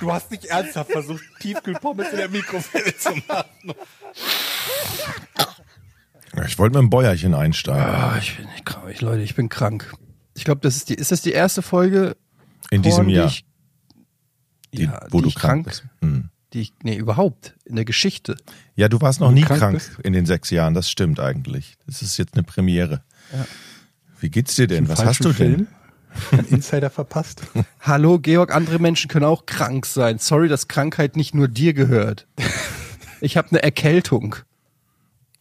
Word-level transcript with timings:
Du 0.00 0.12
hast 0.12 0.30
nicht 0.30 0.44
ernsthaft 0.46 0.92
versucht, 0.92 1.22
Tiefkühlpommes 1.40 2.10
in 2.10 2.16
der 2.18 2.28
Mikrowelle 2.28 2.96
zu 2.96 3.10
machen. 3.28 3.74
Ich 6.46 6.58
wollte 6.58 6.76
mit 6.76 6.82
dem 6.82 6.90
Bäuerchen 6.90 7.34
einsteigen. 7.34 7.82
Ah, 7.82 8.16
ich 8.18 8.36
bin 8.36 8.46
nicht 8.50 8.66
krank. 8.66 8.90
Ich, 8.90 9.00
Leute, 9.00 9.22
ich 9.22 9.34
bin 9.34 9.48
krank. 9.48 9.94
Ich 10.34 10.44
glaube, 10.44 10.60
das 10.60 10.76
ist 10.76 10.90
die, 10.90 10.94
ist 10.94 11.10
das 11.12 11.22
die 11.22 11.32
erste 11.32 11.62
Folge 11.62 12.14
In 12.70 12.82
diesem 12.82 13.08
Jahr, 13.08 13.26
ich- 13.28 13.44
die, 14.74 14.82
ja, 14.84 15.00
wo 15.10 15.18
die 15.18 15.22
du 15.24 15.28
ich 15.30 15.34
krank 15.36 15.64
bist. 15.66 15.84
Hm. 16.02 16.28
die 16.52 16.60
ich, 16.60 16.74
nee, 16.82 16.96
überhaupt, 16.96 17.54
in 17.64 17.76
der 17.76 17.86
Geschichte. 17.86 18.36
Ja, 18.74 18.88
du 18.88 19.00
warst 19.00 19.20
noch 19.20 19.28
du 19.28 19.34
nie 19.34 19.42
krank 19.42 19.60
krank, 19.60 19.98
in 20.02 20.12
den 20.12 20.26
sechs 20.26 20.50
Jahren. 20.50 20.74
Das 20.74 20.90
stimmt 20.90 21.20
eigentlich. 21.20 21.78
Das 21.86 22.02
ist 22.02 22.18
jetzt 22.18 22.34
eine 22.34 22.42
Premiere. 22.42 23.02
Wie 24.20 24.28
geht's 24.28 24.54
dir 24.56 24.66
denn? 24.66 24.88
Was 24.88 25.04
hast 25.04 25.24
du 25.24 25.32
denn? 25.32 25.68
Einen 26.32 26.46
Insider 26.48 26.90
verpasst? 26.90 27.42
Hallo, 27.80 28.18
Georg, 28.18 28.54
andere 28.54 28.78
Menschen 28.78 29.08
können 29.08 29.24
auch 29.24 29.46
krank 29.46 29.86
sein. 29.86 30.18
Sorry, 30.18 30.48
dass 30.48 30.68
Krankheit 30.68 31.16
nicht 31.16 31.34
nur 31.34 31.48
dir 31.48 31.72
gehört. 31.74 32.26
Ich 33.20 33.36
habe 33.36 33.48
eine 33.50 33.62
Erkältung. 33.62 34.36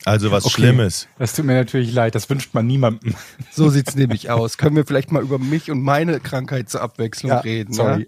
Also 0.05 0.29
was 0.31 0.45
Okay. 0.45 0.53
Schlimmes. 0.53 1.07
Das 1.17 1.35
tut 1.35 1.45
mir 1.45 1.55
natürlich 1.55 1.91
leid, 1.91 2.13
das 2.15 2.29
wünscht 2.29 2.53
man 2.53 2.67
niemandem. 2.67 3.15
So 3.51 3.69
sieht's 3.69 3.95
nämlich 3.95 4.29
aus. 4.29 4.57
Können 4.57 4.75
wir 4.75 4.85
vielleicht 4.85 5.11
mal 5.11 5.23
über 5.23 5.39
mich 5.39 5.71
und 5.71 5.81
meine 5.81 6.19
Krankheit 6.19 6.69
zur 6.69 6.81
Abwechslung 6.81 7.31
reden? 7.31 7.73
sorry. 7.73 8.03
Ja? 8.03 8.07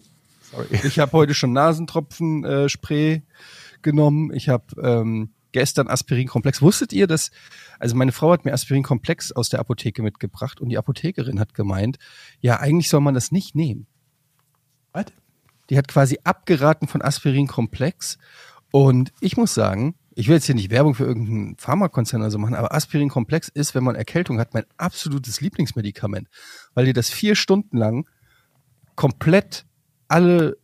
Sorry. 0.52 0.68
Ich 0.88 1.00
habe 1.00 1.12
heute 1.14 1.34
schon 1.34 1.54
Nasentropfen-Spray 1.54 2.66
äh, 2.66 2.70
Spray 2.70 3.22
genommen. 3.82 4.32
Ich 4.34 4.50
habe 4.50 4.66
ähm, 4.82 5.32
gestern 5.52 5.88
Aspirinkomplex. 5.88 6.62
Wusstet 6.62 6.94
ihr, 6.94 7.08
dass, 7.08 7.32
also 7.80 7.96
meine 7.96 8.12
Frau 8.12 8.32
hat 8.32 8.46
mir 8.46 8.54
Aspirinkomplex 8.54 9.32
aus 9.32 9.50
der 9.50 9.60
Apotheke 9.60 10.02
mitgebracht 10.02 10.60
und 10.62 10.70
die 10.70 10.78
Apothekerin 10.78 11.40
hat 11.40 11.54
gemeint, 11.54 11.98
ja, 12.40 12.60
eigentlich 12.60 12.90
soll 12.90 13.02
man 13.02 13.14
das 13.14 13.32
nicht 13.32 13.56
nehmen. 13.56 13.88
Was? 14.94 15.06
Die 15.70 15.78
hat 15.78 15.88
quasi 15.88 16.20
abgeraten 16.24 16.88
von 16.88 17.02
Aspirinkomplex. 17.02 18.18
Und 18.72 19.12
ich 19.20 19.38
muss 19.38 19.54
sagen, 19.54 19.96
ich 20.16 20.28
will 20.28 20.36
jetzt 20.36 20.46
hier 20.46 20.56
nicht 20.56 20.72
Werbung 20.72 20.96
für 20.96 21.06
irgendeinen 21.06 21.58
Pharmakonzern 21.58 22.22
oder 22.22 22.32
so 22.32 22.38
machen, 22.38 22.56
aber 22.56 22.74
Aspirinkomplex 22.74 23.50
ist, 23.50 23.76
wenn 23.76 23.84
man 23.84 23.96
Erkältung 23.96 24.40
hat, 24.40 24.54
mein 24.54 24.66
absolutes 24.78 25.42
Lieblingsmedikament. 25.42 26.28
Weil 26.74 26.86
dir 26.86 26.94
das 26.94 27.10
vier 27.10 27.36
Stunden 27.36 27.78
lang 27.78 28.10
komplett 28.96 29.66
alle 30.08 30.58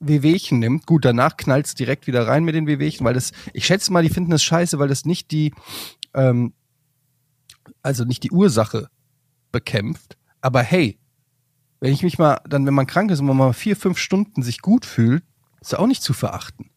Wehwehchen 0.00 0.58
nimmt. 0.58 0.86
Gut, 0.86 1.04
danach 1.04 1.36
knallt's 1.36 1.74
direkt 1.74 2.06
wieder 2.06 2.26
rein 2.26 2.44
mit 2.44 2.54
den 2.54 2.66
Wehwehchen, 2.66 3.04
weil 3.04 3.14
das, 3.14 3.32
ich 3.52 3.66
schätze 3.66 3.92
mal, 3.92 4.02
die 4.02 4.08
finden 4.08 4.30
das 4.30 4.42
scheiße, 4.42 4.78
weil 4.78 4.88
das 4.88 5.04
nicht 5.04 5.30
die, 5.30 5.52
ähm, 6.14 6.52
also 7.82 8.04
nicht 8.04 8.22
die 8.22 8.30
Ursache 8.30 8.88
bekämpft. 9.50 10.16
Aber 10.40 10.62
hey, 10.62 10.98
wenn 11.80 11.92
ich 11.92 12.02
mich 12.02 12.18
mal, 12.18 12.40
dann, 12.48 12.66
wenn 12.66 12.74
man 12.74 12.86
krank 12.86 13.10
ist 13.10 13.20
und 13.20 13.26
man 13.26 13.36
mal 13.36 13.52
vier, 13.52 13.76
fünf 13.76 13.98
Stunden 13.98 14.42
sich 14.42 14.60
gut 14.60 14.86
fühlt, 14.86 15.24
ist 15.60 15.76
auch 15.76 15.86
nicht 15.86 16.02
zu 16.02 16.12
verachten. 16.12 16.70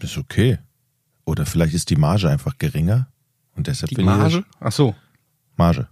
Ist 0.00 0.18
okay. 0.18 0.58
Oder 1.24 1.46
vielleicht 1.46 1.74
ist 1.74 1.90
die 1.90 1.96
Marge 1.96 2.28
einfach 2.28 2.58
geringer 2.58 3.08
und 3.54 3.66
deshalb 3.66 3.90
Die 3.90 4.02
Marge? 4.02 4.44
Ach 4.60 4.72
so. 4.72 4.94
Marge. 5.56 5.88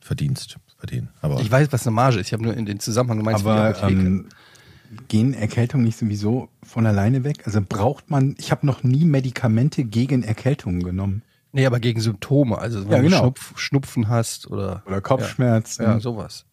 Verdienst 0.00 0.58
verdienen. 0.76 1.10
Aber 1.20 1.40
Ich 1.40 1.50
weiß, 1.50 1.68
was 1.72 1.86
eine 1.86 1.94
Marge 1.94 2.18
ist. 2.20 2.28
Ich 2.28 2.32
habe 2.32 2.42
nur 2.42 2.56
in 2.56 2.66
den 2.66 2.80
Zusammenhang 2.80 3.18
gemeint, 3.18 3.38
Aber 3.38 3.82
ähm, 3.84 4.28
gehen 5.08 5.34
Erkältungen 5.34 5.84
nicht 5.84 5.98
sowieso 5.98 6.48
von 6.62 6.86
alleine 6.86 7.22
weg? 7.22 7.46
Also 7.46 7.60
braucht 7.66 8.10
man, 8.10 8.34
ich 8.38 8.50
habe 8.50 8.66
noch 8.66 8.82
nie 8.82 9.04
Medikamente 9.04 9.84
gegen 9.84 10.22
Erkältungen 10.22 10.82
genommen. 10.82 11.22
Nee, 11.52 11.66
aber 11.66 11.80
gegen 11.80 12.00
Symptome. 12.00 12.58
Also 12.58 12.84
wenn 12.84 12.90
Ja, 12.92 12.98
du 12.98 13.04
genau. 13.04 13.18
Schnupf, 13.18 13.58
Schnupfen 13.58 14.08
hast 14.08 14.48
oder, 14.50 14.82
Oder 14.86 15.00
Kopfschmerzen. 15.00 15.82
ja, 15.82 16.00
sowas. 16.00 16.44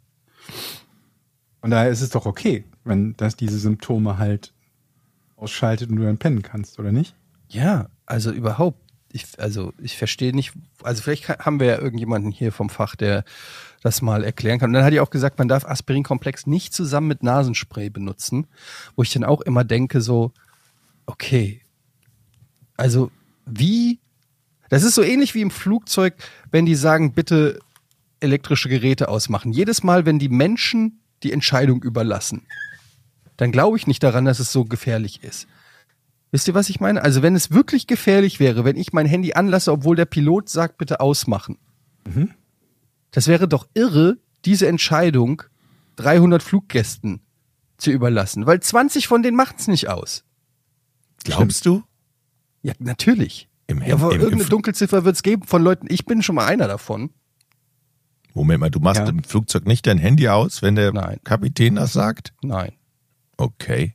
Von 1.62 1.72
daher 1.72 1.90
ist 1.90 2.02
es 2.02 2.09
doch 2.09 2.25
okay, 2.25 2.66
wenn 2.84 3.13
das 3.18 3.35
diese 3.35 3.59
Symptome 3.59 4.18
halt 4.18 4.53
ausschaltet 5.35 5.90
und 5.90 5.97
du 5.97 6.03
dann 6.03 6.18
pennen 6.18 6.41
kannst, 6.41 6.80
oder 6.80 6.91
nicht? 6.91 7.16
Ja, 7.50 7.90
also 8.06 8.31
überhaupt. 8.31 8.81
Ich, 9.12 9.25
also 9.40 9.74
ich 9.81 9.97
verstehe 9.97 10.35
nicht, 10.35 10.53
also 10.84 11.02
vielleicht 11.02 11.28
haben 11.29 11.59
wir 11.59 11.68
ja 11.68 11.78
irgendjemanden 11.79 12.31
hier 12.31 12.52
vom 12.52 12.69
Fach, 12.69 12.96
der 12.96 13.24
das 13.81 14.02
mal 14.02 14.24
erklären 14.24 14.59
kann. 14.59 14.69
Und 14.69 14.74
dann 14.74 14.84
hat 14.84 14.91
die 14.94 15.00
auch 15.00 15.09
gesagt, 15.09 15.40
man 15.40 15.47
darf 15.47 15.66
Aspirinkomplex 15.66 16.46
nicht 16.46 16.74
zusammen 16.74 17.08
mit 17.08 17.24
Nasenspray 17.24 17.90
benutzen, 17.90 18.47
wo 18.96 19.03
ich 19.03 19.12
dann 19.14 19.24
auch 19.24 19.41
immer 19.41 19.64
denke 19.64 20.02
so, 20.02 20.34
okay, 21.06 21.62
also 22.75 23.09
wie, 23.46 24.00
das 24.69 24.83
ist 24.83 24.95
so 24.95 25.03
ähnlich 25.03 25.33
wie 25.35 25.41
im 25.41 25.51
Flugzeug, 25.51 26.16
wenn 26.51 26.66
die 26.66 26.75
sagen, 26.75 27.13
bitte 27.13 27.59
elektrische 28.19 28.69
Geräte 28.69 29.09
ausmachen. 29.09 29.51
Jedes 29.51 29.83
Mal, 29.83 30.05
wenn 30.05 30.19
die 30.19 30.29
Menschen 30.29 31.00
die 31.23 31.31
Entscheidung 31.31 31.83
überlassen, 31.83 32.45
dann 33.38 33.51
glaube 33.51 33.78
ich 33.78 33.88
nicht 33.88 34.03
daran, 34.03 34.25
dass 34.25 34.39
es 34.39 34.51
so 34.51 34.66
gefährlich 34.66 35.23
ist. 35.23 35.47
Wisst 36.31 36.47
ihr, 36.47 36.53
was 36.53 36.69
ich 36.69 36.79
meine? 36.79 37.03
Also 37.03 37.22
wenn 37.22 37.35
es 37.35 37.51
wirklich 37.51 37.88
gefährlich 37.88 38.39
wäre, 38.39 38.66
wenn 38.66 38.75
ich 38.75 38.91
mein 38.94 39.05
Handy 39.05 39.33
anlasse, 39.33 39.72
obwohl 39.72 39.95
der 39.95 40.05
Pilot 40.05 40.50
sagt, 40.50 40.78
bitte 40.78 40.99
ausmachen. 40.99 41.57
Das 43.11 43.28
wäre 43.28 43.47
doch 43.47 43.67
irre, 43.73 44.17
diese 44.45 44.67
Entscheidung 44.67 45.44
300 45.97 46.44
Fluggästen 46.44 47.22
zu 47.78 47.91
überlassen, 47.91 48.45
weil 48.45 48.59
20 48.59 49.07
von 49.07 49.23
denen 49.23 49.38
machen's 49.38 49.67
nicht 49.67 49.89
aus. 49.89 50.23
glaubst 51.23 51.66
du? 51.66 51.84
Ja, 52.63 52.73
natürlich. 52.79 53.47
Im, 53.67 53.81
Ja, 53.83 53.95
aber 53.95 54.07
im, 54.13 54.19
irgendeine 54.22 54.44
im, 54.44 54.50
Dunkelziffer 54.50 55.05
wird's 55.05 55.23
geben 55.23 55.44
von 55.44 55.61
Leuten. 55.61 55.88
Ich 55.89 56.05
bin 56.05 56.23
schon 56.23 56.35
mal 56.35 56.45
einer 56.45 56.67
davon. 56.67 57.11
Moment 58.33 58.59
mal, 58.61 58.69
du 58.69 58.79
machst 58.79 59.01
Ja. 59.01 59.07
im 59.09 59.23
Flugzeug 59.23 59.66
nicht 59.66 59.88
dein 59.88 59.97
Handy 59.97 60.29
aus, 60.29 60.61
wenn 60.61 60.75
der 60.75 60.94
Nein. 60.94 61.19
Kapitän 61.23 61.75
das 61.75 61.94
sagt? 61.94 62.33
Nein. 62.41 62.72
Okay. 63.35 63.94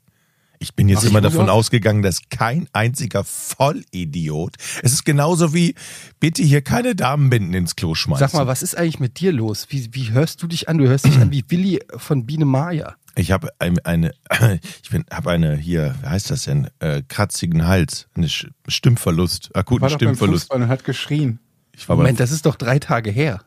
Ich 0.58 0.76
bin 0.76 0.88
jetzt 0.88 1.00
Ach, 1.04 1.10
immer 1.10 1.20
davon 1.20 1.48
ausgegangen, 1.48 2.02
dass 2.02 2.20
kein 2.30 2.68
einziger 2.72 3.24
Vollidiot. 3.24 4.54
Es 4.82 4.92
ist 4.92 5.04
genauso 5.04 5.52
wie, 5.54 5.74
bitte 6.20 6.42
hier 6.44 6.62
keine 6.62 6.94
Damenbinden 6.94 7.52
ins 7.54 7.74
Klo 7.74 7.96
schmeißen. 7.96 8.28
Sag 8.28 8.34
mal, 8.34 8.46
was 8.46 8.62
ist 8.62 8.76
eigentlich 8.76 9.00
mit 9.00 9.18
dir 9.18 9.32
los? 9.32 9.66
Wie, 9.70 9.88
wie 9.92 10.12
hörst 10.12 10.40
du 10.40 10.46
dich 10.46 10.68
an? 10.68 10.78
Du 10.78 10.86
hörst 10.86 11.04
dich 11.04 11.18
an 11.18 11.32
wie 11.32 11.44
Willi 11.48 11.80
von 11.96 12.26
Biene 12.26 12.44
Maya. 12.44 12.94
Ich 13.14 13.30
habe 13.30 13.50
eine, 13.58 13.84
eine, 13.84 14.12
ich 14.82 14.90
bin, 14.90 15.04
habe 15.12 15.30
eine 15.30 15.54
hier, 15.56 15.94
wie 16.02 16.06
heißt 16.06 16.30
das 16.30 16.44
denn, 16.44 16.68
äh, 16.80 17.02
kratzigen 17.06 17.66
Hals, 17.66 18.08
eine 18.14 18.26
Sch- 18.28 18.50
Stimmverlust, 18.68 19.54
akuten 19.54 19.82
War 19.82 19.88
doch 19.90 19.98
beim 19.98 20.06
Stimmverlust. 20.14 20.44
Fußball 20.44 20.62
und 20.62 20.68
hat 20.68 20.84
geschrien. 20.84 21.38
Ich 21.74 21.88
war 21.88 21.96
beim, 21.96 22.04
Moment, 22.04 22.20
das 22.20 22.30
ist 22.32 22.46
doch 22.46 22.56
drei 22.56 22.78
Tage 22.78 23.10
her. 23.10 23.42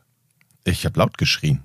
ich 0.64 0.84
habe 0.84 0.98
laut 0.98 1.18
geschrien. 1.18 1.62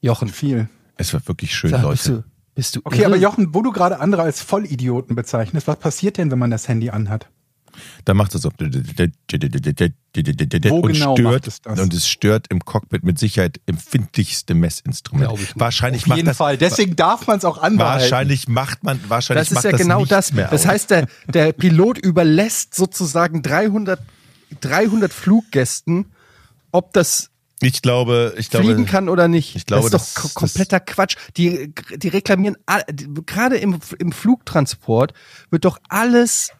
Jochen, 0.00 0.28
Viel. 0.28 0.68
Es 0.96 1.12
war 1.14 1.26
wirklich 1.26 1.54
schön, 1.54 1.70
sag, 1.70 1.88
bist 1.88 2.06
Leute. 2.08 2.22
du, 2.22 2.28
bist 2.54 2.76
du 2.76 2.80
Okay, 2.84 2.98
irre? 2.98 3.06
aber 3.06 3.16
Jochen, 3.16 3.54
wo 3.54 3.62
du 3.62 3.72
gerade 3.72 3.98
andere 3.98 4.22
als 4.22 4.40
Vollidioten 4.42 5.16
bezeichnest, 5.16 5.66
was 5.66 5.78
passiert 5.78 6.18
denn, 6.18 6.30
wenn 6.30 6.38
man 6.38 6.50
das 6.50 6.68
Handy 6.68 6.90
anhat? 6.90 7.28
Da 8.04 8.14
macht 8.14 8.34
es 8.34 8.42
so 8.42 8.50
und 8.50 8.58
genau 10.92 11.14
stört 11.16 11.46
es 11.46 11.60
das? 11.60 11.80
und 11.80 11.94
es 11.94 12.06
stört 12.08 12.46
im 12.48 12.60
Cockpit 12.64 13.02
mit 13.04 13.18
Sicherheit 13.18 13.60
empfindlichste 13.66 14.54
Messinstrument. 14.54 15.30
Wahrscheinlich 15.56 16.02
Auf 16.02 16.08
macht 16.08 16.16
jeden 16.16 16.26
das, 16.28 16.36
Fall. 16.36 16.58
Deswegen 16.58 16.96
darf 16.96 17.26
man 17.26 17.38
es 17.38 17.44
auch 17.44 17.58
anbehalten. 17.58 18.02
wahrscheinlich 18.02 18.48
macht 18.48 18.84
man 18.84 19.00
wahrscheinlich 19.08 19.48
Das 19.48 19.50
ist 19.50 19.54
macht 19.56 19.64
ja 19.64 19.70
das 19.72 19.80
genau 19.80 20.04
das. 20.04 20.32
Mehr 20.32 20.48
Das 20.48 20.66
heißt, 20.66 20.90
der, 20.90 21.06
der 21.28 21.52
Pilot 21.52 21.98
überlässt 21.98 22.74
sozusagen 22.74 23.42
300, 23.42 24.00
300 24.60 25.12
Fluggästen, 25.12 26.06
ob 26.72 26.92
das 26.92 27.30
ich 27.64 27.80
glaube, 27.80 28.34
ich 28.38 28.50
glaube, 28.50 28.66
fliegen 28.66 28.86
kann 28.86 29.08
oder 29.08 29.28
nicht. 29.28 29.54
ich 29.54 29.66
glaube, 29.66 29.88
das 29.88 30.02
ist 30.08 30.14
das- 30.16 30.22
doch 30.24 30.34
ko- 30.34 30.40
kompletter 30.40 30.80
Quatsch. 30.80 31.14
Die, 31.36 31.72
die 31.96 32.08
reklamieren, 32.08 32.56
gerade 33.24 33.56
im, 33.56 33.78
im 34.00 34.10
Flugtransport 34.10 35.14
wird 35.50 35.64
doch 35.64 35.78
alles 35.88 36.50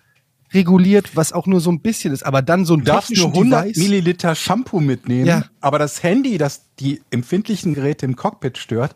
reguliert, 0.54 1.16
was 1.16 1.32
auch 1.32 1.46
nur 1.46 1.60
so 1.60 1.70
ein 1.70 1.80
bisschen 1.80 2.12
ist. 2.12 2.24
Aber 2.24 2.42
dann 2.42 2.64
so 2.64 2.74
ein 2.74 2.80
Du 2.80 2.84
darfst 2.86 3.10
nur 3.10 3.26
technischen 3.32 3.52
100 3.52 3.64
Device- 3.64 3.78
Milliliter 3.78 4.34
Shampoo 4.34 4.80
mitnehmen, 4.80 5.26
Ja. 5.26 5.44
aber 5.60 5.78
das 5.78 6.02
Handy, 6.02 6.38
das 6.38 6.66
die 6.78 7.00
empfindlichen 7.10 7.74
Geräte 7.74 8.04
im 8.06 8.16
Cockpit 8.16 8.58
stört, 8.58 8.94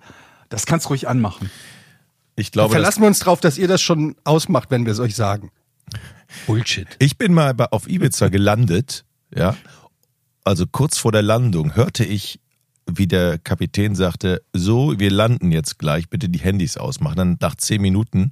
das 0.49 0.67
kannst 0.67 0.87
du 0.87 0.91
ruhig 0.91 1.09
anmachen. 1.09 1.51
ich 2.37 2.53
glaube, 2.53 2.69
dass, 2.69 2.75
Verlassen 2.77 3.01
wir 3.03 3.09
uns 3.09 3.19
drauf, 3.21 3.41
dass 3.41 3.57
ihr 3.59 3.69
das 3.69 3.81
schon 3.83 4.15
ausmacht, 4.25 4.71
wenn 4.71 4.85
wir 4.85 4.93
es 4.93 5.01
euch 5.01 5.15
sagen. 5.17 5.51
Bullshit. 6.47 6.89
ich 6.99 7.17
bin 7.17 7.33
mal 7.33 7.55
bei, 7.55 7.67
auf 7.67 7.89
Ibiza 7.89 8.29
gelandet, 8.29 9.05
ja. 9.35 9.57
Also 10.45 10.67
kurz 10.71 10.99
vor 10.99 11.13
der 11.13 11.23
Landung 11.23 11.75
hörte 11.75 12.05
ich, 12.05 12.41
wie 12.89 13.07
der 13.09 13.39
Kapitän 13.39 13.95
sagte, 13.97 14.43
so, 14.53 14.99
wir 14.99 15.11
landen 15.11 15.51
jetzt 15.51 15.79
gleich, 15.79 16.09
bitte 16.09 16.29
die 16.29 16.39
Handys 16.39 16.77
ausmachen. 16.77 17.17
Dann 17.17 17.37
nach 17.41 17.57
zehn 17.57 17.83
Minuten 17.83 18.31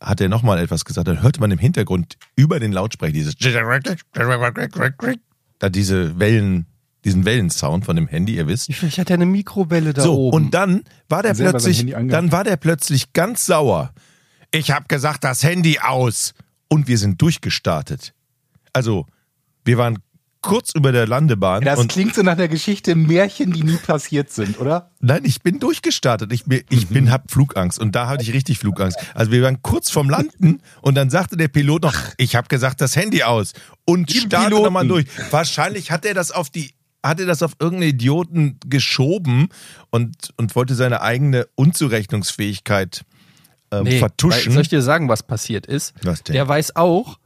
hat 0.00 0.20
er 0.20 0.28
nochmal 0.28 0.58
etwas 0.58 0.84
gesagt. 0.84 1.06
Dann 1.08 1.22
hörte 1.22 1.40
man 1.40 1.50
im 1.50 1.58
Hintergrund 1.58 2.16
über 2.36 2.58
den 2.58 2.72
Lautsprecher 2.72 3.12
dieses 3.12 3.34
da 5.58 5.68
diese 5.68 6.18
Wellen, 6.18 6.66
diesen 7.04 7.24
Wellensound 7.24 7.84
von 7.84 7.96
dem 7.96 8.08
Handy, 8.08 8.36
ihr 8.36 8.46
wisst. 8.48 8.72
Vielleicht 8.74 8.98
hat 8.98 9.10
er 9.10 9.14
eine 9.14 9.26
Mikrowelle 9.26 9.92
da 9.92 10.02
So, 10.02 10.16
oben. 10.16 10.36
und 10.46 10.54
dann 10.54 10.82
war 11.08 11.22
der 11.22 11.34
plötzlich, 11.34 11.86
dann 12.08 12.32
war 12.32 12.44
der 12.44 12.56
plötzlich 12.56 13.12
ganz 13.12 13.46
sauer. 13.46 13.92
Ich 14.52 14.70
habe 14.70 14.86
gesagt, 14.88 15.22
das 15.24 15.42
Handy 15.42 15.78
aus. 15.78 16.34
Und 16.68 16.88
wir 16.88 16.98
sind 16.98 17.20
durchgestartet. 17.20 18.14
Also, 18.72 19.06
wir 19.64 19.76
waren 19.76 19.98
kurz 20.42 20.70
über 20.74 20.90
der 20.92 21.06
Landebahn 21.06 21.62
Das 21.64 21.78
und 21.78 21.90
klingt 21.92 22.14
so 22.14 22.22
nach 22.22 22.32
einer 22.32 22.48
Geschichte 22.48 22.94
Märchen, 22.94 23.52
die 23.52 23.62
nie 23.62 23.76
passiert 23.76 24.30
sind, 24.30 24.58
oder? 24.58 24.90
Nein, 25.00 25.22
ich 25.24 25.42
bin 25.42 25.58
durchgestartet. 25.58 26.32
Ich, 26.32 26.44
bin- 26.44 26.62
ich 26.70 26.88
bin, 26.88 27.10
hab 27.10 27.30
Flugangst 27.30 27.78
und 27.78 27.94
da 27.94 28.08
hatte 28.08 28.22
ich 28.22 28.32
richtig 28.32 28.58
Flugangst. 28.58 28.98
Also 29.14 29.32
wir 29.32 29.42
waren 29.42 29.60
kurz 29.62 29.90
vorm 29.90 30.08
Landen 30.08 30.60
und 30.82 30.94
dann 30.94 31.10
sagte 31.10 31.36
der 31.36 31.48
Pilot 31.48 31.82
noch, 31.82 31.94
ich 32.16 32.36
habe 32.36 32.48
gesagt, 32.48 32.80
das 32.80 32.96
Handy 32.96 33.22
aus 33.22 33.52
und 33.84 34.06
Piloten. 34.06 34.50
nochmal 34.62 34.86
durch. 34.88 35.06
Wahrscheinlich 35.30 35.90
hat 35.90 36.04
er 36.06 36.14
das 36.14 36.30
auf 36.30 36.48
die, 36.50 36.72
hat 37.04 37.20
er 37.20 37.26
das 37.26 37.42
auf 37.42 37.52
irgendeinen 37.60 37.90
Idioten 37.90 38.58
geschoben 38.66 39.48
und, 39.90 40.30
und 40.38 40.56
wollte 40.56 40.74
seine 40.74 41.02
eigene 41.02 41.46
Unzurechnungsfähigkeit 41.54 43.02
ähm, 43.72 43.84
Nee, 43.84 43.98
vertuschen. 43.98 44.46
weil- 44.46 44.52
Soll 44.54 44.62
ich 44.62 44.68
dir 44.68 44.82
sagen, 44.82 45.08
was 45.08 45.22
passiert 45.22 45.66
ist? 45.66 45.94
Was 46.02 46.22
denn? 46.24 46.34
Der 46.34 46.48
weiß 46.48 46.74
auch, 46.76 47.18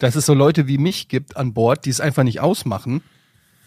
dass 0.00 0.16
es 0.16 0.26
so 0.26 0.34
Leute 0.34 0.66
wie 0.66 0.78
mich 0.78 1.08
gibt 1.08 1.36
an 1.36 1.54
Bord, 1.54 1.84
die 1.84 1.90
es 1.90 2.00
einfach 2.00 2.24
nicht 2.24 2.40
ausmachen. 2.40 3.02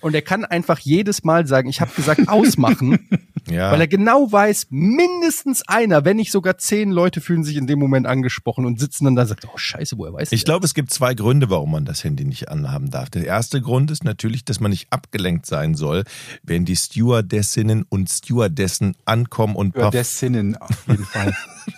Und 0.01 0.13
er 0.15 0.21
kann 0.21 0.43
einfach 0.43 0.79
jedes 0.79 1.23
Mal 1.23 1.47
sagen, 1.47 1.69
ich 1.69 1.79
habe 1.79 1.91
gesagt 1.95 2.21
ausmachen, 2.27 3.07
ja. 3.49 3.71
weil 3.71 3.79
er 3.79 3.87
genau 3.87 4.29
weiß, 4.29 4.67
mindestens 4.69 5.65
einer, 5.65 6.03
wenn 6.03 6.17
nicht 6.17 6.29
sogar 6.29 6.57
zehn 6.57 6.91
Leute 6.91 7.21
fühlen 7.21 7.45
sich 7.45 7.55
in 7.55 7.67
dem 7.67 7.79
Moment 7.79 8.05
angesprochen 8.05 8.65
und 8.65 8.81
sitzen 8.81 9.05
dann 9.05 9.15
da 9.15 9.21
und 9.21 9.27
sagen, 9.29 9.47
oh 9.53 9.57
scheiße, 9.57 9.97
woher 9.97 10.11
weiß 10.11 10.33
Ich 10.33 10.41
der? 10.41 10.45
glaube, 10.45 10.65
es 10.65 10.73
gibt 10.73 10.91
zwei 10.91 11.13
Gründe, 11.13 11.49
warum 11.49 11.71
man 11.71 11.85
das 11.85 12.03
Handy 12.03 12.25
nicht 12.25 12.49
anhaben 12.49 12.91
darf. 12.91 13.11
Der 13.11 13.25
erste 13.25 13.61
Grund 13.61 13.91
ist 13.91 14.03
natürlich, 14.03 14.43
dass 14.43 14.59
man 14.59 14.71
nicht 14.71 14.87
abgelenkt 14.89 15.45
sein 15.45 15.73
soll, 15.73 16.03
wenn 16.41 16.65
die 16.65 16.75
Stewardessinnen 16.75 17.85
und 17.87 18.09
Stewardessen 18.09 18.97
ankommen 19.05 19.55
und 19.55 19.73
Über 19.73 19.83
paar 19.83 19.91
der 19.91 20.03
Sinnen 20.03 20.57
auf 20.57 20.85
jeden 20.85 21.05
Fall. 21.05 21.33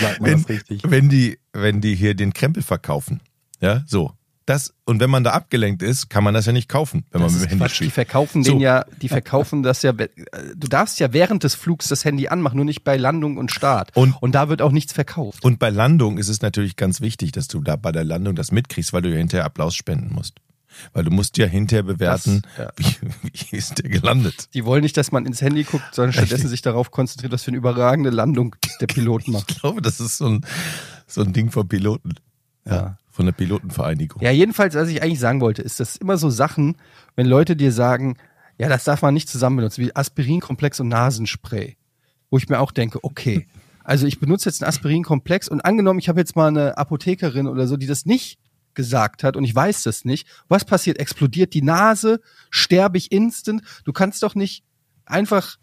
Sagt 0.00 0.20
man 0.20 0.44
wenn, 0.46 0.62
wenn 0.84 1.08
die, 1.08 1.38
wenn 1.52 1.80
die 1.80 1.96
hier 1.96 2.14
den 2.14 2.32
Krempel 2.32 2.62
verkaufen. 2.62 3.20
Ja, 3.64 3.82
so. 3.86 4.12
Das, 4.46 4.74
und 4.84 5.00
wenn 5.00 5.08
man 5.08 5.24
da 5.24 5.30
abgelenkt 5.30 5.82
ist, 5.82 6.10
kann 6.10 6.22
man 6.22 6.34
das 6.34 6.44
ja 6.44 6.52
nicht 6.52 6.68
kaufen, 6.68 7.06
wenn 7.12 7.22
Das 7.22 7.32
man 7.32 7.40
mit 7.40 7.50
dem 7.50 7.58
Handy 7.60 7.64
Quatsch. 7.64 7.70
Die 7.72 7.76
spielt. 7.76 7.92
verkaufen 7.94 8.44
So. 8.44 8.52
den 8.52 8.60
ja, 8.60 8.84
die 9.00 9.08
verkaufen 9.08 9.62
das 9.62 9.80
ja. 9.80 9.92
Du 9.92 10.68
darfst 10.68 11.00
ja 11.00 11.14
während 11.14 11.44
des 11.44 11.54
Flugs 11.54 11.88
das 11.88 12.04
Handy 12.04 12.28
anmachen, 12.28 12.56
nur 12.56 12.66
nicht 12.66 12.84
bei 12.84 12.98
Landung 12.98 13.38
und 13.38 13.50
Start. 13.50 13.96
Und- 13.96 14.14
und 14.20 14.34
da 14.34 14.50
wird 14.50 14.60
auch 14.60 14.70
nichts 14.72 14.92
verkauft. 14.92 15.42
Und 15.44 15.58
bei 15.58 15.70
Landung 15.70 16.18
ist 16.18 16.28
es 16.28 16.42
natürlich 16.42 16.76
ganz 16.76 17.00
wichtig, 17.00 17.32
dass 17.32 17.48
du 17.48 17.62
da 17.62 17.76
bei 17.76 17.90
der 17.90 18.04
Landung 18.04 18.34
das 18.34 18.52
mitkriegst, 18.52 18.92
weil 18.92 19.00
du 19.00 19.08
ja 19.10 19.16
hinterher 19.16 19.46
Applaus 19.46 19.74
spenden 19.74 20.14
musst. 20.14 20.34
Weil 20.92 21.04
du 21.04 21.10
musst 21.10 21.38
ja 21.38 21.46
hinterher 21.46 21.84
bewerten, 21.84 22.42
Das- 22.58 22.66
ja. 22.66 22.72
wie, 22.76 23.30
wie 23.50 23.56
ist 23.56 23.78
der 23.78 23.88
gelandet. 23.88 24.48
Die 24.52 24.66
wollen 24.66 24.82
nicht, 24.82 24.98
dass 24.98 25.10
man 25.10 25.24
ins 25.24 25.40
Handy 25.40 25.62
guckt, 25.62 25.94
sondern 25.94 26.12
stattdessen 26.12 26.48
sich 26.48 26.60
darauf 26.60 26.90
konzentriert, 26.90 27.32
was 27.32 27.44
für 27.44 27.48
eine 27.48 27.56
überragende 27.56 28.10
Landung 28.10 28.56
der 28.82 28.88
Pilot 28.88 29.26
macht. 29.28 29.52
Ich 29.52 29.60
glaube, 29.62 29.80
das 29.80 30.00
ist 30.00 30.18
so 30.18 30.26
ein, 30.26 30.44
so 31.06 31.22
ein 31.22 31.32
Ding 31.32 31.50
von 31.50 31.66
Piloten. 31.66 32.12
Ja. 32.64 32.98
Von 33.10 33.26
der 33.26 33.32
Pilotenvereinigung. 33.32 34.22
Ja, 34.22 34.30
jedenfalls, 34.30 34.74
was 34.74 34.88
ich 34.88 35.02
eigentlich 35.02 35.20
sagen 35.20 35.40
wollte, 35.40 35.62
ist, 35.62 35.78
dass 35.78 35.96
immer 35.96 36.16
so 36.16 36.30
Sachen, 36.30 36.76
wenn 37.14 37.26
Leute 37.26 37.54
dir 37.54 37.70
sagen, 37.70 38.16
ja, 38.58 38.68
das 38.68 38.84
darf 38.84 39.02
man 39.02 39.14
nicht 39.14 39.28
zusammen 39.28 39.56
benutzen, 39.56 39.82
wie 39.82 39.94
Aspirinkomplex 39.94 40.80
und 40.80 40.88
Nasenspray, 40.88 41.76
wo 42.30 42.38
ich 42.38 42.48
mir 42.48 42.58
auch 42.58 42.72
denke, 42.72 42.98
okay, 43.02 43.46
also 43.84 44.06
ich 44.06 44.18
benutze 44.18 44.48
jetzt 44.48 44.62
einen 44.62 44.68
Aspirinkomplex 44.68 45.48
und 45.48 45.60
angenommen, 45.60 45.98
ich 45.98 46.08
habe 46.08 46.20
jetzt 46.20 46.34
mal 46.34 46.48
eine 46.48 46.76
Apothekerin 46.76 47.46
oder 47.46 47.68
so, 47.68 47.76
die 47.76 47.86
das 47.86 48.06
nicht 48.06 48.38
gesagt 48.74 49.22
hat 49.22 49.36
und 49.36 49.44
ich 49.44 49.54
weiß 49.54 49.84
das 49.84 50.04
nicht, 50.04 50.26
was 50.48 50.64
passiert? 50.64 50.98
Explodiert 50.98 51.54
die 51.54 51.62
Nase? 51.62 52.20
Sterbe 52.50 52.98
ich 52.98 53.12
instant? 53.12 53.62
Du 53.84 53.92
kannst 53.92 54.24
doch 54.24 54.34
nicht 54.34 54.64
einfach 55.06 55.58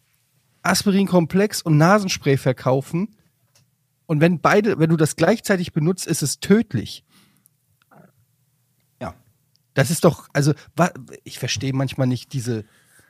Aspirinkomplex 0.61 1.61
und 1.61 1.77
Nasenspray 1.77 2.37
verkaufen 2.37 3.15
und 4.11 4.19
wenn 4.19 4.41
beide, 4.41 4.77
wenn 4.77 4.89
du 4.89 4.97
das 4.97 5.15
gleichzeitig 5.15 5.71
benutzt, 5.71 6.05
ist 6.05 6.21
es 6.21 6.41
tödlich. 6.41 7.05
Ja. 8.99 9.15
Das 9.73 9.89
ist 9.89 10.03
doch, 10.03 10.27
also 10.33 10.53
ich 11.23 11.39
verstehe 11.39 11.71
manchmal 11.71 12.07
nicht 12.07 12.33
diese. 12.33 12.65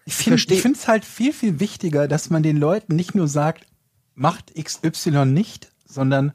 Ich 0.05 0.13
finde 0.13 0.37
versteh- 0.37 0.53
ich 0.53 0.61
finde 0.61 0.77
es 0.77 0.87
halt 0.87 1.03
viel, 1.03 1.33
viel 1.33 1.59
wichtiger, 1.59 2.07
dass 2.07 2.29
man 2.29 2.43
den 2.43 2.55
Leuten 2.55 2.95
nicht 2.95 3.15
nur 3.15 3.27
sagt, 3.27 3.65
macht 4.13 4.53
XY 4.53 5.25
nicht, 5.25 5.71
sondern 5.85 6.33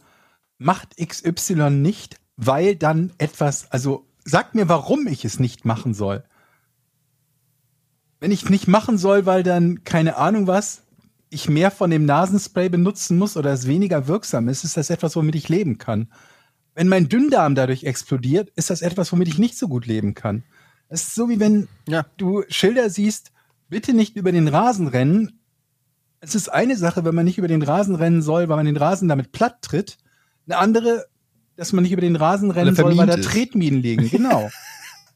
macht 0.59 0.97
XY 0.97 1.71
nicht, 1.71 2.17
weil 2.37 2.75
dann 2.75 3.13
etwas, 3.19 3.71
also 3.71 4.05
sagt 4.25 4.57
mir, 4.57 4.69
warum 4.69 5.07
ich 5.07 5.25
es 5.25 5.39
nicht 5.39 5.65
machen 5.65 5.95
soll. 5.95 6.25
Wenn 8.19 8.33
ich 8.33 8.43
es 8.43 8.51
nicht 8.51 8.67
machen 8.67 8.99
soll, 8.99 9.27
weil 9.27 9.45
dann, 9.45 9.85
keine 9.85 10.17
Ahnung 10.17 10.49
was, 10.49 10.83
ich 11.31 11.49
mehr 11.49 11.71
von 11.71 11.91
dem 11.91 12.05
Nasenspray 12.05 12.69
benutzen 12.69 13.19
muss 13.19 13.37
oder 13.37 13.53
es 13.53 13.67
weniger 13.67 14.07
wirksam 14.07 14.49
ist, 14.49 14.65
ist 14.65 14.77
das 14.77 14.91
etwas, 14.91 15.17
womit 15.17 15.35
ich 15.35 15.49
leben 15.49 15.79
kann. 15.79 16.09
Wenn 16.75 16.89
mein 16.89 17.09
Dünndarm 17.09 17.55
dadurch 17.55 17.85
explodiert, 17.85 18.51
ist 18.55 18.71
das 18.71 18.83
etwas, 18.83 19.11
womit 19.13 19.29
ich 19.29 19.39
nicht 19.39 19.57
so 19.59 19.67
gut 19.69 19.87
leben 19.87 20.15
kann. 20.15 20.45
Es 20.89 21.03
ist 21.03 21.15
so 21.15 21.29
wie 21.29 21.41
wenn 21.41 21.69
Ja. 21.89 22.07
du 22.17 22.45
Schilder 22.49 22.91
siehst, 22.91 23.33
bitte 23.69 23.93
nicht 23.93 24.17
über 24.17 24.31
den 24.31 24.47
Rasen 24.47 24.87
rennen. 24.87 25.41
Es 26.21 26.35
ist 26.35 26.49
eine 26.49 26.77
Sache, 26.77 27.05
wenn 27.05 27.15
man 27.15 27.25
nicht 27.25 27.39
über 27.39 27.49
den 27.49 27.63
Rasen 27.63 27.95
rennen 27.95 28.23
soll, 28.23 28.49
weil 28.49 28.57
man 28.57 28.67
den 28.67 28.77
Rasen 28.77 29.09
damit 29.09 29.33
platt 29.33 29.63
tritt. 29.63 29.99
Eine 30.47 30.59
andere, 30.59 31.07
dass 31.57 31.73
man 31.73 31.83
nicht 31.83 31.93
über 31.93 32.03
den 32.03 32.17
Rasen 32.17 32.51
rennen 32.51 32.75
soll, 32.77 32.97
weil 32.97 33.07
da. 33.07 33.17
Tretminen 33.17 33.83
liegen. 33.83 34.09
Genau. 34.11 34.49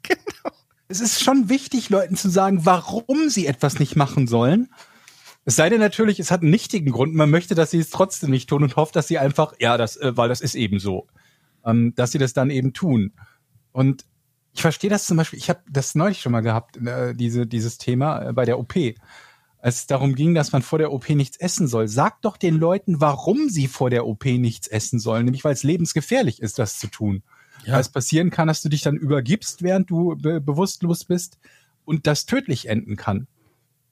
genau. 0.02 0.54
Es 0.88 1.00
ist 1.00 1.22
schon 1.22 1.48
wichtig, 1.48 1.88
Leuten 1.90 2.16
zu 2.16 2.28
sagen, 2.28 2.66
warum 2.66 3.28
sie 3.28 3.46
etwas 3.46 3.78
nicht 3.78 3.94
machen 3.94 4.26
sollen. 4.26 4.68
Es 5.50 5.56
sei 5.56 5.68
denn 5.68 5.80
natürlich, 5.80 6.20
es 6.20 6.30
hat 6.30 6.42
einen 6.42 6.52
nichtigen 6.52 6.92
Grund. 6.92 7.12
Man 7.12 7.28
möchte, 7.28 7.56
dass 7.56 7.72
sie 7.72 7.80
es 7.80 7.90
trotzdem 7.90 8.30
nicht 8.30 8.48
tun 8.48 8.62
und 8.62 8.76
hofft, 8.76 8.94
dass 8.94 9.08
sie 9.08 9.18
einfach, 9.18 9.52
ja, 9.58 9.76
das, 9.76 9.96
äh, 9.96 10.16
weil 10.16 10.28
das 10.28 10.40
ist 10.40 10.54
eben 10.54 10.78
so, 10.78 11.08
ähm, 11.66 11.92
dass 11.96 12.12
sie 12.12 12.18
das 12.18 12.32
dann 12.32 12.50
eben 12.50 12.72
tun. 12.72 13.14
Und 13.72 14.04
ich 14.52 14.62
verstehe 14.62 14.90
das 14.90 15.06
zum 15.06 15.16
Beispiel, 15.16 15.40
ich 15.40 15.50
habe 15.50 15.58
das 15.68 15.96
neulich 15.96 16.20
schon 16.20 16.30
mal 16.30 16.42
gehabt, 16.42 16.76
äh, 16.76 17.16
diese, 17.16 17.48
dieses 17.48 17.78
Thema 17.78 18.28
äh, 18.28 18.32
bei 18.32 18.44
der 18.44 18.60
OP. 18.60 18.76
Als 19.58 19.78
es 19.78 19.86
darum 19.88 20.14
ging, 20.14 20.36
dass 20.36 20.52
man 20.52 20.62
vor 20.62 20.78
der 20.78 20.92
OP 20.92 21.08
nichts 21.08 21.36
essen 21.36 21.66
soll. 21.66 21.88
Sag 21.88 22.22
doch 22.22 22.36
den 22.36 22.54
Leuten, 22.54 23.00
warum 23.00 23.48
sie 23.48 23.66
vor 23.66 23.90
der 23.90 24.06
OP 24.06 24.26
nichts 24.26 24.68
essen 24.68 25.00
sollen. 25.00 25.24
Nämlich, 25.24 25.42
weil 25.42 25.54
es 25.54 25.64
lebensgefährlich 25.64 26.40
ist, 26.40 26.60
das 26.60 26.78
zu 26.78 26.86
tun. 26.86 27.24
Ja. 27.64 27.72
Weil 27.72 27.80
es 27.80 27.88
passieren 27.88 28.30
kann, 28.30 28.46
dass 28.46 28.62
du 28.62 28.68
dich 28.68 28.82
dann 28.82 28.94
übergibst, 28.94 29.64
während 29.64 29.90
du 29.90 30.14
be 30.14 30.40
bewusstlos 30.40 31.04
bist 31.04 31.40
und 31.84 32.06
das 32.06 32.24
tödlich 32.24 32.68
enden 32.68 32.94
kann. 32.94 33.26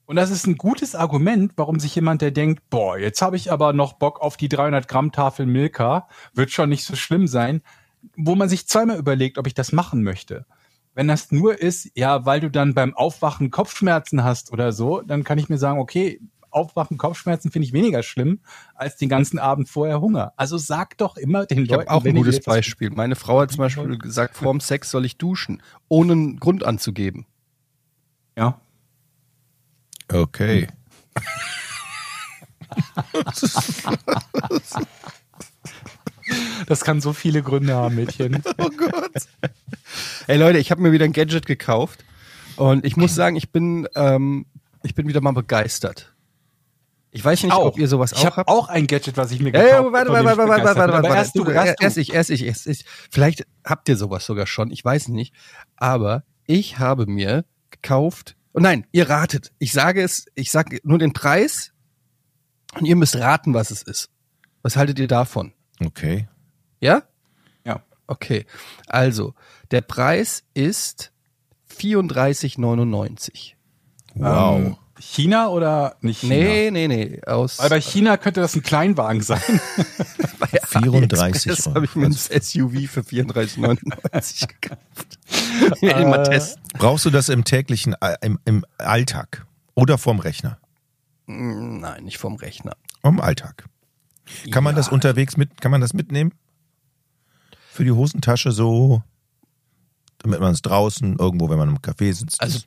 Und 0.09 0.15
das 0.15 0.31
ist 0.31 0.47
ein 0.47 0.57
gutes 0.57 0.95
Argument, 0.95 1.53
warum 1.55 1.79
sich 1.79 1.93
jemand, 1.93 2.23
der 2.23 2.31
denkt, 2.31 2.67
boah, 2.71 2.97
jetzt 2.97 3.21
habe 3.21 3.35
ich 3.35 3.51
aber 3.51 3.73
noch 3.73 3.93
Bock 3.93 4.21
auf 4.21 4.37
die 4.37 4.49
300 4.49 4.87
Gramm 4.87 5.11
Tafel 5.11 5.45
Milka, 5.45 6.07
wird 6.33 6.49
schon 6.49 6.69
nicht 6.69 6.83
so 6.83 6.95
schlimm 6.95 7.27
sein, 7.27 7.61
wo 8.17 8.33
man 8.33 8.49
sich 8.49 8.67
zweimal 8.67 8.97
überlegt, 8.97 9.37
ob 9.37 9.45
ich 9.45 9.53
das 9.53 9.71
machen 9.71 10.01
möchte. 10.01 10.47
Wenn 10.95 11.07
das 11.07 11.31
nur 11.31 11.61
ist, 11.61 11.91
ja, 11.93 12.25
weil 12.25 12.39
du 12.39 12.49
dann 12.49 12.73
beim 12.73 12.95
Aufwachen 12.95 13.51
Kopfschmerzen 13.51 14.23
hast 14.23 14.51
oder 14.51 14.71
so, 14.71 15.01
dann 15.01 15.23
kann 15.23 15.37
ich 15.37 15.47
mir 15.47 15.59
sagen, 15.59 15.77
okay, 15.77 16.19
Aufwachen 16.49 16.97
Kopfschmerzen 16.97 17.51
finde 17.51 17.67
ich 17.67 17.73
weniger 17.73 18.01
schlimm 18.01 18.39
als 18.73 18.97
den 18.97 19.09
ganzen 19.09 19.37
Abend 19.37 19.69
vorher 19.69 20.01
Hunger. 20.01 20.33
Also 20.37 20.57
sag 20.57 20.97
doch 20.97 21.17
immer 21.17 21.45
den 21.45 21.65
Ich 21.65 21.71
habe 21.71 21.83
Leuten, 21.83 21.91
auch 21.91 22.01
ein 22.01 22.05
wenn 22.05 22.15
ihr 22.15 22.23
gutes 22.23 22.41
Beispiel. 22.41 22.89
Meine 22.89 23.15
Frau 23.15 23.41
hat 23.41 23.51
zum 23.51 23.59
Beispiel 23.59 23.99
gesagt, 23.99 24.37
vorm 24.37 24.59
Sex 24.59 24.89
soll 24.89 25.05
ich 25.05 25.19
duschen, 25.19 25.61
ohne 25.87 26.13
einen 26.13 26.39
Grund 26.39 26.63
anzugeben. 26.63 27.27
Ja. 28.35 28.59
Okay. 30.11 30.67
Das 36.67 36.81
kann 36.81 37.01
so 37.01 37.13
viele 37.13 37.41
Gründe 37.41 37.73
haben, 37.73 37.95
Mädchen. 37.95 38.43
Oh 38.57 38.69
Gott. 38.75 39.11
Ey 40.27 40.37
Leute, 40.37 40.59
ich 40.59 40.69
habe 40.71 40.81
mir 40.81 40.91
wieder 40.91 41.05
ein 41.05 41.13
Gadget 41.13 41.45
gekauft 41.45 42.03
und 42.55 42.85
ich 42.85 42.97
muss 42.97 43.15
sagen, 43.15 43.35
ich 43.35 43.51
bin, 43.51 43.87
ähm, 43.95 44.45
ich 44.83 44.93
bin 44.93 45.07
wieder 45.07 45.21
mal 45.21 45.31
begeistert. 45.31 46.13
Ich 47.11 47.25
weiß 47.25 47.41
nicht, 47.43 47.55
ob 47.55 47.79
ihr 47.79 47.87
sowas 47.87 48.11
ich 48.11 48.19
auch 48.19 48.25
hab 48.25 48.37
habt. 48.37 48.49
auch 48.49 48.69
ein 48.69 48.85
Gadget, 48.85 49.17
was 49.17 49.31
ich 49.31 49.39
mir 49.39 49.51
Ey, 49.53 49.63
gekauft 49.63 49.93
warte, 49.93 50.11
von 50.11 50.25
warte, 50.25 50.25
warte, 50.25 50.31
ich 50.31 50.37
warte, 50.37 50.61
begeistert 50.61 50.77
warte, 50.77 50.91
bin. 50.91 50.95
Aber 50.99 51.03
warte, 51.09 51.17
erst 51.17 51.35
du, 51.35 51.45
warte. 51.45 51.69
erst 51.69 51.79
du. 51.79 51.83
Erst 51.83 51.97
ich, 51.97 52.13
erst 52.13 52.29
ich, 52.29 52.45
erst 52.45 52.67
ich. 52.67 52.85
Vielleicht 53.09 53.47
habt 53.65 53.89
ihr 53.89 53.97
sowas 53.97 54.25
sogar 54.25 54.45
schon. 54.45 54.69
Ich 54.69 54.85
weiß 54.85 55.07
nicht. 55.07 55.33
Aber 55.75 56.23
ich 56.45 56.77
habe 56.77 57.07
mir 57.07 57.45
gekauft. 57.71 58.35
Oh 58.53 58.59
nein, 58.59 58.85
ihr 58.91 59.09
ratet. 59.09 59.51
Ich 59.59 59.71
sage 59.71 60.01
es, 60.01 60.25
ich 60.35 60.51
sage 60.51 60.79
nur 60.83 60.97
den 60.97 61.13
Preis 61.13 61.71
und 62.75 62.85
ihr 62.85 62.95
müsst 62.95 63.15
raten, 63.15 63.53
was 63.53 63.71
es 63.71 63.83
ist. 63.83 64.09
Was 64.61 64.75
haltet 64.75 64.99
ihr 64.99 65.07
davon? 65.07 65.53
Okay. 65.83 66.27
Ja? 66.79 67.03
Ja. 67.63 67.83
Okay. 68.07 68.45
Also, 68.87 69.33
der 69.71 69.81
Preis 69.81 70.43
ist 70.53 71.11
34,99. 71.71 73.53
Wow. 74.15 74.59
Ähm, 74.59 74.77
China 74.99 75.47
oder 75.49 75.95
nicht 76.01 76.21
China? 76.21 76.35
Nee, 76.35 76.71
nee, 76.71 76.87
nee. 76.87 77.21
Aus 77.25 77.57
Weil 77.59 77.69
bei 77.69 77.81
China 77.81 78.17
könnte 78.17 78.41
das 78.41 78.55
ein 78.55 78.63
Kleinwagen 78.63 79.21
sein. 79.21 79.41
bei 80.39 80.47
34 80.67 81.19
AliExpress 81.19 81.67
Euro. 81.67 81.75
habe 81.75 81.85
ich 81.85 81.95
mir 81.95 82.05
ein 82.07 82.13
SUV 82.13 82.89
für 82.91 83.01
34,99 83.01 84.47
gekauft. 84.61 85.19
Will 85.81 86.05
mal 86.05 86.23
testen. 86.23 86.61
Brauchst 86.73 87.05
du 87.05 87.09
das 87.09 87.29
im 87.29 87.43
täglichen, 87.43 87.95
äh, 88.01 88.15
im, 88.21 88.39
im 88.45 88.65
Alltag 88.77 89.45
oder 89.75 89.97
vorm 89.97 90.19
Rechner? 90.19 90.57
Nein, 91.27 92.03
nicht 92.03 92.17
vom 92.17 92.35
Rechner. 92.35 92.73
Im 93.03 93.21
Alltag. 93.21 93.65
Kann 94.51 94.63
man 94.63 94.75
Ja. 94.75 94.77
das 94.77 94.89
unterwegs 94.89 95.37
mit, 95.37 95.61
kann 95.61 95.71
man 95.71 95.81
das 95.81 95.93
mitnehmen? 95.93 96.33
Für 97.71 97.83
die 97.83 97.91
Hosentasche 97.91 98.51
so, 98.51 99.03
damit 100.19 100.39
man 100.39 100.51
es 100.53 100.61
draußen 100.61 101.15
irgendwo, 101.17 101.49
wenn 101.49 101.57
man 101.57 101.69
im 101.69 101.77
Café 101.79 102.13
sitzt. 102.13 102.41
Also, 102.41 102.59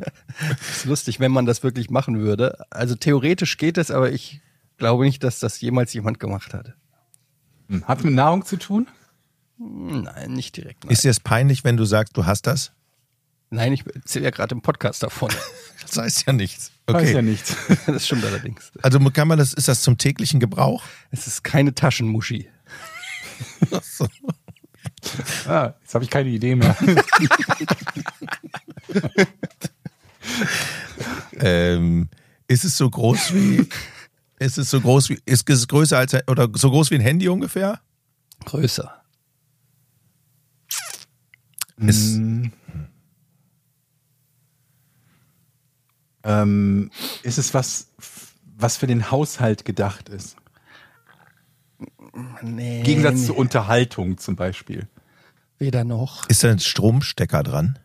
ist 0.72 0.84
lustig, 0.84 1.20
wenn 1.20 1.32
man 1.32 1.46
das 1.46 1.62
wirklich 1.62 1.90
machen 1.90 2.20
würde. 2.20 2.64
Also 2.70 2.94
theoretisch 2.94 3.56
geht 3.56 3.78
es, 3.78 3.90
aber 3.90 4.10
ich 4.12 4.40
glaube 4.78 5.04
nicht, 5.04 5.22
dass 5.24 5.38
das 5.40 5.60
jemals 5.60 5.92
jemand 5.92 6.18
gemacht 6.20 6.54
hat. 6.54 6.74
Hm, 7.68 7.84
Hat 7.86 8.02
mit 8.04 8.14
Nahrung 8.14 8.44
zu 8.44 8.56
tun? 8.56 8.88
Nein, 9.58 10.32
nicht 10.32 10.56
direkt. 10.56 10.84
Nein, 10.84 10.92
ist 10.92 11.04
dir 11.04 11.10
es 11.10 11.20
peinlich, 11.20 11.64
wenn 11.64 11.76
du 11.76 11.84
sagst, 11.84 12.16
du 12.16 12.26
hast 12.26 12.46
das? 12.46 12.72
nein 13.52 13.72
ich 13.72 13.84
erzähle 13.84 14.26
ja 14.26 14.30
gerade 14.30 14.54
im 14.54 14.62
Podcast 14.62 15.02
davon. 15.02 15.30
Das 15.82 15.96
heißt 15.96 16.26
ja 16.28 16.32
nichts. 16.32 16.70
Weiß 16.86 17.10
ja 17.10 17.18
Okay. 17.18 17.22
nichts. 17.22 17.56
Das 17.86 18.06
stimmt 18.06 18.24
allerdings. 18.24 18.70
Also 18.80 19.00
kann 19.10 19.26
man 19.26 19.38
das, 19.38 19.52
ist 19.54 19.66
das 19.66 19.82
zum 19.82 19.98
täglichen 19.98 20.38
Gebrauch? 20.38 20.84
Es 21.10 21.26
ist 21.26 21.42
keine 21.42 21.74
Taschenmuschi. 21.74 22.48
ah, 25.48 25.72
jetzt 25.80 25.94
habe 25.94 26.04
ich 26.04 26.10
keine 26.10 26.28
Idee 26.28 26.54
mehr. 26.54 26.76
Ähm, 31.42 32.08
ist 32.48 32.64
es 32.64 32.76
so 32.76 32.90
groß 32.90 33.32
wie, 33.34 33.66
ist 34.38 34.58
es 34.58 34.68
so 34.70 34.80
groß 34.80 35.08
wie, 35.08 35.18
ist 35.24 35.48
es 35.48 35.66
größer 35.68 35.96
als, 35.96 36.14
oder 36.28 36.48
so 36.52 36.70
groß 36.70 36.90
wie 36.90 36.96
ein 36.96 37.00
Handy 37.00 37.28
ungefähr? 37.28 37.80
Größer. 38.44 39.02
Ist, 41.78 42.16
Hm. 42.16 42.52
ähm, 46.24 46.90
ist 47.22 47.38
es 47.38 47.54
was, 47.54 47.88
was 48.56 48.76
für 48.76 48.86
den 48.86 49.10
Haushalt 49.10 49.64
gedacht 49.64 50.08
ist? 50.10 50.36
Nee, 52.42 52.78
Im 52.80 52.84
Gegensatz 52.84 53.20
nee, 53.20 53.26
zur 53.26 53.36
Unterhaltung 53.38 54.18
zum 54.18 54.36
Beispiel. 54.36 54.88
weder 55.58 55.84
noch. 55.84 56.28
ist 56.28 56.44
da 56.44 56.50
ein 56.50 56.58
Stromstecker 56.58 57.42
dran? 57.42 57.78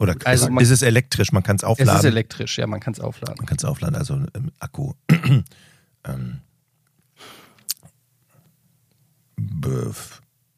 Oder 0.00 0.16
Also 0.24 0.46
ist, 0.46 0.50
man- 0.50 0.62
ist 0.64 0.70
es 0.70 0.82
elektrisch? 0.82 1.30
Man 1.30 1.42
kann 1.42 1.56
es 1.56 1.62
Es 1.62 1.68
aufladen. 1.68 1.98
ist 1.98 2.04
elektrisch, 2.04 2.58
ja, 2.58 2.66
man 2.66 2.80
kann 2.80 2.94
es 2.94 3.00
aufladen. 3.00 3.36
man 3.38 3.46
kann 3.46 3.58
es 3.58 3.64
aufladen, 3.64 3.94
also 3.96 4.14
im 4.32 4.50
Akku. 4.58 4.94
ähm, 6.04 6.40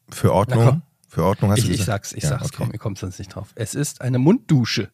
für 0.09 0.33
Ordnung? 0.33 0.81
Für 1.07 1.25
Ordnung 1.25 1.51
hast 1.51 1.59
Ich, 1.59 1.65
du 1.65 1.71
ich 1.71 1.77
gesagt? 1.79 2.05
sag's, 2.07 2.13
ich 2.13 2.23
Ja, 2.23 2.29
sag's, 2.29 2.45
okay. 2.45 2.55
komm, 2.57 2.71
ihr 2.71 2.79
kommt 2.79 2.97
sonst 2.97 3.19
nicht 3.19 3.35
drauf. 3.35 3.49
Es 3.55 3.75
ist 3.75 4.01
eine 4.01 4.17
Munddusche. 4.17 4.89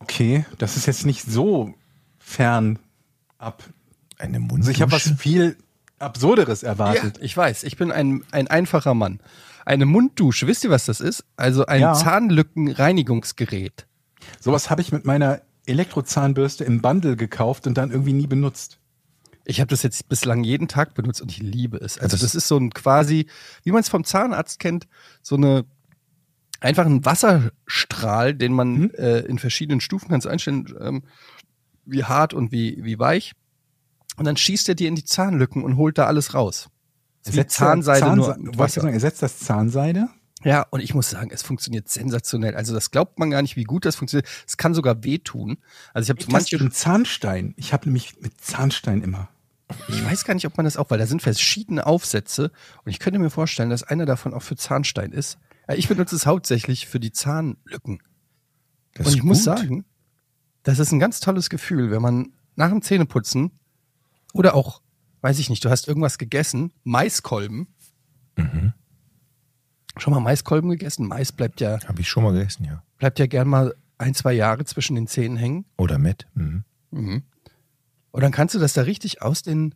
Okay, 0.00 0.46
das 0.58 0.76
ist 0.76 0.86
jetzt 0.86 1.04
nicht 1.04 1.22
so 1.22 1.74
fern 2.18 2.78
ab. 3.38 3.62
Eine 4.18 4.36
Also 4.38 4.46
Munddusche? 4.46 4.70
ich 4.72 4.80
habe 4.82 4.92
was 4.92 5.12
viel 5.18 5.56
Absurderes 5.98 6.62
erwartet. 6.62 7.18
Ich 7.20 7.36
weiß, 7.36 7.64
ich 7.64 7.76
bin 7.76 7.90
ein, 7.92 8.22
ein 8.30 8.48
einfacher 8.48 8.94
Mann. 8.94 9.20
Eine 9.68 9.84
Munddusche, 9.84 10.46
wisst 10.46 10.64
ihr, 10.64 10.70
was 10.70 10.86
das 10.86 10.98
ist? 11.00 11.24
Also 11.36 11.66
ein 11.66 11.82
Ja. 11.82 11.92
Zahnlückenreinigungsgerät. 11.92 13.86
Sowas 14.40 14.70
habe 14.70 14.80
ich 14.80 14.92
mit 14.92 15.04
meiner 15.04 15.42
Elektrozahnbürste 15.66 16.64
im 16.64 16.80
Bundle 16.80 17.16
gekauft 17.16 17.66
und 17.66 17.76
dann 17.76 17.90
irgendwie 17.90 18.14
nie 18.14 18.26
benutzt. 18.26 18.78
Ich 19.44 19.60
habe 19.60 19.68
das 19.68 19.82
jetzt 19.82 20.08
bislang 20.08 20.42
jeden 20.42 20.68
Tag 20.68 20.94
benutzt 20.94 21.20
und 21.20 21.30
ich 21.30 21.38
liebe 21.42 21.76
es. 21.76 21.98
Also 21.98 22.16
das- 22.16 22.34
ist 22.34 22.48
so 22.48 22.56
ein 22.56 22.70
quasi, 22.70 23.28
wie 23.62 23.72
man 23.72 23.80
es 23.80 23.90
vom 23.90 24.04
Zahnarzt 24.04 24.58
kennt, 24.58 24.88
so 25.20 25.36
eine 25.36 25.66
einfach 26.60 26.86
ein 26.86 27.04
Wasserstrahl, 27.04 28.34
den 28.34 28.54
man 28.54 28.72
Mhm. 28.74 28.90
äh, 28.96 29.18
in 29.20 29.38
verschiedenen 29.38 29.82
Stufen 29.82 30.08
kannst 30.08 30.26
einstellen, 30.26 30.66
ähm, 30.80 31.02
wie 31.84 32.04
hart 32.04 32.32
und 32.32 32.52
wie, 32.52 32.82
wie 32.84 32.98
weich. 32.98 33.32
Und 34.16 34.24
dann 34.24 34.38
schießt 34.38 34.66
er 34.70 34.74
dir 34.76 34.88
in 34.88 34.96
die 34.96 35.04
Zahnlücken 35.04 35.62
und 35.62 35.76
holt 35.76 35.98
da 35.98 36.06
alles 36.06 36.32
raus. 36.32 36.68
Ist 37.28 37.34
wie 37.34 37.38
Ersetzt 37.38 37.56
Zahnseide 37.56 38.00
Zahnse- 38.06 38.36
nur 38.38 38.52
ich 38.52 38.58
Wasser. 38.58 38.80
sagen, 38.82 38.94
ersetzt 38.94 39.22
das 39.22 39.38
Zahnseide? 39.38 40.08
Ja, 40.44 40.66
und 40.70 40.80
ich 40.80 40.94
muss 40.94 41.10
sagen, 41.10 41.30
es 41.32 41.42
funktioniert 41.42 41.88
sensationell. 41.88 42.54
Also 42.54 42.72
das 42.72 42.90
glaubt 42.92 43.18
man 43.18 43.30
gar 43.30 43.42
nicht, 43.42 43.56
wie 43.56 43.64
gut 43.64 43.84
das 43.84 43.96
funktioniert. 43.96 44.28
Es 44.46 44.56
kann 44.56 44.72
sogar 44.72 45.02
wehtun. 45.02 45.58
Also 45.92 46.04
ich 46.04 46.10
habe 46.10 46.22
so 46.22 46.30
Manche 46.30 46.58
manche, 46.58 46.70
Zahnstein. 46.72 47.54
Ich 47.56 47.72
habe 47.72 47.86
nämlich 47.86 48.20
mit 48.20 48.40
Zahnstein 48.40 49.02
immer. 49.02 49.28
ich 49.88 50.04
weiß 50.04 50.24
gar 50.24 50.34
nicht, 50.34 50.46
ob 50.46 50.56
man 50.56 50.64
das 50.64 50.76
auch, 50.76 50.90
weil 50.90 50.98
da 50.98 51.06
sind 51.06 51.22
verschiedene 51.22 51.86
Aufsätze 51.86 52.52
und 52.84 52.90
ich 52.90 53.00
könnte 53.00 53.18
mir 53.18 53.30
vorstellen, 53.30 53.68
dass 53.70 53.82
einer 53.82 54.06
davon 54.06 54.32
auch 54.32 54.42
für 54.42 54.56
Zahnstein 54.56 55.10
ist. 55.12 55.38
Ich 55.74 55.88
benutze 55.88 56.14
es 56.16 56.24
hauptsächlich 56.24 56.86
für 56.86 57.00
die 57.00 57.12
Zahnlücken. 57.12 58.00
Das 58.94 59.08
und 59.08 59.16
ich 59.16 59.22
muss 59.22 59.44
sagen, 59.44 59.84
das 60.62 60.78
ist 60.78 60.92
ein 60.92 60.98
ganz 61.00 61.20
tolles 61.20 61.50
Gefühl, 61.50 61.90
wenn 61.90 62.00
man 62.00 62.32
nach 62.56 62.70
dem 62.70 62.80
Zähneputzen 62.80 63.50
oder 64.32 64.54
auch, 64.54 64.80
weiß 65.20 65.38
ich 65.38 65.50
nicht, 65.50 65.64
du 65.64 65.70
hast 65.70 65.88
irgendwas 65.88 66.18
gegessen, 66.18 66.72
Maiskolben. 66.84 67.68
Mhm. 68.36 68.72
Schon 69.96 70.12
mal 70.14 70.20
Maiskolben 70.20 70.70
gegessen? 70.70 71.06
Mais 71.08 71.32
bleibt 71.32 71.60
ja, 71.60 71.78
Habe 71.86 72.00
ich 72.00 72.08
schon 72.08 72.22
mal 72.22 72.32
gegessen, 72.32 72.64
ja. 72.64 72.82
bleibt 72.98 73.18
ja 73.18 73.26
gern 73.26 73.48
mal 73.48 73.74
ein, 73.98 74.14
zwei 74.14 74.32
Jahre 74.32 74.64
zwischen 74.64 74.94
den 74.94 75.08
Zähnen 75.08 75.36
hängen. 75.36 75.64
Oder 75.76 75.98
Met. 75.98 76.26
Mhm. 76.34 76.64
Mhm. 76.92 77.22
Und 78.12 78.22
dann 78.22 78.30
kannst 78.32 78.54
du 78.54 78.58
das 78.58 78.72
da 78.74 78.82
richtig 78.82 79.22
aus 79.22 79.42
den. 79.42 79.74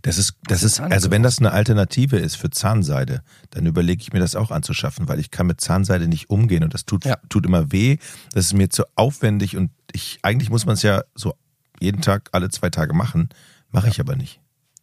Das 0.00 0.16
ist, 0.16 0.34
das 0.44 0.62
ist, 0.62 0.80
also 0.80 1.10
wenn 1.10 1.22
das 1.22 1.38
eine 1.38 1.50
Alternative 1.52 2.16
ist 2.16 2.36
für 2.36 2.48
Zahnseide, 2.48 3.22
dann 3.50 3.66
überlege 3.66 4.00
ich 4.00 4.10
mir 4.10 4.20
das 4.20 4.34
auch 4.34 4.50
anzuschaffen, 4.50 5.06
weil 5.06 5.18
ich 5.20 5.30
kann 5.30 5.46
mit 5.46 5.60
Zahnseide 5.60 6.08
nicht 6.08 6.30
umgehen 6.30 6.64
und 6.64 6.72
das 6.72 6.86
tut, 6.86 7.04
Ja. 7.04 7.18
tut 7.28 7.44
immer 7.44 7.72
weh. 7.72 7.98
Das 8.32 8.46
ist 8.46 8.54
mir 8.54 8.70
zu 8.70 8.84
aufwendig 8.94 9.54
und 9.54 9.70
ich, 9.92 10.18
eigentlich 10.22 10.48
muss 10.48 10.64
man 10.64 10.74
es 10.74 10.82
ja 10.82 11.02
so 11.14 11.34
jeden 11.78 12.00
Tag, 12.00 12.30
alle 12.32 12.48
zwei 12.48 12.70
Tage 12.70 12.94
machen. 12.94 13.28
Mache 13.76 13.88
ich 13.88 14.00
aber 14.00 14.16
nicht. 14.16 14.40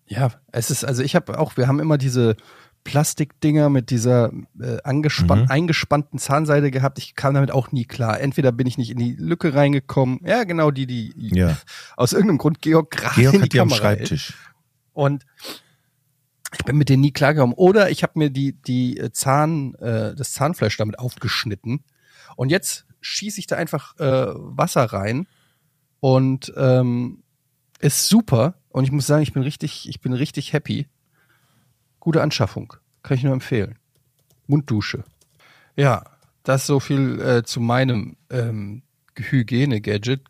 Ja, 0.07 0.31
es 0.51 0.69
ist, 0.71 0.83
also 0.85 1.01
ich 1.03 1.15
habe 1.15 1.39
auch, 1.39 1.57
wir 1.57 1.67
haben 1.67 1.79
immer 1.79 1.97
diese 1.97 2.35
Plastikdinger 2.83 3.69
mit 3.69 3.89
dieser 3.89 4.31
äh, 4.59 4.77
angespann 4.83 5.43
Mhm. 5.43 5.47
eingespannten 5.51 6.19
Zahnseide 6.19 6.69
gehabt. 6.69 6.97
Ich 6.99 7.15
kam 7.15 7.33
damit 7.33 7.51
auch 7.51 7.71
nie 7.71 7.85
klar. 7.85 8.19
Entweder 8.19 8.51
bin 8.51 8.67
ich 8.67 8.77
nicht 8.77 8.89
in 8.91 8.97
die 8.97 9.15
Lücke 9.15 9.53
reingekommen. 9.53 10.19
Ja, 10.25 10.43
genau 10.43 10.69
die, 10.71 10.85
die 10.85 11.13
Ja. 11.33 11.57
aus 11.97 12.11
irgendeinem 12.11 12.39
Grund 12.39 12.61
Georg 12.61 12.91
gerade 12.91 13.15
Georg 13.15 13.33
in 13.35 13.39
die 13.39 13.43
hat 13.45 13.53
die 13.53 13.59
am 13.61 13.69
Kamera. 13.69 13.81
Schreibtisch. 13.95 14.33
Und 14.91 15.25
ich 16.57 16.65
bin 16.65 16.77
mit 16.77 16.89
denen 16.89 17.01
nie 17.01 17.11
klargekommen. 17.13 17.55
Oder 17.55 17.89
ich 17.89 18.03
habe 18.03 18.19
mir 18.19 18.29
die, 18.29 18.53
die 18.61 18.97
äh, 18.97 19.11
Zahn, 19.11 19.75
äh, 19.75 20.13
das 20.13 20.33
Zahnfleisch 20.33 20.77
damit 20.77 20.99
aufgeschnitten. 20.99 21.83
Und 22.35 22.49
jetzt 22.49 22.85
schieße 23.01 23.39
ich 23.39 23.47
da 23.47 23.55
einfach 23.55 23.97
äh, 23.99 24.27
Wasser 24.35 24.83
rein 24.85 25.27
und 26.01 26.53
ähm, 26.57 27.23
ist 27.79 28.07
super. 28.09 28.55
Und 28.73 28.85
ich 28.85 28.91
muss 28.91 29.05
sagen, 29.05 29.21
ich 29.21 29.33
bin 29.33 29.43
richtig, 29.43 29.87
ich 29.87 30.01
bin 30.01 30.13
richtig 30.13 30.51
happy. 30.51 30.87
Gute 31.99 32.23
Anschaffung. 32.23 32.73
Kann 33.03 33.15
ich 33.15 33.23
nur 33.23 33.31
empfehlen. 33.31 33.75
Munddusche. 34.47 35.03
Ja, 35.75 36.03
das 36.41 36.65
so 36.65 36.79
viel 36.79 37.21
äh, 37.21 37.43
zu 37.43 37.61
meinem 37.61 38.17
ähm, 38.31 38.81
Hygiene-Gadget. 39.15 40.21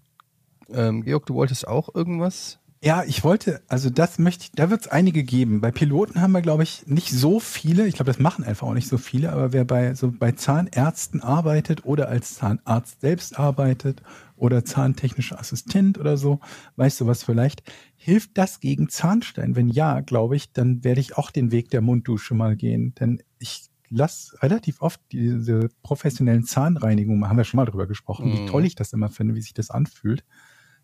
Ähm, 0.69 1.03
Georg, 1.03 1.25
du 1.25 1.35
wolltest 1.35 1.67
auch 1.67 1.95
irgendwas? 1.95 2.59
Ja, 2.83 3.05
ich 3.05 3.23
wollte, 3.23 3.61
also 3.69 3.89
das 3.89 4.19
möchte 4.19 4.43
ich, 4.43 4.51
da 4.51 4.69
wird 4.69 4.81
es 4.81 4.87
einige 4.89 5.23
geben. 5.23 5.61
Bei 5.61 5.71
Piloten 5.71 6.21
haben 6.21 6.33
wir, 6.33 6.41
glaube 6.41 6.63
ich, 6.63 6.85
nicht 6.85 7.11
so 7.11 7.39
viele. 7.39 7.87
Ich 7.87 7.95
glaube, 7.95 8.11
das 8.11 8.19
machen 8.19 8.43
einfach 8.43 8.67
auch 8.67 8.73
nicht 8.73 8.89
so 8.89 8.97
viele, 8.97 9.31
aber 9.31 9.53
wer 9.53 9.63
bei 9.63 9.95
so 9.95 10.11
bei 10.11 10.33
Zahnärzten 10.33 11.21
arbeitet 11.21 11.85
oder 11.85 12.09
als 12.09 12.35
Zahnarzt 12.35 12.99
selbst 12.99 13.39
arbeitet 13.39 14.01
oder 14.43 14.65
zahntechnischer 14.65 15.39
Assistent 15.39 15.97
oder 15.97 16.17
so, 16.17 16.41
weißt 16.75 16.99
du 16.99 17.07
was 17.07 17.23
vielleicht, 17.23 17.63
hilft 17.95 18.37
das 18.37 18.59
gegen 18.59 18.89
Zahnstein? 18.89 19.55
Wenn 19.55 19.69
ja, 19.69 20.01
glaube 20.01 20.35
ich, 20.35 20.51
dann 20.51 20.83
werde 20.83 20.99
ich 20.99 21.17
auch 21.17 21.31
den 21.31 21.51
Weg 21.51 21.69
der 21.69 21.79
Munddusche 21.79 22.33
mal 22.35 22.57
gehen. 22.57 22.93
Denn 22.95 23.23
ich 23.39 23.67
lasse 23.89 24.35
relativ 24.43 24.81
oft 24.81 24.99
diese 25.13 25.69
professionellen 25.81 26.43
Zahnreinigungen, 26.43 27.29
haben 27.29 27.37
wir 27.37 27.45
schon 27.45 27.57
mal 27.57 27.65
drüber 27.65 27.87
gesprochen, 27.87 28.29
Mhm. 28.29 28.33
wie 28.33 28.45
toll 28.47 28.65
ich 28.65 28.75
das 28.75 28.91
immer 28.91 29.09
finde, 29.09 29.33
wie 29.35 29.41
sich 29.41 29.53
das 29.53 29.69
anfühlt. 29.69 30.25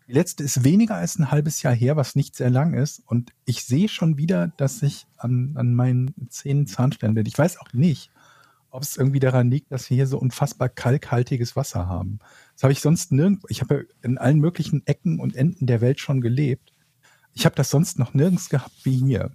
Die 0.08 0.12
letzte 0.12 0.42
ist 0.42 0.64
weniger 0.64 0.94
als 0.94 1.18
ein 1.18 1.30
halbes 1.30 1.60
Jahr 1.62 1.74
her, 1.74 1.96
was 1.96 2.16
nicht 2.16 2.34
sehr 2.36 2.50
lang 2.50 2.72
ist. 2.72 3.02
Und 3.06 3.32
ich 3.44 3.64
sehe 3.64 3.88
schon 3.88 4.16
wieder, 4.16 4.48
dass 4.56 4.82
ich 4.82 5.06
an, 5.18 5.52
an 5.56 5.74
meinen 5.74 6.14
Zähnen 6.30 6.66
Zahnstein 6.66 7.14
werde. 7.14 7.28
Ich 7.28 7.38
weiß 7.38 7.58
auch 7.58 7.72
nicht, 7.74 8.10
ob 8.70 8.82
es 8.82 8.96
irgendwie 8.96 9.20
daran 9.20 9.50
liegt, 9.50 9.72
dass 9.72 9.90
wir 9.90 9.96
hier 9.96 10.06
so 10.06 10.18
unfassbar 10.18 10.68
kalkhaltiges 10.68 11.56
Wasser 11.56 11.86
haben. 11.86 12.18
Das 12.54 12.62
habe 12.62 12.72
ich 12.72 12.80
sonst 12.80 13.12
nirgendwo. 13.12 13.46
Ich 13.50 13.60
habe 13.60 13.86
in 14.02 14.18
allen 14.18 14.38
möglichen 14.38 14.86
Ecken 14.86 15.20
und 15.20 15.36
Enden 15.36 15.66
der 15.66 15.80
Welt 15.80 16.00
schon 16.00 16.20
gelebt. 16.20 16.72
Ich 17.34 17.44
habe 17.44 17.56
das 17.56 17.70
sonst 17.70 17.98
noch 17.98 18.14
nirgends 18.14 18.48
gehabt 18.48 18.84
wie 18.84 18.96
hier. 18.96 19.32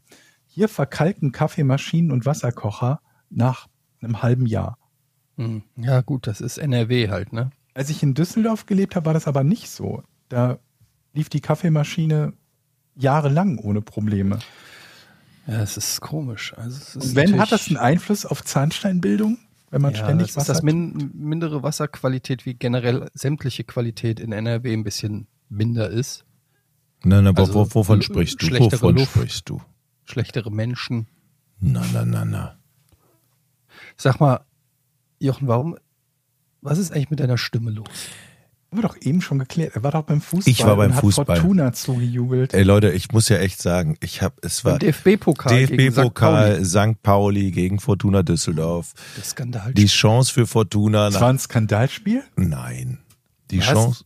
Hier 0.47 0.69
verkalken 0.69 1.31
Kaffeemaschinen 1.31 2.11
und 2.11 2.25
Wasserkocher 2.25 3.01
nach 3.29 3.67
einem 4.01 4.21
halben 4.21 4.45
Jahr. 4.45 4.77
Hm. 5.37 5.63
Ja, 5.75 6.01
gut, 6.01 6.27
das 6.27 6.41
ist 6.41 6.57
NRW 6.57 7.09
halt, 7.09 7.33
ne? 7.33 7.51
Als 7.73 7.89
ich 7.89 8.01
in 8.03 8.13
Düsseldorf 8.13 8.65
gelebt 8.65 8.95
habe, 8.95 9.07
war 9.07 9.13
das 9.13 9.27
aber 9.27 9.43
nicht 9.43 9.69
so. 9.69 10.03
Da 10.29 10.59
lief 11.13 11.27
die 11.29 11.41
Kaffeemaschine 11.41 12.33
jahrelang 12.95 13.57
ohne 13.57 13.81
Probleme. 13.81 14.39
Ja, 15.47 15.61
es 15.61 15.77
ist 15.77 16.01
komisch. 16.01 16.53
Also 16.57 16.77
es 16.77 16.95
ist 16.95 17.05
Und 17.09 17.15
wenn, 17.15 17.39
hat 17.39 17.51
das 17.51 17.67
einen 17.67 17.77
Einfluss 17.77 18.25
auf 18.25 18.43
Zahnsteinbildung, 18.43 19.37
wenn 19.69 19.81
man 19.81 19.93
ja, 19.93 20.03
ständig 20.03 20.27
das 20.27 20.37
Wasser 20.37 20.53
ist 20.53 20.57
das 20.59 20.63
min 20.63 21.11
mindere 21.13 21.61
Wasserqualität, 21.63 22.45
wie 22.45 22.53
generell 22.55 23.09
sämtliche 23.13 23.63
Qualität 23.63 24.19
in 24.19 24.31
NRW 24.31 24.73
ein 24.73 24.83
bisschen 24.83 25.27
minder 25.49 25.89
ist. 25.89 26.25
Nein, 27.03 27.27
aber 27.27 27.41
Also, 27.41 27.53
wo, 27.53 27.75
wovon 27.75 28.01
sprichst 28.01 28.41
du? 28.41 28.47
schlechtere 28.47 28.81
Wovon 28.81 28.95
Luft. 28.95 29.11
sprichst 29.11 29.49
du? 29.49 29.61
Schlechtere 30.05 30.51
Menschen. 30.51 31.07
Na, 31.59 31.83
na, 31.93 32.05
na, 32.05 32.25
na. 32.25 32.57
Sag 33.97 34.19
mal, 34.19 34.41
Jochen, 35.19 35.47
warum, 35.47 35.77
was 36.61 36.77
ist 36.79 36.91
eigentlich 36.91 37.09
mit 37.11 37.19
deiner 37.19 37.37
Stimme 37.37 37.71
los? 37.71 37.87
Haben 38.75 38.83
wir 38.83 38.89
doch 38.89 38.97
eben 38.99 39.21
schon 39.21 39.39
geklärt. 39.39 39.73
Er 39.73 39.83
war 39.83 39.91
doch 39.91 40.01
beim 40.03 40.19
Fußball. 40.19 40.51
Ich 40.51 40.65
war 40.65 40.75
beim 40.75 40.91
und 40.91 40.97
Fußball. 40.97 41.25
Hat 41.27 41.37
Fortuna 41.37 41.71
zugejubelt. 41.71 42.53
Ey 42.53 42.63
Leute, 42.63 42.91
ich 42.91 43.09
muss 43.13 43.29
ja 43.29 43.37
echt 43.37 43.61
sagen, 43.61 43.95
ich 44.01 44.21
habe, 44.21 44.35
es 44.41 44.65
war 44.65 44.79
DFB-Pokal 44.79 45.65
gegen 45.65 45.91
St. 45.93 46.13
Pauli. 46.13 46.57
DFB-Pokal 46.57 46.65
St. 46.65 47.01
Pauli 47.01 47.51
gegen 47.51 47.79
Fortuna 47.79 48.21
Düsseldorf. 48.21 48.91
Das 49.15 49.29
Skandal. 49.29 49.73
Die 49.73 49.85
Chance 49.85 50.33
für 50.33 50.45
Fortuna. 50.45 51.09
Das 51.09 51.21
war 51.21 51.29
ein 51.29 51.39
Skandalspiel? 51.39 52.23
nein. 52.35 52.99
Die 53.51 53.59
Was? 53.59 53.65
Chance. 53.67 54.03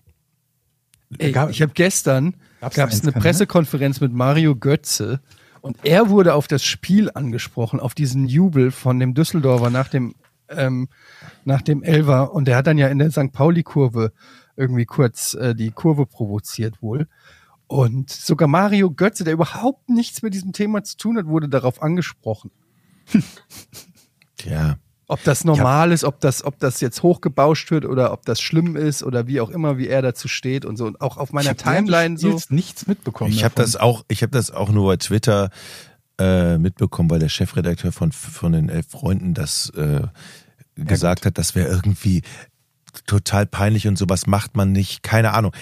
Ey, 1.18 1.32
Gab- 1.32 1.50
ich 1.50 1.64
habe 1.64 1.72
gestern 1.74 2.36
gab 2.62 2.92
es 2.92 3.02
eine? 3.02 3.12
Pressekonferenz 3.14 4.02
mit 4.02 4.14
Mario 4.14 4.56
Götze 4.56 5.20
und 5.62 5.78
er 5.84 6.10
wurde 6.10 6.36
auf 6.36 6.48
das 6.48 6.64
Spiel 6.64 7.10
angesprochen, 7.12 7.80
auf 7.80 7.96
diesen 7.96 8.28
Jubel 8.28 8.70
von 8.70 9.00
dem 9.00 9.16
Düsseldorfer 9.16 9.72
nach 9.72 9.88
dem 9.88 10.14
ähm, 10.50 10.90
nach 11.46 11.62
dem 11.62 11.84
Elver 11.84 12.34
und 12.34 12.48
der 12.48 12.58
hat 12.58 12.68
dann 12.68 12.78
ja 12.78 12.88
in 12.88 13.00
der 13.00 13.12
St. 13.12 13.32
Pauli-Kurve 13.32 14.12
irgendwie 14.60 14.86
kurz 14.86 15.34
äh, 15.34 15.56
die 15.56 15.72
Kurve 15.72 16.06
provoziert 16.06 16.82
wohl. 16.82 17.08
Und 17.68 18.10
sogar 18.10 18.48
Mario 18.48 18.92
Götze, 18.92 19.24
der 19.24 19.34
überhaupt 19.34 19.90
nichts 19.90 20.22
mit 20.22 20.34
diesem 20.34 20.54
Thema 20.54 20.84
zu 20.84 20.98
tun 20.98 21.18
hat, 21.18 21.28
wurde 21.28 21.48
darauf 21.48 21.82
angesprochen. 21.82 22.52
Tja. 24.38 24.78
Ob 25.08 25.24
das 25.24 25.44
normal 25.44 25.92
ist, 25.92 26.04
ob 26.04 26.20
das, 26.20 26.44
ob 26.44 26.60
das 26.60 26.82
jetzt 26.82 27.02
hochgebauscht 27.02 27.72
wird 27.72 27.86
oder 27.86 28.14
ob 28.14 28.26
das 28.26 28.40
schlimm 28.42 28.76
ist 28.76 29.02
oder 29.02 29.26
wie 29.26 29.42
auch 29.42 29.50
immer, 29.50 29.80
wie 29.80 29.88
er 29.88 30.04
dazu 30.04 30.28
steht 30.28 30.66
und 30.66 30.78
so. 30.78 30.86
Und 30.86 31.02
auch 31.02 31.18
auf 31.18 31.34
meiner 31.34 31.52
Ich 31.52 31.58
Timeline 31.58 32.18
so. 32.18 32.28
Spiels 32.28 32.52
nichts 32.52 32.86
mitbekommen. 32.86 33.32
Ich 33.32 33.44
habe 33.44 33.56
das 33.56 33.76
auch, 33.76 34.06
ich 34.08 34.22
habe 34.22 34.32
das 34.32 34.52
auch 34.52 34.70
nur 34.70 34.86
bei 34.86 34.98
Twitter 34.98 35.50
äh, 36.20 36.60
mitbekommen, 36.60 37.10
weil 37.10 37.20
der 37.20 37.30
Chefredakteur 37.30 37.92
von 37.92 38.12
von 38.12 38.52
den 38.52 38.70
elf 38.70 38.88
Freunden 38.88 39.34
das 39.34 39.72
äh, 39.72 40.02
gesagt 40.76 41.26
hat, 41.26 41.38
das 41.38 41.56
wäre 41.56 41.70
irgendwie 41.70 42.22
total 43.06 43.46
peinlich 43.46 43.88
und 43.88 43.98
sowas 43.98 44.28
macht 44.28 44.56
man 44.56 44.72
nicht. 44.72 45.04
Keine 45.04 45.34
Ahnung. 45.34 45.54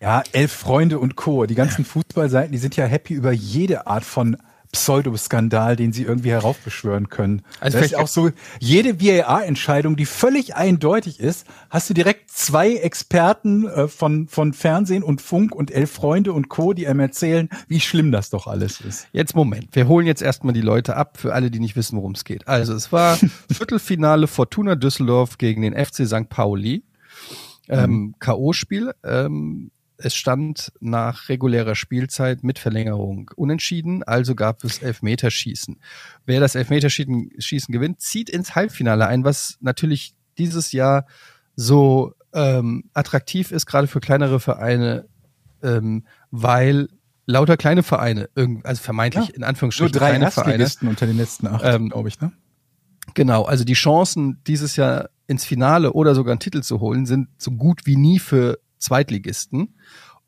Ja, 0.00 0.22
elf 0.32 0.52
Freunde 0.52 0.98
und 0.98 1.16
Co. 1.16 1.46
Die 1.46 1.54
ganzen 1.54 1.84
Fußballseiten, 1.84 2.52
die 2.52 2.58
sind 2.58 2.76
ja 2.76 2.84
happy 2.86 3.14
über 3.14 3.32
jede 3.32 3.86
Art 3.86 4.04
von 4.04 4.36
Pseudoskandal, 4.72 5.76
den 5.76 5.92
sie 5.92 6.02
irgendwie 6.02 6.30
heraufbeschwören 6.30 7.08
können. 7.08 7.42
Also 7.60 7.78
das 7.78 7.86
ist 7.86 7.90
vielleicht- 7.90 8.02
auch 8.04 8.08
so, 8.08 8.30
jede 8.60 9.00
VAR-Entscheidung, 9.00 9.96
die 9.96 10.06
völlig 10.06 10.54
eindeutig 10.56 11.20
ist, 11.20 11.46
hast 11.70 11.88
du 11.90 11.94
direkt 11.94 12.30
zwei 12.30 12.74
Experten 12.74 13.66
äh, 13.66 13.88
von, 13.88 14.28
von 14.28 14.52
Fernsehen 14.52 15.02
und 15.02 15.22
Funk 15.22 15.54
und 15.54 15.70
elf 15.70 15.90
Freunde 15.90 16.32
und 16.32 16.48
Co., 16.48 16.72
die 16.72 16.86
einem 16.86 17.00
erzählen, 17.00 17.48
wie 17.68 17.80
schlimm 17.80 18.12
das 18.12 18.30
doch 18.30 18.46
alles 18.46 18.80
ist. 18.80 19.08
Jetzt 19.12 19.34
Moment, 19.34 19.68
wir 19.72 19.88
holen 19.88 20.06
jetzt 20.06 20.22
erstmal 20.22 20.52
die 20.54 20.60
Leute 20.60 20.96
ab, 20.96 21.18
für 21.18 21.34
alle, 21.34 21.50
die 21.50 21.60
nicht 21.60 21.76
wissen, 21.76 21.96
worum 21.96 22.12
es 22.12 22.24
geht. 22.24 22.46
Also 22.48 22.74
es 22.74 22.92
war 22.92 23.18
Viertelfinale 23.50 24.26
Fortuna 24.26 24.74
Düsseldorf 24.74 25.38
gegen 25.38 25.62
den 25.62 25.74
FC 25.74 26.06
St. 26.06 26.28
Pauli. 26.28 26.82
Ähm, 27.68 28.14
K.O.-Spiel. 28.18 28.92
Ähm, 29.04 29.70
es 29.98 30.14
stand 30.14 30.72
nach 30.80 31.28
regulärer 31.28 31.74
Spielzeit 31.74 32.44
mit 32.44 32.58
Verlängerung 32.58 33.30
unentschieden, 33.36 34.04
also 34.04 34.34
gab 34.34 34.62
es 34.64 34.78
Elfmeterschießen. 34.78 35.80
Wer 36.24 36.40
das 36.40 36.54
Elfmeterschießen 36.54 37.32
Schießen 37.38 37.72
gewinnt, 37.72 38.00
zieht 38.00 38.30
ins 38.30 38.54
Halbfinale 38.54 39.06
ein, 39.06 39.24
was 39.24 39.58
natürlich 39.60 40.14
dieses 40.38 40.72
Jahr 40.72 41.06
so 41.56 42.14
ähm, 42.32 42.84
attraktiv 42.94 43.50
ist, 43.50 43.66
gerade 43.66 43.88
für 43.88 44.00
kleinere 44.00 44.38
Vereine, 44.38 45.06
ähm, 45.62 46.04
weil 46.30 46.88
lauter 47.26 47.56
kleine 47.56 47.82
Vereine, 47.82 48.28
also 48.62 48.82
vermeintlich 48.82 49.28
Ja, 49.28 49.34
in 49.34 49.40
Nur 49.40 49.48
Anführungsstrichen 49.48 49.92
drei 49.92 50.10
kleine 50.10 50.30
Vereine, 50.30 50.66
unter 50.82 51.06
den 51.06 51.16
letzten 51.16 51.48
acht, 51.48 51.64
Ähm, 51.64 51.88
glaube 51.88 52.08
ich, 52.08 52.20
ne? 52.20 52.32
Genau, 53.14 53.44
also 53.44 53.64
die 53.64 53.74
Chancen, 53.74 54.40
dieses 54.46 54.76
Jahr 54.76 55.10
ins 55.26 55.44
Finale 55.44 55.92
oder 55.92 56.14
sogar 56.14 56.32
einen 56.32 56.40
Titel 56.40 56.62
zu 56.62 56.80
holen, 56.80 57.04
sind 57.04 57.28
so 57.38 57.50
gut 57.50 57.84
wie 57.84 57.96
nie 57.96 58.18
für 58.18 58.58
Zweitligisten. 58.78 59.74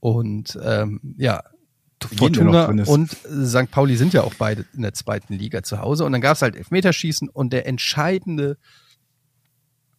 Und 0.00 0.58
ähm, 0.62 1.00
ja, 1.16 1.42
Fortuna 2.02 2.66
und 2.66 3.10
St. 3.10 3.70
Pauli 3.70 3.96
sind 3.96 4.14
ja 4.14 4.22
auch 4.22 4.34
beide 4.34 4.64
in 4.74 4.82
der 4.82 4.94
zweiten 4.94 5.34
Liga 5.34 5.62
zu 5.62 5.80
Hause. 5.80 6.04
Und 6.04 6.12
dann 6.12 6.20
gab 6.20 6.36
es 6.36 6.42
halt 6.42 6.56
Elfmeterschießen 6.56 7.28
und 7.28 7.52
der 7.52 7.66
entscheidende, 7.66 8.56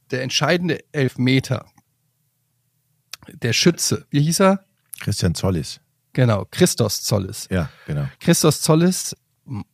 der 0.09 0.23
entscheidende 0.23 0.79
Elfmeter, 0.91 1.65
der 3.31 3.53
Schütze, 3.53 4.05
wie 4.09 4.21
hieß 4.21 4.41
er? 4.41 4.65
Christian 4.99 5.35
Zollis. 5.35 5.79
Genau, 6.13 6.45
Christos 6.51 7.03
Zollis. 7.03 7.47
Ja, 7.49 7.69
genau. 7.85 8.07
Christos 8.19 8.61
Zollis 8.61 9.15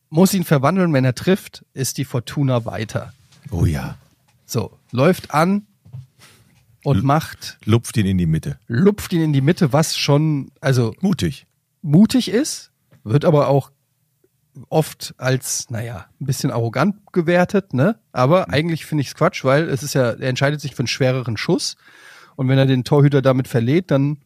muss 0.09 0.33
ihn 0.33 0.43
verwandeln, 0.43 0.93
wenn 0.93 1.05
er 1.05 1.15
trifft, 1.15 1.65
ist 1.73 1.97
die 1.97 2.05
Fortuna 2.05 2.65
weiter. 2.65 3.13
Oh 3.51 3.65
ja. 3.65 3.97
So, 4.45 4.77
läuft 4.91 5.33
an 5.33 5.67
und 6.83 7.03
macht, 7.03 7.57
Lupft 7.65 7.97
ihn 7.97 8.05
in 8.05 8.17
die 8.17 8.25
Mitte. 8.25 8.59
lupft 8.67 9.13
ihn 9.13 9.21
in 9.21 9.33
die 9.33 9.41
Mitte, 9.41 9.73
was 9.73 9.97
schon, 9.97 10.51
also 10.61 10.93
Mutig. 11.01 11.47
mutig 11.81 12.29
ist, 12.29 12.71
wird 13.03 13.25
aber 13.25 13.47
auch 13.47 13.71
oft 14.69 15.13
als, 15.17 15.69
naja, 15.69 16.05
ein 16.19 16.25
bisschen 16.25 16.51
arrogant 16.51 16.95
gewertet, 17.13 17.73
ne? 17.73 17.99
Aber 18.11 18.49
eigentlich 18.49 18.85
finde 18.85 19.01
ich 19.03 19.09
es 19.09 19.15
Quatsch, 19.15 19.43
weil 19.43 19.69
es 19.69 19.83
ist 19.83 19.93
ja, 19.93 20.11
er 20.11 20.29
entscheidet 20.29 20.61
sich 20.61 20.73
für 20.73 20.79
einen 20.79 20.87
schwereren 20.87 21.37
Schuss. 21.37 21.77
Und 22.35 22.47
wenn 22.49 22.57
er 22.57 22.65
den 22.65 22.83
Torhüter 22.83 23.21
damit 23.21 23.47
verlädt, 23.47 23.91
dann 23.91 24.17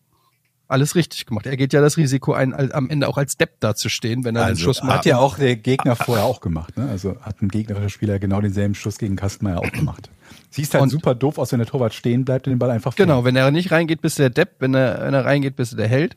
alles 0.67 0.95
richtig 0.95 1.25
gemacht. 1.25 1.45
Er 1.47 1.57
geht 1.57 1.73
ja 1.73 1.81
das 1.81 1.97
Risiko 1.97 2.31
ein, 2.33 2.53
am 2.73 2.89
Ende 2.89 3.09
auch 3.09 3.17
als 3.17 3.35
Depp 3.35 3.59
dazustehen, 3.59 4.23
wenn 4.23 4.37
er 4.37 4.43
den 4.43 4.49
Also, 4.51 4.63
Schuss 4.63 4.83
macht. 4.83 4.99
Hat 4.99 5.05
ja 5.05 5.17
auch 5.17 5.37
der 5.37 5.57
Gegner 5.57 5.97
vorher 5.97 6.23
auch 6.23 6.39
gemacht. 6.39 6.77
Ne? 6.77 6.87
Also 6.89 7.19
hat 7.21 7.41
ein 7.41 7.49
gegnerischer 7.49 7.89
Spieler 7.89 8.19
genau 8.19 8.39
denselben 8.39 8.73
Schuss 8.73 8.97
gegen 8.97 9.17
Kastenmeier 9.17 9.59
auch 9.59 9.71
gemacht. 9.71 10.09
Siehst 10.51 10.73
halt 10.73 10.83
Und- 10.83 10.89
super 10.89 11.15
doof 11.15 11.37
aus, 11.37 11.51
wenn 11.53 11.59
der 11.59 11.67
Torwart 11.67 11.93
stehen 11.93 12.25
bleibt 12.25 12.45
und 12.45 12.51
den 12.51 12.59
Ball 12.59 12.69
einfach 12.69 12.95
Genau, 12.95 13.23
wenn 13.23 13.35
er 13.35 13.49
nicht 13.51 13.71
reingeht, 13.71 14.01
bist 14.01 14.19
du 14.19 14.23
der 14.23 14.29
Depp, 14.29 14.57
wenn 14.59 14.73
er, 14.75 14.99
wenn 15.01 15.13
er 15.13 15.25
reingeht, 15.25 15.55
bist 15.55 15.71
du 15.71 15.77
der 15.77 15.87
Held. 15.87 16.15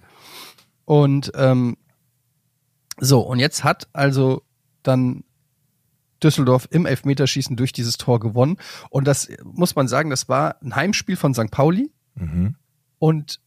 Und 0.85 1.33
ähm, 1.37 1.77
so, 2.99 3.21
und 3.21 3.39
jetzt 3.39 3.65
hat 3.65 3.89
also 3.93 4.43
dann 4.83 5.25
Düsseldorf 6.23 6.67
im 6.71 6.87
Elfmeterschießen 6.87 7.57
durch 7.57 7.73
dieses 7.73 7.97
Tor 7.97 8.19
gewonnen. 8.21 8.57
Und 8.91 9.07
das 9.07 9.29
muss 9.45 9.77
man 9.77 9.89
sagen, 9.89 10.11
das 10.11 10.29
war 10.29 10.57
ein 10.63 10.75
Heimspiel 10.77 11.17
von 11.17 11.35
St. 11.35 11.51
Pauli 11.51 11.91
Mhm. 12.17 12.55
und 12.99 13.41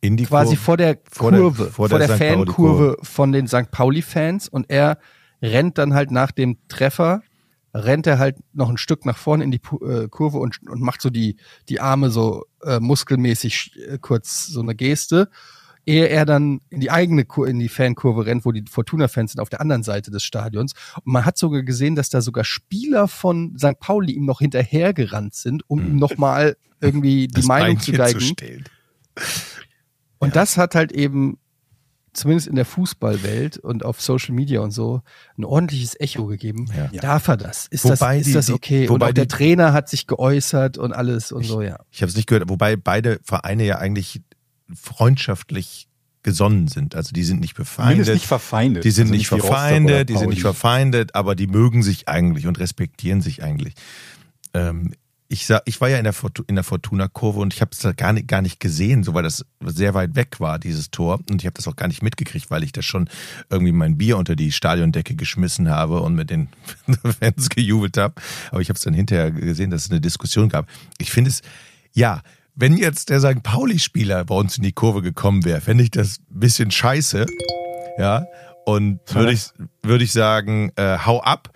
In 0.00 0.16
die 0.16 0.24
quasi 0.24 0.56
Kurve. 0.56 0.62
vor 0.64 0.76
der 0.76 0.98
vor 1.10 1.30
der- 1.30 1.40
Kurve, 1.40 1.66
vor 1.70 1.88
der 1.88 1.98
der. 1.98 2.06
Pauli-Kurve. 2.08 2.44
Fankurve 2.46 2.96
von 3.02 3.32
den 3.32 3.46
St. 3.48 3.70
Pauli-Fans 3.70 4.48
und 4.48 4.66
er 4.68 4.98
rennt 5.42 5.78
dann 5.78 5.94
halt 5.94 6.10
nach 6.10 6.30
dem 6.32 6.58
Treffer, 6.68 7.22
rennt 7.84 8.06
er 8.06 8.18
halt 8.18 8.36
noch 8.52 8.68
ein 8.68 8.78
Stück 8.78 9.04
nach 9.04 9.16
vorne 9.16 9.44
in 9.44 9.50
die 9.50 9.60
äh, 9.82 10.08
Kurve 10.08 10.38
und, 10.38 10.58
und 10.68 10.80
macht 10.80 11.00
so 11.00 11.10
die, 11.10 11.36
die 11.68 11.80
Arme 11.80 12.10
so 12.10 12.44
äh, 12.62 12.80
muskelmäßig 12.80 13.72
äh, 13.88 13.98
kurz 13.98 14.46
so 14.46 14.60
eine 14.60 14.74
Geste, 14.74 15.30
ehe 15.86 16.08
er 16.08 16.26
dann 16.26 16.60
in 16.68 16.80
die 16.80 16.90
eigene 16.90 17.24
Kur 17.24 17.46
in 17.46 17.58
die 17.58 17.68
Fankurve 17.68 18.26
rennt, 18.26 18.44
wo 18.44 18.52
die 18.52 18.64
Fortuna-Fans 18.68 19.32
sind 19.32 19.40
auf 19.40 19.48
der 19.48 19.60
anderen 19.60 19.84
Seite 19.84 20.10
des 20.10 20.24
Stadions. 20.24 20.72
Und 20.96 21.12
man 21.12 21.24
hat 21.24 21.38
sogar 21.38 21.62
gesehen, 21.62 21.94
dass 21.94 22.10
da 22.10 22.20
sogar 22.20 22.44
Spieler 22.44 23.06
von 23.06 23.56
St. 23.56 23.78
Pauli 23.78 24.12
ihm 24.12 24.24
noch 24.24 24.40
hinterhergerannt 24.40 25.34
sind, 25.34 25.62
um 25.68 25.80
ihm 25.80 25.96
nochmal 25.96 26.56
irgendwie 26.80 27.28
die 27.28 27.34
das 27.34 27.46
Meinung 27.46 27.78
zu 27.78 27.92
geigen. 27.92 28.20
stellen. 28.20 28.64
Und 30.18 30.34
das 30.34 30.56
hat 30.56 30.74
halt 30.74 30.92
eben, 30.92 31.38
zumindest 32.16 32.48
in 32.48 32.56
der 32.56 32.64
Fußballwelt 32.64 33.58
und 33.58 33.84
auf 33.84 34.00
Social 34.00 34.34
Media 34.34 34.60
und 34.60 34.70
so, 34.72 35.02
ein 35.38 35.44
ordentliches 35.44 35.98
Echo 36.00 36.26
gegeben. 36.26 36.68
Ja. 36.92 37.00
Darf 37.00 37.28
er 37.28 37.36
das? 37.36 37.66
Ist 37.68 37.84
Wobei 37.84 38.16
das, 38.16 38.24
die- 38.24 38.30
ist 38.30 38.36
das 38.36 38.46
die- 38.46 38.52
okay? 38.52 38.88
wobei 38.88 38.94
und 39.06 39.10
auch 39.10 39.14
der 39.14 39.26
die- 39.26 39.34
Trainer 39.36 39.72
hat 39.72 39.88
sich 39.88 40.06
geäußert 40.06 40.78
und 40.78 40.92
alles 40.92 41.32
und 41.32 41.44
so, 41.44 41.62
ja. 41.62 41.78
Ich 41.90 42.02
habe 42.02 42.10
es 42.10 42.16
nicht 42.16 42.26
gehört, 42.28 42.48
wobei 42.48 42.76
beide 42.76 43.20
Vereine 43.22 43.64
ja 43.64 43.78
eigentlich 43.78 44.20
freundschaftlich 44.74 45.88
gesonnen 46.22 46.66
sind. 46.66 46.96
Also 46.96 47.12
die 47.12 47.22
sind 47.22 47.40
nicht 47.40 47.54
befeindet. 47.54 48.08
nicht 48.12 48.26
verfeindet. 48.26 48.84
Die 48.84 48.90
sind 48.90 49.04
Also 49.08 49.14
nicht 49.14 49.30
oder 49.32 49.42
verfeindet, 49.44 50.08
die 50.08 50.16
sind 50.16 50.30
nicht 50.30 50.40
verfeindet, 50.42 51.14
aber 51.14 51.36
die 51.36 51.46
mögen 51.46 51.82
sich 51.84 52.08
eigentlich 52.08 52.46
und 52.48 52.58
respektieren 52.58 53.20
sich 53.20 53.44
eigentlich. 53.44 53.74
Ähm, 54.54 54.92
ich, 55.28 55.46
sag, 55.46 55.62
ich 55.64 55.80
war 55.80 55.88
ja 55.88 55.98
in 55.98 56.04
der, 56.04 56.14
in 56.46 56.54
der 56.54 56.64
Fortuna-Kurve 56.64 57.40
und 57.40 57.52
ich 57.52 57.60
habe 57.60 57.70
es 57.72 57.78
da 57.80 57.92
gar 57.92 58.12
nicht, 58.12 58.28
gar 58.28 58.42
nicht 58.42 58.60
gesehen, 58.60 59.02
so 59.02 59.14
weil 59.14 59.24
das 59.24 59.44
sehr 59.64 59.94
weit 59.94 60.14
weg 60.14 60.38
war, 60.38 60.58
dieses 60.58 60.90
Tor. 60.90 61.20
Und 61.30 61.42
ich 61.42 61.46
habe 61.46 61.54
das 61.54 61.66
auch 61.66 61.76
gar 61.76 61.88
nicht 61.88 62.02
mitgekriegt, 62.02 62.50
weil 62.50 62.62
ich 62.62 62.72
da 62.72 62.82
schon 62.82 63.08
irgendwie 63.50 63.72
mein 63.72 63.98
Bier 63.98 64.18
unter 64.18 64.36
die 64.36 64.52
Stadiondecke 64.52 65.16
geschmissen 65.16 65.68
habe 65.68 66.00
und 66.00 66.14
mit 66.14 66.30
den 66.30 66.48
Fans 67.20 67.48
gejubelt 67.48 67.96
habe. 67.96 68.14
Aber 68.50 68.60
ich 68.60 68.68
habe 68.68 68.76
es 68.76 68.82
dann 68.82 68.94
hinterher 68.94 69.32
gesehen, 69.32 69.70
dass 69.70 69.86
es 69.86 69.90
eine 69.90 70.00
Diskussion 70.00 70.48
gab. 70.48 70.68
Ich 70.98 71.10
finde 71.10 71.30
es, 71.30 71.42
ja, 71.92 72.22
wenn 72.54 72.76
jetzt 72.76 73.10
der 73.10 73.20
St. 73.20 73.42
Pauli-Spieler 73.42 74.24
bei 74.24 74.34
uns 74.34 74.56
in 74.56 74.62
die 74.62 74.72
Kurve 74.72 75.02
gekommen 75.02 75.44
wäre, 75.44 75.60
fände 75.60 75.82
ich 75.82 75.90
das 75.90 76.18
ein 76.30 76.40
bisschen 76.40 76.70
scheiße. 76.70 77.26
Ja. 77.98 78.26
Und 78.64 79.00
würde 79.14 79.32
ich, 79.32 79.50
würde 79.82 80.04
ich 80.04 80.12
sagen, 80.12 80.72
äh, 80.76 80.98
hau 80.98 81.20
ab. 81.22 81.50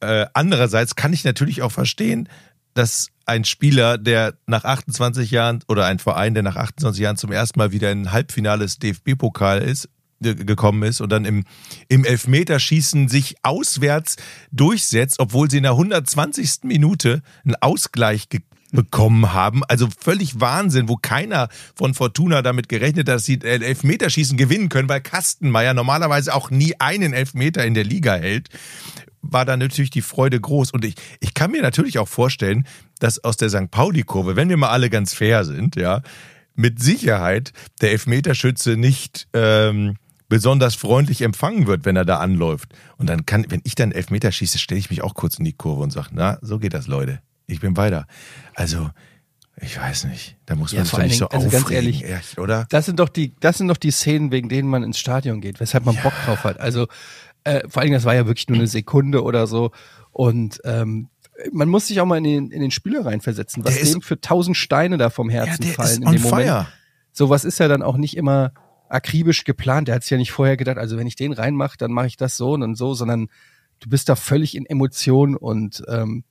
Äh, 0.00 0.26
andererseits 0.34 0.96
kann 0.96 1.12
ich 1.12 1.24
natürlich 1.24 1.62
auch 1.62 1.72
verstehen, 1.72 2.28
dass 2.74 3.08
ein 3.26 3.44
Spieler, 3.44 3.98
der 3.98 4.34
nach 4.46 4.64
28 4.64 5.30
Jahren 5.30 5.60
oder 5.68 5.86
ein 5.86 5.98
Verein, 5.98 6.34
der 6.34 6.42
nach 6.42 6.56
28 6.56 7.00
Jahren 7.00 7.16
zum 7.16 7.32
ersten 7.32 7.58
Mal 7.58 7.72
wieder 7.72 7.90
in 7.90 8.02
ein 8.02 8.12
Halbfinale 8.12 8.64
des 8.64 8.78
DFB-Pokal 8.78 9.62
ist, 9.62 9.88
gekommen 10.20 10.82
ist 10.84 11.00
und 11.00 11.10
dann 11.10 11.24
im, 11.24 11.44
im 11.88 12.04
Elfmeterschießen 12.04 13.08
sich 13.08 13.36
auswärts 13.42 14.16
durchsetzt, 14.52 15.16
obwohl 15.18 15.50
sie 15.50 15.58
in 15.58 15.64
der 15.64 15.72
120. 15.72 16.64
Minute 16.64 17.22
einen 17.44 17.56
Ausgleich 17.60 18.28
bekommen 18.72 19.32
haben. 19.32 19.62
Also 19.64 19.88
völlig 19.98 20.40
Wahnsinn, 20.40 20.88
wo 20.88 20.96
keiner 20.96 21.48
von 21.74 21.94
Fortuna 21.94 22.42
damit 22.42 22.68
gerechnet 22.68 23.08
hat, 23.08 23.16
dass 23.16 23.24
sie 23.24 23.40
Elfmeterschießen 23.40 24.36
gewinnen 24.36 24.68
können, 24.68 24.88
weil 24.88 25.00
Kastenmeier 25.00 25.74
normalerweise 25.74 26.34
auch 26.34 26.50
nie 26.50 26.74
einen 26.80 27.12
Elfmeter 27.12 27.64
in 27.64 27.74
der 27.74 27.84
Liga 27.84 28.14
hält 28.14 28.48
war 29.30 29.44
da 29.44 29.56
natürlich 29.56 29.90
die 29.90 30.02
Freude 30.02 30.40
groß. 30.40 30.70
Und 30.72 30.84
ich, 30.84 30.94
ich 31.20 31.34
kann 31.34 31.50
mir 31.50 31.62
natürlich 31.62 31.98
auch 31.98 32.08
vorstellen, 32.08 32.66
dass 32.98 33.22
aus 33.22 33.36
der 33.36 33.50
St. 33.50 33.70
Pauli-Kurve, 33.70 34.36
wenn 34.36 34.48
wir 34.48 34.56
mal 34.56 34.70
alle 34.70 34.90
ganz 34.90 35.14
fair 35.14 35.44
sind, 35.44 35.76
ja, 35.76 36.02
mit 36.54 36.80
Sicherheit 36.80 37.52
der 37.80 37.92
Elfmeterschütze 37.92 38.76
nicht 38.76 39.26
ähm, 39.32 39.96
besonders 40.28 40.74
freundlich 40.74 41.22
empfangen 41.22 41.66
wird, 41.66 41.84
wenn 41.84 41.96
er 41.96 42.04
da 42.04 42.18
anläuft. 42.18 42.72
Und 42.96 43.08
dann 43.08 43.26
kann, 43.26 43.46
wenn 43.48 43.60
ich 43.64 43.74
dann 43.74 43.92
Elfmeter 43.92 44.32
schieße, 44.32 44.58
stelle 44.58 44.78
ich 44.78 44.90
mich 44.90 45.02
auch 45.02 45.14
kurz 45.14 45.38
in 45.38 45.44
die 45.44 45.52
Kurve 45.52 45.82
und 45.82 45.90
sage, 45.90 46.08
na, 46.12 46.38
so 46.42 46.58
geht 46.58 46.74
das, 46.74 46.86
Leute. 46.86 47.20
Ich 47.46 47.60
bin 47.60 47.76
weiter. 47.76 48.06
Also, 48.54 48.90
ich 49.60 49.78
weiß 49.78 50.04
nicht. 50.04 50.36
Da 50.46 50.54
muss 50.54 50.72
Ja, 50.72 50.78
man 50.78 50.84
sich 50.84 50.92
doch 50.92 50.98
allen 50.98 51.08
nicht 51.08 51.18
so 51.18 51.28
also 51.28 51.48
ganz 51.48 51.64
aufregen, 51.64 51.84
ehrlich, 51.84 52.04
echt, 52.04 52.38
oder? 52.38 52.66
Das 52.70 52.86
sind 52.86 52.98
doch 52.98 53.08
die, 53.08 53.34
das 53.40 53.58
sind 53.58 53.68
doch 53.68 53.76
die 53.76 53.90
Szenen, 53.90 54.32
wegen 54.32 54.48
denen 54.48 54.68
man 54.68 54.82
ins 54.82 54.98
Stadion 54.98 55.40
geht, 55.40 55.60
weshalb 55.60 55.84
man 55.84 55.96
Bock 55.96 56.14
drauf 56.24 56.44
hat. 56.44 56.58
Also 56.58 56.86
äh, 57.44 57.68
vor 57.68 57.80
allen 57.80 57.86
Dingen, 57.88 57.96
das 57.98 58.04
war 58.04 58.14
ja 58.14 58.26
wirklich 58.26 58.48
nur 58.48 58.58
eine 58.58 58.66
Sekunde 58.66 59.22
oder 59.22 59.46
so. 59.46 59.70
Und 60.10 60.60
ähm, 60.64 61.08
man 61.52 61.68
muss 61.68 61.88
sich 61.88 62.00
auch 62.00 62.06
mal 62.06 62.18
in 62.18 62.24
den, 62.24 62.50
in 62.50 62.60
den 62.60 62.70
Spieler 62.70 63.04
reinversetzen, 63.04 63.64
was 63.64 63.74
Der 63.74 63.84
dem 63.84 64.02
für 64.02 64.20
tausend 64.20 64.56
Steine 64.56 64.96
da 64.98 65.10
vom 65.10 65.30
Ja, 65.30 65.44
Herzen 65.44 65.62
der 65.64 65.72
fallen 65.74 66.02
in 66.02 66.12
dem 66.12 66.22
Moment. 66.22 66.46
fire. 66.48 66.66
Sowas 67.12 67.44
ist 67.44 67.58
ja 67.60 67.68
dann 67.68 67.82
auch 67.82 67.96
nicht 67.96 68.16
immer 68.16 68.52
akribisch 68.88 69.44
geplant. 69.44 69.88
Der 69.88 69.96
hat 69.96 70.02
es 70.02 70.10
ja 70.10 70.16
nicht 70.16 70.30
vorher 70.32 70.56
gedacht, 70.56 70.78
also 70.78 70.96
wenn 70.96 71.06
ich 71.06 71.16
den 71.16 71.32
reinmache, 71.32 71.76
dann 71.78 71.92
mache 71.92 72.06
ich 72.06 72.16
das 72.16 72.36
so 72.36 72.52
und 72.52 72.76
so, 72.76 72.94
sondern 72.94 73.28
du 73.80 73.88
bist 73.88 74.08
da 74.08 74.16
völlig 74.16 74.54
in 74.56 74.66
Emotion 74.66 75.36
und 75.36 75.82
ähm, 75.88 76.24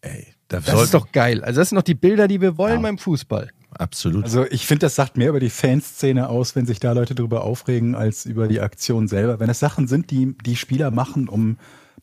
Ey, 0.00 0.26
da 0.48 0.60
das 0.60 0.82
ist 0.84 0.94
doch 0.94 1.12
geil. 1.12 1.42
Also 1.44 1.60
das 1.60 1.68
sind 1.70 1.76
doch 1.76 1.82
die 1.82 1.94
Bilder, 1.94 2.28
die 2.28 2.40
wir 2.40 2.56
wollen 2.56 2.76
Ja. 2.76 2.80
beim 2.82 2.98
Fußball. 2.98 3.50
Absolut. 3.70 4.24
Also 4.24 4.44
ich 4.46 4.66
finde, 4.66 4.86
das 4.86 4.94
sagt 4.94 5.16
mehr 5.16 5.30
über 5.30 5.40
die 5.40 5.50
Fanszene 5.50 6.28
aus, 6.28 6.56
wenn 6.56 6.66
sich 6.66 6.80
da 6.80 6.92
Leute 6.92 7.14
drüber 7.14 7.44
aufregen, 7.44 7.94
als 7.94 8.26
über 8.26 8.48
die 8.48 8.60
Aktion 8.60 9.08
selber. 9.08 9.40
Wenn 9.40 9.50
es 9.50 9.58
Sachen 9.58 9.88
sind, 9.88 10.10
die 10.10 10.36
die 10.44 10.56
Spieler 10.56 10.90
machen, 10.90 11.28
um 11.28 11.58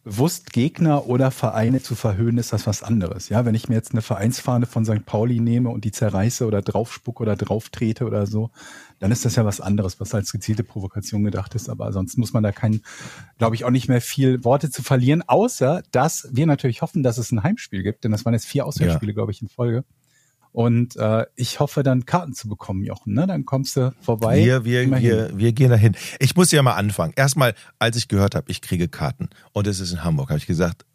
bewusst 0.06 0.54
Gegner 0.54 1.08
oder 1.08 1.32
Vereine 1.32 1.82
zu 1.82 1.96
verhöhnen, 1.96 2.38
ist 2.38 2.54
das 2.54 2.68
was 2.68 2.84
anderes. 2.84 3.30
Ja, 3.30 3.44
wenn 3.44 3.56
ich 3.56 3.68
mir 3.68 3.76
jetzt 3.76 3.92
eine 3.92 4.04
Vereinsfahne 4.04 4.68
von 4.68 4.86
St. 4.86 5.04
Pauli 5.06 5.40
nehme 5.40 5.70
und 5.70 5.84
die 5.84 5.92
zerreiße 5.92 6.46
oder 6.46 6.62
draufspucke 6.62 7.24
oder 7.24 7.36
drauftrete 7.36 8.06
oder 8.06 8.28
so, 8.28 8.52
dann 9.00 9.12
ist 9.12 9.26
das 9.26 9.36
ja 9.36 9.46
was 9.46 9.60
anderes, 9.60 10.00
was 10.00 10.14
als 10.14 10.32
gezielte 10.32 10.64
Provokation 10.64 11.24
gedacht 11.24 11.56
ist. 11.56 11.70
Aber 11.70 11.92
sonst 11.92 12.20
muss 12.20 12.34
man 12.34 12.44
da 12.44 12.52
kein, 12.52 12.82
glaube 13.40 13.56
ich, 13.56 13.66
auch 13.66 13.72
nicht 13.72 13.90
mehr 13.90 14.00
viel 14.00 14.44
Worte 14.44 14.70
zu 14.70 14.84
verlieren, 14.84 15.24
außer 15.26 15.82
dass 15.92 16.30
wir 16.32 16.46
natürlich 16.46 16.84
hoffen, 16.84 17.02
dass 17.02 17.18
es 17.18 17.32
ein 17.32 17.42
Heimspiel 17.42 17.82
gibt, 17.82 18.04
denn 18.04 18.12
das 18.12 18.26
waren 18.26 18.34
jetzt 18.36 18.46
vier 18.46 18.68
Auswärtsspiele, 18.68 19.14
glaube 19.16 19.32
ich, 19.32 19.42
in 19.42 19.50
Folge. 19.50 19.84
Und 20.56 20.96
äh, 20.96 21.26
ich 21.36 21.60
hoffe 21.60 21.84
dann 21.84 22.06
Karten 22.06 22.34
zu 22.34 22.48
bekommen, 22.48 22.82
Jochen. 22.82 23.14
Ne? 23.14 23.28
Dann 23.28 23.44
kommst 23.44 23.76
du 23.76 23.94
vorbei. 24.00 24.38
Wir, 24.38 24.64
wir, 24.64 24.90
wir, 25.02 25.38
wir 25.38 25.52
gehen 25.52 25.70
dahin. 25.70 25.98
Ich 26.18 26.38
muss 26.38 26.50
ja 26.54 26.64
mal 26.64 26.76
anfangen. 26.76 27.12
Erstmal, 27.18 27.56
als 27.78 27.98
ich 27.98 28.08
gehört 28.08 28.36
habe, 28.36 28.50
ich 28.50 28.62
kriege 28.62 28.88
Karten 28.88 29.28
und 29.52 29.68
es 29.68 29.82
ist 29.82 29.92
in 29.92 30.06
Hamburg, 30.06 30.30
habe 30.30 30.38
ich 30.38 30.48
gesagt, 30.48 30.86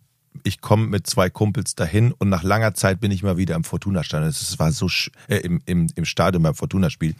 ich 0.44 0.62
komme 0.62 0.86
mit 0.86 1.06
zwei 1.06 1.28
Kumpels 1.28 1.74
dahin 1.74 2.12
und 2.12 2.30
nach 2.30 2.42
langer 2.42 2.72
Zeit 2.72 3.00
bin 3.00 3.10
ich 3.10 3.22
mal 3.22 3.36
wieder 3.36 3.54
im 3.54 3.64
Fortuna-Stadion. 3.64 4.30
Es 4.30 4.58
war 4.58 4.72
so 4.72 4.88
äh, 5.28 5.36
im, 5.40 5.60
im, 5.66 5.88
im 5.94 6.04
Stadion 6.06 6.42
beim 6.42 6.54
Fortuna-Spiel 6.54 7.14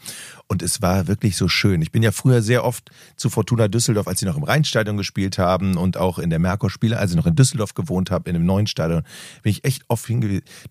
und 0.47 0.63
es 0.63 0.81
war 0.81 1.07
wirklich 1.07 1.37
so 1.37 1.47
schön. 1.47 1.83
Ich 1.83 1.91
bin 1.91 2.01
ja 2.01 2.11
früher 2.11 2.41
sehr 2.41 2.63
oft 2.63 2.89
zu 3.17 3.29
Fortuna 3.29 3.67
Düsseldorf, 3.67 4.07
als 4.07 4.19
sie 4.19 4.25
noch 4.25 4.37
im 4.37 4.43
Rheinstadion 4.43 4.97
gespielt 4.97 5.37
haben 5.37 5.77
und 5.77 5.97
auch 5.97 6.17
in 6.17 6.31
der 6.31 6.39
Merkur-Spiele, 6.39 6.97
als 6.97 7.11
ich 7.11 7.17
noch 7.17 7.27
in 7.27 7.35
Düsseldorf 7.35 7.75
gewohnt 7.75 8.09
habe, 8.09 8.27
in 8.31 8.35
einem 8.35 8.47
neuen 8.47 8.65
Stadion, 8.65 9.03
bin 9.43 9.51
ich 9.51 9.63
echt 9.63 9.83
oft 9.89 10.11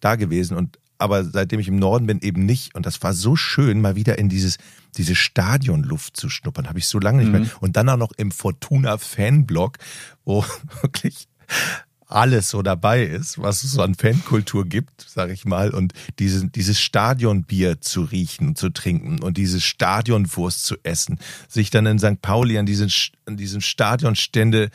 da 0.00 0.16
gewesen 0.16 0.56
und 0.56 0.79
aber 1.00 1.24
seitdem 1.24 1.60
ich 1.60 1.68
im 1.68 1.76
Norden 1.76 2.06
bin, 2.06 2.20
eben 2.20 2.44
nicht. 2.44 2.74
Und 2.74 2.86
das 2.86 3.02
war 3.02 3.14
so 3.14 3.36
schön, 3.36 3.80
mal 3.80 3.96
wieder 3.96 4.18
in 4.18 4.28
dieses, 4.28 4.58
diese 4.96 5.14
Stadionluft 5.14 6.16
zu 6.16 6.28
schnuppern. 6.28 6.68
Habe 6.68 6.78
ich 6.78 6.86
so 6.86 6.98
lange 6.98 7.18
nicht 7.18 7.32
mehr. 7.32 7.42
Und 7.60 7.76
dann 7.76 7.88
auch 7.88 7.96
noch 7.96 8.12
im 8.16 8.30
Fortuna 8.30 8.98
Fanblock, 8.98 9.78
wo 10.24 10.44
wirklich 10.82 11.28
alles 12.10 12.50
so 12.50 12.62
dabei 12.62 13.04
ist, 13.04 13.40
was 13.40 13.62
es 13.62 13.72
so 13.72 13.82
an 13.82 13.94
Fankultur 13.94 14.66
gibt, 14.66 15.02
sage 15.08 15.32
ich 15.32 15.44
mal, 15.44 15.70
und 15.70 15.92
diese, 16.18 16.48
dieses 16.48 16.80
Stadionbier 16.80 17.80
zu 17.80 18.02
riechen 18.02 18.48
und 18.48 18.58
zu 18.58 18.70
trinken 18.70 19.20
und 19.20 19.36
diese 19.36 19.60
Stadionwurst 19.60 20.64
zu 20.64 20.76
essen, 20.82 21.18
sich 21.48 21.70
dann 21.70 21.86
in 21.86 21.98
St. 21.98 22.20
Pauli 22.20 22.58
an 22.58 22.66
diesen, 22.66 22.90
an 23.26 23.36
diesen 23.36 23.60
Stadionstände 23.60 24.70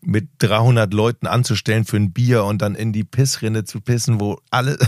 mit 0.00 0.28
300 0.38 0.92
Leuten 0.94 1.26
anzustellen 1.26 1.84
für 1.84 1.96
ein 1.96 2.12
Bier 2.12 2.44
und 2.44 2.62
dann 2.62 2.74
in 2.74 2.92
die 2.92 3.04
Pissrinne 3.04 3.64
zu 3.64 3.80
pissen, 3.80 4.20
wo 4.20 4.40
alle, 4.50 4.78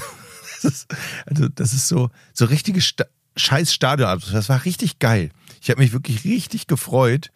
das 0.63 0.73
ist, 0.73 0.87
also 1.27 1.49
das 1.49 1.73
ist 1.73 1.89
so, 1.89 2.11
so 2.33 2.45
richtige 2.47 2.81
Sta 2.81 3.05
scheiß 3.37 3.73
Stadion. 3.73 4.21
Das 4.33 4.49
war 4.49 4.65
richtig 4.65 4.99
geil. 4.99 5.31
Ich 5.63 5.71
habe 5.71 5.81
mich 5.81 5.93
wirklich 5.93 6.25
richtig 6.25 6.67
gefreut, 6.67 7.31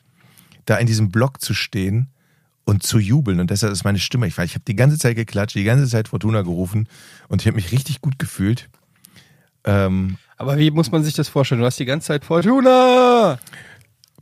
da 0.66 0.76
in 0.76 0.86
diesem 0.86 1.10
Block 1.10 1.40
zu 1.40 1.54
stehen 1.54 2.08
und 2.64 2.82
zu 2.82 2.98
jubeln. 2.98 3.40
Und 3.40 3.50
deshalb 3.50 3.72
ist 3.72 3.84
meine 3.84 3.98
Stimme, 3.98 4.26
ich, 4.26 4.36
war- 4.36 4.44
ich 4.44 4.54
habe 4.54 4.64
die 4.66 4.76
ganze 4.76 4.98
Zeit 4.98 5.16
geklatscht, 5.16 5.54
die 5.56 5.64
ganze 5.64 5.88
Zeit 5.88 6.08
Fortuna 6.08 6.42
gerufen 6.42 6.88
und 7.28 7.40
ich 7.40 7.46
habe 7.46 7.56
mich 7.56 7.72
richtig 7.72 8.00
gut 8.02 8.18
gefühlt. 8.18 8.68
Ähm, 9.64 10.16
Aber 10.36 10.58
wie 10.58 10.70
muss 10.70 10.90
man 10.92 11.02
sich 11.02 11.14
das 11.14 11.28
vorstellen? 11.28 11.60
Du 11.60 11.66
hast 11.66 11.78
die 11.78 11.84
ganze 11.86 12.08
Zeit 12.08 12.24
Fortuna! 12.24 13.38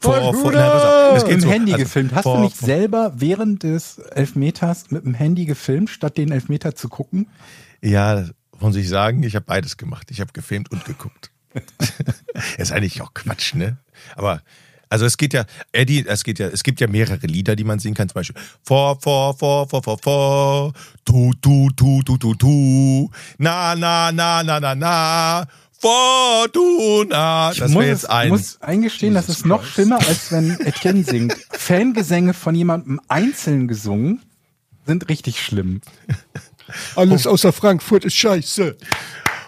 vor, 0.01 0.15
vor, 0.17 0.35
Fortuna! 0.35 0.59
nein, 0.61 0.71
pass 0.71 0.85
auf, 0.85 1.17
es 1.17 1.23
Im 1.25 1.29
geht 1.31 1.41
so, 1.43 1.51
Handy 1.51 1.73
also 1.73 1.85
gefilmt. 1.85 2.15
Hast 2.15 2.23
vor- 2.25 2.37
du 2.37 2.43
nicht 2.45 2.57
vor- 2.57 2.67
selber 2.67 3.13
während 3.17 3.63
des 3.63 3.99
Elfmeters 3.99 4.91
mit 4.91 5.05
dem 5.05 5.15
Handy 5.15 5.45
gefilmt, 5.47 5.91
statt 5.91 6.17
den 6.19 6.31
Elfmeter 6.31 6.75
zu 6.75 6.89
gucken? 6.89 7.27
Ja, 7.83 8.25
muss 8.61 8.77
ich 8.77 8.89
sagen, 8.89 9.23
ich 9.23 9.35
habe 9.35 9.45
beides 9.47 9.77
gemacht. 9.77 10.11
Ich 10.11 10.21
habe 10.21 10.33
gefilmt 10.33 10.71
und 10.71 10.85
geguckt. 10.85 11.31
ist 12.59 12.73
eigentlich 12.73 13.01
auch 13.03 13.15
Quatsch, 13.15 13.55
ne? 13.55 13.77
Aber 14.17 14.43
also 14.89 15.07
es 15.07 15.17
geht 15.17 15.33
ja, 15.33 15.45
Eddie, 15.73 16.07
es 16.07 16.25
geht 16.25 16.39
ja, 16.39 16.49
es 16.49 16.63
gibt 16.63 16.81
ja 16.81 16.87
mehrere 16.87 17.27
Lieder, 17.27 17.57
die 17.57 17.65
man 17.65 17.79
singen 17.79 17.95
kann. 17.95 18.09
Zum 18.09 18.15
Beispiel 18.15 18.41
vor, 18.63 19.01
vor, 19.01 19.37
vor, 19.37 19.69
vor, 19.69 19.83
vor, 19.83 19.99
vor, 19.99 20.73
tu, 21.05 21.33
tu, 21.41 21.71
tu, 21.75 22.03
tu, 22.03 22.17
tu, 22.19 22.35
tu, 22.35 23.11
na, 23.39 23.75
na, 23.75 24.13
na, 24.13 24.43
na, 24.43 24.61
na, 24.61 24.75
na, 24.75 25.47
Fortuna. 25.85 27.51
Ich 27.53 27.59
Das 27.59 27.71
muss, 27.73 27.85
jetzt 27.85 28.09
eins. 28.09 28.31
muss 28.31 28.63
eingestehen, 28.63 29.15
das 29.15 29.27
Jesus 29.27 29.41
ist 29.41 29.47
noch 29.47 29.65
schlimmer, 29.65 29.99
als 29.99 30.33
wenn 30.33 30.59
Etienne 30.61 31.05
singt. 31.05 31.37
Fangesänge 31.51 32.33
von 32.33 32.55
jemandem 32.55 33.01
einzeln 33.09 33.69
gesungen 33.69 34.23
sind 34.87 35.09
richtig 35.09 35.43
schlimm. 35.43 35.81
Alles 36.97 37.27
außer 37.27 37.53
Frankfurt 37.53 38.05
ist 38.05 38.15
scheiße. 38.15 38.77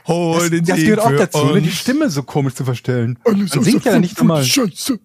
Hol 0.07 0.39
Das, 0.41 0.51
den 0.51 0.65
das 0.65 0.77
gehört 0.79 1.01
auch 1.01 1.11
dazu, 1.17 1.45
ne? 1.47 1.63
die. 1.63 1.71
Stimme 1.71 2.09
so 2.11 2.23
komisch 2.23 2.55
zu 2.55 2.65
verstellen. 2.65 3.19
Alles 3.25 3.55
Man 3.55 3.65
singt 3.65 3.85
ja 3.85 3.99
nicht 3.99 4.17
normal. 4.19 4.45
scheiße. 4.45 4.99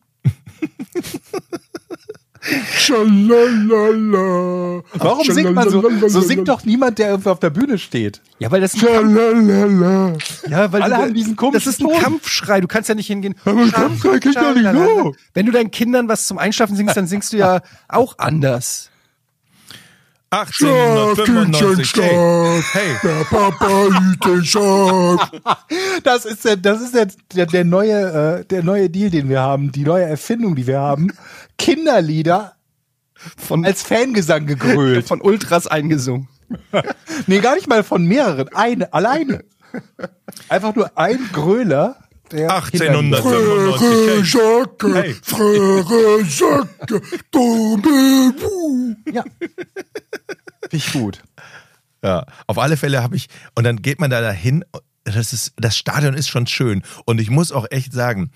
Schalalala. 3.52 4.84
Warum 4.94 5.26
singt 5.32 5.54
man 5.54 5.70
so? 5.70 5.84
So 6.08 6.22
singt 6.22 6.48
doch 6.48 6.64
niemand, 6.66 6.98
der 7.00 7.10
irgendwie 7.10 7.30
auf 7.30 7.40
der 7.40 7.50
Bühne 7.52 7.78
steht. 7.78 8.22
Ja, 8.40 8.50
weil 8.52 8.62
das 8.62 8.74
ein 8.74 8.80
Kampf, 8.82 8.94
Schalalala. 9.16 10.18
ja, 10.50 10.72
weil 10.72 10.82
Alle 10.82 10.98
haben 10.98 11.14
diesen 11.14 11.36
das 11.36 11.38
komischen 11.38 11.70
ist 11.72 11.82
ein 11.82 11.88
Ton. 11.88 12.00
Kampfschrei. 12.00 12.62
Du 12.62 12.68
kannst 12.68 12.90
ja 12.90 12.96
nicht 12.96 13.08
hingehen. 13.08 13.36
Kampfschrei 13.44 14.20
geht 14.20 14.36
ja 14.36 14.54
nicht 14.54 14.72
so. 14.74 15.16
Wenn 15.34 15.46
du 15.46 15.52
deinen 15.52 15.72
Kindern 15.72 16.08
was 16.08 16.28
zum 16.28 16.38
Einschlafen 16.38 16.76
singst, 16.76 16.96
dann 16.98 17.08
singst 17.08 17.34
du 17.34 17.38
ja 17.38 17.62
auch 17.88 18.18
anders. 18.18 18.90
1895. 20.32 21.94
Hey, 22.02 22.64
hey. 22.72 22.96
Der 23.04 23.26
Papa 23.26 23.88
hüte 24.00 24.46
Schaf. 24.46 25.30
Das 26.04 26.26
ist 26.26 26.46
der, 26.46 26.56
das 26.56 26.82
ist 26.82 26.96
der, 26.96 27.08
der, 27.36 27.46
der 27.46 27.66
neue, 27.66 28.40
äh, 28.40 28.46
der 28.46 28.64
neue 28.64 28.90
Deal, 28.90 29.10
den 29.10 29.28
wir 29.28 29.42
haben, 29.42 29.72
die 29.72 29.84
neue 29.84 30.06
Erfindung, 30.06 30.56
die 30.56 30.68
wir 30.68 30.80
haben. 30.80 31.12
Kinderlieder 31.58 32.54
Von, 33.14 33.66
als 33.66 33.84
Fangesang 33.84 34.46
gegrölt. 34.46 35.06
von 35.06 35.22
Ultras 35.22 35.68
eingesungen. 35.68 36.28
Nee, 37.28 37.40
gar 37.40 37.56
nicht 37.56 37.68
mal 37.68 37.84
von 37.84 38.06
mehreren. 38.06 38.50
Eine, 38.54 38.92
alleine. 38.94 39.44
Einfach 40.50 40.76
nur 40.76 40.98
ein 40.98 41.30
Gröler. 41.32 41.98
Der 42.32 42.50
1895. 42.54 44.34
Jacques, 44.34 44.94
Hey. 44.96 45.16
Frère 45.24 46.22
Jacques. 46.24 47.02
Ja. 49.14 49.24
Finde 50.64 50.76
ich 50.86 50.94
gut. 50.94 51.22
Ja, 52.04 52.26
auf 52.48 52.58
alle 52.58 52.78
Fälle 52.78 53.04
habe 53.04 53.16
ich, 53.16 53.28
und 53.56 53.64
dann 53.64 53.82
geht 53.82 54.00
man 54.00 54.10
da 54.10 54.22
dahin 54.22 54.64
das 55.04 55.34
ist, 55.34 55.54
das 55.58 55.76
Stadion 55.76 56.14
ist 56.14 56.30
schon 56.30 56.46
schön. 56.46 56.84
Und 57.06 57.20
ich 57.20 57.32
muss 57.32 57.52
auch 57.52 57.66
echt 57.72 57.92
sagen, 57.92 58.30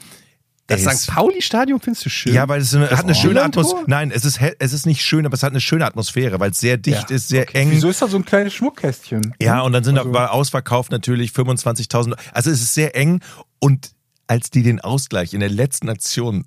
Das 0.65 0.83
ey, 0.83 0.95
St. 0.95 1.11
Pauli-Stadion 1.11 1.79
findest 1.79 2.05
du 2.05 2.09
schön? 2.09 2.33
Ja, 2.33 2.47
weil 2.49 2.59
es 2.59 2.73
eine, 2.73 2.89
hat 2.89 3.03
eine 3.03 3.13
schöne? 3.13 3.43
Atmosphäre. 3.43 3.83
Nein, 3.85 4.09
es 4.09 4.25
ist, 4.25 4.39
es 4.57 4.73
ist 4.73 4.87
nicht 4.87 5.03
schön, 5.03 5.27
aber 5.27 5.35
es 5.35 5.43
hat 5.43 5.51
eine 5.51 5.61
schöne 5.61 5.85
Atmosphäre, 5.85 6.39
weil 6.39 6.49
es 6.49 6.57
sehr 6.59 6.77
dicht 6.77 7.11
Ja, 7.11 7.15
ist, 7.15 7.27
sehr 7.27 7.53
eng. 7.55 7.69
Wieso 7.69 7.87
ist 7.89 8.01
da 8.01 8.07
so 8.07 8.17
ein 8.17 8.25
kleines 8.25 8.55
Schmuckkästchen? 8.55 9.35
Ja, 9.39 9.61
und 9.61 9.73
dann 9.73 9.83
sind 9.83 9.99
Also- 9.99 10.09
auch 10.11 10.29
ausverkauft 10.31 10.91
natürlich 10.91 11.31
25.000. 11.33 12.15
Also 12.33 12.49
es 12.49 12.61
ist 12.63 12.73
sehr 12.73 12.95
eng 12.95 13.19
und 13.59 13.91
als 14.27 14.49
die 14.49 14.63
den 14.63 14.79
Ausgleich 14.81 15.33
in 15.33 15.39
der 15.39 15.49
letzten 15.49 15.89
Aktion, 15.89 16.45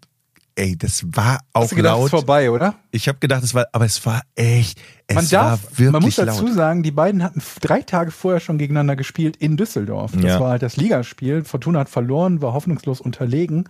ey, 0.56 0.76
das 0.76 1.04
war 1.06 1.38
auch 1.52 1.62
Hast 1.62 1.72
du 1.72 1.76
gedacht, 1.76 1.96
laut. 1.96 2.04
ist 2.06 2.10
vorbei, 2.10 2.50
oder? 2.50 2.74
Ich 2.90 3.06
habe 3.08 3.18
gedacht, 3.20 3.44
es 3.44 3.54
war, 3.54 3.66
aber 3.72 3.84
es 3.84 4.04
war 4.04 4.22
echt, 4.34 4.80
es 5.06 5.14
Man 5.14 5.28
darf, 5.28 5.62
war 5.64 5.70
wirklich 5.78 5.92
man 5.92 6.02
muss 6.02 6.16
dazu 6.16 6.46
laut. 6.46 6.54
sagen, 6.56 6.82
die 6.82 6.90
beiden 6.90 7.22
hatten 7.22 7.40
drei 7.60 7.82
Tage 7.82 8.10
vorher 8.10 8.40
schon 8.40 8.58
gegeneinander 8.58 8.96
gespielt 8.96 9.36
in 9.36 9.56
Düsseldorf. 9.56 10.12
Das 10.12 10.24
Ja. 10.24 10.40
war 10.40 10.50
halt 10.50 10.62
das 10.62 10.76
Ligaspiel. 10.76 11.44
Fortuna 11.44 11.80
hat 11.80 11.88
verloren, 11.88 12.42
war 12.42 12.52
hoffnungslos 12.54 13.00
unterlegen. 13.00 13.68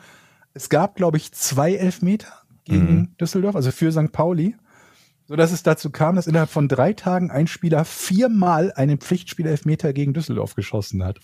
Es 0.54 0.70
gab, 0.70 0.96
glaube 0.96 1.18
ich, 1.18 1.32
zwei 1.32 1.74
Elfmeter 1.74 2.28
gegen 2.64 2.94
Mhm. 2.94 3.16
Düsseldorf, 3.20 3.54
also 3.56 3.70
für 3.70 3.92
St. 3.92 4.10
Pauli. 4.12 4.56
So 5.26 5.36
dass 5.36 5.52
es 5.52 5.62
dazu 5.62 5.90
kam, 5.90 6.16
dass 6.16 6.26
innerhalb 6.26 6.48
von 6.48 6.68
drei 6.68 6.94
Tagen 6.94 7.30
ein 7.30 7.46
Spieler 7.46 7.84
viermal 7.84 8.72
einen 8.72 8.96
Pflichtspiel-Elfmeter 8.96 9.92
gegen 9.92 10.14
Düsseldorf 10.14 10.54
geschossen 10.54 11.04
hat. 11.04 11.18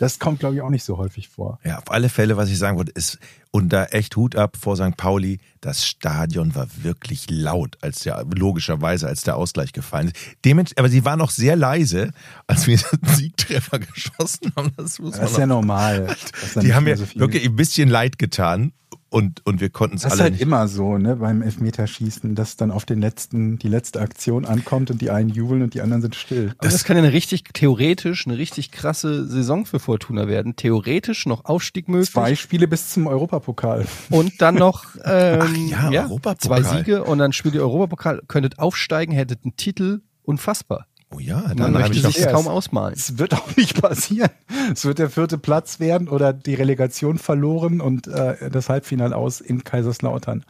Das 0.00 0.18
kommt, 0.18 0.40
glaube 0.40 0.54
ich, 0.54 0.62
auch 0.62 0.70
nicht 0.70 0.82
so 0.82 0.96
häufig 0.96 1.28
vor. 1.28 1.58
Ja, 1.62 1.76
auf 1.76 1.90
alle 1.90 2.08
Fälle, 2.08 2.38
was 2.38 2.48
ich 2.48 2.58
sagen 2.58 2.78
wollte, 2.78 2.92
ist, 2.92 3.18
und 3.52 3.70
da 3.70 3.84
echt 3.86 4.16
Hut 4.16 4.36
ab 4.36 4.56
vor 4.60 4.76
St. 4.76 4.96
Pauli, 4.96 5.38
das 5.60 5.86
Stadion 5.86 6.54
war 6.54 6.68
wirklich 6.82 7.26
laut, 7.30 7.76
als 7.80 8.00
der, 8.00 8.24
logischerweise, 8.34 9.08
als 9.08 9.22
der 9.22 9.36
Ausgleich 9.36 9.72
gefallen 9.72 10.08
ist. 10.08 10.16
Dements 10.44 10.76
aber 10.76 10.88
sie 10.88 11.04
war 11.04 11.16
noch 11.16 11.30
sehr 11.30 11.56
leise, 11.56 12.12
als 12.46 12.66
wir 12.66 12.76
den 12.76 13.08
Siegtreffer 13.08 13.78
geschossen 13.94 14.52
haben. 14.56 14.70
Das 14.76 14.98
muss 14.98 15.12
Das 15.12 15.20
man 15.20 15.30
ist 15.30 15.38
ja 15.38 15.46
normal. 15.46 16.16
Die 16.62 16.74
haben 16.74 16.84
mir 16.84 16.96
so 16.96 17.06
wirklich 17.14 17.44
ein 17.44 17.56
bisschen 17.56 17.88
leid 17.88 18.18
getan 18.18 18.72
und, 19.12 19.44
und 19.44 19.60
wir 19.60 19.70
konnten 19.70 19.96
es 19.96 20.02
Das 20.02 20.12
ist 20.12 20.20
alle 20.20 20.22
halt 20.24 20.32
nicht. 20.34 20.42
immer 20.42 20.68
so, 20.68 20.96
ne, 20.96 21.16
beim 21.16 21.42
Elfmeterschießen, 21.42 22.36
dass 22.36 22.56
dann 22.56 22.70
auf 22.70 22.84
den 22.84 23.00
letzten, 23.00 23.58
die 23.58 23.66
letzte 23.66 24.00
Aktion 24.00 24.44
ankommt 24.44 24.90
und 24.92 25.02
die 25.02 25.10
einen 25.10 25.30
jubeln 25.30 25.62
und 25.62 25.74
die 25.74 25.80
anderen 25.80 26.00
sind 26.00 26.14
still. 26.14 26.54
Aber 26.58 26.68
das 26.68 26.84
kann 26.84 26.96
ja 26.96 27.02
eine 27.02 27.12
richtig, 27.12 27.42
theoretisch, 27.52 28.26
eine 28.28 28.38
richtig 28.38 28.70
krasse 28.70 29.26
Saison 29.26 29.66
für 29.66 29.80
Fortuna 29.80 30.28
werden. 30.28 30.54
Theoretisch 30.54 31.26
noch 31.26 31.44
Aufstieg 31.44 31.88
möglich. 31.88 32.12
Zwei 32.12 32.36
Spiele 32.36 32.68
bis 32.68 32.90
zum 32.90 33.08
Europapokal. 33.40 33.86
Und 34.10 34.40
dann 34.40 34.54
noch 34.54 34.84
ähm, 35.04 35.68
ja, 35.68 36.02
Europapokal. 36.02 36.38
zwei 36.38 36.62
Siege 36.62 37.04
und 37.04 37.18
dann 37.18 37.32
spielt 37.32 37.54
ihr 37.54 37.62
Europapokal, 37.62 38.22
könntet 38.28 38.58
aufsteigen, 38.58 39.12
hättet 39.12 39.44
einen 39.44 39.56
Titel, 39.56 40.02
unfassbar. 40.22 40.86
Oh 41.12 41.18
ja, 41.18 41.40
Man 41.40 41.56
dann 41.56 41.74
habe 41.74 41.88
möchte 41.88 42.06
sich 42.06 42.22
das 42.22 42.32
kaum 42.32 42.46
ausmalen. 42.46 42.94
Es 42.94 43.18
wird 43.18 43.34
auch 43.34 43.56
nicht 43.56 43.80
passieren. 43.82 44.30
Es 44.72 44.84
wird 44.84 45.00
der 45.00 45.10
vierte 45.10 45.38
Platz 45.38 45.80
werden 45.80 46.08
oder 46.08 46.32
die 46.32 46.54
Relegation 46.54 47.18
verloren 47.18 47.80
und 47.80 48.06
äh, 48.06 48.48
das 48.48 48.68
Halbfinale 48.68 49.16
aus 49.16 49.40
in 49.40 49.64
Kaiserslautern. 49.64 50.44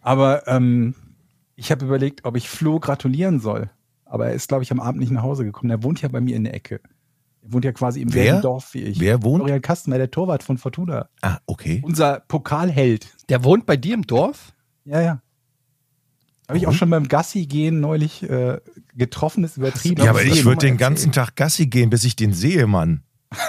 Aber 0.00 0.46
ähm, 0.46 0.94
ich 1.56 1.72
habe 1.72 1.84
überlegt, 1.84 2.24
ob 2.24 2.36
ich 2.36 2.48
Flo 2.48 2.78
gratulieren 2.78 3.40
soll. 3.40 3.70
Aber 4.04 4.26
er 4.26 4.34
ist, 4.34 4.46
glaube 4.48 4.62
ich, 4.62 4.70
am 4.70 4.78
Abend 4.78 5.00
nicht 5.00 5.10
nach 5.10 5.22
Hause 5.22 5.44
gekommen. 5.44 5.70
Er 5.70 5.82
wohnt 5.82 6.00
ja 6.00 6.08
bei 6.08 6.20
mir 6.20 6.36
in 6.36 6.44
der 6.44 6.54
Ecke. 6.54 6.80
Er 7.44 7.52
wohnt 7.52 7.64
ja 7.64 7.72
quasi 7.72 8.00
im 8.00 8.08
selben 8.08 8.40
Dorf 8.40 8.72
wie 8.74 8.82
ich. 8.82 9.00
Wer 9.00 9.22
wohnt? 9.22 9.42
Florian 9.42 9.60
Kastenmeier, 9.60 9.98
der 9.98 10.10
Torwart 10.10 10.42
von 10.42 10.56
Fortuna. 10.56 11.08
Ah, 11.20 11.38
okay. 11.46 11.82
Unser 11.84 12.20
Pokalheld. 12.20 13.06
Der 13.28 13.44
wohnt 13.44 13.66
bei 13.66 13.76
dir 13.76 13.94
im 13.94 14.02
Dorf? 14.02 14.52
Ja, 14.84 15.00
ja. 15.00 15.20
Habe 16.48 16.58
ich 16.58 16.66
auch 16.66 16.74
schon 16.74 16.90
beim 16.90 17.08
Gassi 17.08 17.46
gehen 17.46 17.80
neulich 17.80 18.22
äh, 18.22 18.58
getroffen, 18.94 19.44
ist 19.44 19.56
übertrieben. 19.56 20.02
Ja, 20.02 20.10
aber 20.10 20.22
ich 20.22 20.36
würde 20.36 20.44
würde 20.44 20.66
den 20.66 20.76
ganzen 20.76 21.10
Tag 21.10 21.36
Gassi 21.36 21.66
gehen, 21.66 21.88
bis 21.88 22.04
ich 22.04 22.16
den 22.16 22.34
sehe, 22.34 22.66
Mann. 22.66 23.02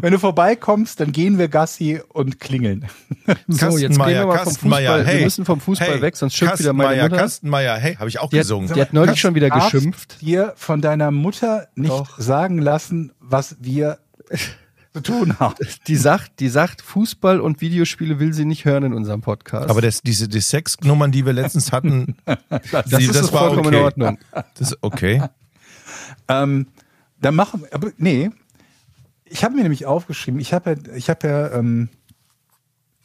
Wenn 0.00 0.12
du 0.12 0.18
vorbeikommst, 0.18 1.00
dann 1.00 1.12
gehen 1.12 1.38
wir 1.38 1.48
Gassi 1.48 2.00
und 2.12 2.40
klingeln. 2.40 2.86
So, 3.48 3.78
jetzt 3.78 3.96
gehen 3.96 4.06
wir 4.06 4.26
mal 4.26 4.44
vom 4.44 4.54
Fußball. 4.54 5.06
Wir 5.06 5.24
müssen 5.24 5.46
vom 5.46 5.58
Fußball 5.58 5.94
hey, 5.94 6.02
weg, 6.02 6.14
sonst 6.14 6.36
schimpft 6.36 6.58
wieder 6.58 6.74
meine 6.74 7.04
Mutter. 7.04 7.16
Kastenmeier, 7.16 7.78
hey, 7.78 7.94
habe 7.94 8.10
ich 8.10 8.18
auch 8.18 8.28
Die 8.28 8.36
hat, 8.36 8.42
gesungen. 8.42 8.70
die 8.70 8.78
hat 8.78 8.92
neulich 8.92 9.18
schon 9.18 9.34
wieder 9.34 9.48
geschimpft. 9.48 10.20
dir 10.20 10.52
von 10.56 10.82
deiner 10.82 11.10
Mutter 11.10 11.68
nicht 11.74 11.90
Doch. 11.90 12.18
sagen 12.18 12.58
lassen, 12.58 13.12
was 13.20 13.56
wir 13.60 13.98
zu 14.92 15.00
tun 15.00 15.38
haben. 15.40 15.54
Die 15.86 15.96
sagt, 15.96 16.40
die 16.40 16.48
sagt, 16.48 16.82
Fußball 16.82 17.40
und 17.40 17.60
Videospiele 17.60 18.20
will 18.20 18.32
sie 18.32 18.44
nicht 18.44 18.64
hören 18.64 18.84
in 18.84 18.94
unserem 18.94 19.22
Podcast. 19.22 19.68
aber 19.68 19.80
das, 19.80 20.02
diese 20.02 20.28
die 20.28 20.40
Sexnummern, 20.40 21.10
die 21.10 21.26
wir 21.26 21.32
letztens 21.32 21.72
hatten, 21.72 22.16
das 22.26 22.84
die, 22.86 23.04
ist 23.04 23.14
das 23.14 23.32
war 23.32 23.48
vollkommen 23.48 23.68
okay. 23.68 23.76
in 23.76 23.82
Ordnung. 23.82 24.18
Das 24.32 24.68
ist 24.68 24.78
okay. 24.82 25.22
Ähm, 26.28 26.66
dann 27.20 27.34
machen 27.34 27.62
wir, 27.62 27.72
aber 27.72 27.92
nee, 27.96 28.30
ich 29.24 29.44
habe 29.44 29.54
mir 29.54 29.62
nämlich 29.62 29.86
aufgeschrieben, 29.86 30.40
ich 30.40 30.52
habe 30.52 30.70
ja, 30.70 30.94
ich 30.94 31.10
habe 31.10 31.26
ja 31.26 31.52
ähm, 31.52 31.88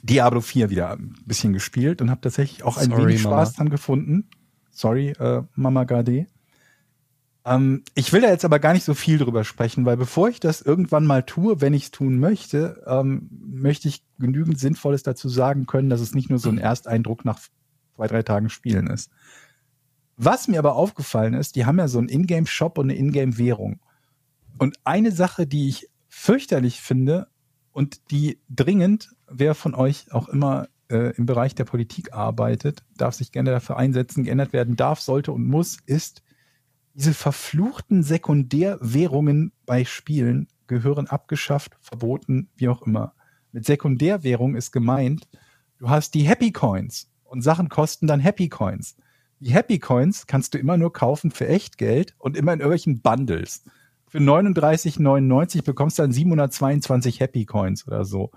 Diablo 0.01 0.41
4 0.41 0.69
wieder 0.69 0.91
ein 0.91 1.15
bisschen 1.25 1.53
gespielt 1.53 2.01
und 2.01 2.09
habe 2.09 2.21
tatsächlich 2.21 2.63
auch 2.63 2.77
ein 2.77 2.89
Sorry, 2.89 3.03
wenig 3.03 3.23
Mama. 3.23 3.37
Spaß 3.37 3.53
dran 3.55 3.69
gefunden. 3.69 4.29
Sorry, 4.71 5.09
äh, 5.09 5.43
Mama 5.55 5.83
Gade. 5.83 6.27
Ähm, 7.45 7.83
ich 7.95 8.13
will 8.13 8.21
da 8.21 8.29
jetzt 8.29 8.45
aber 8.45 8.59
gar 8.59 8.73
nicht 8.73 8.85
so 8.85 8.93
viel 8.93 9.17
drüber 9.17 9.43
sprechen, 9.43 9.85
weil 9.85 9.97
bevor 9.97 10.29
ich 10.29 10.39
das 10.39 10.61
irgendwann 10.61 11.05
mal 11.05 11.23
tue, 11.23 11.61
wenn 11.61 11.73
ich 11.73 11.85
es 11.85 11.91
tun 11.91 12.19
möchte, 12.19 12.83
ähm, 12.85 13.29
möchte 13.31 13.87
ich 13.87 14.03
genügend 14.19 14.59
Sinnvolles 14.59 15.03
dazu 15.03 15.29
sagen 15.29 15.65
können, 15.65 15.89
dass 15.89 16.01
es 16.01 16.13
nicht 16.13 16.29
nur 16.29 16.39
so 16.39 16.49
ein 16.49 16.57
Ersteindruck 16.57 17.25
nach 17.25 17.39
zwei, 17.95 18.07
drei 18.07 18.23
Tagen 18.23 18.49
Spielen 18.49 18.87
ist. 18.87 19.09
Was 20.15 20.47
mir 20.47 20.59
aber 20.59 20.75
aufgefallen 20.75 21.33
ist, 21.33 21.55
die 21.55 21.65
haben 21.65 21.77
ja 21.77 21.87
so 21.87 21.97
einen 21.97 22.09
Ingame-Shop 22.09 22.77
und 22.77 22.89
eine 22.89 22.99
Ingame-Währung. 22.99 23.79
Und 24.59 24.77
eine 24.83 25.11
Sache, 25.11 25.47
die 25.47 25.69
ich 25.69 25.87
fürchterlich 26.09 26.81
finde 26.81 27.27
und 27.71 28.11
die 28.11 28.39
dringend, 28.49 29.09
wer 29.27 29.55
von 29.55 29.73
euch 29.73 30.11
auch 30.11 30.27
immer 30.27 30.67
äh, 30.91 31.15
im 31.15 31.25
Bereich 31.25 31.55
der 31.55 31.63
Politik 31.63 32.13
arbeitet, 32.13 32.83
darf 32.97 33.15
sich 33.15 33.31
gerne 33.31 33.51
dafür 33.51 33.77
einsetzen, 33.77 34.25
geändert 34.25 34.53
werden 34.53 34.75
darf, 34.75 34.99
sollte 34.99 35.31
und 35.31 35.47
muss, 35.47 35.77
ist, 35.85 36.21
diese 36.93 37.13
verfluchten 37.13 38.03
Sekundärwährungen 38.03 39.53
bei 39.65 39.85
Spielen 39.85 40.49
gehören 40.67 41.07
abgeschafft, 41.07 41.77
verboten, 41.79 42.49
wie 42.57 42.67
auch 42.67 42.81
immer. 42.81 43.13
Mit 43.53 43.65
Sekundärwährung 43.65 44.55
ist 44.55 44.71
gemeint, 44.71 45.27
du 45.77 45.89
hast 45.89 46.13
die 46.13 46.27
Happy 46.27 46.51
Coins 46.51 47.09
und 47.23 47.41
Sachen 47.41 47.69
kosten 47.69 48.07
dann 48.07 48.19
Happy 48.19 48.49
Coins. 48.49 48.97
Die 49.39 49.53
Happy 49.53 49.79
Coins 49.79 50.27
kannst 50.27 50.53
du 50.53 50.57
immer 50.57 50.75
nur 50.75 50.91
kaufen 50.91 51.31
für 51.31 51.47
Echtgeld 51.47 52.13
und 52.17 52.35
immer 52.35 52.51
in 52.51 52.59
irgendwelchen 52.59 53.01
Bundles. 53.01 53.63
Für 54.09 54.17
39,99 54.17 55.63
bekommst 55.63 55.99
du 55.99 56.03
dann 56.03 56.11
722 56.11 57.19
Happy 57.19 57.45
Coins 57.45 57.87
oder 57.87 58.05
so. 58.05 58.31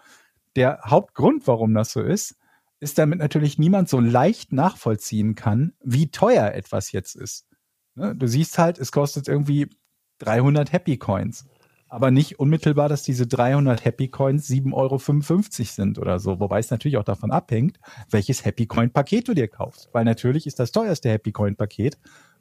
Der 0.54 0.80
Hauptgrund, 0.85 1.46
warum 1.46 1.72
das 1.74 1.92
so 1.92 2.02
ist, 2.02 2.37
ist 2.78 2.98
damit 2.98 3.20
natürlich 3.20 3.58
niemand 3.58 3.88
so 3.88 3.98
leicht 3.98 4.52
nachvollziehen 4.52 5.35
kann, 5.35 5.72
wie 5.82 6.11
teuer 6.11 6.52
etwas 6.52 6.92
jetzt 6.92 7.16
ist. 7.16 7.46
Ne? 7.94 8.14
Du 8.14 8.26
siehst 8.26 8.58
halt, 8.58 8.78
es 8.78 8.92
kostet 8.92 9.28
irgendwie 9.28 9.68
300 10.18 10.72
Happy 10.72 10.98
Coins. 10.98 11.46
Aber 11.88 12.11
nicht 12.11 12.38
unmittelbar, 12.38 12.88
dass 12.88 13.02
diese 13.02 13.26
300 13.26 13.85
Happy 13.85 14.08
Coins 14.08 14.48
7,55 14.48 14.72
Euro 14.74 14.98
sind 15.64 15.98
oder 15.98 16.18
so. 16.18 16.40
Wobei 16.40 16.58
es 16.58 16.70
natürlich 16.70 16.96
auch 16.96 17.04
davon 17.04 17.30
abhängt, 17.30 17.78
welches 18.11 18.44
Happy 18.44 18.66
Coin 18.66 18.90
Paket 18.90 19.28
du 19.28 19.35
dir 19.35 19.48
kaufst. 19.48 19.90
Weil 19.92 20.04
natürlich 20.04 20.46
ist 20.46 20.58
das 20.58 20.72
teuerste 20.72 21.11
Happy 21.11 21.32
Coin 21.32 21.54
Paket 21.54 21.98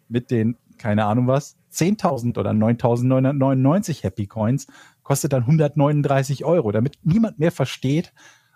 mit 0.08 0.32
den, 0.32 0.58
keine 0.82 1.06
Ahnung 1.06 1.28
was, 1.28 1.58
10.000 1.74 2.38
oder 2.38 2.52
9.999 2.52 4.04
Happy 4.04 4.28
Coins 4.28 4.68
kostet 5.04 5.32
dann 5.34 5.44
139 5.44 6.44
Euro, 6.44 6.72
damit 6.72 6.98
niemand 7.04 7.40
mehr 7.40 7.52
versteht, 7.52 8.14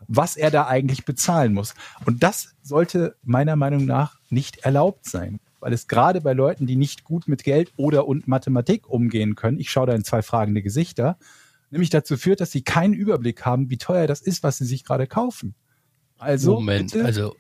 was 0.08 0.36
er 0.36 0.52
da 0.52 0.68
eigentlich 0.68 1.06
bezahlen 1.06 1.54
muss. 1.54 1.76
Und 2.06 2.24
das 2.24 2.56
sollte 2.62 3.16
meiner 3.24 3.56
Meinung 3.56 3.86
nach 3.86 4.20
nicht 4.30 4.58
erlaubt 4.60 5.06
sein, 5.06 5.40
weil 5.60 5.72
es 5.72 5.88
gerade 5.88 6.22
bei 6.22 6.34
Leuten, 6.34 6.66
die 6.66 6.76
nicht 6.76 7.04
gut 7.04 7.28
mit 7.28 7.44
Geld 7.44 7.72
oder 7.78 8.08
und 8.08 8.28
Mathematik 8.28 8.90
umgehen 8.90 9.36
können, 9.36 9.60
ich 9.60 9.70
schaue 9.70 9.88
da 9.88 9.94
in 9.94 10.04
zwei 10.04 10.22
fragende 10.22 10.62
Gesichter, 10.62 11.18
nämlich 11.70 11.90
dazu 11.90 12.18
führt, 12.18 12.42
dass 12.42 12.52
sie 12.52 12.64
keinen 12.64 12.94
Überblick 12.94 13.46
haben, 13.46 13.70
wie 13.70 13.78
teuer 13.78 14.08
das 14.08 14.22
ist, 14.22 14.44
was 14.44 14.58
sie 14.58 14.66
sich 14.66 14.84
gerade 14.84 15.08
kaufen. 15.08 15.56
Also 16.18 16.56
Moment, 16.56 16.92
bitte 16.92 17.06
also 17.06 17.36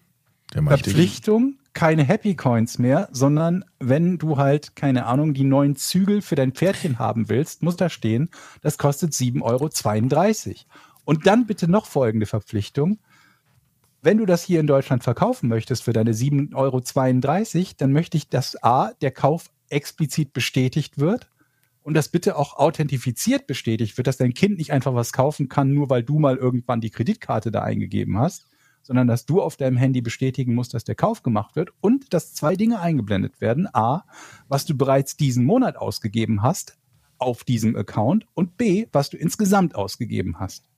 Verpflichtung, 0.53 1.57
keine 1.75 2.03
Happy 2.03 2.35
Coins 2.35 2.79
mehr, 2.79 3.09
sondern 3.11 3.65
wenn 3.79 4.17
du 4.17 4.37
halt, 4.37 4.75
keine 4.75 5.05
Ahnung, 5.05 5.33
die 5.35 5.43
neuen 5.43 5.75
Zügel 5.75 6.21
für 6.21 6.35
dein 6.35 6.53
Pferdchen 6.53 6.97
haben 6.97 7.29
willst, 7.29 7.61
muss 7.61 7.75
da 7.75 7.89
stehen, 7.89 8.29
das 8.61 8.79
kostet 8.79 9.11
7,32 9.11 9.43
Euro. 9.43 10.59
Und 11.03 11.27
dann 11.27 11.45
bitte 11.45 11.69
noch 11.69 11.85
folgende 11.85 12.25
Verpflichtung. 12.25 12.97
Wenn 14.01 14.17
du 14.17 14.25
das 14.25 14.43
hier 14.43 14.59
in 14.59 14.67
Deutschland 14.67 15.03
verkaufen 15.03 15.49
möchtest 15.49 15.83
für 15.83 15.93
deine 15.93 16.13
7,32 16.13 16.55
Euro, 16.55 17.73
dann 17.77 17.91
möchte 17.91 18.17
ich, 18.17 18.29
dass 18.29 18.63
A, 18.63 18.93
der 19.01 19.11
Kauf 19.11 19.51
explizit 19.69 20.31
bestätigt 20.31 20.97
wird 20.97 21.29
und 21.83 21.93
das 21.93 22.09
bitte 22.09 22.37
auch 22.37 22.55
authentifiziert 22.55 23.47
bestätigt 23.47 23.97
wird, 23.97 24.07
dass 24.07 24.17
dein 24.17 24.33
Kind 24.33 24.57
nicht 24.57 24.71
einfach 24.71 24.95
was 24.95 25.11
kaufen 25.11 25.49
kann, 25.49 25.73
nur 25.73 25.89
weil 25.89 26.03
du 26.03 26.19
mal 26.19 26.37
irgendwann 26.37 26.81
die 26.81 26.89
Kreditkarte 26.89 27.51
da 27.51 27.61
eingegeben 27.61 28.17
hast, 28.17 28.47
sondern 28.85 29.07
dass 29.07 29.25
du 29.25 29.41
auf 29.41 29.57
deinem 29.57 29.77
Handy 29.77 30.01
bestätigen 30.01 30.53
musst, 30.53 30.75
dass 30.75 30.83
der 30.83 30.95
Kauf 30.95 31.23
gemacht 31.23 31.55
wird 31.55 31.71
und 31.81 32.13
dass 32.13 32.33
zwei 32.33 32.55
Dinge 32.55 32.79
eingeblendet 32.79 33.41
werden. 33.41 33.67
A, 33.73 34.03
was 34.47 34.65
du 34.65 34.77
bereits 34.77 35.17
diesen 35.17 35.43
Monat 35.43 35.75
ausgegeben 35.75 36.43
hast, 36.43 36.77
auf 37.17 37.43
diesem 37.43 37.75
Account 37.75 38.27
und 38.35 38.57
B, 38.57 38.87
was 38.91 39.09
du 39.09 39.17
insgesamt 39.17 39.75
ausgegeben 39.75 40.39
hast. 40.39 40.69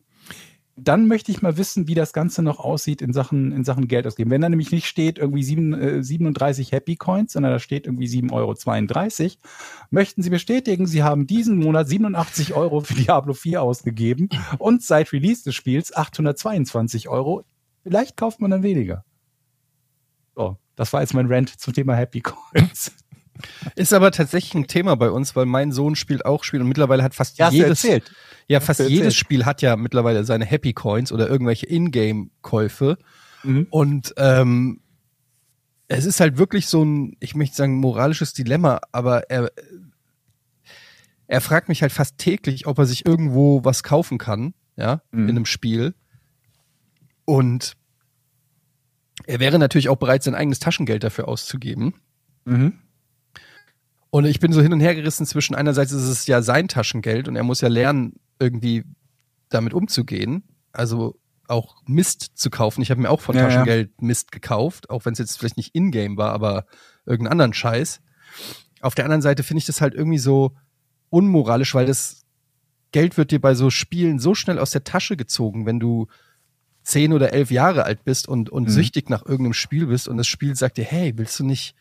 Dann 0.80 1.08
möchte 1.08 1.32
ich 1.32 1.42
mal 1.42 1.58
wissen, 1.58 1.88
wie 1.88 1.96
das 1.96 2.14
Ganze 2.14 2.44
noch 2.44 2.60
aussieht 2.60 3.02
in 3.02 3.12
Sachen, 3.12 3.52
in 3.52 3.64
Sachen 3.64 3.88
Geld 3.88 4.06
ausgeben. 4.06 4.30
Wenn 4.30 4.42
da 4.42 4.48
nämlich 4.48 4.72
nicht 4.72 4.86
steht 4.86 5.18
irgendwie 5.18 5.42
sieben, 5.42 5.74
äh, 5.74 6.04
37 6.04 6.72
Happy 6.72 6.96
Coins, 6.96 7.34
sondern 7.34 7.52
da 7.52 7.60
steht 7.60 7.88
irgendwie 7.88 8.06
7,32 8.06 8.32
Euro, 8.32 9.38
möchten 9.90 10.22
Sie 10.22 10.30
bestätigen, 10.30 10.86
Sie 10.86 11.02
haben 11.02 11.26
diesen 11.26 11.58
Monat 11.58 11.90
87 11.90 12.54
Euro 12.54 12.82
für 12.82 12.94
Diablo 12.94 13.34
4 13.34 13.64
ausgegeben 13.64 14.30
und 14.60 14.84
seit 14.84 15.12
Release 15.12 15.44
des 15.44 15.56
Spiels 15.56 15.96
822 15.96 17.10
Euro. 17.10 17.44
Vielleicht 17.88 18.18
kauft 18.18 18.40
man 18.42 18.52
dann 18.52 18.64
weniger. 18.64 19.04
So, 20.36 20.58
das 20.76 20.94
war 20.94 21.02
jetzt 21.02 21.14
mein 21.14 21.32
Rant 21.32 21.50
zum 21.60 21.74
Thema 21.74 21.96
Happy 21.96 22.22
Coins. 22.22 22.92
Ist 23.76 23.94
aber 23.94 24.12
tatsächlich 24.12 24.56
ein 24.56 24.66
Thema 24.68 24.96
bei 24.96 25.12
uns, 25.12 25.36
weil 25.36 25.46
mein 25.46 25.72
Sohn 25.72 25.96
spielt 25.96 26.26
auch 26.26 26.44
Spiel 26.44 26.62
und 26.62 26.68
mittlerweile 26.68 27.04
hat 27.04 27.14
fast 27.14 27.38
Ja, 27.38 27.50
jedes, 27.52 27.84
erzählt. 27.84 28.12
ja, 28.48 28.60
fast 28.60 28.80
jedes 28.80 29.16
Spiel 29.16 29.46
hat 29.46 29.62
ja 29.62 29.76
mittlerweile 29.76 30.24
seine 30.24 30.44
Happy 30.46 30.74
Coins 30.74 31.12
oder 31.12 31.28
irgendwelche 31.30 31.68
Ingame-Käufe. 31.68 32.98
Mhm. 33.44 33.68
Und 33.70 34.14
ähm, 34.18 34.82
es 35.88 36.06
ist 36.06 36.20
halt 36.20 36.38
wirklich 36.40 36.68
so 36.68 36.84
ein, 36.84 37.16
ich 37.20 37.36
möchte 37.36 37.56
sagen, 37.56 37.76
moralisches 37.76 38.34
Dilemma, 38.34 38.80
aber 38.92 39.30
er, 39.30 39.52
er 41.28 41.42
fragt 41.42 41.70
mich 41.70 41.82
halt 41.84 41.92
fast 41.92 42.18
täglich, 42.18 42.66
ob 42.68 42.80
er 42.80 42.86
sich 42.86 43.06
irgendwo 43.06 43.64
was 43.64 43.84
kaufen 43.84 44.18
kann, 44.18 44.54
ja, 44.78 45.02
Mhm. 45.12 45.24
in 45.30 45.36
einem 45.36 45.46
Spiel. 45.46 45.94
Und 47.28 47.74
er 49.26 49.42
wäre 49.42 49.60
natürlich 49.60 49.90
auch 49.90 49.98
bereit, 49.98 50.24
sein 50.24 50.34
eigenes 50.34 50.60
Taschengeld 50.60 51.04
dafür 51.04 51.28
auszugeben. 51.28 51.94
Mhm. 52.46 52.80
Und 54.10 54.24
ich 54.24 54.40
bin 54.40 54.54
so 54.54 54.62
hin 54.62 54.72
und 54.72 54.80
her 54.80 54.96
gerissen 54.96 55.26
zwischen 55.26 55.54
einerseits 55.54 55.92
ist 55.92 56.08
es 56.08 56.26
ja 56.26 56.42
sein 56.42 56.70
Taschengeld 56.70 57.28
und 57.28 57.36
er 57.36 57.44
muss 57.44 57.60
ja 57.60 57.68
lernen, 57.68 58.14
irgendwie 58.40 58.86
damit 59.50 59.74
umzugehen. 59.74 60.44
Also 60.72 61.20
auch 61.50 61.76
Mist 61.86 62.32
zu 62.36 62.50
kaufen. 62.50 62.82
Ich 62.82 62.92
habe 62.92 63.02
mir 63.02 63.10
auch 63.10 63.20
von 63.20 63.36
Ja, 63.36 63.42
ja. 63.42 63.48
Taschengeld 63.50 64.02
Mist 64.02 64.32
gekauft, 64.32 64.90
auch 64.90 65.04
wenn 65.04 65.12
es 65.12 65.20
jetzt 65.20 65.38
vielleicht 65.38 65.58
nicht 65.58 65.76
in-game 65.76 66.16
war, 66.16 66.32
aber 66.32 66.66
irgendeinen 67.06 67.34
anderen 67.34 67.54
Scheiß. 67.54 68.00
Auf 68.80 68.96
der 68.96 69.04
anderen 69.04 69.22
Seite 69.22 69.44
finde 69.44 69.60
ich 69.60 69.66
das 69.66 69.82
halt 69.82 69.94
irgendwie 69.94 70.18
so 70.18 70.56
unmoralisch, 71.10 71.76
weil 71.76 71.88
das 71.88 72.24
Geld 72.94 73.18
wird 73.18 73.32
dir 73.32 73.42
bei 73.42 73.54
so 73.54 73.70
Spielen 73.70 74.18
so 74.18 74.34
schnell 74.34 74.60
aus 74.60 74.72
der 74.72 74.86
Tasche 74.86 75.18
gezogen, 75.18 75.66
wenn 75.66 75.82
du 75.82 76.08
zehn 76.88 77.12
oder 77.12 77.34
elf 77.34 77.52
Jahre 77.52 77.84
alt 77.84 78.06
bist 78.06 78.28
und, 78.30 78.50
und 78.50 78.64
Mhm. 78.66 78.70
süchtig 78.70 79.10
nach 79.10 79.26
irgendeinem 79.26 79.54
Spiel 79.54 79.88
bist 79.88 80.08
und 80.08 80.16
das 80.18 80.28
Spiel 80.28 80.56
sagt 80.56 80.78
dir, 80.78 80.86
hey, 80.86 81.18
willst 81.18 81.38
du 81.40 81.44
nicht, 81.44 81.76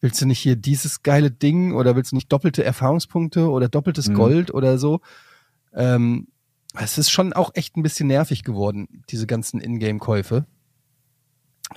willst 0.00 0.22
du 0.22 0.26
nicht 0.26 0.38
hier 0.38 0.56
dieses 0.56 1.02
geile 1.02 1.30
Ding 1.30 1.74
oder 1.74 1.94
willst 1.96 2.12
du 2.12 2.16
nicht 2.16 2.32
doppelte 2.32 2.64
Erfahrungspunkte 2.64 3.50
oder 3.50 3.68
doppeltes 3.68 4.08
Mhm. 4.08 4.14
Gold 4.14 4.54
oder 4.54 4.78
so? 4.78 5.00
Ähm, 5.74 6.28
es 6.74 6.96
ist 6.96 7.10
schon 7.10 7.34
auch 7.34 7.50
echt 7.54 7.76
ein 7.76 7.82
bisschen 7.82 8.06
nervig 8.08 8.42
geworden, 8.42 9.04
diese 9.10 9.26
ganzen 9.26 9.60
Ingame-Käufe. 9.60 10.46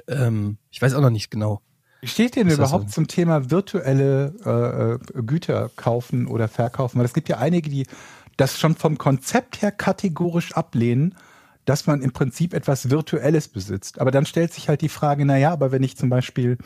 Ähm, 0.07 0.57
ich 0.71 0.81
weiß 0.81 0.93
auch 0.93 1.01
noch 1.01 1.09
nicht 1.09 1.29
genau. 1.31 1.61
Wie 2.01 2.07
steht 2.07 2.35
denn 2.35 2.49
überhaupt 2.49 2.89
so? 2.89 2.95
zum 2.95 3.07
Thema 3.07 3.49
virtuelle 3.49 4.33
äh, 4.45 5.17
äh, 5.19 5.23
Güter 5.23 5.71
kaufen 5.75 6.27
oder 6.27 6.47
verkaufen? 6.47 6.99
Weil 6.99 7.05
es 7.05 7.13
gibt 7.13 7.29
ja 7.29 7.37
einige, 7.37 7.69
die 7.69 7.85
das 8.37 8.59
schon 8.59 8.75
vom 8.75 8.97
Konzept 8.97 9.61
her 9.61 9.71
kategorisch 9.71 10.53
ablehnen, 10.53 11.15
dass 11.65 11.87
man 11.87 12.01
im 12.01 12.11
Prinzip 12.13 12.53
etwas 12.53 12.89
Virtuelles 12.89 13.47
besitzt. 13.47 13.99
Aber 13.99 14.11
dann 14.11 14.25
stellt 14.25 14.53
sich 14.53 14.69
halt 14.69 14.81
die 14.81 14.89
Frage, 14.89 15.25
na 15.25 15.37
ja, 15.37 15.51
aber 15.51 15.71
wenn 15.71 15.83
ich 15.83 15.97
zum 15.97 16.09
Beispiel 16.09 16.57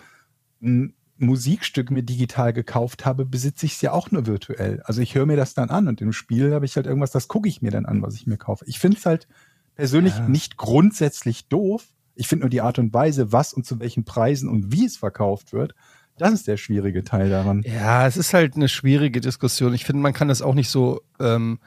ein 0.62 0.94
Musikstück 1.18 1.92
mir 1.92 2.04
digital 2.04 2.54
gekauft 2.54 3.06
habe, 3.06 3.26
besitze 3.26 3.66
ich 3.66 3.74
es 3.74 3.82
ja 3.82 3.92
auch 3.92 4.12
nur 4.12 4.26
virtuell. 4.26 4.82
Also 4.86 5.02
ich 5.02 5.16
höre 5.16 5.26
mir 5.26 5.36
das 5.38 5.54
dann 5.54 5.70
an 5.70 5.88
und 5.88 6.02
im 6.02 6.14
Spiel 6.14 6.54
habe 6.54 6.66
ich 6.66 6.76
halt 6.76 6.86
irgendwas, 6.86 7.12
das 7.12 7.28
gucke 7.28 7.50
ich 7.50 7.62
mir 7.62 7.72
dann 7.72 7.86
an, 7.86 8.02
was 8.02 8.16
ich 8.16 8.26
mir 8.28 8.38
kaufe. 8.38 8.64
Ich 8.68 8.80
finde 8.80 8.98
es 8.98 9.06
halt 9.06 9.28
persönlich 9.76 10.18
Ja. 10.18 10.28
nicht 10.30 10.58
grundsätzlich 10.58 11.48
doof. 11.48 11.86
Ich 12.16 12.28
finde 12.28 12.44
nur 12.44 12.50
die 12.50 12.62
Art 12.62 12.80
und 12.80 12.94
Weise, 12.94 13.32
was 13.32 13.54
und 13.54 13.66
zu 13.66 13.80
welchen 13.80 14.04
Preisen 14.06 14.50
und 14.50 14.72
wie 14.74 14.86
es 14.86 14.98
verkauft 14.98 15.54
wird, 15.54 15.74
das 16.18 16.34
ist 16.34 16.48
der 16.48 16.58
schwierige 16.58 17.04
Teil 17.06 17.30
daran. 17.30 17.64
Ja, 17.66 18.06
es 18.06 18.18
ist 18.18 18.34
halt 18.34 18.56
eine 18.58 18.68
schwierige 18.68 19.22
Diskussion. 19.22 19.74
Ich 19.74 19.86
finde, 19.86 20.02
man 20.02 20.12
kann 20.14 20.28
das 20.28 20.42
auch 20.42 20.54
nicht 20.54 20.70
so, 20.70 21.02
ähm, 21.20 21.60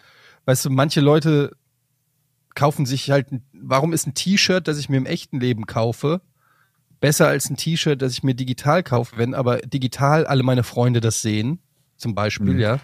weißt 0.45 0.67
du, 0.67 0.71
manche 0.71 1.01
Leute 1.01 1.53
kaufen 2.55 2.87
sich 2.87 3.11
halt, 3.11 3.29
warum 3.53 3.93
ist 3.93 4.07
ein 4.07 4.15
T-Shirt, 4.15 4.67
das 4.69 4.79
ich 4.79 4.89
mir 4.89 4.97
im 4.99 5.07
echten 5.07 5.41
Leben 5.41 5.67
kaufe, 5.67 6.21
besser 7.01 7.29
als 7.29 7.51
ein 7.51 7.57
T-Shirt, 7.57 8.01
das 8.01 8.13
ich 8.13 8.23
mir 8.23 8.35
digital 8.35 8.83
kaufe, 8.83 9.17
wenn 9.19 9.35
aber 9.35 9.59
digital 9.59 10.27
alle 10.27 10.43
meine 10.43 10.63
Freunde 10.63 11.01
das 11.01 11.23
sehen, 11.23 11.59
zum 11.97 12.15
Beispiel, 12.15 12.55
Mhm. 12.55 12.61
ja, 12.61 12.81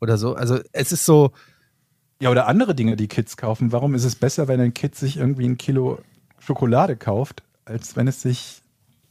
oder 0.00 0.18
so. 0.18 0.34
Also 0.34 0.60
es 0.72 0.92
ist 0.92 1.04
so, 1.04 1.32
Ja, 2.20 2.30
oder 2.30 2.46
andere 2.46 2.74
Dinge, 2.74 2.96
die 2.96 3.08
Kids 3.08 3.36
kaufen. 3.36 3.72
Warum 3.72 3.94
ist 3.94 4.04
es 4.04 4.14
besser, 4.16 4.48
wenn 4.48 4.58
ein 4.60 4.72
Kind 4.72 4.94
sich 4.94 5.18
irgendwie 5.18 5.44
ein 5.46 5.58
Kilo 5.58 5.98
Schokolade 6.38 6.96
kauft, 6.96 7.42
als 7.66 7.94
wenn 7.94 8.08
es 8.08 8.22
sich 8.22 8.62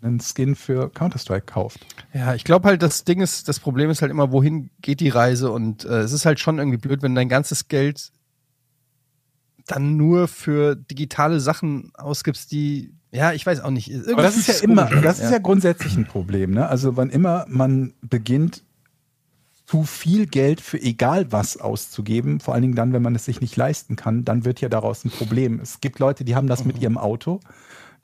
einen 0.02 0.20
Skin 0.20 0.56
für 0.56 0.90
Counter-Strike 0.90 1.46
kauft? 1.46 1.86
Ja, 2.14 2.34
ich 2.34 2.44
glaube 2.44 2.68
halt, 2.68 2.82
das 2.82 3.04
Ding 3.04 3.22
ist, 3.22 3.48
das 3.48 3.60
Problem 3.60 3.92
ist 3.92 4.02
halt 4.02 4.10
immer, 4.10 4.32
wohin 4.32 4.72
geht 4.82 5.02
die 5.02 5.10
Reise 5.10 5.52
und 5.52 5.86
äh, 5.86 6.00
es 6.00 6.14
ist 6.14 6.26
halt 6.26 6.40
schon 6.40 6.58
irgendwie 6.58 6.78
blöd, 6.80 7.04
wenn 7.04 7.14
dein 7.14 7.30
ganzes 7.30 7.68
Geld 7.68 8.12
dann 9.68 9.98
nur 9.98 10.28
für 10.28 10.76
digitale 10.76 11.40
Sachen 11.40 11.92
ausgibst, 11.96 12.52
die, 12.52 12.94
ja, 13.12 13.34
ich 13.34 13.46
weiß 13.46 13.62
auch 13.62 13.72
nicht. 13.72 13.92
Aber 14.12 14.22
das 14.22 14.38
ist 14.38 14.48
ja 14.48 14.56
immer, 14.64 14.86
das 15.02 15.20
ist 15.20 15.32
ja 15.32 15.40
grundsätzlich 15.40 15.96
ein 15.98 16.06
Problem. 16.06 16.52
Ne? 16.52 16.68
Also 16.68 16.98
wann 16.98 17.10
immer 17.10 17.46
man 17.50 17.94
beginnt, 18.02 18.64
zu 19.66 19.84
viel 19.84 20.28
Geld 20.28 20.62
für 20.62 20.80
egal 20.80 21.32
was 21.32 21.58
auszugeben, 21.58 22.40
vor 22.40 22.54
allen 22.54 22.62
Dingen 22.62 22.76
dann, 22.76 22.94
wenn 22.94 23.02
man 23.02 23.16
es 23.16 23.26
sich 23.26 23.42
nicht 23.42 23.56
leisten 23.56 23.96
kann, 23.96 24.24
dann 24.24 24.46
wird 24.46 24.62
ja 24.62 24.70
daraus 24.70 25.04
ein 25.04 25.10
Problem. 25.10 25.60
Es 25.60 25.82
gibt 25.82 25.98
Leute, 25.98 26.24
die 26.24 26.36
haben 26.36 26.48
das 26.48 26.66
mit 26.66 26.80
ihrem 26.80 27.00
Auto, 27.00 27.40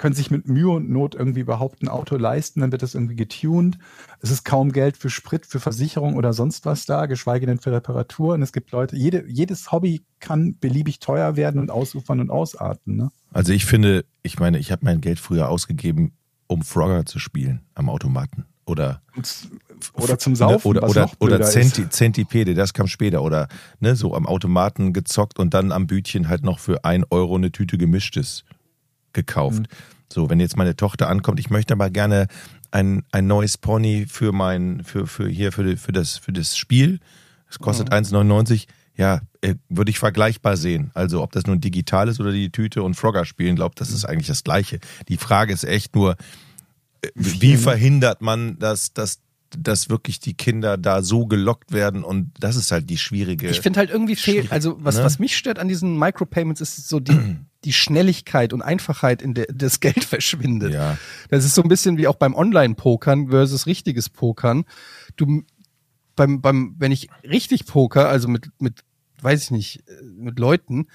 können 0.01 0.15
sich 0.15 0.31
mit 0.31 0.47
Mühe 0.47 0.71
und 0.71 0.89
Not 0.89 1.13
irgendwie 1.13 1.41
überhaupt 1.41 1.83
ein 1.83 1.87
Auto 1.87 2.17
leisten, 2.17 2.61
dann 2.61 2.71
wird 2.71 2.81
das 2.81 2.95
irgendwie 2.95 3.15
getuned. 3.15 3.77
Es 4.19 4.31
ist 4.31 4.43
kaum 4.43 4.71
Geld 4.71 4.97
für 4.97 5.11
Sprit, 5.11 5.45
für 5.45 5.59
Versicherung 5.59 6.15
oder 6.15 6.33
sonst 6.33 6.65
was 6.65 6.87
da, 6.87 7.05
geschweige 7.05 7.45
denn 7.45 7.59
für 7.59 7.71
Reparatur. 7.71 8.33
Und 8.33 8.41
es 8.41 8.51
gibt 8.51 8.71
Leute, 8.71 8.95
jede, 8.95 9.29
jedes 9.29 9.71
Hobby 9.71 10.01
kann 10.19 10.57
beliebig 10.59 10.99
teuer 11.01 11.35
werden 11.35 11.61
und 11.61 11.69
ausufern 11.69 12.19
und 12.19 12.31
ausarten. 12.31 12.95
Ne? 12.95 13.11
Also 13.31 13.53
ich 13.53 13.65
finde, 13.65 14.03
ich 14.23 14.39
meine, 14.39 14.57
ich 14.57 14.71
habe 14.71 14.83
mein 14.85 15.01
Geld 15.01 15.19
früher 15.19 15.49
ausgegeben, 15.49 16.13
um 16.47 16.63
Frogger 16.63 17.05
zu 17.05 17.19
spielen 17.19 17.61
am 17.75 17.87
Automaten. 17.87 18.45
Oder 18.65 19.03
Oder 19.93 20.17
zum 20.17 20.35
Saufen, 20.35 20.67
oder, 20.67 20.89
oder, 20.89 21.11
oder. 21.19 21.41
Centi, 21.43 21.89
Centipede, 21.89 22.55
das 22.55 22.73
kam 22.73 22.87
später. 22.87 23.21
Oder 23.21 23.49
ne, 23.79 23.95
so 23.95 24.15
am 24.15 24.25
Automaten 24.25 24.93
gezockt 24.93 25.37
und 25.37 25.53
dann 25.53 25.71
am 25.71 25.85
Bütchen 25.85 26.27
halt 26.27 26.43
noch 26.43 26.57
für 26.57 26.85
ein 26.85 27.05
Euro 27.11 27.35
eine 27.35 27.51
Tüte 27.51 27.77
gemischtes 27.77 28.45
gekauft. 29.13 29.59
Mhm. 29.59 29.65
So, 30.11 30.29
wenn 30.29 30.39
jetzt 30.39 30.57
meine 30.57 30.75
Tochter 30.75 31.09
ankommt, 31.09 31.39
ich 31.39 31.49
möchte 31.49 31.73
aber 31.73 31.89
gerne 31.89 32.27
ein, 32.71 33.03
ein 33.11 33.27
neues 33.27 33.57
Pony 33.57 34.05
für 34.07 34.31
mein, 34.31 34.83
für, 34.83 35.07
für 35.07 35.27
hier, 35.27 35.51
für, 35.51 35.77
für 35.77 35.91
das, 35.91 36.17
für 36.17 36.33
das 36.33 36.57
Spiel. 36.57 36.99
Es 37.49 37.59
kostet 37.59 37.89
Mhm. 37.89 37.95
1,99. 37.95 38.67
Ja, 38.97 39.21
äh, 39.41 39.55
würde 39.69 39.89
ich 39.89 39.99
vergleichbar 39.99 40.57
sehen. 40.57 40.91
Also, 40.93 41.23
ob 41.23 41.31
das 41.31 41.45
nun 41.47 41.61
digital 41.61 42.07
ist 42.07 42.19
oder 42.19 42.31
die 42.31 42.51
Tüte 42.51 42.83
und 42.83 42.95
Frogger 42.95 43.25
spielen, 43.25 43.55
glaube 43.55 43.73
das 43.77 43.89
ist 43.89 44.05
eigentlich 44.05 44.27
das 44.27 44.43
Gleiche. 44.43 44.79
Die 45.07 45.17
Frage 45.17 45.53
ist 45.53 45.63
echt 45.63 45.95
nur, 45.95 46.17
äh, 47.01 47.09
wie 47.15 47.57
verhindert 47.57 48.21
man, 48.21 48.59
dass, 48.59 48.93
dass, 48.93 49.19
dass 49.57 49.89
wirklich 49.89 50.19
die 50.19 50.33
Kinder 50.33 50.77
da 50.77 51.01
so 51.01 51.25
gelockt 51.25 51.71
werden 51.71 52.03
und 52.03 52.31
das 52.39 52.55
ist 52.55 52.71
halt 52.71 52.89
die 52.89 52.97
schwierige. 52.97 53.49
Ich 53.49 53.61
finde 53.61 53.79
halt 53.79 53.89
irgendwie 53.89 54.15
fehlt, 54.15 54.51
also 54.51 54.77
was, 54.79 54.97
ne? 54.97 55.03
was 55.03 55.19
mich 55.19 55.35
stört 55.35 55.59
an 55.59 55.67
diesen 55.67 55.97
Micropayments 55.97 56.61
ist 56.61 56.87
so 56.87 56.99
die, 56.99 57.37
die 57.63 57.73
Schnelligkeit 57.73 58.53
und 58.53 58.61
Einfachheit, 58.61 59.21
in 59.21 59.33
der 59.33 59.47
das 59.53 59.79
Geld 59.81 60.03
verschwindet. 60.03 60.73
Ja. 60.73 60.97
Das 61.29 61.45
ist 61.45 61.55
so 61.55 61.63
ein 61.63 61.69
bisschen 61.69 61.97
wie 61.97 62.07
auch 62.07 62.15
beim 62.15 62.33
Online-Pokern 62.33 63.29
versus 63.29 63.65
richtiges 63.65 64.09
Pokern. 64.09 64.65
Du, 65.15 65.43
beim, 66.15 66.41
beim, 66.41 66.75
wenn 66.77 66.91
ich 66.91 67.09
richtig 67.23 67.65
poker, 67.65 68.09
also 68.09 68.27
mit, 68.27 68.49
mit, 68.59 68.81
weiß 69.21 69.43
ich 69.43 69.51
nicht, 69.51 69.87
äh, 69.87 70.03
mit 70.03 70.39
Leuten, 70.39 70.87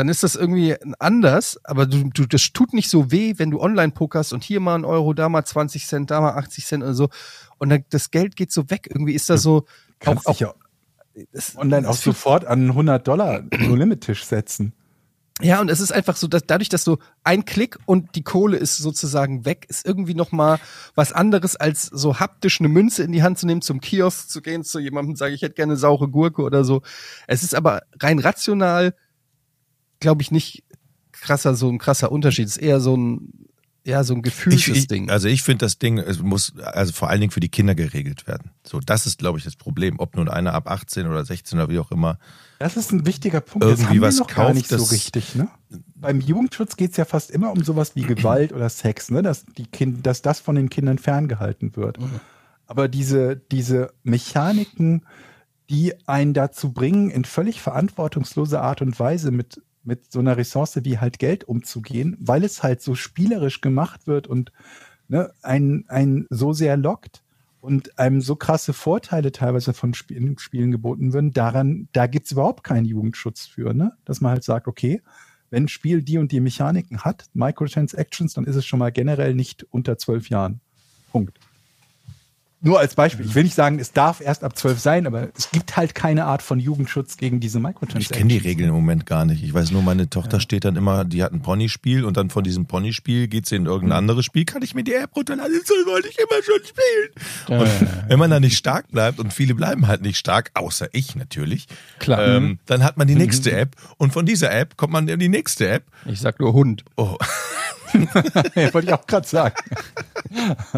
dann 0.00 0.08
ist 0.08 0.22
das 0.22 0.34
irgendwie 0.34 0.76
anders, 0.98 1.60
aber 1.62 1.84
du, 1.84 2.08
du, 2.08 2.24
das 2.24 2.54
tut 2.54 2.72
nicht 2.72 2.88
so 2.88 3.12
weh, 3.12 3.34
wenn 3.36 3.50
du 3.50 3.60
online 3.60 3.92
pokerst 3.92 4.32
und 4.32 4.42
hier 4.42 4.58
mal 4.58 4.76
ein 4.76 4.86
Euro, 4.86 5.12
da 5.12 5.28
mal 5.28 5.44
20 5.44 5.86
Cent, 5.86 6.10
da 6.10 6.22
mal 6.22 6.36
80 6.36 6.64
Cent 6.64 6.82
oder 6.82 6.94
so. 6.94 7.10
Und 7.58 7.68
dann, 7.68 7.84
das 7.90 8.10
Geld 8.10 8.34
geht 8.34 8.50
so 8.50 8.70
weg. 8.70 8.86
Irgendwie 8.88 9.12
ist 9.12 9.28
das 9.28 9.42
so, 9.42 9.66
Kannst 9.98 10.26
auch, 10.26 10.32
dich 10.32 10.40
ja 10.40 10.54
das, 11.32 11.54
online 11.54 11.86
auch 11.86 11.96
sofort 11.96 12.46
an 12.46 12.70
100 12.70 13.06
Dollar 13.06 13.42
No-Limit-Tisch 13.58 14.24
setzen. 14.24 14.72
Ja, 15.42 15.60
und 15.60 15.70
es 15.70 15.80
ist 15.80 15.92
einfach 15.92 16.16
so, 16.16 16.26
dass 16.26 16.46
dadurch, 16.46 16.70
dass 16.70 16.82
so 16.82 16.98
ein 17.22 17.44
Klick 17.44 17.78
und 17.84 18.14
die 18.14 18.22
Kohle 18.22 18.56
ist 18.56 18.78
sozusagen 18.78 19.44
weg, 19.44 19.66
ist 19.68 19.84
irgendwie 19.84 20.14
noch 20.14 20.32
mal 20.32 20.58
was 20.94 21.12
anderes 21.12 21.56
als 21.56 21.84
so 21.84 22.20
haptisch 22.20 22.58
eine 22.58 22.70
Münze 22.70 23.02
in 23.02 23.12
die 23.12 23.22
Hand 23.22 23.38
zu 23.38 23.46
nehmen, 23.46 23.60
zum 23.60 23.82
Kiosk 23.82 24.30
zu 24.30 24.40
gehen, 24.40 24.64
zu 24.64 24.78
jemandem 24.78 25.16
sagen, 25.16 25.34
ich 25.34 25.42
hätte 25.42 25.56
gerne 25.56 25.72
eine 25.72 25.78
saure 25.78 26.08
Gurke 26.08 26.40
oder 26.40 26.64
so. 26.64 26.80
Es 27.26 27.42
ist 27.42 27.54
aber 27.54 27.82
rein 28.00 28.18
rational, 28.18 28.94
glaube 30.00 30.22
ich, 30.22 30.30
nicht 30.30 30.64
krasser, 31.12 31.54
so 31.54 31.68
ein 31.68 31.78
krasser 31.78 32.10
Unterschied. 32.10 32.46
Es 32.46 32.56
ist 32.56 32.62
eher 32.62 32.80
so 32.80 32.96
ein, 32.96 33.50
ja, 33.84 34.04
so 34.04 34.14
ein 34.14 34.22
gefühltes 34.22 34.86
Ding. 34.86 35.10
also 35.10 35.28
ich 35.28 35.42
finde 35.42 35.64
das 35.64 35.78
Ding, 35.78 35.98
es 35.98 36.20
muss 36.20 36.56
also 36.58 36.92
vor 36.92 37.08
allen 37.08 37.20
Dingen 37.20 37.30
für 37.30 37.40
die 37.40 37.48
Kinder 37.48 37.74
geregelt 37.74 38.26
werden. 38.26 38.50
So, 38.66 38.80
das 38.80 39.06
ist, 39.06 39.18
glaube 39.18 39.38
ich, 39.38 39.44
das 39.44 39.56
Problem. 39.56 39.98
Ob 39.98 40.16
nun 40.16 40.28
einer 40.28 40.52
ab 40.52 40.70
18 40.70 41.06
oder 41.06 41.24
16 41.24 41.58
oder 41.58 41.70
wie 41.70 41.78
auch 41.78 41.90
immer. 41.90 42.18
Das 42.58 42.76
ist 42.76 42.92
ein 42.92 43.06
wichtiger 43.06 43.40
Punkt. 43.40 43.64
Irgendwie 43.64 43.82
das 43.82 43.90
haben 43.90 44.00
was 44.00 44.14
wir 44.16 44.20
noch 44.20 44.26
gar 44.26 44.46
kauft, 44.46 44.54
nicht 44.56 44.68
so 44.68 44.82
richtig. 44.84 45.34
Ne? 45.34 45.48
Beim 45.94 46.20
Jugendschutz 46.20 46.76
geht 46.76 46.90
es 46.90 46.96
ja 46.98 47.04
fast 47.06 47.30
immer 47.30 47.52
um 47.52 47.64
sowas 47.64 47.96
wie 47.96 48.02
Gewalt 48.02 48.52
oder 48.52 48.68
Sex, 48.68 49.10
ne? 49.10 49.22
dass, 49.22 49.46
die 49.46 49.66
kind, 49.66 50.06
dass 50.06 50.20
das 50.20 50.40
von 50.40 50.56
den 50.56 50.68
Kindern 50.68 50.98
ferngehalten 50.98 51.74
wird. 51.76 51.98
Aber 52.66 52.86
diese, 52.86 53.36
diese 53.50 53.92
Mechaniken, 54.02 55.06
die 55.70 55.94
einen 56.06 56.34
dazu 56.34 56.72
bringen, 56.72 57.10
in 57.10 57.24
völlig 57.24 57.60
verantwortungsloser 57.62 58.60
Art 58.60 58.82
und 58.82 58.98
Weise 59.00 59.30
mit, 59.30 59.62
mit 59.90 60.12
so 60.12 60.20
einer 60.20 60.36
Ressource 60.36 60.78
wie 60.84 60.98
halt 60.98 61.18
Geld 61.18 61.42
umzugehen, 61.42 62.16
weil 62.20 62.44
es 62.44 62.62
halt 62.62 62.80
so 62.80 62.94
spielerisch 62.94 63.60
gemacht 63.60 64.06
wird 64.06 64.28
und 64.28 64.52
ne, 65.08 65.32
einen, 65.42 65.84
einen 65.88 66.28
so 66.30 66.52
sehr 66.52 66.76
lockt 66.76 67.24
und 67.60 67.98
einem 67.98 68.20
so 68.20 68.36
krasse 68.36 68.72
Vorteile 68.72 69.32
teilweise 69.32 69.74
von 69.74 69.92
Spielen, 69.92 70.38
Spielen 70.38 70.70
geboten 70.70 71.12
werden, 71.12 71.32
daran, 71.32 71.88
da 71.92 72.06
gibt's 72.06 72.30
überhaupt 72.30 72.62
keinen 72.62 72.84
Jugendschutz 72.84 73.46
für, 73.46 73.74
ne? 73.74 73.92
Dass 74.04 74.20
man 74.20 74.30
halt 74.30 74.44
sagt, 74.44 74.68
okay, 74.68 75.02
wenn 75.50 75.64
ein 75.64 75.68
Spiel 75.68 76.02
die 76.02 76.18
und 76.18 76.30
die 76.30 76.38
Mechaniken 76.38 77.00
hat, 77.00 77.24
Microtransactions, 77.34 78.34
dann 78.34 78.44
ist 78.44 78.54
es 78.54 78.64
schon 78.64 78.78
mal 78.78 78.92
generell 78.92 79.34
nicht 79.34 79.64
unter 79.72 79.98
zwölf 79.98 80.28
Jahren. 80.28 80.60
Punkt. 81.10 81.40
Nur 82.62 82.78
als 82.78 82.94
Beispiel. 82.94 83.24
Ich 83.24 83.34
will 83.34 83.44
nicht 83.44 83.54
sagen, 83.54 83.78
es 83.78 83.92
darf 83.92 84.20
erst 84.20 84.44
ab 84.44 84.56
zwölf 84.56 84.78
sein, 84.80 85.06
aber 85.06 85.28
es 85.36 85.50
gibt 85.50 85.78
halt 85.78 85.94
keine 85.94 86.26
Art 86.26 86.42
von 86.42 86.60
Jugendschutz 86.60 87.16
gegen 87.16 87.40
diese 87.40 87.56
Ich 87.58 87.62
Microtransactions. 87.64 88.18
kenne 88.18 88.28
die 88.28 88.36
Regeln 88.38 88.68
im 88.68 88.74
Moment 88.74 89.06
gar 89.06 89.24
nicht. 89.24 89.42
Ich 89.42 89.54
weiß 89.54 89.70
nur, 89.70 89.80
meine 89.82 90.10
Tochter 90.10 90.40
steht 90.40 90.66
dann 90.66 90.76
immer, 90.76 91.06
die 91.06 91.22
hat 91.22 91.32
ein 91.32 91.40
Ponyspiel 91.40 92.04
und 92.04 92.18
dann 92.18 92.28
von 92.28 92.44
diesem 92.44 92.66
Ponyspiel 92.66 93.28
geht 93.28 93.46
sie 93.46 93.56
in 93.56 93.64
irgendein 93.64 93.96
anderes 93.98 94.26
Spiel. 94.26 94.44
Kann 94.44 94.60
ich 94.60 94.74
mir 94.74 94.84
die 94.84 94.92
App 94.92 95.16
runterladen? 95.16 95.54
Das 95.58 95.70
wollte 95.86 96.08
ich 96.08 96.18
immer 96.18 96.42
schon 96.42 96.60
spielen. 96.66 97.60
Und 97.60 98.08
wenn 98.10 98.18
man 98.18 98.30
da 98.30 98.40
nicht 98.40 98.58
stark 98.58 98.88
bleibt 98.90 99.18
und 99.20 99.32
viele 99.32 99.54
bleiben 99.54 99.86
halt 99.86 100.02
nicht 100.02 100.18
stark, 100.18 100.50
außer 100.52 100.88
ich 100.92 101.16
natürlich, 101.16 101.66
Klar. 101.98 102.26
ähm, 102.28 102.58
dann 102.66 102.84
hat 102.84 102.98
man 102.98 103.06
die 103.06 103.14
nächste 103.14 103.52
App 103.52 103.74
und 103.96 104.12
von 104.12 104.26
dieser 104.26 104.52
App 104.52 104.76
kommt 104.76 104.92
man 104.92 105.08
in 105.08 105.18
die 105.18 105.28
nächste 105.28 105.66
App. 105.66 105.84
Ich 106.04 106.20
sag 106.20 106.38
nur 106.40 106.52
Hund. 106.52 106.84
Oh, 106.96 107.16
ja, 108.54 108.74
wollte 108.74 108.88
ich 108.88 108.92
auch 108.92 109.06
gerade 109.06 109.26
sagen. 109.26 109.54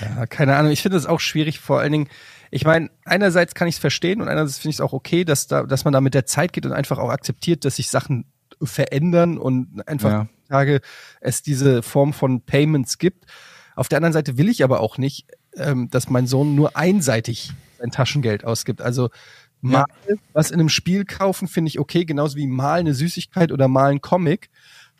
Ja, 0.00 0.26
keine 0.26 0.56
Ahnung. 0.56 0.70
Ich 0.70 0.82
finde 0.82 0.96
es 0.96 1.06
auch 1.06 1.20
schwierig, 1.20 1.58
vor 1.58 1.80
allen 1.80 1.92
Dingen. 1.92 2.08
Ich 2.50 2.64
meine, 2.64 2.90
einerseits 3.04 3.54
kann 3.54 3.66
ich 3.66 3.76
es 3.76 3.80
verstehen 3.80 4.20
und 4.20 4.28
einerseits 4.28 4.58
finde 4.58 4.70
ich 4.70 4.76
es 4.76 4.80
auch 4.80 4.92
okay, 4.92 5.24
dass 5.24 5.46
da, 5.46 5.62
dass 5.62 5.84
man 5.84 5.92
da 5.92 6.00
mit 6.00 6.14
der 6.14 6.26
Zeit 6.26 6.52
geht 6.52 6.66
und 6.66 6.72
einfach 6.72 6.98
auch 6.98 7.08
akzeptiert, 7.08 7.64
dass 7.64 7.76
sich 7.76 7.88
Sachen 7.88 8.26
verändern 8.62 9.38
und 9.38 9.86
einfach 9.88 10.10
Ja. 10.10 10.28
Tage 10.48 10.80
es 11.20 11.42
diese 11.42 11.82
Form 11.82 12.12
von 12.12 12.42
Payments 12.42 12.98
gibt. 12.98 13.24
Auf 13.74 13.88
der 13.88 13.96
anderen 13.98 14.12
Seite 14.12 14.36
will 14.36 14.50
ich 14.50 14.62
aber 14.62 14.80
auch 14.80 14.98
nicht, 14.98 15.26
ähm, 15.56 15.88
dass 15.90 16.10
mein 16.10 16.26
Sohn 16.26 16.54
nur 16.54 16.76
einseitig 16.76 17.52
sein 17.78 17.90
Taschengeld 17.90 18.44
ausgibt. 18.44 18.82
Also 18.82 19.08
mal 19.62 19.86
was 20.34 20.50
in 20.50 20.60
einem 20.60 20.68
Spiel 20.68 21.04
kaufen, 21.04 21.48
finde 21.48 21.70
ich 21.70 21.78
okay, 21.78 22.04
genauso 22.04 22.36
wie 22.36 22.46
mal 22.46 22.80
eine 22.80 22.94
Süßigkeit 22.94 23.50
oder 23.50 23.68
mal 23.68 23.90
ein 23.90 24.02
Comic. 24.02 24.50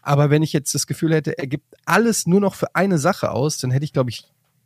Aber 0.03 0.31
wenn 0.31 0.43
ich 0.43 0.53
jetzt 0.53 0.75
das 0.75 0.87
Gefühl 0.87 1.15
hätte, 1.15 1.39
er 1.39 1.47
gibt 1.47 1.75
alles 1.85 2.27
nur 2.27 2.41
noch 2.41 2.55
für 2.55 2.75
eine 2.75 2.99
Sache 2.99 3.31
aus, 3.31 3.59
dann 3.59 3.71
hätte 3.71 3.85
ich, 3.85 3.93
glaube 3.93 4.11
ich, 4.11 4.25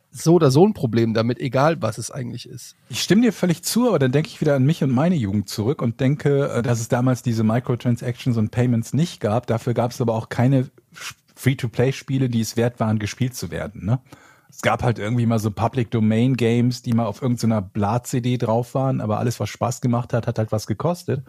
so 0.09 0.33
oder 0.33 0.49
so 0.51 0.65
ein 0.65 0.73
Problem 0.73 1.13
damit, 1.13 1.39
egal 1.39 1.81
was 1.81 1.97
es 1.97 2.09
eigentlich 2.09 2.47
ist. 2.49 2.75
Ich 2.89 3.01
stimme 3.03 3.21
dir 3.21 3.33
völlig 3.33 3.61
zu, 3.63 3.87
aber 3.87 3.99
dann 3.99 4.11
denke 4.11 4.29
ich 4.29 4.41
wieder 4.41 4.55
an 4.55 4.63
mich 4.65 4.83
und 4.83 4.89
meine 4.91 5.15
Jugend 5.15 5.47
zurück 5.49 5.81
und 5.81 5.99
denke, 5.99 6.49
äh, 6.49 6.61
dass 6.63 6.79
es 6.79 6.87
damals 6.87 7.21
diese 7.21 7.43
Microtransactions 7.43 8.37
und 8.37 8.49
Payments 8.49 8.93
nicht 8.93 9.19
gab. 9.19 9.45
Dafür 9.47 9.73
gab 9.73 9.91
es 9.91 10.01
aber 10.01 10.15
auch 10.15 10.29
keine 10.29 10.69
Free-to-Play-Spiele, 11.35 12.29
die 12.29 12.41
es 12.41 12.57
wert 12.57 12.79
waren, 12.79 12.99
gespielt 12.99 13.35
zu 13.35 13.51
werden. 13.51 13.85
Ne? 13.85 13.99
Es 14.49 14.61
gab 14.61 14.81
halt 14.81 14.97
irgendwie 14.97 15.25
mal 15.25 15.39
so 15.39 15.51
Public-Domain-Games, 15.51 16.81
die 16.81 16.93
mal 16.93 17.05
auf 17.05 17.21
irgendeiner 17.21 17.61
Blat-CD 17.61 18.37
drauf 18.37 18.73
waren, 18.73 19.01
aber 19.01 19.19
alles, 19.19 19.39
was 19.39 19.49
Spaß 19.49 19.81
gemacht 19.81 20.13
hat, 20.13 20.25
hat 20.25 20.39
halt 20.39 20.51
was 20.51 20.65
gekostet. 20.67 21.23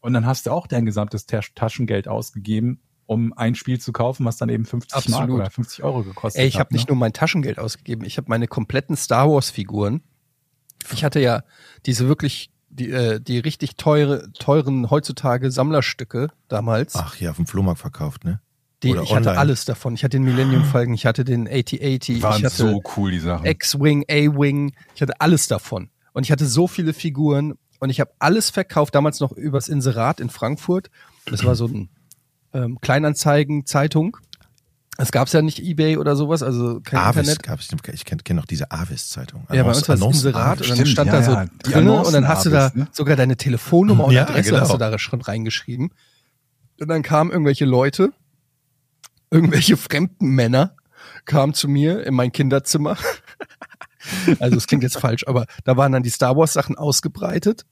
Und 0.00 0.12
dann 0.12 0.24
hast 0.24 0.46
du 0.46 0.52
auch 0.52 0.66
dein 0.66 0.86
gesamtes 0.86 1.26
Tas- 1.26 1.52
Taschengeld 1.54 2.06
ausgegeben, 2.06 2.80
um 3.10 3.32
ein 3.32 3.56
Spiel 3.56 3.80
zu 3.80 3.90
kaufen, 3.92 4.24
was 4.24 4.36
dann 4.36 4.48
eben 4.50 4.64
50 4.64 5.08
Mark 5.08 5.22
Absolut. 5.22 5.40
oder 5.40 5.50
50 5.50 5.82
Euro 5.82 6.04
gekostet 6.04 6.40
Ey, 6.40 6.46
ich 6.46 6.54
hat. 6.54 6.60
habe 6.60 6.74
nicht 6.74 6.86
ne? 6.86 6.92
nur 6.92 7.00
mein 7.00 7.12
Taschengeld 7.12 7.58
ausgegeben, 7.58 8.04
ich 8.04 8.18
habe 8.18 8.26
meine 8.28 8.46
kompletten 8.46 8.94
Star 8.94 9.28
Wars 9.28 9.50
Figuren. 9.50 10.00
Ich 10.92 11.02
hatte 11.02 11.18
ja 11.18 11.42
diese 11.86 12.06
wirklich 12.06 12.52
die, 12.68 12.88
äh, 12.88 13.20
die 13.20 13.40
richtig 13.40 13.74
teure, 13.74 14.30
teuren 14.38 14.90
heutzutage 14.90 15.50
Sammlerstücke 15.50 16.28
damals. 16.46 16.94
ach 16.94 17.16
ja, 17.16 17.30
auf 17.30 17.36
dem 17.36 17.48
Flohmarkt 17.48 17.80
verkauft, 17.80 18.24
ne? 18.24 18.40
die, 18.84 18.92
oder 18.92 19.02
ich 19.02 19.12
hatte 19.12 19.36
alles 19.36 19.64
davon. 19.64 19.94
Ich 19.94 20.04
hatte 20.04 20.16
den 20.16 20.22
Millennium 20.22 20.62
Falcon, 20.62 20.94
ich 20.94 21.04
hatte 21.04 21.24
den 21.24 21.48
AT-80, 21.48 22.10
ich 22.10 22.22
waren 22.22 22.44
hatte 22.44 22.48
so 22.50 22.80
cool, 22.96 23.10
die 23.10 23.18
Sachen. 23.18 23.44
X-Wing, 23.44 24.04
A-Wing, 24.08 24.72
ich 24.94 25.02
hatte 25.02 25.20
alles 25.20 25.48
davon. 25.48 25.90
Und 26.12 26.22
ich 26.22 26.30
hatte 26.30 26.46
so 26.46 26.68
viele 26.68 26.92
Figuren 26.92 27.54
und 27.80 27.90
ich 27.90 27.98
habe 27.98 28.12
alles 28.20 28.50
verkauft, 28.50 28.94
damals 28.94 29.18
noch 29.18 29.32
übers 29.32 29.66
Inserat 29.66 30.20
in 30.20 30.30
Frankfurt. 30.30 30.90
Das 31.26 31.44
war 31.44 31.56
so 31.56 31.66
ein 31.66 31.88
ähm, 32.52 32.78
Kleinanzeigen-Zeitung. 32.80 34.16
Es 34.98 35.12
gab's 35.12 35.32
ja 35.32 35.40
nicht 35.40 35.62
Ebay 35.62 35.96
oder 35.96 36.14
sowas, 36.14 36.42
also 36.42 36.80
kein 36.80 37.00
Avis 37.00 37.28
Internet. 37.28 37.42
gab 37.42 37.60
es, 37.60 37.68
ich 37.94 38.04
kenne 38.04 38.22
kenn 38.22 38.36
noch 38.36 38.44
diese 38.44 38.70
Avis-Zeitung. 38.70 39.46
Ja, 39.50 39.62
bei 39.62 39.70
uns 39.70 39.88
war 39.88 39.94
es 39.94 40.02
Inserat 40.02 40.60
und 40.60 40.78
dann 40.78 40.86
stand 40.86 41.06
ja, 41.06 41.20
da 41.20 41.22
so 41.22 41.32
ja, 41.32 41.46
drin 41.62 41.88
und 41.88 42.12
dann 42.12 42.28
hast 42.28 42.44
du 42.44 42.50
da 42.50 42.70
ne? 42.74 42.86
sogar 42.92 43.16
deine 43.16 43.36
Telefonnummer 43.36 44.04
und 44.04 44.12
Ja, 44.12 44.24
Adresse 44.24 44.50
genau. 44.50 44.62
hast 44.62 44.72
du 44.72 44.76
da 44.76 44.98
schon 44.98 45.22
reingeschrieben. 45.22 45.90
Und 46.80 46.88
dann 46.88 47.02
kamen 47.02 47.30
irgendwelche 47.30 47.64
Leute, 47.64 48.12
irgendwelche 49.30 49.76
fremden 49.76 50.28
Männer 50.28 50.76
kamen 51.24 51.54
zu 51.54 51.68
mir 51.68 52.04
in 52.04 52.14
mein 52.14 52.32
Kinderzimmer. 52.32 52.96
also 54.38 54.56
es 54.56 54.66
klingt 54.66 54.82
jetzt 54.82 54.98
falsch, 54.98 55.24
aber 55.26 55.46
da 55.64 55.76
waren 55.76 55.92
dann 55.92 56.02
die 56.02 56.10
Star 56.10 56.36
Wars 56.36 56.52
Sachen 56.52 56.76
ausgebreitet. 56.76 57.64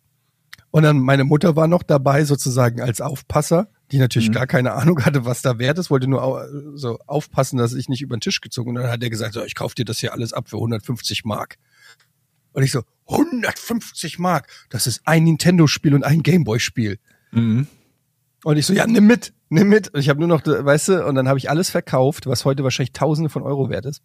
Und 0.71 0.83
dann 0.83 0.99
meine 0.99 1.25
Mutter 1.25 1.57
war 1.57 1.67
noch 1.67 1.83
dabei, 1.83 2.25
sozusagen 2.25 2.81
als 2.81 3.01
Aufpasser, 3.01 3.69
die 3.93 3.99
natürlich 3.99 4.29
Mhm. 4.29 4.35
gar 4.35 4.47
keine 4.47 4.73
Ahnung 4.73 5.05
hatte, 5.05 5.25
was 5.25 5.43
da 5.43 5.59
wert 5.59 5.79
ist, 5.79 5.91
wollte 5.91 6.07
nur 6.09 6.49
so 6.75 6.99
aufpassen, 7.07 7.57
dass 7.59 7.73
ich 7.75 7.89
nicht 7.89 8.03
über 8.03 8.17
den 8.17 8.21
Tisch 8.21 8.41
gezogen. 8.41 8.71
Und 8.71 8.75
dann 8.77 8.91
hat 8.91 9.03
er 9.03 9.11
gesagt, 9.11 9.35
so, 9.35 9.43
ich 9.45 9.55
kauf 9.55 9.75
dir 9.75 9.85
das 9.85 9.99
hier 9.99 10.13
alles 10.13 10.33
ab 10.33 10.49
für 10.49 10.57
150 10.57 11.25
Mark. 11.25 11.57
Und 12.53 12.63
ich 12.63 12.73
so, 12.73 12.83
150 13.07 14.19
Mark? 14.19 14.49
Das 14.71 14.87
ist 14.87 15.03
ein 15.05 15.25
Nintendo-Spiel 15.25 15.95
und 15.95 16.05
ein 16.05 16.23
Gameboy-Spiel. 16.23 16.99
Mhm. 17.33 17.67
Und 18.45 18.57
ich 18.57 18.67
so, 18.67 18.73
ja, 18.73 18.87
nimm 18.87 19.07
mit, 19.07 19.33
nimm 19.49 19.69
mit. 19.69 19.89
Und 19.95 20.01
ich 20.01 20.09
habe 20.09 20.19
nur 20.21 20.29
noch, 20.29 20.43
weißt 20.47 20.89
du, 20.89 21.07
und 21.07 21.15
dann 21.15 21.29
habe 21.29 21.39
ich 21.39 21.51
alles 21.51 21.71
verkauft, 21.71 22.27
was 22.27 22.45
heute 22.45 22.65
wahrscheinlich 22.65 22.93
Tausende 22.93 23.31
von 23.31 23.43
Euro 23.43 23.71
wert 23.71 23.87
ist. 23.87 24.03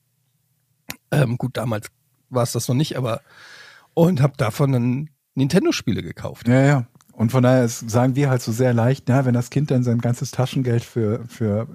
Ähm, 1.12 1.38
gut, 1.38 1.58
damals 1.58 1.88
war 2.30 2.44
es 2.44 2.52
das 2.52 2.68
noch 2.68 2.76
nicht, 2.76 2.98
aber 2.98 3.22
und 3.94 4.22
habe 4.22 4.34
davon 4.38 4.72
dann 4.72 5.10
Nintendo-Spiele 5.36 6.02
gekauft. 6.02 6.48
Ja, 6.48 6.62
ja. 6.62 6.88
Und 7.16 7.32
von 7.32 7.44
daher 7.44 7.68
sagen 7.68 8.16
wir 8.16 8.30
halt 8.32 8.42
so 8.42 8.52
sehr 8.52 8.74
leicht, 8.74 9.08
ja, 9.08 9.24
wenn 9.24 9.36
das 9.36 9.52
Kind 9.52 9.70
dann 9.70 9.84
sein 9.84 10.00
ganzes 10.00 10.32
Taschengeld 10.32 10.84
für, 10.84 11.24
für 11.28 11.68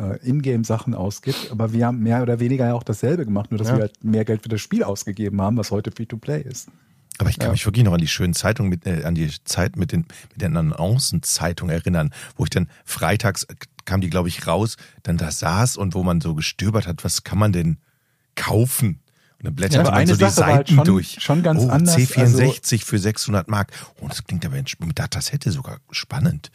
äh, 0.00 0.14
äh, 0.26 0.28
Ingame-Sachen 0.28 0.94
ausgibt, 0.94 1.50
aber 1.50 1.72
wir 1.74 1.86
haben 1.86 1.98
mehr 2.02 2.22
oder 2.22 2.40
weniger 2.40 2.66
ja 2.66 2.72
auch 2.74 2.82
dasselbe 2.82 3.26
gemacht, 3.26 3.50
nur 3.50 3.58
dass 3.58 3.68
Ja. 3.68 3.74
wir 3.76 3.80
halt 3.82 4.02
mehr 4.02 4.24
Geld 4.24 4.42
für 4.42 4.48
das 4.48 4.62
Spiel 4.62 4.82
ausgegeben 4.82 5.40
haben, 5.42 5.58
was 5.58 5.70
heute 5.70 5.90
Free-to-Play 5.90 6.40
ist. 6.40 6.68
Aber 7.18 7.28
ich 7.28 7.38
kann 7.38 7.48
Ja. 7.48 7.52
mich 7.52 7.66
wirklich 7.66 7.84
noch 7.84 7.92
an 7.92 8.00
die 8.00 8.08
schönen 8.08 8.32
Zeitungen, 8.32 8.70
mit, 8.70 8.86
äh, 8.86 9.04
an 9.04 9.14
die 9.14 9.30
Zeit 9.44 9.76
mit 9.76 9.92
den, 9.92 10.06
mit 10.32 10.40
den 10.40 10.56
Annoncen-Zeitungen 10.56 11.74
erinnern, 11.74 12.10
wo 12.36 12.44
ich 12.44 12.50
dann 12.50 12.68
freitags 12.86 13.44
äh, 13.44 13.54
kam 13.84 14.00
die, 14.00 14.08
glaube 14.10 14.28
ich, 14.28 14.46
raus, 14.46 14.76
dann 15.02 15.18
da 15.18 15.30
saß 15.30 15.76
und 15.76 15.94
wo 15.94 16.02
man 16.04 16.20
so 16.22 16.34
gestöbert 16.34 16.86
hat, 16.86 17.04
was 17.04 17.22
kann 17.22 17.38
man 17.38 17.52
denn 17.52 17.76
kaufen? 18.34 19.00
Dann 19.46 19.54
blätterte 19.54 19.82
aber 19.82 19.90
man 19.92 20.00
eine 20.00 20.10
so 20.10 20.16
die 20.16 20.24
Sache 20.24 20.40
war 20.40 20.46
halt 20.46 20.56
Seiten 20.66 20.74
schon- 20.74 20.84
durch. 20.84 21.16
schon 21.20 21.42
ganz 21.44 21.62
oh, 21.62 21.68
anders, 21.68 21.96
C64 21.96 22.84
für 22.84 22.98
600 22.98 23.46
Mark. 23.46 23.70
Oh, 24.00 24.08
das 24.08 24.24
klingt 24.24 24.44
aber 24.44 24.56
mit 24.56 24.98
Datasette 24.98 25.52
sogar 25.52 25.78
spannend. 25.92 26.50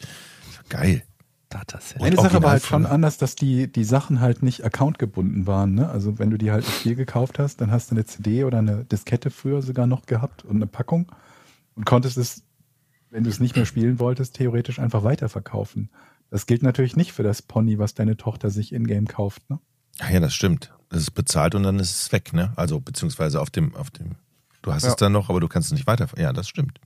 Geil. 0.68 1.02
Dataset. 1.48 2.00
Und 2.00 2.06
Eine 2.06 2.16
Sache 2.16 2.42
war 2.42 2.50
halt 2.50 2.64
schon 2.64 2.84
anders, 2.84 3.16
dass 3.16 3.34
die, 3.34 3.72
die 3.72 3.84
Sachen 3.84 4.20
halt 4.20 4.42
nicht 4.42 4.62
accountgebunden 4.62 5.46
waren. 5.46 5.74
Ne? 5.74 5.88
Also 5.88 6.18
wenn 6.18 6.28
du 6.28 6.36
die 6.36 6.50
halt 6.50 6.66
ein 6.66 6.70
Spiel 6.70 6.94
gekauft 6.94 7.38
hast, 7.38 7.62
dann 7.62 7.70
hast 7.70 7.90
du 7.90 7.94
eine 7.94 8.04
CD 8.04 8.44
oder 8.44 8.58
eine 8.58 8.84
Diskette 8.84 9.30
früher 9.30 9.62
sogar 9.62 9.86
noch 9.86 10.04
gehabt 10.04 10.44
und 10.44 10.56
eine 10.56 10.66
Packung 10.66 11.10
und 11.74 11.86
konntest 11.86 12.18
es, 12.18 12.42
wenn 13.08 13.24
du 13.24 13.30
es 13.30 13.40
nicht 13.40 13.56
mehr 13.56 13.64
spielen 13.64 14.00
wolltest, 14.00 14.36
theoretisch 14.36 14.78
einfach 14.80 15.02
weiterverkaufen. 15.02 15.88
Das 16.28 16.44
gilt 16.44 16.62
natürlich 16.62 16.94
nicht 16.94 17.12
für 17.12 17.22
das 17.22 17.40
Pony, 17.40 17.78
was 17.78 17.94
deine 17.94 18.18
Tochter 18.18 18.50
sich 18.50 18.74
in-game 18.74 19.06
kauft. 19.06 19.48
Ne? 19.48 19.60
Ach 19.98 20.10
ja, 20.10 20.20
das 20.20 20.34
stimmt. 20.34 20.74
Das 20.92 21.00
ist 21.02 21.10
bezahlt 21.12 21.54
und 21.54 21.62
dann 21.62 21.78
ist 21.78 21.90
es 22.02 22.12
weg, 22.12 22.32
ne? 22.34 22.52
Also 22.56 22.78
beziehungsweise 22.78 23.40
auf 23.40 23.50
dem, 23.50 23.74
auf 23.74 23.90
dem. 23.90 24.16
Du 24.60 24.72
hast 24.72 24.82
Ja. 24.84 24.90
es 24.90 24.96
dann 24.96 25.12
noch, 25.12 25.30
aber 25.30 25.40
du 25.40 25.48
kannst 25.48 25.68
es 25.68 25.72
nicht 25.72 25.86
weiter. 25.86 26.06
Ja, 26.16 26.32
das 26.32 26.48
stimmt. 26.48 26.78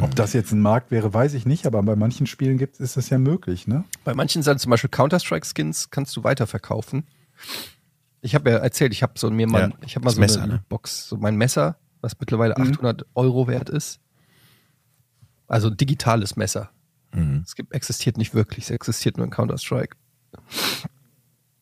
Ob 0.00 0.14
das 0.14 0.32
jetzt 0.32 0.52
ein 0.52 0.60
Markt 0.60 0.92
wäre, 0.92 1.12
weiß 1.12 1.34
ich 1.34 1.44
nicht, 1.44 1.66
aber 1.66 1.82
bei 1.82 1.96
manchen 1.96 2.26
Spielen 2.28 2.56
gibt 2.56 2.78
ist 2.78 2.96
das 2.96 3.10
ja 3.10 3.18
möglich. 3.18 3.66
Ne? 3.66 3.84
Bei 4.04 4.14
manchen 4.14 4.44
sind 4.44 4.60
zum 4.60 4.70
Beispiel 4.70 4.90
Counter-Strike-Skins 4.90 5.90
kannst 5.90 6.16
du 6.16 6.22
weiterverkaufen. 6.22 7.04
Ich 8.20 8.36
habe 8.36 8.50
ja 8.50 8.58
erzählt, 8.58 8.92
ich 8.92 9.02
habe 9.02 9.14
so 9.16 9.28
mir 9.30 9.48
mal, 9.48 9.70
Ja, 9.70 9.76
ich 9.84 9.96
habe 9.96 10.04
mal 10.04 10.12
so 10.12 10.20
Messer, 10.20 10.42
eine 10.42 10.52
ne? 10.54 10.64
Box, 10.68 11.08
so 11.08 11.16
mein 11.16 11.34
Messer, 11.36 11.76
was 12.00 12.16
mittlerweile 12.20 12.54
Mhm. 12.56 12.70
800 12.74 13.06
Euro 13.16 13.48
wert 13.48 13.70
ist. 13.70 13.98
Also 15.48 15.68
ein 15.68 15.76
digitales 15.76 16.36
Messer. 16.36 16.70
Mhm. 17.12 17.42
Es 17.44 17.56
gibt, 17.56 17.72
existiert 17.72 18.18
nicht 18.18 18.34
wirklich, 18.34 18.64
es 18.66 18.70
existiert 18.70 19.16
nur 19.16 19.24
in 19.26 19.32
Counter-Strike. 19.32 19.96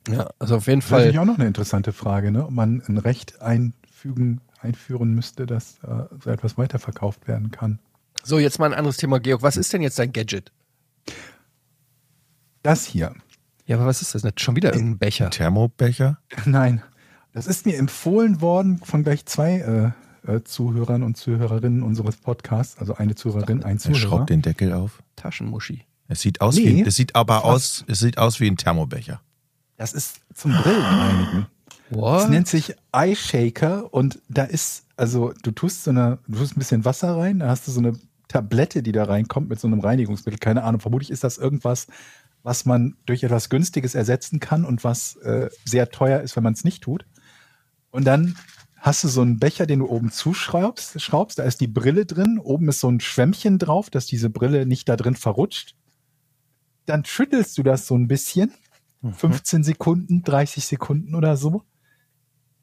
Ja, 0.09 0.28
also 0.38 0.57
auf 0.57 0.66
jeden 0.66 0.80
Das 0.80 0.86
ist 0.86 0.90
natürlich 0.92 1.14
Fall. 1.16 1.22
auch 1.22 1.26
noch 1.26 1.38
eine 1.38 1.46
interessante 1.46 1.92
Frage, 1.92 2.30
ne? 2.30 2.44
ob 2.46 2.50
man 2.50 2.82
ein 2.86 2.98
Recht 2.98 3.40
einfügen, 3.42 4.40
einführen 4.61 5.14
müsste, 5.14 5.46
dass 5.46 5.78
äh, 5.82 6.04
so 6.22 6.30
etwas 6.30 6.57
weiterverkauft 6.59 7.26
werden 7.28 7.50
kann. 7.50 7.78
So, 8.22 8.38
jetzt 8.38 8.59
mal 8.59 8.66
ein 8.66 8.74
anderes 8.78 8.96
Thema, 8.96 9.20
Georg. 9.20 9.42
Was 9.42 9.57
ist 9.57 9.72
denn 9.72 9.82
jetzt 9.82 9.98
dein 9.98 10.12
Gadget? 10.12 10.52
Das 12.62 12.84
hier. 12.84 13.14
Ja, 13.66 13.76
aber 13.76 13.86
was 13.86 14.02
ist 14.02 14.14
das? 14.14 14.22
Schon 14.38 14.57
wieder 14.57 14.72
irgendein 14.74 14.98
Becher. 14.98 15.30
Thermobecher? 15.30 16.18
Nein, 16.44 16.82
das 17.32 17.46
ist 17.46 17.66
mir 17.66 17.76
empfohlen 17.76 18.40
worden 18.40 18.78
von 18.78 19.02
gleich 19.02 19.26
zwei 19.26 19.94
äh, 20.26 20.32
äh, 20.32 20.42
Zuhörern 20.44 21.02
und 21.02 21.16
Zuhörerinnen 21.16 21.82
unseres 21.82 22.16
Podcasts. 22.16 22.78
Also 22.78 22.94
eine 22.96 23.14
Zuhörerin, 23.14 23.62
ein 23.64 23.76
Er 23.76 23.80
Zuhörer. 23.80 23.98
schraubt 24.00 24.30
den 24.30 24.42
Deckel 24.42 24.72
auf. 24.72 25.02
Taschenmuschi. 25.16 25.84
Es 26.09 26.20
sieht 26.20 26.40
aus 26.40 26.57
Nee, 26.57 26.64
wie, 26.76 26.82
es 26.82 26.94
sieht 26.96 27.16
aber 27.16 27.44
aus, 27.44 27.84
es 27.88 27.98
sieht 28.00 28.18
aus 28.18 28.38
wie 28.40 28.46
ein 28.48 28.57
Thermobecher. 28.57 29.20
Das 29.76 29.92
ist 29.92 30.20
zum 30.34 30.52
Brillenreinigen. 30.52 31.46
Das 31.90 31.98
What? 31.98 32.30
nennt 32.30 32.48
sich 32.48 32.74
Eye 32.92 33.14
Shaker 33.14 33.92
und 33.92 34.20
da 34.28 34.44
ist, 34.44 34.84
also 34.96 35.32
du 35.42 35.50
tust 35.50 35.84
so 35.84 35.90
eine, 35.90 36.18
du 36.26 36.38
tust 36.38 36.56
ein 36.56 36.58
bisschen 36.58 36.84
Wasser 36.84 37.16
rein, 37.16 37.38
da 37.38 37.48
hast 37.48 37.68
du 37.68 37.72
so 37.72 37.80
eine 37.80 37.92
Tablette, 38.28 38.82
die 38.82 38.92
da 38.92 39.04
reinkommt 39.04 39.48
mit 39.48 39.60
so 39.60 39.68
einem 39.68 39.80
Reinigungsmittel. 39.80 40.38
Keine 40.38 40.64
Ahnung, 40.64 40.80
vermutlich 40.80 41.10
ist 41.10 41.22
das 41.22 41.38
irgendwas, 41.38 41.86
was 42.42 42.64
man 42.64 42.96
durch 43.06 43.22
etwas 43.22 43.50
Günstiges 43.50 43.94
ersetzen 43.94 44.40
kann 44.40 44.64
und 44.64 44.84
was 44.84 45.16
äh, 45.16 45.48
sehr 45.64 45.90
teuer 45.90 46.20
ist, 46.20 46.36
wenn 46.36 46.42
man 46.42 46.54
es 46.54 46.64
nicht 46.64 46.82
tut. 46.82 47.06
Und 47.90 48.04
dann 48.04 48.36
hast 48.78 49.04
du 49.04 49.08
so 49.08 49.22
einen 49.22 49.38
Becher, 49.38 49.66
den 49.66 49.80
du 49.80 49.88
oben 49.88 50.10
zuschraubst, 50.10 51.00
schraubst, 51.00 51.38
da 51.38 51.44
ist 51.44 51.60
die 51.60 51.66
Brille 51.66 52.06
drin, 52.06 52.38
oben 52.38 52.68
ist 52.68 52.80
so 52.80 52.88
ein 52.88 53.00
Schwämmchen 53.00 53.58
drauf, 53.58 53.90
dass 53.90 54.06
diese 54.06 54.30
Brille 54.30 54.66
nicht 54.66 54.88
da 54.88 54.96
drin 54.96 55.16
verrutscht. 55.16 55.74
Dann 56.84 57.04
schüttelst 57.04 57.58
du 57.58 57.62
das 57.62 57.86
so 57.86 57.96
ein 57.96 58.06
bisschen, 58.06 58.52
15 59.14 59.62
Sekunden, 59.64 60.22
30 60.22 60.64
Sekunden 60.64 61.14
oder 61.14 61.36
so, 61.36 61.62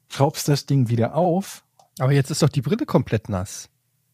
schraubst 0.08 0.48
das 0.48 0.66
Ding 0.66 0.88
wieder 0.88 1.14
auf. 1.14 1.64
Aber 1.98 2.12
jetzt 2.12 2.30
ist 2.30 2.42
doch 2.42 2.48
die 2.48 2.62
Brille 2.62 2.86
komplett 2.86 3.28
nass. 3.28 3.68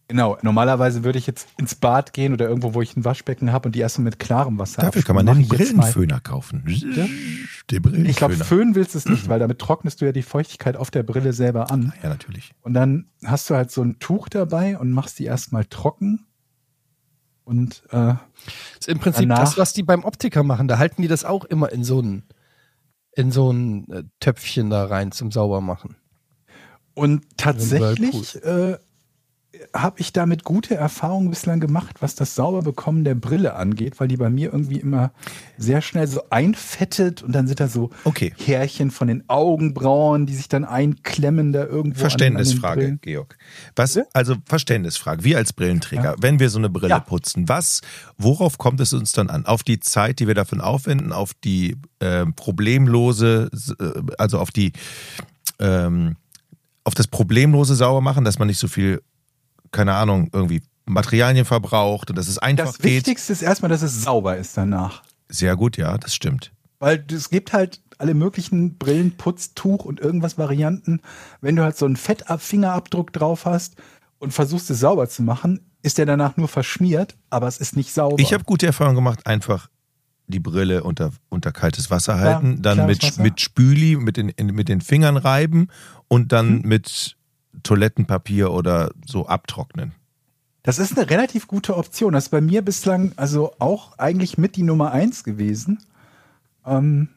Genau, 0.08 0.36
normalerweise 0.42 1.04
würde 1.04 1.20
ich 1.20 1.28
jetzt 1.28 1.46
ins 1.56 1.76
Bad 1.76 2.12
gehen 2.12 2.32
oder 2.32 2.48
irgendwo, 2.48 2.74
wo 2.74 2.82
ich 2.82 2.96
ein 2.96 3.04
Waschbecken 3.04 3.52
habe 3.52 3.68
und 3.68 3.76
die 3.76 3.78
erstmal 3.78 4.06
mit 4.06 4.18
klarem 4.18 4.58
Wasser 4.58 4.82
Dafür 4.82 5.02
kann 5.02 5.14
man 5.14 5.28
einen 5.28 5.42
ich. 5.42 5.48
Brillenföhner 5.48 6.18
kaufen. 6.18 6.64
Der 6.66 7.04
Ich 7.76 7.80
Brillenföhner. 7.80 8.12
glaube, 8.14 8.34
föhnen 8.34 8.74
willst 8.74 8.94
du 8.94 8.98
es 8.98 9.06
nicht, 9.06 9.28
weil 9.28 9.38
damit 9.38 9.60
trocknest 9.60 10.00
du 10.00 10.06
ja 10.06 10.12
die 10.12 10.22
Feuchtigkeit 10.24 10.76
auf 10.76 10.90
der 10.90 11.04
Brille 11.04 11.32
selber 11.32 11.70
an. 11.70 11.92
ja, 12.02 12.08
natürlich. 12.08 12.50
Und 12.62 12.74
dann 12.74 13.06
hast 13.24 13.48
du 13.50 13.54
halt 13.54 13.70
so 13.70 13.82
ein 13.82 14.00
Tuch 14.00 14.28
dabei 14.28 14.76
und 14.78 14.90
machst 14.90 15.20
die 15.20 15.26
erstmal 15.26 15.64
trocken. 15.66 16.26
Und 17.50 17.82
äh, 17.90 18.14
Das 18.14 18.18
ist 18.78 18.88
im 18.88 19.00
Prinzip 19.00 19.28
das, 19.28 19.58
was 19.58 19.72
die 19.72 19.82
beim 19.82 20.04
Optiker 20.04 20.44
machen. 20.44 20.68
Da 20.68 20.78
halten 20.78 21.02
die 21.02 21.08
das 21.08 21.24
auch 21.24 21.44
immer 21.44 21.72
in 21.72 21.82
so 21.82 22.00
ein, 22.00 22.22
in 23.16 23.32
so 23.32 23.50
ein 23.50 23.90
äh, 23.90 24.04
Töpfchen 24.20 24.70
da 24.70 24.84
rein 24.84 25.10
zum 25.10 25.32
Saubermachen. 25.32 25.96
Und 26.94 27.24
tatsächlich 27.36 28.36
äh, 28.44 28.78
habe 29.74 30.00
ich 30.00 30.12
damit 30.12 30.44
gute 30.44 30.74
Erfahrungen 30.76 31.28
bislang 31.28 31.58
gemacht, 31.60 31.96
was 32.00 32.14
das 32.14 32.34
Sauberbekommen 32.36 33.02
der 33.04 33.16
Brille 33.16 33.54
angeht, 33.56 33.98
weil 33.98 34.06
die 34.08 34.16
bei 34.16 34.30
mir 34.30 34.52
irgendwie 34.52 34.78
immer 34.78 35.12
sehr 35.58 35.82
schnell 35.82 36.06
so 36.06 36.22
einfettet 36.30 37.22
und 37.22 37.32
dann 37.32 37.46
sind 37.48 37.58
da 37.60 37.66
so 37.68 37.90
Okay. 38.04 38.32
Härchen 38.36 38.90
von 38.92 39.08
den 39.08 39.28
Augenbrauen, 39.28 40.26
die 40.26 40.34
sich 40.34 40.48
dann 40.48 40.64
einklemmen 40.64 41.52
da 41.52 41.64
irgendwo. 41.64 41.80
an- 41.80 41.90
an 41.90 41.94
Verständnisfrage, 42.10 42.80
Brillen. 42.80 42.98
Georg. 43.02 43.36
Was, 43.74 43.98
also 44.12 44.36
Verständnisfrage. 44.46 45.24
Wir 45.24 45.36
als 45.36 45.52
Brillenträger, 45.52 46.14
wenn 46.20 46.38
wir 46.38 46.48
so 46.48 46.58
eine 46.58 46.70
Brille 46.70 46.90
Ja. 46.90 47.00
putzen, 47.00 47.48
was, 47.48 47.80
worauf 48.18 48.56
kommt 48.56 48.80
es 48.80 48.92
uns 48.92 49.12
dann 49.12 49.30
an? 49.30 49.46
Auf 49.46 49.62
die 49.64 49.80
Zeit, 49.80 50.20
die 50.20 50.26
wir 50.28 50.34
davon 50.34 50.60
aufwenden, 50.60 51.12
auf 51.12 51.32
die 51.34 51.76
äh, 51.98 52.24
problemlose, 52.36 53.50
also 54.16 54.38
auf 54.38 54.52
die, 54.52 54.72
ähm, 55.58 56.16
auf 56.84 56.94
das 56.94 57.08
problemlose 57.08 57.74
Saubermachen, 57.74 58.24
dass 58.24 58.38
man 58.38 58.48
nicht 58.48 58.58
so 58.58 58.68
viel, 58.68 59.02
keine 59.72 59.94
Ahnung, 59.94 60.30
irgendwie 60.32 60.62
Materialien 60.86 61.44
verbraucht 61.44 62.10
und 62.10 62.16
dass 62.16 62.28
es 62.28 62.38
einfach 62.38 62.66
Das 62.66 62.78
geht. 62.78 62.92
Wichtigste 63.06 63.32
ist 63.32 63.42
erstmal, 63.42 63.68
dass 63.68 63.82
es 63.82 64.02
sauber 64.02 64.36
ist 64.36 64.56
danach. 64.56 65.02
Sehr 65.28 65.54
gut, 65.56 65.76
ja, 65.76 65.96
das 65.98 66.14
stimmt. 66.14 66.52
Weil 66.80 67.04
es 67.12 67.30
gibt 67.30 67.52
halt 67.52 67.80
alle 67.98 68.14
möglichen 68.14 68.78
Brillen, 68.78 69.16
Putztuch 69.16 69.84
und 69.84 70.00
irgendwas 70.00 70.38
Varianten. 70.38 71.00
Wenn 71.40 71.54
du 71.56 71.62
halt 71.62 71.76
so 71.76 71.84
einen 71.86 71.96
Fettfingerabdruck 71.96 73.12
drauf 73.12 73.44
hast 73.44 73.76
und 74.18 74.32
versuchst 74.32 74.70
es 74.70 74.80
sauber 74.80 75.08
zu 75.08 75.22
machen, 75.22 75.60
ist 75.82 75.98
der 75.98 76.06
danach 76.06 76.36
nur 76.36 76.48
verschmiert, 76.48 77.16
aber 77.30 77.46
es 77.46 77.58
ist 77.58 77.76
nicht 77.76 77.92
sauber. 77.92 78.16
Ich 78.18 78.32
habe 78.32 78.44
gute 78.44 78.66
Erfahrungen 78.66 78.96
gemacht, 78.96 79.26
einfach 79.26 79.68
die 80.26 80.40
Brille 80.40 80.82
unter, 80.84 81.10
unter 81.28 81.52
kaltes 81.52 81.90
Wasser 81.90 82.18
halten, 82.18 82.62
dann 82.62 82.78
klares 82.78 82.96
mit, 82.96 83.02
Wasser. 83.02 83.22
mit 83.22 83.40
Spüli, 83.40 83.96
mit 83.96 84.16
den, 84.16 84.32
mit 84.52 84.68
den 84.68 84.80
Fingern 84.80 85.16
reiben 85.16 85.68
und 86.08 86.32
dann 86.32 86.62
Hm. 86.62 86.68
mit 86.68 87.16
Toilettenpapier 87.62 88.50
oder 88.52 88.90
so 89.06 89.26
abtrocknen. 89.26 89.92
Das 90.62 90.78
ist 90.78 90.98
eine 90.98 91.08
relativ 91.08 91.46
gute 91.46 91.76
Option. 91.76 92.12
Das 92.12 92.24
ist 92.24 92.28
bei 92.30 92.40
mir 92.40 92.62
bislang 92.62 93.12
also 93.16 93.54
auch 93.58 93.96
eigentlich 93.98 94.36
mit 94.38 94.56
die 94.56 94.62
Nummer 94.62 94.92
eins 94.92 95.24
gewesen. 95.24 95.78
Ähm, 96.66 97.08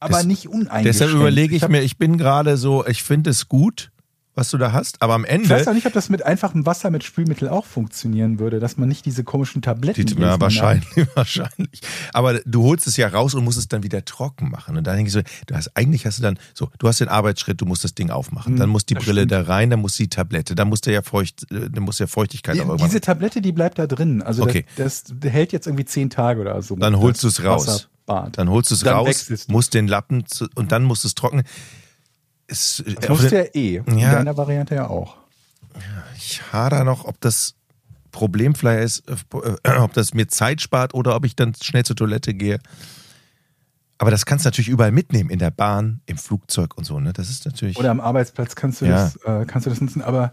Aber 0.00 0.16
Des- 0.18 0.26
nicht 0.26 0.48
uneingeschränkt. 0.48 0.86
Deshalb 0.86 1.12
überlege 1.12 1.54
ich, 1.54 1.62
hab- 1.62 1.70
mir, 1.70 1.82
ich 1.82 1.96
bin 1.96 2.18
gerade 2.18 2.56
so, 2.56 2.84
ich 2.86 3.02
finde 3.04 3.30
es 3.30 3.48
gut, 3.48 3.91
was 4.34 4.50
du 4.50 4.56
da 4.56 4.72
hast, 4.72 5.02
aber 5.02 5.14
am 5.14 5.24
Ich 5.24 5.30
weiß 5.50 5.50
Ende, 5.60 5.70
auch 5.70 5.74
nicht, 5.74 5.86
ob 5.86 5.92
das 5.92 6.08
mit 6.08 6.24
einfachem 6.24 6.64
Wasser 6.64 6.90
mit 6.90 7.04
Spülmittel 7.04 7.48
auch 7.48 7.66
funktionieren 7.66 8.38
würde, 8.38 8.60
dass 8.60 8.78
man 8.78 8.88
nicht 8.88 9.04
diese 9.04 9.24
komischen 9.24 9.60
Tabletten. 9.60 9.94
die, 10.06 10.12
jedes 10.12 10.14
ja, 10.18 10.30
Mal 10.36 10.40
wahrscheinlich, 10.40 10.88
wahrscheinlich. 11.14 11.80
Aber 12.14 12.40
du 12.46 12.62
holst 12.62 12.86
es 12.86 12.96
ja 12.96 13.08
raus 13.08 13.34
und 13.34 13.44
musst 13.44 13.58
es 13.58 13.68
dann 13.68 13.82
wieder 13.82 14.04
trocken 14.04 14.50
machen. 14.50 14.76
Und 14.78 14.86
dann 14.86 14.96
denke 14.96 15.08
ich 15.08 15.12
so, 15.12 15.20
du 15.46 15.54
hast, 15.54 15.76
eigentlich 15.76 16.06
hast 16.06 16.18
du 16.18 16.22
dann, 16.22 16.38
so, 16.54 16.70
du 16.78 16.88
hast 16.88 17.00
den 17.00 17.08
Arbeitsschritt, 17.08 17.60
du 17.60 17.66
musst 17.66 17.84
das 17.84 17.94
Ding 17.94 18.10
aufmachen. 18.10 18.54
Hm, 18.54 18.58
dann 18.60 18.70
muss 18.70 18.86
die 18.86 18.94
Brille 18.94 19.20
stimmt. 19.22 19.32
da 19.32 19.42
rein, 19.42 19.68
dann 19.68 19.80
muss 19.80 19.96
die 19.96 20.08
Tablette, 20.08 20.54
dann 20.54 20.68
muss 20.68 20.80
der 20.80 20.94
ja 20.94 21.02
feucht, 21.02 21.50
äh, 21.52 21.68
dann 21.70 21.84
muss 21.84 21.98
ja 21.98 22.06
Feuchtigkeit 22.06 22.54
auch 22.54 22.56
Die, 22.62 22.66
irgendwann. 22.68 22.88
diese 22.88 23.00
Tablette, 23.02 23.42
die 23.42 23.52
bleibt 23.52 23.78
da 23.78 23.86
drin. 23.86 24.22
Also 24.22 24.42
Okay. 24.44 24.64
das, 24.76 25.04
das 25.12 25.30
hält 25.30 25.52
jetzt 25.52 25.66
irgendwie 25.66 25.84
zehn 25.84 26.08
Tage 26.10 26.40
oder 26.40 26.60
so. 26.62 26.74
Dann 26.76 26.96
holst 26.98 27.22
du 27.22 27.28
es 27.28 27.44
raus. 27.44 27.66
Wasserbad. 28.06 28.38
Dann 28.38 28.48
holst 28.48 28.70
du 28.70 28.74
es 28.74 28.86
raus, 28.86 29.28
musst 29.48 29.74
den 29.74 29.86
Lappen 29.88 30.26
zu, 30.26 30.46
und 30.54 30.72
dann 30.72 30.84
musst 30.84 31.04
du 31.04 31.08
es 31.08 31.14
trocknen. 31.14 31.44
Es, 32.52 32.82
Das 33.00 33.08
musst 33.08 33.30
ja 33.32 33.42
eh. 33.54 33.82
In 33.86 33.98
Ja. 33.98 34.12
deiner 34.12 34.36
Variante 34.36 34.74
ja 34.74 34.88
auch. 34.88 35.16
ich 36.16 36.42
hader 36.52 36.84
noch, 36.84 37.04
ob 37.06 37.20
das 37.20 37.54
Problem 38.10 38.54
vielleicht 38.54 38.84
ist, 38.84 39.04
äh, 39.64 39.70
ob 39.78 39.92
das 39.94 40.12
mir 40.14 40.28
Zeit 40.28 40.60
spart 40.60 40.92
oder 40.94 41.16
ob 41.16 41.24
ich 41.24 41.34
dann 41.34 41.54
schnell 41.60 41.84
zur 41.84 41.96
Toilette 41.96 42.34
gehe. 42.34 42.58
Aber 43.98 44.10
das 44.10 44.26
kannst 44.26 44.44
du 44.44 44.48
natürlich 44.48 44.68
überall 44.68 44.92
mitnehmen, 44.92 45.30
in 45.30 45.38
der 45.38 45.50
Bahn, 45.50 46.00
im 46.06 46.18
Flugzeug 46.18 46.76
und 46.76 46.84
so. 46.84 46.98
Ne? 47.00 47.12
Das 47.12 47.30
ist 47.30 47.46
natürlich. 47.46 47.78
Oder 47.78 47.90
am 47.90 48.00
Arbeitsplatz 48.00 48.54
kannst 48.56 48.80
du, 48.80 48.86
Ja. 48.86 48.92
das, 49.04 49.16
äh, 49.24 49.46
kannst 49.46 49.66
du 49.66 49.70
das 49.70 49.80
nutzen. 49.80 50.02
Aber 50.02 50.32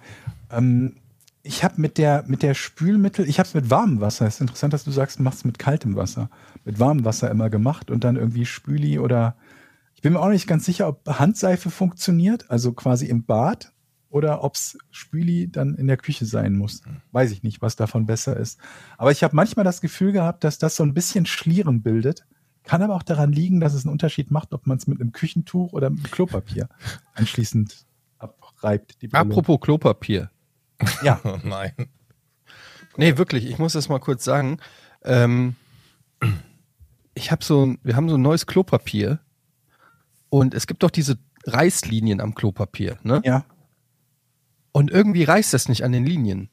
ähm, 0.52 0.96
ich 1.44 1.64
habe 1.64 1.80
mit 1.80 1.98
der, 1.98 2.24
mit 2.28 2.42
der 2.44 2.54
Spülmittel, 2.56 3.30
ich 3.30 3.40
habe 3.40 3.48
es 3.48 3.54
mit 3.54 3.70
warmem 3.70 4.02
Wasser. 4.02 4.26
Es 4.28 4.36
ist 4.36 4.42
interessant, 4.42 4.74
dass 4.74 4.84
du 4.84 4.92
sagst, 4.92 5.20
du 5.20 5.24
machst 5.24 5.40
es 5.40 5.46
mit 5.46 5.58
kaltem 5.60 5.96
Wasser. 5.96 6.30
Mit 6.66 6.80
warmem 6.80 7.06
Wasser 7.06 7.30
immer 7.32 7.50
gemacht 7.50 7.92
und 7.92 8.04
dann 8.04 8.16
irgendwie 8.18 8.46
Spüli 8.46 9.00
oder 9.00 9.36
ich 10.00 10.02
bin 10.02 10.14
mir 10.14 10.22
auch 10.22 10.30
nicht 10.30 10.48
ganz 10.48 10.64
sicher, 10.64 10.88
ob 10.88 11.06
Handseife 11.06 11.70
funktioniert, 11.70 12.50
also 12.50 12.72
quasi 12.72 13.08
im 13.08 13.26
Bad, 13.26 13.74
oder 14.10 14.46
ob 14.46 14.56
es 14.56 14.78
Spüli 14.92 15.52
dann 15.52 15.76
in 15.76 15.88
der 15.88 15.98
Küche 15.98 16.24
sein 16.24 16.56
muss. 16.56 16.84
Weiß 17.12 17.32
ich 17.32 17.44
nicht, 17.44 17.62
was 17.62 17.76
davon 17.76 18.06
besser 18.06 18.38
ist. 18.38 18.62
Aber 18.98 19.12
ich 19.12 19.24
habe 19.24 19.36
manchmal 19.36 19.66
das 19.66 19.82
Gefühl 19.82 20.14
gehabt, 20.14 20.46
dass 20.46 20.58
das 20.58 20.78
so 20.78 20.84
ein 20.84 20.94
bisschen 20.94 21.26
Schlieren 21.26 21.82
bildet. 21.82 22.26
Kann 22.64 22.82
aber 22.82 22.96
auch 22.96 23.04
daran 23.04 23.34
liegen, 23.34 23.60
dass 23.60 23.74
es 23.74 23.84
einen 23.84 23.92
Unterschied 23.92 24.32
macht, 24.32 24.54
ob 24.54 24.68
man 24.68 24.78
es 24.78 24.88
mit 24.88 25.02
einem 25.02 25.12
Küchentuch 25.12 25.74
oder 25.74 25.90
mit 25.90 26.10
Klopapier 26.14 26.70
anschließend 27.16 27.86
abreibt. 28.20 28.96
Apropos 29.12 29.60
Klopapier. 29.60 30.32
Ja, 31.04 31.20
oh 31.26 31.40
nein. 31.44 31.74
Nee, 32.96 33.18
wirklich, 33.18 33.46
ich 33.46 33.60
muss 33.60 33.74
das 33.74 33.90
mal 33.90 34.00
kurz 34.00 34.24
sagen. 34.24 34.60
Ähm, 35.04 35.58
ich 37.16 37.34
habe 37.34 37.44
so, 37.44 37.76
wir 37.84 37.98
haben 37.98 38.08
so 38.08 38.16
ein 38.16 38.22
neues 38.22 38.46
Klopapier 38.46 39.20
und 40.30 40.54
es 40.54 40.68
gibt 40.68 40.84
doch 40.84 40.92
diese 40.92 41.18
Reißlinien 41.46 42.22
am 42.22 42.36
Klopapier, 42.36 42.98
ne? 43.04 43.22
ja. 43.26 43.46
Und 44.72 44.92
irgendwie 44.92 45.24
reißt 45.24 45.54
das 45.54 45.68
nicht 45.68 45.84
an 45.84 45.92
den 45.92 46.06
Linien. 46.06 46.50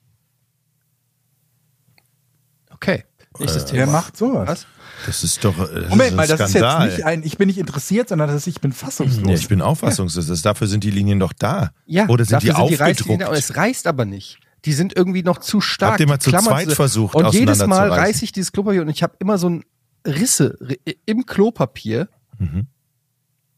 Okay, 2.71 3.05
nächstes 3.39 3.67
Thema. 3.67 3.79
Wer 3.79 3.87
macht 3.89 4.17
sowas? 4.17 4.49
Was? 4.49 4.67
Das 5.07 5.23
ist 5.25 5.45
doch. 5.45 5.59
äh, 5.59 5.81
Das 5.83 5.91
Moment 5.91 6.11
ist 6.11 6.17
mal, 6.17 6.27
das 6.27 6.41
ist 6.41 6.51
Skandal. 6.51 6.87
jetzt 6.89 6.97
nicht 6.97 7.07
ein, 7.07 7.23
ich 7.23 7.37
bin 7.39 7.49
nicht 7.49 7.59
interessiert, 7.59 8.09
sondern 8.09 8.29
das 8.29 8.37
ist, 8.39 8.47
ich 8.47 8.61
bin 8.61 8.73
fassungslos. 8.73 9.29
Ja, 9.29 9.35
ich 9.35 9.49
bin 9.49 9.61
auch 9.61 9.75
fassungslos. 9.77 10.27
Das- 10.27 10.43
Dafür 10.43 10.67
sind 10.67 10.83
die 10.85 10.91
Linien 10.91 11.19
doch 11.21 11.33
da. 11.35 11.71
Ja, 11.85 12.09
Oder 12.09 12.25
sind 12.25 12.33
dafür 12.37 12.55
die 12.55 12.57
sind 12.61 12.71
die 12.71 12.75
Reißlinien 12.77 13.21
da 13.21 13.27
und 13.27 13.33
aufgedruckt? 13.33 13.51
es 13.51 13.57
reißt 13.57 13.87
aber 13.87 14.05
nicht. 14.07 14.39
Die 14.65 14.73
sind 14.73 14.97
irgendwie 14.97 15.23
noch 15.23 15.39
zu 15.39 15.61
stark. 15.61 15.93
Habt 15.93 16.01
ihr 16.01 16.09
mal 16.09 16.17
die 16.17 16.25
zu 16.25 16.31
zweit 16.33 16.69
so- 16.69 16.75
versucht, 16.75 17.15
Und 17.15 17.33
jedes 17.35 17.65
Mal 17.67 17.91
reiße 17.93 18.25
ich 18.25 18.33
dieses 18.33 18.53
Klopapier 18.53 18.81
und 18.83 18.89
ich 18.89 19.03
habe 19.03 19.15
immer 19.21 19.39
so 19.39 19.49
ein 19.51 19.65
Risse 20.07 20.57
ri- 20.61 20.97
im 21.05 21.27
Klopapier. 21.27 22.09
Mhm. 22.39 22.67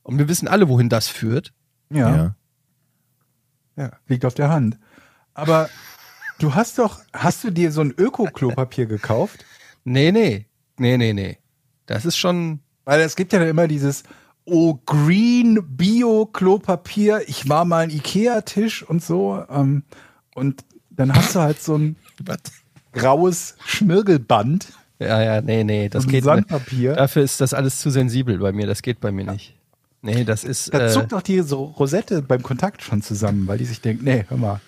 Und 0.08 0.18
wir 0.18 0.26
wissen 0.26 0.48
alle, 0.48 0.70
wohin 0.70 0.88
das 0.88 1.08
führt. 1.08 1.52
ja, 1.90 2.16
ja. 2.16 2.34
ja, 3.76 3.90
liegt 4.06 4.24
auf 4.24 4.32
der 4.32 4.48
Hand. 4.48 4.78
Aber 5.34 5.68
du 6.38 6.54
hast 6.54 6.78
doch, 6.78 7.00
hast 7.12 7.44
du 7.44 7.50
dir 7.50 7.70
so 7.70 7.82
ein 7.82 7.90
Öko-Klopapier 7.90 8.86
gekauft? 8.86 9.44
Nee, 9.84 10.10
nee. 10.10 10.46
Nee, 10.78 10.96
nee, 10.96 11.12
nee. 11.12 11.36
Das 11.84 12.06
ist 12.06 12.16
schon. 12.16 12.60
Weil 12.86 13.02
es 13.02 13.16
gibt 13.16 13.34
ja 13.34 13.38
dann 13.38 13.48
immer 13.48 13.68
dieses 13.68 14.02
Oh, 14.46 14.78
Green 14.86 15.76
Bio 15.76 16.24
Klopapier. 16.24 17.20
Ich 17.26 17.50
war 17.50 17.66
mal 17.66 17.80
ein 17.80 17.90
Ikea-Tisch 17.90 18.82
und 18.82 19.04
so. 19.04 19.44
Ähm, 19.50 19.82
und 20.34 20.64
dann 20.88 21.14
hast 21.14 21.34
du 21.34 21.40
halt 21.40 21.60
so 21.60 21.76
ein 21.76 21.96
graues 22.92 23.56
Schmirgelband. 23.66 24.72
Ja, 25.00 25.20
ja, 25.20 25.42
nee, 25.42 25.64
nee, 25.64 25.90
das 25.90 26.06
geht 26.06 26.24
Sandpapier. 26.24 26.94
Dafür 26.94 27.24
ist 27.24 27.42
das 27.42 27.52
alles 27.52 27.78
zu 27.78 27.90
sensibel 27.90 28.38
bei 28.38 28.52
mir. 28.52 28.66
Das 28.66 28.80
geht 28.80 29.00
bei 29.00 29.12
mir 29.12 29.30
nicht. 29.30 29.57
Nee, 30.02 30.24
das 30.24 30.44
ist. 30.44 30.72
Da 30.72 30.86
Äh, 30.86 30.90
zuckt 30.90 31.12
doch 31.12 31.22
die 31.22 31.40
so 31.40 31.64
Rosette 31.64 32.22
beim 32.22 32.42
Kontakt 32.42 32.82
schon 32.82 33.02
zusammen, 33.02 33.46
weil 33.48 33.58
die 33.58 33.64
sich 33.64 33.80
denkt, 33.80 34.02
nee, 34.02 34.24
hör 34.28 34.36
mal. 34.36 34.60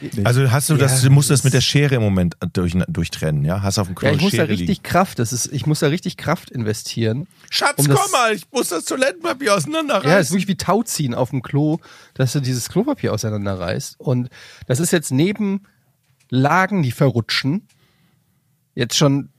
Nicht. 0.00 0.24
Also 0.24 0.48
hast 0.52 0.68
du 0.70 0.76
das, 0.76 1.02
Ja, 1.02 1.08
du 1.08 1.14
musst 1.14 1.28
das 1.28 1.40
das- 1.40 1.44
mit 1.44 1.54
der 1.54 1.60
Schere 1.60 1.96
im 1.96 2.02
Moment 2.02 2.36
durch, 2.52 2.76
durchtrennen, 2.88 3.44
ja? 3.44 3.62
Hast 3.62 3.78
auf 3.80 3.88
dem 3.88 3.96
Klo 3.96 4.08
ja, 4.10 4.14
ich 4.14 4.20
muss 4.20 4.30
da 4.30 4.36
Schere 4.36 4.48
richtig 4.50 4.68
liegen. 4.68 4.82
Kraft. 4.84 5.18
Das 5.18 5.32
ist, 5.32 5.46
ich 5.52 5.66
muss 5.66 5.80
da 5.80 5.88
richtig 5.88 6.16
Kraft 6.16 6.50
investieren. 6.50 7.26
Schatz, 7.50 7.78
um 7.80 7.88
das- 7.88 7.98
komm 7.98 8.12
mal, 8.12 8.32
ich 8.32 8.44
muss 8.52 8.68
das 8.68 8.84
Toilettenpapier 8.84 9.54
auseinanderreißen. 9.56 10.08
Ja, 10.10 10.18
es 10.18 10.26
ist 10.28 10.32
wirklich 10.34 10.46
wie 10.46 10.56
Tauziehen 10.56 11.14
auf 11.14 11.30
dem 11.30 11.42
Klo, 11.42 11.78
dass 12.14 12.32
du 12.32 12.38
dieses 12.40 12.68
Klopapier 12.68 13.12
auseinanderreißt. 13.12 13.98
Und 13.98 14.28
das 14.68 14.78
ist 14.78 14.92
jetzt 14.92 15.10
neben 15.10 15.62
Lagen, 16.30 16.82
die 16.84 16.92
verrutschen, 16.92 17.66
jetzt 18.76 18.96
schon 18.96 19.30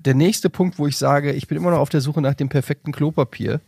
der 0.00 0.14
nächste 0.14 0.50
Punkt, 0.50 0.78
wo 0.80 0.88
ich 0.88 0.96
sage, 0.96 1.32
ich 1.32 1.46
bin 1.46 1.56
immer 1.58 1.70
noch 1.70 1.78
auf 1.78 1.90
der 1.90 2.00
Suche 2.00 2.20
nach 2.22 2.34
dem 2.34 2.48
perfekten 2.48 2.90
Klopapier. 2.90 3.60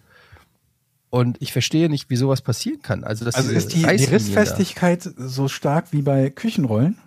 Und 1.11 1.43
ich 1.43 1.53
verstehe 1.53 1.89
nicht, 1.89 2.09
wie 2.09 2.17
sowas 2.17 2.41
passieren 2.41 2.83
kann. 2.83 3.03
Also, 3.03 3.25
dass 3.25 3.35
Also 3.35 3.51
ist 3.51 3.75
die, 3.75 3.83
die 3.83 4.05
Rissfestigkeit 4.05 5.03
so 5.17 5.49
stark 5.49 5.93
wie 5.93 6.03
bei 6.03 6.31
Küchenrollen? 6.31 6.99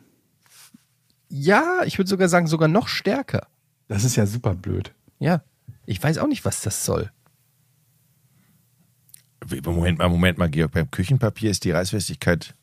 Ja, 1.30 1.82
ich 1.86 1.97
würde 1.97 2.10
sogar 2.10 2.28
sagen, 2.28 2.47
sogar 2.47 2.68
noch 2.68 2.89
stärker. 2.89 3.47
Das 3.88 4.04
ist 4.04 4.18
ja 4.18 4.26
super 4.26 4.56
blöd. 4.56 4.93
Ja. 5.20 5.41
Ich 5.86 6.01
weiß 6.04 6.18
auch 6.18 6.28
nicht, 6.28 6.43
was 6.45 6.62
das 6.62 6.86
soll. 6.86 7.12
Moment 9.64 9.99
mal, 9.99 10.10
Moment 10.10 10.38
mal, 10.38 10.49
Georg. 10.49 10.72
Beim 10.72 10.91
Küchenpapier 10.91 11.49
ist 11.51 11.64
die 11.64 11.72
Reißfestigkeit. 11.72 12.56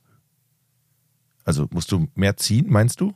Also 1.45 1.67
musst 1.71 1.91
du 1.91 2.09
mehr 2.15 2.37
ziehen, 2.37 2.67
meinst 2.69 3.01
du? 3.01 3.15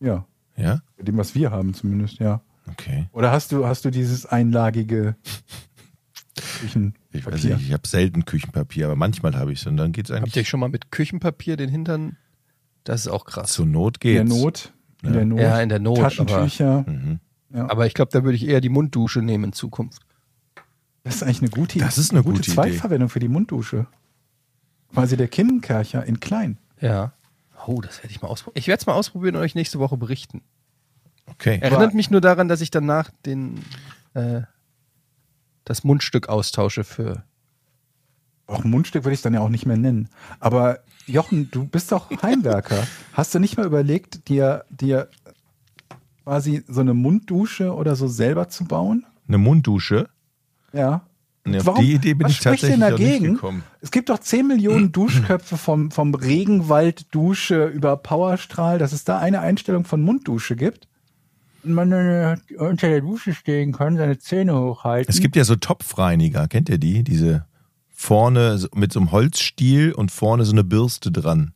Ja. 0.00 0.26
Ja? 0.56 0.80
Bei 0.96 1.02
dem, 1.02 1.16
was 1.16 1.34
wir 1.34 1.50
haben 1.50 1.74
zumindest, 1.74 2.18
ja. 2.18 2.40
Okay. 2.70 3.08
Oder 3.12 3.30
hast 3.30 3.52
du, 3.52 3.66
hast 3.66 3.84
du 3.84 3.90
dieses 3.90 4.26
einlagige 4.26 5.16
Küchenpapier? 6.60 7.03
Ich 7.14 7.24
weiß 7.24 7.44
nicht, 7.44 7.60
ich 7.60 7.72
habe 7.72 7.86
selten 7.86 8.24
Küchenpapier, 8.24 8.86
aber 8.86 8.96
manchmal 8.96 9.36
habe 9.36 9.52
ich 9.52 9.60
es 9.60 9.66
und 9.66 9.76
dann 9.76 9.92
geht 9.92 10.06
es 10.06 10.10
Habt 10.10 10.18
ihr 10.20 10.24
eigentlich. 10.24 10.36
euch 10.42 10.48
schon 10.48 10.60
mal 10.60 10.68
mit 10.68 10.90
Küchenpapier 10.90 11.56
den 11.56 11.70
Hintern? 11.70 12.16
Das 12.82 13.02
ist 13.02 13.08
auch 13.08 13.24
krass. 13.24 13.52
Zur 13.52 13.66
Not 13.66 14.04
in 14.04 14.14
der 14.14 14.24
geht's. 14.24 14.36
Not. 14.42 14.72
In 15.02 15.08
Ja. 15.08 15.14
der 15.14 15.24
Not. 15.24 15.40
Ja, 15.40 15.60
in 15.60 15.68
der 15.68 15.78
Not, 15.78 15.98
Taschentücher. 15.98 16.84
Mhm. 16.88 17.20
Aber 17.52 17.86
ich 17.86 17.94
glaube, 17.94 18.10
da 18.12 18.24
würde 18.24 18.34
ich 18.36 18.46
eher 18.46 18.60
die 18.60 18.68
Munddusche 18.68 19.22
nehmen 19.22 19.44
in 19.44 19.52
Zukunft. 19.52 20.02
Das 21.04 21.16
ist 21.16 21.22
eigentlich 21.22 21.42
eine 21.42 21.50
gute 21.50 21.78
Das 21.78 21.98
ist 21.98 22.10
eine 22.12 22.22
gute 22.24 22.40
Idee. 22.40 22.50
Zweitverwendung 22.52 23.08
für 23.08 23.20
die 23.20 23.28
Munddusche. 23.28 23.86
Quasi 24.92 25.16
der 25.16 25.28
Kinnenkercher 25.28 26.04
in 26.04 26.18
klein. 26.20 26.58
Ja. 26.80 27.12
Oh, 27.66 27.80
das 27.80 27.98
werde 27.98 28.10
ich 28.10 28.20
mal 28.22 28.28
ausprobieren. 28.28 28.58
Ich 28.60 28.66
werde 28.66 28.80
es 28.80 28.86
mal 28.86 28.94
ausprobieren 28.94 29.36
und 29.36 29.42
euch 29.42 29.54
nächste 29.54 29.78
Woche 29.78 29.96
berichten. 29.96 30.42
Okay. 31.26 31.58
Erinnert 31.60 31.94
mich 31.94 32.10
nur 32.10 32.20
daran, 32.20 32.48
dass 32.48 32.60
ich 32.60 32.70
danach 32.70 33.10
den, 33.24 33.60
äh, 34.14 34.42
das 35.64 35.84
Mundstück 35.84 36.28
austausche 36.28 36.84
für. 36.84 37.24
Auch 38.46 38.64
ein 38.64 38.70
Mundstück 38.70 39.04
würde 39.04 39.14
ich 39.14 39.18
es 39.18 39.22
dann 39.22 39.34
ja 39.34 39.40
auch 39.40 39.48
nicht 39.48 39.66
mehr 39.66 39.76
nennen. 39.76 40.08
Aber 40.38 40.80
Jochen, 41.06 41.50
du 41.50 41.64
bist 41.66 41.92
doch 41.92 42.10
Heimwerker. 42.22 42.86
Hast 43.12 43.34
du 43.34 43.38
nicht 43.38 43.56
mal 43.56 43.66
überlegt, 43.66 44.28
dir, 44.28 44.64
dir 44.70 45.08
quasi 46.24 46.62
so 46.68 46.80
eine 46.80 46.94
Munddusche 46.94 47.74
oder 47.74 47.96
so 47.96 48.06
selber 48.08 48.48
zu 48.48 48.64
bauen? 48.64 49.06
Eine 49.26 49.38
Munddusche. 49.38 50.08
Ja. 50.72 51.06
Nee, 51.46 51.60
auf 51.60 51.78
die 51.78 51.92
Idee 51.92 52.14
bin 52.14 52.24
was 52.24 52.32
ich 52.32 52.40
tatsächlich 52.40 52.70
denn 52.70 52.80
dagegen? 52.80 53.34
gekommen. 53.34 53.64
Es 53.82 53.90
gibt 53.90 54.08
doch 54.08 54.18
10 54.18 54.46
Millionen 54.46 54.92
Duschköpfe 54.92 55.58
vom, 55.58 55.90
vom 55.90 56.14
Regenwald-Dusche 56.14 57.66
über 57.66 57.98
Powerstrahl, 57.98 58.78
dass 58.78 58.92
es 58.92 59.04
da 59.04 59.18
eine 59.18 59.40
Einstellung 59.40 59.84
von 59.84 60.00
Munddusche 60.00 60.56
gibt. 60.56 60.88
Man 61.64 61.92
unter 62.58 62.88
der 62.88 63.00
Dusche 63.00 63.32
stehen 63.34 63.72
kann, 63.72 63.96
seine 63.96 64.18
Zähne 64.18 64.58
hochhalten. 64.58 65.10
Es 65.12 65.20
gibt 65.20 65.36
ja 65.36 65.44
so 65.44 65.56
Topfreiniger, 65.56 66.46
kennt 66.48 66.68
ihr 66.68 66.78
die? 66.78 67.02
Diese 67.04 67.46
vorne 67.90 68.60
mit 68.74 68.92
so 68.92 69.00
einem 69.00 69.12
Holzstiel 69.12 69.92
und 69.92 70.10
vorne 70.10 70.44
so 70.44 70.52
eine 70.52 70.64
Bürste 70.64 71.10
dran. 71.10 71.52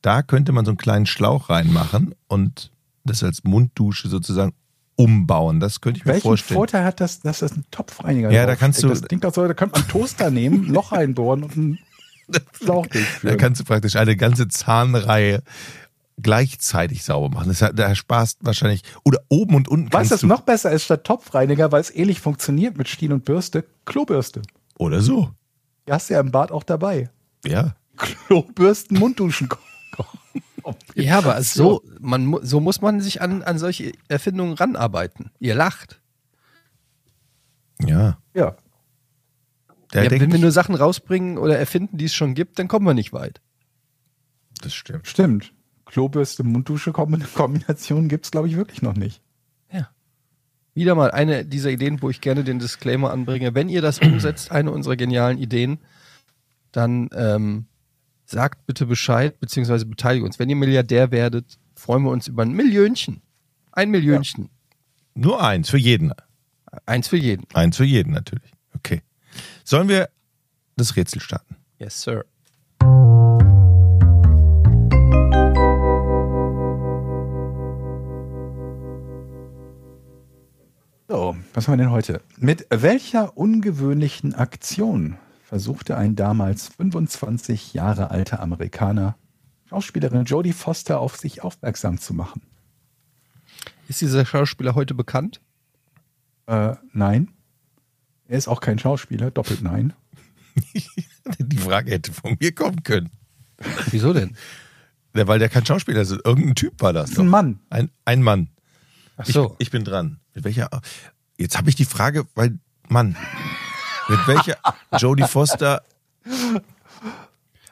Da 0.00 0.22
könnte 0.22 0.52
man 0.52 0.64
so 0.64 0.70
einen 0.70 0.78
kleinen 0.78 1.06
Schlauch 1.06 1.48
reinmachen 1.50 2.14
und 2.28 2.70
das 3.04 3.22
als 3.22 3.42
Munddusche 3.44 4.08
sozusagen 4.08 4.52
umbauen. 4.96 5.58
Das 5.60 5.80
könnte 5.80 5.98
ich 5.98 6.04
mir 6.04 6.12
Welchen 6.12 6.22
vorstellen. 6.28 6.56
Vorteil 6.58 6.84
hat 6.84 7.00
das, 7.00 7.20
dass 7.20 7.40
das 7.40 7.56
ein 7.56 7.64
Topfreiniger 7.70 8.30
Ja, 8.30 8.46
da 8.46 8.54
kannst 8.56 8.82
du- 8.82 8.88
Das 8.88 9.02
klingt 9.02 9.24
doch 9.24 9.32
so, 9.34 9.46
da 9.46 9.54
könnte 9.54 9.72
man 9.78 9.82
einen 9.82 9.90
Toaster 9.90 10.30
nehmen, 10.30 10.66
ein 10.66 10.72
Loch 10.72 10.92
einbohren 10.92 11.42
und 11.44 11.56
einen 11.56 11.78
Schlauch 12.52 12.86
Da 12.86 12.92
durchführen. 12.92 13.38
kannst 13.38 13.60
du 13.60 13.64
praktisch 13.64 13.96
eine 13.96 14.16
ganze 14.16 14.48
Zahnreihe 14.48 15.42
gleichzeitig 16.20 17.04
sauber 17.04 17.28
machen. 17.30 17.48
Das 17.48 17.62
hat, 17.62 17.78
da 17.78 17.94
sparst 17.94 18.38
wahrscheinlich 18.42 18.82
oder 19.04 19.20
oben 19.28 19.54
und 19.54 19.68
unten 19.68 19.86
Was 19.86 19.98
kannst 19.98 20.12
das 20.12 20.20
du 20.20 20.26
noch 20.26 20.42
besser 20.42 20.70
ist 20.70 20.84
statt 20.84 21.04
Topfreiniger, 21.04 21.72
weil 21.72 21.80
es 21.80 21.94
ähnlich 21.94 22.20
funktioniert 22.20 22.76
mit 22.76 22.88
Stiel 22.88 23.12
und 23.12 23.24
Bürste, 23.24 23.64
Klobürste. 23.84 24.42
oder 24.78 25.00
so. 25.00 25.30
Die 25.86 25.92
hast 25.92 26.10
du 26.10 26.14
ja 26.14 26.20
im 26.20 26.30
Bad 26.30 26.52
auch 26.52 26.62
dabei. 26.64 27.10
Ja. 27.44 27.74
Klobürsten, 27.96 28.98
Mundduschen. 28.98 29.48
Ja, 30.94 31.18
aber 31.18 31.42
so, 31.42 31.82
man, 31.98 32.38
so 32.42 32.60
muss 32.60 32.80
man 32.80 33.00
sich 33.00 33.20
an, 33.20 33.42
an 33.42 33.58
solche 33.58 33.92
Erfindungen 34.08 34.54
ranarbeiten. 34.54 35.30
Ihr 35.40 35.54
lacht. 35.56 36.00
Ja. 37.84 38.18
Ja. 38.34 38.56
Ja, 39.92 40.10
wenn 40.10 40.32
wir 40.32 40.38
nur 40.38 40.52
Sachen 40.52 40.74
rausbringen 40.74 41.36
oder 41.36 41.58
erfinden, 41.58 41.98
die 41.98 42.06
es 42.06 42.14
schon 42.14 42.34
gibt, 42.34 42.58
dann 42.58 42.68
kommen 42.68 42.86
wir 42.86 42.94
nicht 42.94 43.12
weit. 43.12 43.40
das 44.62 44.72
stimmt. 44.72 45.06
Stimmt. 45.06 45.52
Klobürste, 45.92 46.42
Munddusche 46.42 46.92
Kombination 47.34 48.08
gibt 48.08 48.24
es, 48.24 48.30
glaube 48.30 48.48
ich, 48.48 48.56
wirklich 48.56 48.82
noch 48.82 48.94
nicht. 48.96 49.20
Ja. 49.70 49.90
Wieder 50.74 50.94
mal 50.94 51.10
eine 51.10 51.44
dieser 51.44 51.70
Ideen, 51.70 52.00
wo 52.00 52.08
ich 52.08 52.20
gerne 52.20 52.44
den 52.44 52.58
Disclaimer 52.58 53.12
anbringe. 53.12 53.54
Wenn 53.54 53.68
ihr 53.68 53.82
das 53.82 53.98
umsetzt, 53.98 54.50
eine 54.50 54.70
unserer 54.70 54.96
genialen 54.96 55.36
Ideen, 55.38 55.78
dann 56.72 57.10
ähm, 57.14 57.66
sagt 58.24 58.64
bitte 58.66 58.86
Bescheid, 58.86 59.38
beziehungsweise 59.38 59.84
beteiligt 59.84 60.24
uns. 60.24 60.38
Wenn 60.38 60.48
ihr 60.48 60.56
Milliardär 60.56 61.10
werdet, 61.10 61.58
freuen 61.76 62.04
wir 62.04 62.10
uns 62.10 62.26
über 62.26 62.42
ein 62.42 62.52
Millionchen. 62.52 63.20
Ein 63.70 63.90
Millionchen. 63.90 64.48
Nur 65.14 65.44
eins 65.44 65.68
für 65.68 65.78
jeden. 65.78 66.14
Eins 66.86 67.08
für 67.08 67.18
jeden. 67.18 67.44
Eins 67.52 67.76
für 67.76 67.84
jeden 67.84 68.14
natürlich. 68.14 68.50
Okay. 68.74 69.02
Sollen 69.62 69.88
wir 69.88 70.08
das 70.76 70.96
Rätsel 70.96 71.20
starten? 71.20 71.56
Yes, 71.78 72.00
sir. 72.00 72.24
Was 81.54 81.68
haben 81.68 81.74
wir 81.74 81.84
denn 81.84 81.90
heute? 81.90 82.20
Mit 82.38 82.66
welcher 82.70 83.36
ungewöhnlichen 83.36 84.34
Aktion 84.34 85.18
versuchte 85.44 85.96
ein 85.96 86.16
damals 86.16 86.68
25 86.68 87.74
Jahre 87.74 88.10
alter 88.10 88.40
Amerikaner, 88.40 89.16
Schauspielerin 89.68 90.24
Jodie 90.24 90.52
Foster 90.52 91.00
auf 91.00 91.16
sich 91.16 91.42
aufmerksam 91.42 91.98
zu 91.98 92.14
machen? 92.14 92.42
Ist 93.88 94.00
dieser 94.00 94.24
Schauspieler 94.24 94.74
heute 94.74 94.94
bekannt? 94.94 95.40
Äh, 96.46 96.76
nein. 96.92 97.30
Er 98.28 98.38
ist 98.38 98.48
auch 98.48 98.60
kein 98.60 98.78
Schauspieler, 98.78 99.30
doppelt 99.30 99.62
nein. 99.62 99.92
Die 101.38 101.58
Frage 101.58 101.90
hätte 101.90 102.12
von 102.12 102.36
mir 102.40 102.54
kommen 102.54 102.82
können. 102.82 103.10
Wieso 103.90 104.12
denn? 104.12 104.36
Ja, 105.14 105.26
weil 105.28 105.38
der 105.38 105.48
kein 105.48 105.66
Schauspieler 105.66 106.00
ist. 106.00 106.12
Irgendein 106.24 106.54
Typ 106.54 106.80
war 106.80 106.92
das. 106.92 107.10
Ein 107.10 107.16
doch. 107.16 107.24
Mann. 107.24 107.60
Ein, 107.70 107.90
ein 108.04 108.22
Mann. 108.22 108.48
Ach 109.16 109.28
Ich, 109.28 109.34
so. 109.34 109.56
ich 109.58 109.70
bin 109.70 109.84
dran. 109.84 110.20
Mit 110.34 110.44
welcher. 110.44 110.70
Jetzt 111.38 111.56
habe 111.56 111.68
ich 111.68 111.76
die 111.76 111.84
Frage, 111.84 112.26
weil. 112.34 112.58
Mann. 112.88 113.16
Mit 114.08 114.26
welcher 114.26 114.56
Jodie 114.98 115.22
Foster. 115.24 115.82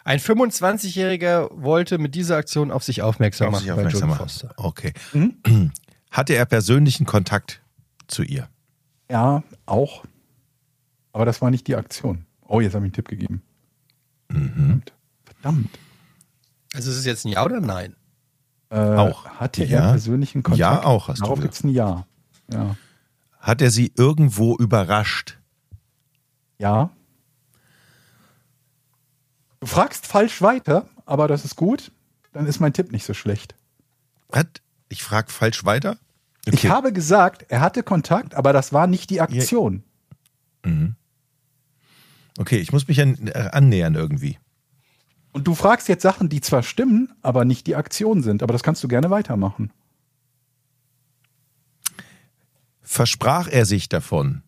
Ein 0.05 0.19
25-Jähriger 0.19 1.49
wollte 1.53 1.99
mit 1.99 2.15
dieser 2.15 2.37
Aktion 2.37 2.71
auf 2.71 2.83
sich 2.85 3.03
aufmerksam 3.03 3.49
auf 3.49 3.53
machen 3.53 3.63
sich 3.65 3.69
bei 3.71 3.75
aufmerksam 3.75 4.01
Jodie 4.01 4.11
machen? 4.13 4.29
Foster. 4.29 4.55
Okay. 4.57 4.93
Hatte 6.11 6.35
er 6.35 6.47
persönlichen 6.47 7.05
Kontakt 7.07 7.61
zu 8.07 8.23
ihr? 8.23 8.49
Ja, 9.11 9.43
auch. 9.67 10.05
Aber 11.13 11.25
das 11.27 11.43
war 11.43 11.51
nicht 11.51 11.67
die 11.67 11.77
Aktion. 11.77 12.25
Oh, 12.47 12.61
jetzt 12.61 12.75
habe 12.75 12.85
ich 12.87 12.89
einen 12.89 12.95
Tipp 12.95 13.09
gegeben. 13.09 13.43
Verdammt. 14.29 14.93
Verdammt. 15.25 15.79
Also 16.73 16.91
ist 16.91 16.97
es 16.99 17.05
jetzt 17.05 17.25
ein 17.27 17.29
Ja 17.29 17.45
oder 17.45 17.61
Nein? 17.61 17.95
Äh, 18.71 18.77
Auch. 18.79 19.27
Hatte 19.27 19.65
Ja. 19.65 19.81
er 19.87 19.91
persönlichen 19.91 20.43
Kontakt? 20.45 20.59
Ja, 20.61 20.85
auch, 20.85 21.09
hast 21.09 21.19
du 21.19 21.25
Darauf 21.25 21.41
gibt 21.41 21.55
es 21.55 21.65
ein 21.65 21.71
Ja. 21.71 22.07
Ja. 22.53 22.77
Hat 23.41 23.63
er 23.63 23.71
sie 23.71 23.93
irgendwo 23.97 24.57
überrascht? 24.57 25.39
Ja. 26.59 26.91
Du 29.61 29.67
fragst 29.67 30.07
falsch 30.07 30.41
weiter, 30.43 30.89
aber 31.07 31.27
das 31.27 31.45
ist 31.45 31.57
gut. 31.57 31.91
Dann 32.33 32.47
ist 32.47 32.61
mein 32.61 32.73
Tipp 32.73 32.93
nicht 32.93 33.05
so 33.05 33.15
schlecht. 33.15 33.55
Hat, 34.31 34.63
ich 34.89 35.03
frage 35.03 35.31
falsch 35.33 35.65
weiter. 35.65 35.99
Ich 36.47 36.55
Okay. 36.55 36.69
habe 36.69 36.93
gesagt, 36.93 37.47
er 37.49 37.61
hatte 37.61 37.83
Kontakt, 37.83 38.35
aber 38.35 38.53
das 38.53 38.73
war 38.73 38.87
nicht 38.87 39.11
die 39.11 39.21
Aktion. 39.21 39.83
Okay, 42.39 42.57
ich 42.59 42.73
muss 42.73 42.89
mich 42.89 43.01
an, 43.01 43.17
äh, 43.27 43.49
annähern 43.53 43.95
irgendwie. 43.95 44.39
Und 45.33 45.47
du 45.47 45.55
fragst 45.55 45.89
jetzt 45.89 46.03
Sachen, 46.03 46.29
die 46.29 46.41
zwar 46.41 46.63
stimmen, 46.63 47.13
aber 47.23 47.45
nicht 47.45 47.67
die 47.67 47.77
Aktion 47.77 48.23
sind. 48.23 48.43
Aber 48.43 48.53
das 48.53 48.63
kannst 48.63 48.83
du 48.85 48.89
gerne 48.89 49.11
weitermachen. 49.11 49.73
Versprach 52.93 53.47
er 53.47 53.67
sich 53.67 53.89
davon, 53.89 54.43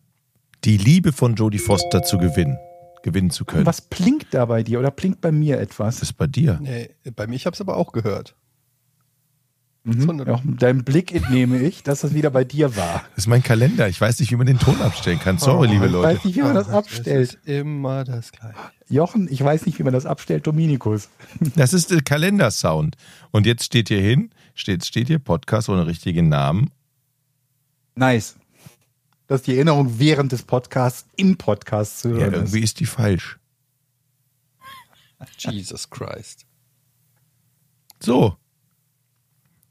die 0.65 0.75
Liebe 0.75 1.13
von 1.13 1.35
Jodie 1.35 1.59
Foster 1.59 2.03
zu 2.03 2.17
gewinnen, 2.17 2.57
gewinnen 3.01 3.29
zu 3.29 3.45
können? 3.45 3.65
Was 3.65 3.79
plinkt 3.79 4.33
da 4.33 4.43
bei 4.43 4.63
dir 4.63 4.79
oder 4.79 4.91
plinkt 4.91 5.21
bei 5.21 5.31
mir 5.31 5.61
etwas? 5.61 6.01
ist 6.01 6.17
bei 6.17 6.27
dir? 6.27 6.59
Nee, 6.61 6.89
bei 7.15 7.25
mir, 7.25 7.35
ich 7.35 7.45
habe 7.45 7.53
es 7.53 7.61
aber 7.61 7.77
auch 7.77 7.93
gehört. 7.93 8.35
Mhm. 9.85 10.25
Ja, 10.27 10.41
deinem 10.43 10.83
Blick 10.83 11.15
entnehme 11.15 11.57
ich, 11.59 11.83
dass 11.83 12.01
das 12.01 12.13
wieder 12.13 12.31
bei 12.31 12.43
dir 12.43 12.75
war. 12.75 13.03
Das 13.15 13.19
ist 13.19 13.27
mein 13.27 13.43
Kalender. 13.43 13.87
Ich 13.87 14.01
weiß 14.01 14.19
nicht, 14.19 14.33
wie 14.33 14.35
man 14.35 14.47
den 14.47 14.59
Ton 14.59 14.81
abstellen 14.81 15.19
kann. 15.19 15.37
Sorry, 15.37 15.69
liebe 15.69 15.85
Oh, 15.85 15.87
ich 15.87 15.91
Leute. 15.93 16.17
weiß 16.17 16.25
nicht, 16.25 16.35
wie 16.35 16.41
man 16.41 16.53
das 16.53 16.67
abstellt. 16.67 17.07
Es 17.29 17.33
ist 17.35 17.47
immer 17.47 18.03
das 18.03 18.33
Gleiche. 18.33 18.57
Jochen, 18.89 19.29
ich 19.31 19.41
weiß 19.41 19.65
nicht, 19.65 19.79
wie 19.79 19.83
man 19.83 19.93
das 19.93 20.05
abstellt. 20.05 20.45
Dominikus. 20.45 21.07
Das 21.55 21.71
ist 21.71 21.91
der 21.91 22.01
Kalendersound. 22.01 22.97
Und 23.31 23.45
jetzt 23.45 23.63
steht 23.63 23.87
hier 23.87 24.01
hin, 24.01 24.31
steht, 24.53 24.83
steht 24.83 25.07
hier 25.07 25.19
Podcast 25.19 25.69
ohne 25.69 25.87
richtigen 25.87 26.27
Namen. 26.27 26.71
Nice. 27.95 28.35
Das 29.27 29.41
ist 29.41 29.47
die 29.47 29.55
Erinnerung 29.55 29.99
während 29.99 30.31
des 30.31 30.43
Podcasts 30.43 31.05
im 31.15 31.37
Podcast 31.37 31.99
zu 31.99 32.09
Ja, 32.09 32.15
hören. 32.17 32.33
irgendwie 32.33 32.61
ist 32.61 32.79
die 32.79 32.85
falsch. 32.85 33.37
Jesus 35.37 35.89
Christ. 35.89 36.45
So. 38.01 38.35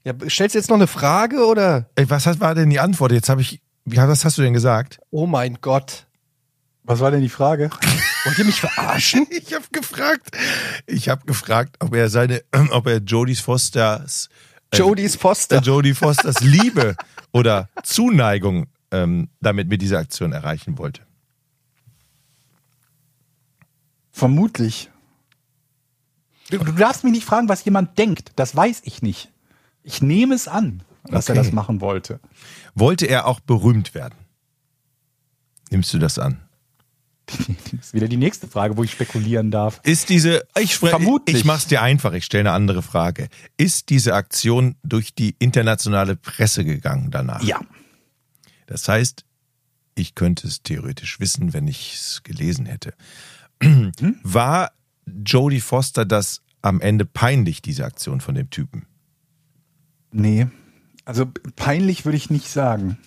Ja, 0.05 0.15
stellst 0.29 0.55
du 0.55 0.59
jetzt 0.59 0.69
noch 0.71 0.77
eine 0.77 0.87
Frage 0.87 1.45
oder? 1.47 1.89
Ey, 1.95 2.09
was 2.11 2.27
hat- 2.27 2.41
war 2.41 2.55
denn 2.55 2.71
die 2.71 2.81
Antwort? 2.81 3.13
Jetzt 3.13 3.29
habe 3.29 3.41
ich. 3.43 3.61
Wie, 3.85 3.97
was 3.97 4.25
hast 4.25 4.39
du 4.39 4.43
denn 4.43 4.53
gesagt? 4.53 5.01
Oh 5.11 5.27
mein 5.27 5.59
Gott. 5.61 6.07
Was 6.85 7.01
war 7.01 7.11
denn 7.11 7.21
die 7.21 7.29
Frage? 7.29 7.71
Wollt 8.25 8.39
ihr 8.39 8.45
mich 8.45 8.61
verarschen? 8.61 9.27
Ich 9.31 9.53
habe 9.55 9.65
gefragt. 9.73 10.37
Ich 10.87 11.09
habe 11.09 11.25
gefragt, 11.27 11.77
ob 11.81 11.95
er 11.95 12.09
seine, 12.09 12.43
ob 12.71 12.87
er 12.87 12.99
Jodie 12.99 13.37
Fosters, 13.37 14.29
Jodie's 14.73 15.15
äh, 15.17 15.19
Foster. 15.19 15.59
Jodie 15.61 15.95
Fosters 15.95 16.41
Liebe 16.41 16.97
oder 17.33 17.69
Zuneigung 17.83 18.67
ähm, 18.91 19.29
damit 19.41 19.69
mit 19.69 19.83
dieser 19.83 19.99
Aktion 19.99 20.33
erreichen 20.33 20.79
wollte. 20.79 21.03
Vermutlich. 24.11 24.91
Du, 26.51 26.59
du 26.59 26.73
darfst 26.73 27.03
mich 27.05 27.13
nicht 27.13 27.25
fragen, 27.25 27.49
was 27.49 27.65
jemand 27.65 27.97
denkt. 27.99 28.33
Das 28.37 28.55
weiß 28.55 28.83
ich 28.85 29.03
nicht. 29.03 29.31
Ich 29.83 30.03
nehme 30.03 30.35
es 30.35 30.49
an, 30.49 30.83
dass 31.05 31.29
Okay. 31.31 31.39
er 31.39 31.43
das 31.43 31.53
machen 31.53 31.81
wollte. 31.81 32.21
Wollte 32.75 33.07
er 33.07 33.27
auch 33.27 33.41
berühmt 33.41 33.95
werden? 33.95 34.15
Nimmst 35.71 35.93
du 35.95 35.99
das 35.99 36.19
an? 36.19 36.41
Das 37.39 37.73
ist 37.81 37.95
wieder 37.95 38.09
die 38.09 38.17
nächste 38.17 38.47
Frage, 38.49 38.77
wo 38.77 38.85
ich 38.85 38.91
spekulieren 38.91 39.51
darf. 39.51 39.81
Ist 39.85 40.09
diese, 40.09 40.43
ich, 40.59 40.77
Vermutlich. 40.77 41.37
ich 41.37 41.45
mach's 41.45 41.67
dir 41.67 41.83
einfach, 41.83 42.13
ich 42.13 42.25
stelle 42.25 42.43
eine 42.43 42.53
andere 42.53 42.83
Frage. 42.83 43.29
Ist 43.57 43.91
diese 43.91 44.15
Aktion 44.15 44.77
durch 44.83 45.15
die 45.15 45.35
internationale 45.39 46.17
Presse 46.17 46.65
gegangen 46.65 47.11
danach? 47.11 47.43
Ja. 47.43 47.61
Das 48.67 48.89
heißt, 48.89 49.25
ich 49.95 50.15
könnte 50.15 50.47
es 50.47 50.63
theoretisch 50.63 51.21
wissen, 51.21 51.53
wenn 51.53 51.69
ich 51.69 51.95
es 51.95 52.23
gelesen 52.23 52.67
hätte. 52.67 52.95
War 54.23 54.73
Jodie 55.07 55.61
Foster 55.61 56.05
das 56.05 56.43
am 56.63 56.81
Ende 56.81 57.05
peinlich, 57.05 57.63
diese 57.63 57.85
Aktion 57.85 58.21
von 58.21 58.35
dem 58.35 58.51
Typen? 58.51 58.87
Nee. 60.13 60.47
Also 61.05 61.27
peinlich 61.57 62.05
würde 62.05 62.17
ich 62.17 62.31
nicht 62.31 62.49
sagen. 62.49 62.99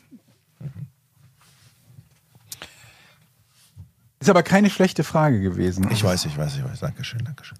Ist 4.20 4.30
aber 4.30 4.44
keine 4.44 4.70
schlechte 4.70 5.04
Frage 5.04 5.42
gewesen. 5.42 5.90
Ich 5.92 6.04
weiß, 6.04 6.26
ich 6.26 6.38
weiß, 6.38 6.58
ich 6.58 6.64
weiß. 6.64 6.80
Dankeschön, 6.80 7.24
Dankeschön. 7.24 7.58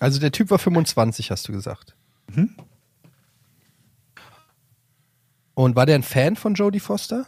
Also 0.00 0.18
der 0.20 0.32
Typ 0.32 0.50
war 0.50 0.58
25, 0.58 1.30
hast 1.30 1.46
du 1.48 1.52
gesagt. 1.52 1.96
Und 5.54 5.76
war 5.76 5.86
der 5.86 5.94
ein 5.94 6.02
Fan 6.02 6.36
von 6.36 6.54
Jodie 6.54 6.80
Foster? 6.80 7.26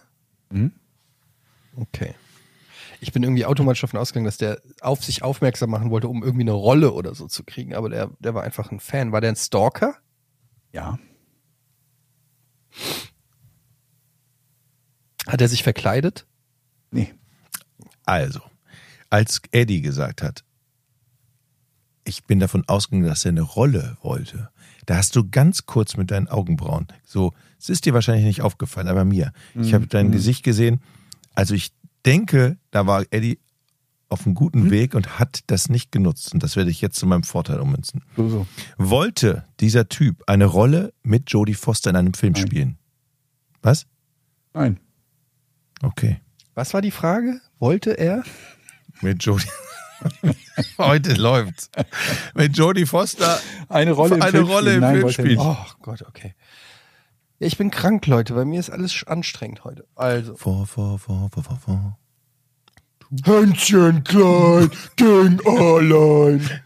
Okay. 1.76 2.14
Ich 3.00 3.12
bin 3.12 3.22
irgendwie 3.22 3.44
automatisch 3.44 3.82
davon 3.82 4.00
ausgegangen, 4.00 4.24
dass 4.24 4.38
der 4.38 4.60
auf 4.80 5.04
sich 5.04 5.22
aufmerksam 5.22 5.70
machen 5.70 5.90
wollte, 5.90 6.08
um 6.08 6.22
irgendwie 6.22 6.42
eine 6.42 6.52
Rolle 6.52 6.92
oder 6.92 7.14
so 7.14 7.28
zu 7.28 7.44
kriegen. 7.44 7.74
Aber 7.74 7.88
der, 7.88 8.10
der 8.18 8.34
war 8.34 8.42
einfach 8.42 8.72
ein 8.72 8.80
Fan. 8.80 9.12
War 9.12 9.20
der 9.20 9.30
ein 9.30 9.36
Stalker? 9.36 9.96
Ja. 10.72 10.98
Hat 15.26 15.40
er 15.40 15.48
sich 15.48 15.62
verkleidet? 15.62 16.26
Nee. 16.90 17.14
Also, 18.06 18.40
als 19.10 19.42
Eddie 19.50 19.82
gesagt 19.82 20.22
hat, 20.22 20.44
ich 22.04 22.24
bin 22.24 22.40
davon 22.40 22.64
ausgegangen, 22.68 23.08
dass 23.08 23.24
er 23.24 23.30
eine 23.30 23.42
Rolle 23.42 23.98
wollte, 24.00 24.48
da 24.86 24.96
hast 24.96 25.16
du 25.16 25.28
ganz 25.28 25.66
kurz 25.66 25.96
mit 25.96 26.10
deinen 26.10 26.28
Augenbrauen, 26.28 26.86
so, 27.04 27.34
es 27.58 27.68
ist 27.68 27.84
dir 27.84 27.94
wahrscheinlich 27.94 28.24
nicht 28.24 28.42
aufgefallen, 28.42 28.88
aber 28.88 29.04
mir, 29.04 29.32
ich 29.54 29.74
habe 29.74 29.86
dein 29.86 30.12
Gesicht 30.12 30.44
gesehen. 30.44 30.80
Also 31.34 31.54
ich 31.54 31.72
denke, 32.04 32.58
da 32.70 32.86
war 32.86 33.04
Eddie 33.10 33.40
auf 34.08 34.24
einem 34.24 34.34
guten 34.34 34.70
Weg 34.70 34.94
und 34.94 35.18
hat 35.18 35.40
das 35.48 35.68
nicht 35.68 35.90
genutzt. 35.90 36.32
Und 36.32 36.42
das 36.42 36.54
werde 36.54 36.70
ich 36.70 36.80
jetzt 36.80 36.96
zu 36.98 37.06
meinem 37.06 37.24
Vorteil 37.24 37.58
ummünzen. 37.60 38.04
So, 38.16 38.28
so. 38.28 38.46
Wollte 38.78 39.44
dieser 39.58 39.88
Typ 39.88 40.22
eine 40.28 40.44
Rolle 40.44 40.92
mit 41.02 41.30
Jodie 41.30 41.54
Foster 41.54 41.90
in 41.90 41.96
einem 41.96 42.14
Film 42.14 42.34
Nein. 42.34 42.46
spielen? 42.46 42.78
Was? 43.62 43.86
Nein. 44.54 44.78
Okay. 45.82 46.20
Was 46.54 46.72
war 46.72 46.82
die 46.82 46.92
Frage? 46.92 47.40
Wollte 47.58 47.92
er? 47.98 48.22
Mit 49.00 49.22
Jodie. 49.24 49.46
Heute 50.78 51.14
läuft's. 51.14 51.70
Mit 52.34 52.56
Jodie 52.56 52.86
Foster 52.86 53.40
Eine 53.68 53.92
Rolle 53.92 54.16
im 54.16 54.22
eine 54.22 54.30
Film 54.32 54.46
Rolle 54.46 54.70
spielen. 54.72 54.76
im 54.76 55.00
Nein, 55.02 55.10
Film 55.12 55.28
nicht. 55.28 55.38
Oh 55.40 55.56
Gott, 55.82 56.02
okay. 56.06 56.34
Ja, 57.38 57.46
ich 57.46 57.56
bin 57.58 57.70
krank, 57.70 58.06
Leute. 58.06 58.34
Bei 58.34 58.44
mir 58.44 58.60
ist 58.60 58.70
alles 58.70 59.04
anstrengend 59.06 59.64
heute. 59.64 59.86
Also. 59.94 60.36
Vor, 60.36 60.66
vor, 60.66 60.98
vor, 60.98 61.30
vor, 61.32 61.42
vor, 61.44 61.58
vor. 61.58 61.98
Händchen 63.24 64.02
klein, 64.04 64.70
ging 64.96 65.40
allein. 65.46 66.60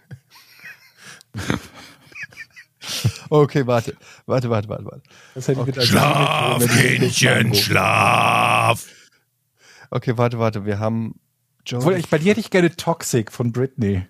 Okay, 3.29 3.67
warte. 3.67 3.97
Warte, 4.27 4.51
warte, 4.51 4.69
warte, 4.69 4.85
warte. 4.87 5.03
Schlaf, 5.87 6.65
Tango- 6.65 7.55
schlaf. 7.55 8.85
Okay, 9.91 10.17
warte, 10.17 10.39
warte. 10.39 10.65
Wir 10.65 10.79
haben 10.79 11.21
Obwohl, 11.73 11.93
Jodie. 11.93 12.01
ich, 12.01 12.09
bei 12.11 12.19
dir 12.19 12.31
hätte 12.31 12.41
ich 12.41 12.51
gerne 12.51 12.75
Toxic 12.75 13.33
von 13.33 13.53
Britney. 13.53 14.07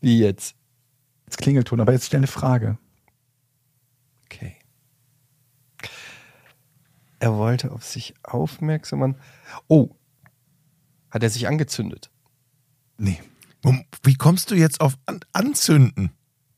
Wie 0.00 0.18
jetzt? 0.18 0.54
Jetzt 1.26 1.38
Klingelton, 1.38 1.80
aber 1.80 1.92
jetzt 1.92 2.06
stell 2.06 2.18
eine 2.18 2.26
Frage. 2.26 2.78
Okay. 4.26 4.56
Er 7.20 7.34
wollte 7.34 7.72
auf 7.72 7.84
sich 7.84 8.14
aufmerksam 8.22 8.98
machen. 8.98 9.16
Oh. 9.68 9.90
Hat 11.10 11.22
er 11.22 11.30
sich 11.30 11.46
angezündet? 11.46 12.10
Nee. 12.98 13.20
Wie 14.02 14.14
kommst 14.14 14.50
du 14.50 14.56
jetzt 14.56 14.80
auf 14.80 14.98
an 15.06 15.20
Anzünden? 15.32 16.10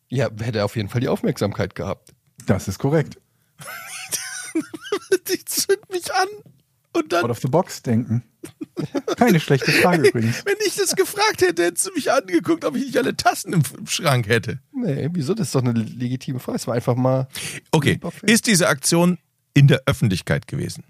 Ja, 0.09 0.31
hätte 0.41 0.59
er 0.59 0.65
auf 0.65 0.77
jeden 0.77 0.89
Fall 0.89 1.03
die 1.03 1.09
Aufmerksamkeit 1.09 1.75
gehabt. 1.75 2.15
Das 2.47 2.67
ist 2.69 2.79
korrekt. 2.79 3.21
Ich 5.29 5.47
zünd 5.47 5.91
mich 5.91 6.13
an. 6.15 6.29
Und 6.95 7.13
dann, 7.13 7.25
Out 7.25 7.31
of 7.31 7.41
the 7.41 7.49
box 7.49 7.83
denken. 7.83 8.23
Keine 9.17 9.41
schlechte 9.41 9.71
Frage 9.73 10.09
übrigens. 10.09 10.45
wenn 10.45 10.57
ich 10.67 10.77
das 10.77 10.95
gefragt 10.97 11.41
hätte, 11.43 11.65
hättest 11.65 11.87
du 11.87 11.93
mich 11.93 12.11
angeguckt, 12.13 12.65
ob 12.65 12.77
ich 12.77 12.87
nicht 12.87 12.99
alle 12.99 13.17
Tassen 13.17 13.53
im, 13.53 13.63
im 13.79 13.87
Schrank 13.87 14.29
hätte. 14.29 14.61
Nee, 14.73 15.09
wieso? 15.13 15.35
Das 15.35 15.49
ist 15.49 15.55
doch 15.55 15.63
eine 15.63 15.73
legitime 15.73 16.39
Frage. 16.39 16.57
Es 16.57 16.67
war 16.67 16.75
einfach 16.75 16.95
mal. 16.97 17.29
Okay, 17.73 17.99
ist 18.23 18.47
diese 18.47 18.69
Aktion 18.69 19.19
in 19.55 19.69
der 19.69 19.83
Öffentlichkeit 19.87 20.47
gewesen? 20.47 20.85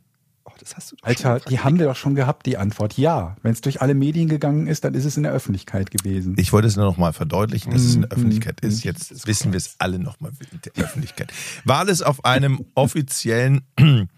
Oh, 0.45 0.53
das 0.61 0.77
hast 0.77 0.93
du 0.93 0.97
doch 0.97 1.07
Alter, 1.07 1.41
die 1.41 1.61
haben 1.61 1.79
wir 1.79 1.87
doch 1.87 1.97
schon 1.97 2.15
gehabt, 2.15 2.47
die 2.47 2.57
Antwort. 2.59 2.99
Ja. 2.99 3.37
Wenn 3.43 3.53
es 3.53 3.61
durch 3.61 3.81
alle 3.81 3.95
Medien 3.95 4.29
gegangen 4.29 4.67
ist, 4.67 4.85
dann 4.85 4.95
ist 4.95 5.05
es 5.05 5.17
in 5.17 5.23
der 5.23 5.33
Öffentlichkeit 5.33 5.91
gewesen. 5.91 6.35
Ich 6.39 6.53
wollte 6.53 6.69
es 6.69 6.77
nur 6.77 6.85
noch 6.85 6.97
mal 6.99 7.13
verdeutlichen, 7.13 7.73
dass 7.73 7.83
es 7.83 7.95
in 7.95 8.03
der 8.03 8.11
Mm, 8.11 8.13
Öffentlichkeit 8.13 8.63
mm, 8.63 8.67
ist. 8.67 8.85
Jetzt 8.85 9.27
wissen 9.27 9.53
wir 9.53 9.57
es 9.59 9.77
alle 9.79 9.99
noch 9.99 10.21
mal 10.21 10.33
in 10.53 10.61
der 10.63 10.85
Öffentlichkeit. 10.85 11.33
War 11.65 11.89
es 11.89 12.03
auf 12.03 12.25
einem 12.25 12.65
offiziellen, 12.75 13.63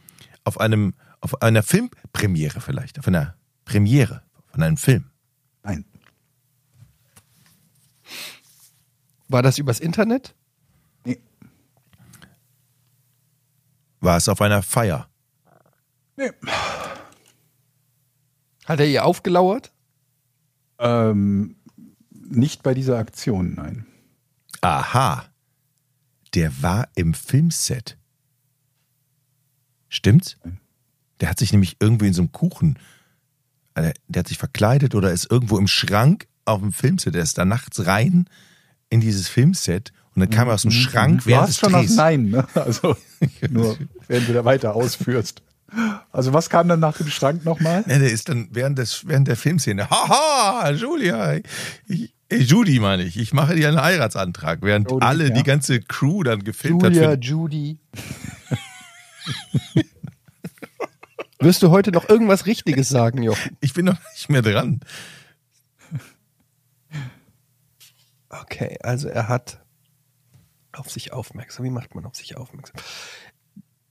auf 0.45 0.59
einem, 0.61 0.95
auf 1.27 1.43
einer 1.43 1.64
Filmpremiere 1.64 2.61
vielleicht, 2.61 3.01
auf 3.01 3.09
einer 3.09 3.37
Premiere 3.64 4.22
von 4.47 4.62
einem 4.62 4.77
Film? 4.77 5.11
Nein. 5.64 5.85
War 9.27 9.43
das 9.43 9.59
übers 9.59 9.81
Internet? 9.81 10.37
Nee. 11.05 11.18
War 13.99 14.16
es 14.16 14.29
auf 14.29 14.41
einer 14.41 14.62
Feier? 14.62 15.09
nee. 16.16 16.31
Hat 18.66 18.79
er 18.79 18.87
ihr 18.87 19.05
aufgelauert? 19.05 19.72
Ähm, 20.79 21.57
nicht 22.11 22.62
bei 22.62 22.72
dieser 22.72 22.99
Aktion, 22.99 23.55
nein. 23.55 23.85
Aha, 24.61 25.24
der 26.35 26.62
war 26.62 26.89
im 26.95 27.14
Filmset. 27.14 27.99
Stimmt's? 29.89 30.37
Der 31.21 31.31
hat 31.31 31.39
sich 31.39 31.53
nämlich 31.53 31.77
irgendwie 31.81 32.09
in 32.09 32.12
so 32.12 32.23
einem 32.23 32.33
Kuchen, 32.33 32.79
äh, 33.75 33.93
der 34.09 34.21
hat 34.21 34.29
sich 34.29 34.39
verkleidet 34.39 34.95
oder 34.95 35.12
ist 35.12 35.31
irgendwo 35.31 35.59
im 35.59 35.67
Schrank 35.67 36.27
auf 36.45 36.61
dem 36.61 36.73
Filmset. 36.73 37.14
Der 37.14 37.23
ist 37.23 37.39
da 37.39 37.45
nachts 37.45 37.87
rein 37.87 38.29
in 38.91 39.01
dieses 39.01 39.29
Filmset 39.29 39.93
und 40.14 40.21
dann 40.21 40.31
kam 40.31 40.49
er 40.49 40.55
aus 40.55 40.62
dem 40.62 40.71
Schrank 40.71 41.21
Du 41.21 41.27
während 41.27 41.43
hast 41.43 41.51
des 41.51 41.59
schon 41.59 41.73
das 41.73 41.87
Drehs. 41.87 41.97
Nein, 41.97 42.31
ne? 42.31 42.47
Also 42.55 42.97
nur, 43.51 43.77
während 44.09 44.29
du 44.29 44.33
da 44.33 44.45
weiter 44.45 44.75
ausführst. 44.75 45.43
Also 46.12 46.33
was 46.33 46.49
kam 46.49 46.69
dann 46.69 46.81
nach 46.81 46.97
dem 46.97 47.09
Schrank 47.09 47.45
nochmal? 47.45 47.85
Ja, 47.87 47.99
der 47.99 48.11
ist 48.11 48.29
dann 48.29 48.49
während, 48.53 48.79
des, 48.79 49.07
während 49.07 49.29
der 49.29 49.37
Filmszene, 49.37 49.91
haha, 49.91 50.71
Julia, 50.71 51.41
ich, 51.87 52.14
Judy 52.31 52.81
meine 52.81 53.05
ich, 53.05 53.19
ich 53.19 53.33
mache 53.33 53.57
dir 53.57 53.69
einen 53.69 53.81
Heiratsantrag, 53.81 54.61
während 54.62 54.91
Judy, 54.91 55.05
alle, 55.05 55.29
ja. 55.29 55.35
die 55.35 55.43
ganze 55.43 55.81
Crew 55.81 56.23
dann 56.23 56.45
gefilmt 56.45 56.83
Julia, 56.83 57.11
hat. 57.11 57.25
Für, 57.25 57.31
Judy. 57.31 57.79
Wirst 61.39 61.62
du 61.62 61.70
heute 61.70 61.93
noch 61.93 62.09
irgendwas 62.09 62.47
Richtiges 62.47 62.89
sagen, 62.89 63.22
Jochen? 63.22 63.57
ich 63.61 63.74
bin 63.74 63.84
noch 63.87 63.99
nicht 64.14 64.28
mehr 64.28 64.43
dran. 64.43 64.80
Okay, 68.28 68.78
also 68.82 69.09
er 69.09 69.28
hat 69.28 69.61
auf 70.72 70.91
sich 70.91 71.12
aufmerksam. 71.12 71.64
Wie 71.64 71.70
macht 71.70 71.95
man 71.95 72.05
auf 72.05 72.14
sich 72.16 72.37
aufmerksam? 72.37 72.76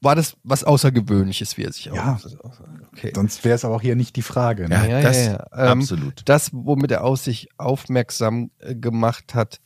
War 0.02 0.16
das 0.16 0.38
was 0.44 0.64
Außergewöhnliches, 0.64 1.58
wie 1.58 1.64
er 1.64 1.72
sich 1.72 1.86
Ja. 1.86 2.14
aufmerksam 2.14 2.86
Okay. 2.92 3.12
Sonst 3.16 3.44
wäre 3.44 3.56
es 3.56 3.66
aber 3.66 3.76
auch 3.76 3.82
hier 3.82 3.96
nicht 3.96 4.16
die 4.16 4.22
Frage. 4.22 4.68
Ne? 4.70 4.76
Ja, 4.76 4.86
Ja, 4.86 5.02
das 5.02 5.18
ja, 5.26 5.32
ja. 5.34 5.72
Ähm, 5.72 5.80
absolut. 5.80 6.22
Das, 6.26 6.50
womit 6.54 6.92
er 6.92 7.04
aus 7.04 7.24
sich 7.24 7.50
aufmerksam 7.58 8.52
äh, 8.60 8.76
gemacht 8.76 9.34
hat, 9.34 9.62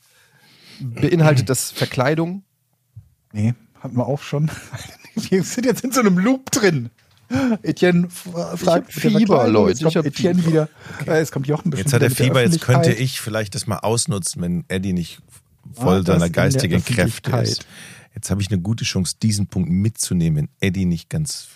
beinhaltet 0.79 1.49
das 1.49 1.71
Verkleidung? 1.71 2.43
Nee, 3.33 3.53
hatten 3.79 3.97
wir 3.97 4.07
auch 4.07 4.21
schon. 4.21 4.49
Wir 5.15 5.43
sind 5.43 5.65
jetzt 5.65 5.83
in 5.83 5.91
so 5.91 5.99
einem 5.99 6.17
Loop 6.17 6.49
drin. 6.51 6.89
Etienne 7.63 8.07
f- 8.07 8.27
fragt 8.59 8.95
der 9.03 9.11
Fieber, 9.11 9.47
Leute, 9.47 9.83
Jetzt 9.83 9.93
kommt 9.93 10.05
ich 10.07 10.13
Etienne 10.17 10.41
Fieber. 10.41 10.69
wieder. 11.05 11.13
Äh, 11.13 11.19
Jetzt 11.19 11.31
kommt 11.31 11.47
Jochen 11.47 11.71
Jetzt 11.73 11.93
hat 11.93 12.01
er 12.01 12.09
Fieber, 12.11 12.41
jetzt 12.41 12.61
könnte 12.61 12.91
ich 12.93 13.21
vielleicht 13.21 13.53
das 13.55 13.67
mal 13.67 13.77
ausnutzen, 13.79 14.41
wenn 14.41 14.65
Eddie 14.67 14.93
nicht 14.93 15.19
voll 15.73 15.99
Ah, 15.99 16.03
seiner 16.03 16.29
geistigen 16.29 16.83
Kräfte 16.83 17.31
ist. 17.37 17.65
Jetzt 18.15 18.31
habe 18.31 18.41
ich 18.41 18.51
eine 18.51 18.59
gute 18.61 18.83
Chance, 18.83 19.15
diesen 19.21 19.47
Punkt 19.47 19.69
mitzunehmen, 19.69 20.49
wenn 20.59 20.67
Eddie 20.67 20.85
nicht 20.85 21.09
ganz. 21.09 21.47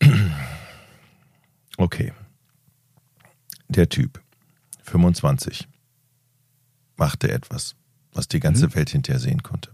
Okay. 1.76 2.12
Der 3.68 3.88
Typ, 3.88 4.20
25, 4.82 5.68
machte 6.96 7.30
etwas, 7.30 7.74
was 8.12 8.28
die 8.28 8.40
ganze 8.40 8.66
Mhm. 8.66 8.74
Welt 8.74 8.90
hinterher 8.90 9.20
sehen 9.20 9.42
konnte. 9.42 9.70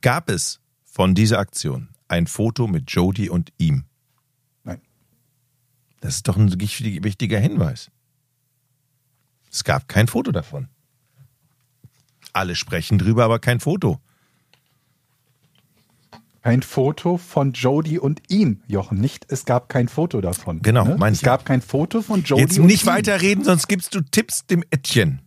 Gab 0.00 0.30
es 0.30 0.58
von 0.84 1.14
dieser 1.14 1.38
Aktion 1.38 1.88
ein 2.08 2.26
Foto 2.26 2.66
mit 2.66 2.90
Jody 2.90 3.28
und 3.28 3.52
ihm? 3.58 3.84
Nein. 4.64 4.80
Das 6.00 6.16
ist 6.16 6.28
doch 6.28 6.36
ein 6.36 6.60
wichtig- 6.60 7.04
wichtiger 7.04 7.38
Hinweis. 7.38 7.90
Es 9.50 9.64
gab 9.64 9.88
kein 9.88 10.08
Foto 10.08 10.32
davon. 10.32 10.68
Alle 12.32 12.54
sprechen 12.54 12.98
drüber, 12.98 13.24
aber 13.24 13.38
kein 13.38 13.60
Foto. 13.60 14.00
Kein 16.42 16.62
Foto 16.62 17.18
von 17.18 17.52
Jody 17.52 17.98
und 17.98 18.22
ihm, 18.28 18.62
Jochen. 18.68 18.98
Nicht, 19.00 19.26
es 19.28 19.44
gab 19.44 19.68
kein 19.68 19.88
Foto 19.88 20.20
davon. 20.20 20.62
Genau, 20.62 20.84
ne? 20.96 21.08
Es 21.10 21.20
gab 21.20 21.44
kein 21.44 21.60
Foto 21.60 22.00
von 22.00 22.22
Jody 22.22 22.42
Jetzt 22.42 22.58
und 22.58 22.66
nicht 22.66 22.84
ihm. 22.84 22.88
weiterreden, 22.88 23.44
sonst 23.44 23.68
gibst 23.68 23.94
du 23.94 24.00
Tipps 24.00 24.46
dem 24.46 24.64
Ättchen. 24.70 25.20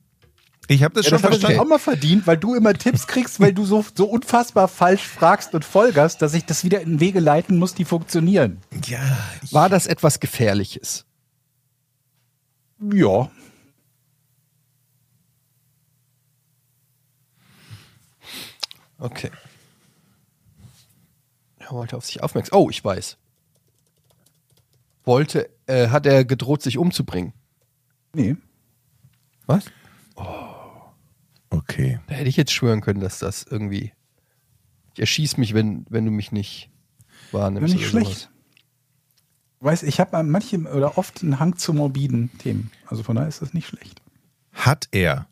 Ich 0.71 0.83
habe 0.83 0.93
das 0.93 1.05
Ja, 1.05 1.09
schon 1.09 1.17
das 1.17 1.23
er 1.23 1.29
verstanden. 1.31 1.59
auch 1.59 1.65
mal 1.67 1.79
verdient, 1.79 2.25
weil 2.27 2.37
du 2.37 2.55
immer 2.55 2.73
Tipps 2.73 3.05
kriegst, 3.05 3.41
weil 3.41 3.53
du 3.53 3.65
so, 3.65 3.83
so 3.93 4.05
unfassbar 4.05 4.69
falsch 4.69 5.05
fragst 5.05 5.53
und 5.53 5.65
folgerst, 5.65 6.21
dass 6.21 6.33
ich 6.33 6.45
das 6.45 6.63
wieder 6.63 6.79
in 6.79 7.01
Wege 7.01 7.19
leiten 7.19 7.57
muss, 7.59 7.73
die 7.73 7.83
funktionieren. 7.83 8.61
Ja, 8.85 9.01
War 9.51 9.67
das 9.67 9.85
etwas 9.85 10.21
Gefährliches? 10.21 11.05
Ja. 12.93 13.29
Okay. 18.97 19.31
Er 21.59 21.71
wollte 21.71 21.97
auf 21.97 22.05
sich 22.05 22.21
aufmerksam. 22.21 22.57
Oh, 22.59 22.69
ich 22.69 22.83
weiß. 22.83 23.17
Wollte, 25.03 25.49
äh, 25.67 25.89
hat 25.89 26.05
er 26.05 26.25
gedroht, 26.25 26.61
sich 26.61 26.77
umzubringen? 26.77 27.33
Nee. 28.13 28.35
Was? 29.47 29.65
Okay. 31.71 31.99
Da 32.07 32.15
hätte 32.15 32.29
ich 32.29 32.37
jetzt 32.37 32.51
schwören 32.51 32.81
können, 32.81 32.99
dass 32.99 33.19
das 33.19 33.43
irgendwie. 33.43 33.91
Ich 34.93 34.99
erschieß 34.99 35.37
mich, 35.37 35.53
wenn, 35.53 35.85
wenn 35.89 36.05
du 36.05 36.11
mich 36.11 36.31
nicht 36.31 36.69
Ja, 37.31 37.39
wahrnimmst. 37.39 37.73
nicht 37.73 37.93
oder 37.93 38.03
schlecht. 38.03 38.29
Weiß, 39.61 39.83
ich 39.83 39.99
habe 39.99 40.21
manche 40.23 40.57
oder 40.59 40.97
oft 40.97 41.21
einen 41.21 41.39
Hang 41.39 41.55
zu 41.55 41.73
morbiden 41.73 42.35
Themen. 42.39 42.71
Also 42.87 43.03
von 43.03 43.15
daher 43.15 43.29
ist 43.29 43.41
das 43.41 43.53
nicht 43.53 43.67
schlecht. 43.67 44.01
Hat 44.51 44.87
er 44.91 45.27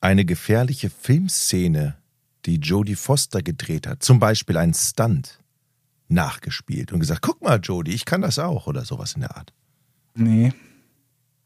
eine 0.00 0.24
gefährliche 0.24 0.90
Filmszene, 0.90 1.96
die 2.44 2.56
Jodie 2.56 2.96
Foster 2.96 3.42
gedreht 3.42 3.86
hat, 3.86 4.02
zum 4.02 4.18
Beispiel 4.18 4.56
einen 4.56 4.74
Stunt, 4.74 5.40
nachgespielt 6.08 6.92
und 6.92 7.00
gesagt, 7.00 7.22
guck 7.22 7.42
mal, 7.42 7.58
Jodie, 7.60 7.92
ich 7.92 8.04
kann 8.04 8.22
das 8.22 8.38
auch 8.38 8.66
oder 8.66 8.84
sowas 8.84 9.14
in 9.14 9.22
der 9.22 9.36
Art. 9.36 9.52
Nee. 10.14 10.52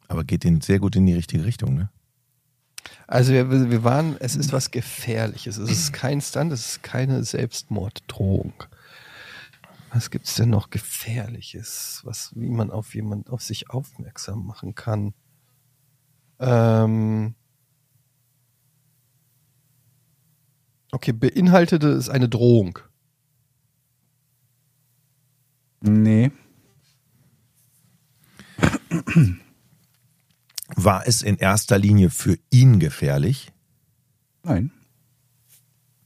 Aber 0.08 0.24
geht 0.24 0.44
in, 0.44 0.60
sehr 0.60 0.78
gut 0.80 0.96
in 0.96 1.06
die 1.06 1.14
richtige 1.14 1.44
Richtung, 1.44 1.74
ne? 1.74 1.90
Also 3.10 3.32
wir, 3.32 3.50
wir 3.50 3.82
waren, 3.82 4.16
es 4.20 4.36
ist 4.36 4.52
was 4.52 4.70
Gefährliches. 4.70 5.56
Es 5.56 5.68
ist 5.68 5.92
kein 5.92 6.20
Stunt, 6.20 6.52
es 6.52 6.64
ist 6.64 6.82
keine 6.84 7.24
Selbstmorddrohung. 7.24 8.52
Was 9.92 10.10
gibt's 10.10 10.36
denn 10.36 10.50
noch 10.50 10.70
Gefährliches, 10.70 12.02
was, 12.04 12.30
wie 12.36 12.48
man 12.48 12.70
auf 12.70 12.94
jemand, 12.94 13.28
auf 13.28 13.42
sich 13.42 13.68
aufmerksam 13.68 14.46
machen 14.46 14.76
kann? 14.76 15.12
Ähm 16.38 17.34
okay, 20.92 21.10
beinhaltete 21.10 21.88
es 21.88 22.08
eine 22.08 22.28
Drohung. 22.28 22.78
Nee. 25.80 26.30
War 30.84 31.06
es 31.06 31.22
in 31.22 31.36
erster 31.36 31.78
Linie 31.78 32.10
für 32.10 32.38
ihn 32.50 32.78
gefährlich? 32.80 33.52
Nein. 34.42 34.70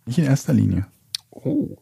Nicht 0.06 0.18
in 0.18 0.24
erster 0.24 0.52
Linie. 0.52 0.86
Oh. 1.30 1.76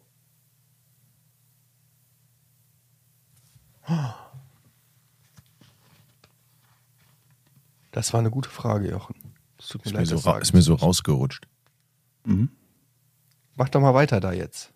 Das 7.90 8.12
war 8.12 8.20
eine 8.20 8.30
gute 8.30 8.48
Frage, 8.48 8.90
Jochen. 8.90 9.14
Es 9.58 9.68
tut 9.68 9.82
mir 9.84 9.86
Ist 9.86 9.92
mir, 9.92 9.98
leid, 10.00 10.06
so, 10.08 10.14
das 10.16 10.26
ra- 10.26 10.30
sagen 10.32 10.42
ist 10.42 10.52
mir 10.54 10.62
so 10.62 10.74
rausgerutscht. 10.74 11.46
Mach 13.56 13.68
doch 13.68 13.80
mal 13.80 13.94
weiter 13.94 14.20
da 14.20 14.32
jetzt. 14.32 14.72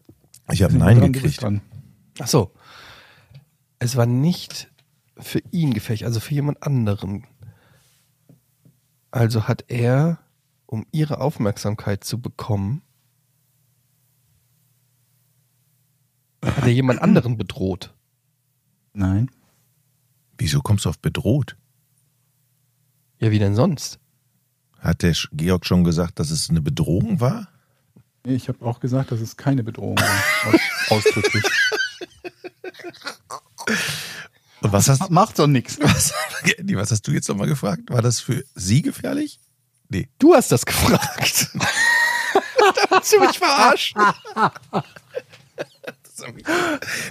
Ich 0.53 0.63
habe 0.63 0.77
Nein 0.77 0.99
dran? 0.99 1.13
Gekriegt. 1.13 1.45
Ach 2.21 2.27
so. 2.27 2.53
Es 3.79 3.97
war 3.97 4.07
nicht 4.07 4.71
für 5.19 5.41
ihn 5.51 5.73
gefährlich, 5.75 6.05
also 6.05 6.21
für 6.21 6.35
jemand 6.35 6.63
anderen. 6.63 7.27
Also 9.17 9.49
hat 9.49 9.65
er, 9.69 10.19
um 10.67 10.85
ihre 10.93 11.23
Aufmerksamkeit 11.23 12.05
zu 12.05 12.21
bekommen, 12.21 12.83
hat 16.45 16.65
er 16.65 16.69
jemand 16.69 17.01
anderen 17.01 17.39
bedroht. 17.39 17.95
Nein. 18.93 19.31
Wieso 20.37 20.61
kommst 20.61 20.85
du 20.85 20.91
auf 20.91 20.99
bedroht? 20.99 21.57
Ja, 23.19 23.31
wie 23.31 23.39
denn 23.39 23.55
sonst? 23.55 24.01
Hat 24.81 25.01
der 25.01 25.17
Georg 25.33 25.65
schon 25.65 25.83
gesagt, 25.83 26.19
dass 26.19 26.31
es 26.31 26.51
eine 26.51 26.61
Bedrohung 26.61 27.19
war? 27.19 27.49
Nee, 28.23 28.35
ich 28.35 28.49
habe 28.49 28.63
auch 28.67 28.81
gesagt, 28.81 29.13
dass 29.13 29.21
es 29.21 29.39
keine 29.39 29.65
Bedrohung 29.65 29.97
war. 29.97 30.23
Aus, 30.91 31.07
ausdrücklich. 31.07 31.45
Und 34.67 34.73
was 34.73 34.89
hast, 34.89 35.11
Macht 35.11 35.39
doch 35.39 35.47
nichts. 35.47 35.79
was, 35.81 36.13
was 36.13 36.91
hast 36.91 37.07
du 37.07 37.13
jetzt 37.13 37.29
nochmal 37.29 37.47
gefragt? 37.47 37.91
War 37.91 38.03
das 38.03 38.21
für 38.21 38.45
sie 38.55 38.83
gefährlich? 38.83 39.39
Nee. 39.89 40.09
Du 40.19 40.35
hast 40.35 40.51
das 40.51 40.67
gefragt. 40.67 41.51
da 41.55 42.97
hast 42.97 43.13
du 43.13 43.21
mich 43.21 43.39
verarscht. 43.39 43.97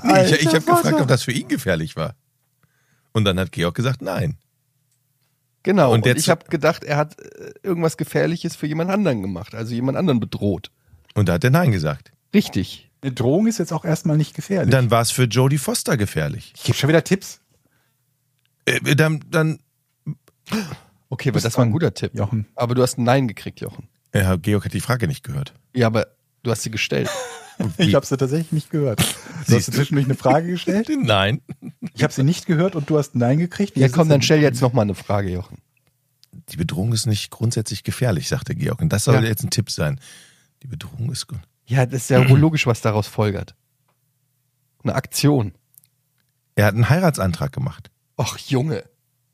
Nee, 0.03 0.25
ich 0.25 0.41
ich 0.41 0.47
habe 0.47 0.61
gefragt, 0.61 0.99
ob 0.99 1.07
das 1.07 1.23
für 1.23 1.31
ihn 1.31 1.47
gefährlich 1.47 1.95
war. 1.95 2.15
Und 3.13 3.23
dann 3.23 3.39
hat 3.39 3.51
Georg 3.51 3.75
gesagt, 3.75 4.01
nein. 4.01 4.37
Genau. 5.61 5.93
Und 5.93 6.05
Und, 6.05 6.17
ich 6.17 6.27
habe 6.29 6.45
gedacht, 6.47 6.83
er 6.83 6.97
hat 6.97 7.19
äh, 7.19 7.53
irgendwas 7.61 7.97
Gefährliches 7.97 8.55
für 8.55 8.65
jemand 8.65 8.89
anderen 8.89 9.21
gemacht, 9.21 9.53
also 9.53 9.75
jemand 9.75 9.97
anderen 9.97 10.19
bedroht. 10.19 10.71
Und 11.13 11.29
da 11.29 11.33
hat 11.33 11.43
er 11.43 11.51
nein 11.51 11.71
gesagt. 11.71 12.11
Richtig. 12.33 12.89
Eine 13.01 13.11
Drohung 13.11 13.45
ist 13.45 13.59
jetzt 13.59 13.71
auch 13.71 13.85
erstmal 13.85 14.17
nicht 14.17 14.33
gefährlich. 14.35 14.71
Dann 14.71 14.89
war 14.89 15.01
es 15.01 15.11
für 15.11 15.25
Jodie 15.25 15.59
Foster 15.59 15.97
gefährlich. 15.97 16.53
ich 16.55 16.63
gebe 16.63 16.75
schon 16.77 16.89
wieder 16.89 17.03
Tipps. 17.03 17.41
Äh, 18.65 18.95
dann, 18.95 19.23
dann 19.29 19.59
Okay, 21.09 21.29
aber 21.29 21.39
das 21.39 21.55
war 21.57 21.63
ein 21.63 21.67
dran, 21.69 21.71
guter 21.73 21.93
Tipp. 21.93 22.11
Jochen. 22.15 22.45
Aber 22.55 22.75
du 22.75 22.81
hast 22.81 22.97
ein 22.97 23.03
Nein 23.03 23.27
gekriegt, 23.27 23.61
Jochen. 23.61 23.87
äh, 24.11 24.37
Georg 24.37 24.65
hat 24.65 24.73
die 24.73 24.81
Frage 24.81 25.07
nicht 25.07 25.23
gehört. 25.23 25.53
Ja, 25.73 25.87
aber 25.87 26.07
du 26.43 26.51
hast 26.51 26.63
sie 26.63 26.71
gestellt. 26.71 27.09
Ich 27.77 27.95
habe 27.95 28.05
sie 28.05 28.17
tatsächlich 28.17 28.51
nicht 28.51 28.69
gehört. 28.69 28.99
Du 29.47 29.55
hast 29.55 29.71
zwischendurch 29.71 30.07
eine 30.07 30.15
Frage 30.15 30.49
gestellt. 30.49 30.89
Nein. 31.01 31.39
Ich 31.93 32.03
habe 32.03 32.11
sie 32.11 32.23
nicht 32.23 32.47
gehört 32.47 32.75
und 32.75 32.89
du 32.89 32.97
hast 32.97 33.15
ein 33.15 33.19
Nein 33.19 33.37
gekriegt. 33.39 33.77
Wie 33.77 33.79
Ja, 33.79 33.87
komm, 33.87 34.09
dann 34.09 34.19
denn? 34.19 34.21
stell 34.23 34.41
jetzt 34.41 34.59
noch 34.61 34.73
mal 34.73 34.81
eine 34.81 34.93
Frage, 34.93 35.31
Jochen. 35.31 35.59
Die 36.49 36.57
Bedrohung 36.57 36.91
ist 36.91 37.05
nicht 37.05 37.31
grundsätzlich 37.31 37.83
gefährlich, 37.85 38.27
sagte 38.27 38.55
Georg. 38.55 38.81
Und 38.81 38.89
das 38.91 39.05
soll 39.05 39.15
Ja. 39.15 39.21
jetzt 39.21 39.41
ein 39.45 39.51
Tipp 39.51 39.71
sein. 39.71 40.01
Die 40.63 40.67
Bedrohung 40.67 41.09
ist 41.13 41.27
gut. 41.27 41.39
Ja, 41.65 41.85
das 41.85 42.01
ist 42.01 42.09
ja 42.09 42.27
wohl 42.29 42.37
logisch, 42.39 42.67
was 42.67 42.81
daraus 42.81 43.07
folgert. 43.07 43.55
Eine 44.83 44.95
Aktion. 44.95 45.53
Er 46.55 46.65
hat 46.65 46.73
einen 46.73 46.89
Heiratsantrag 46.89 47.53
gemacht. 47.53 47.89
Och, 48.17 48.37
Junge. 48.37 48.83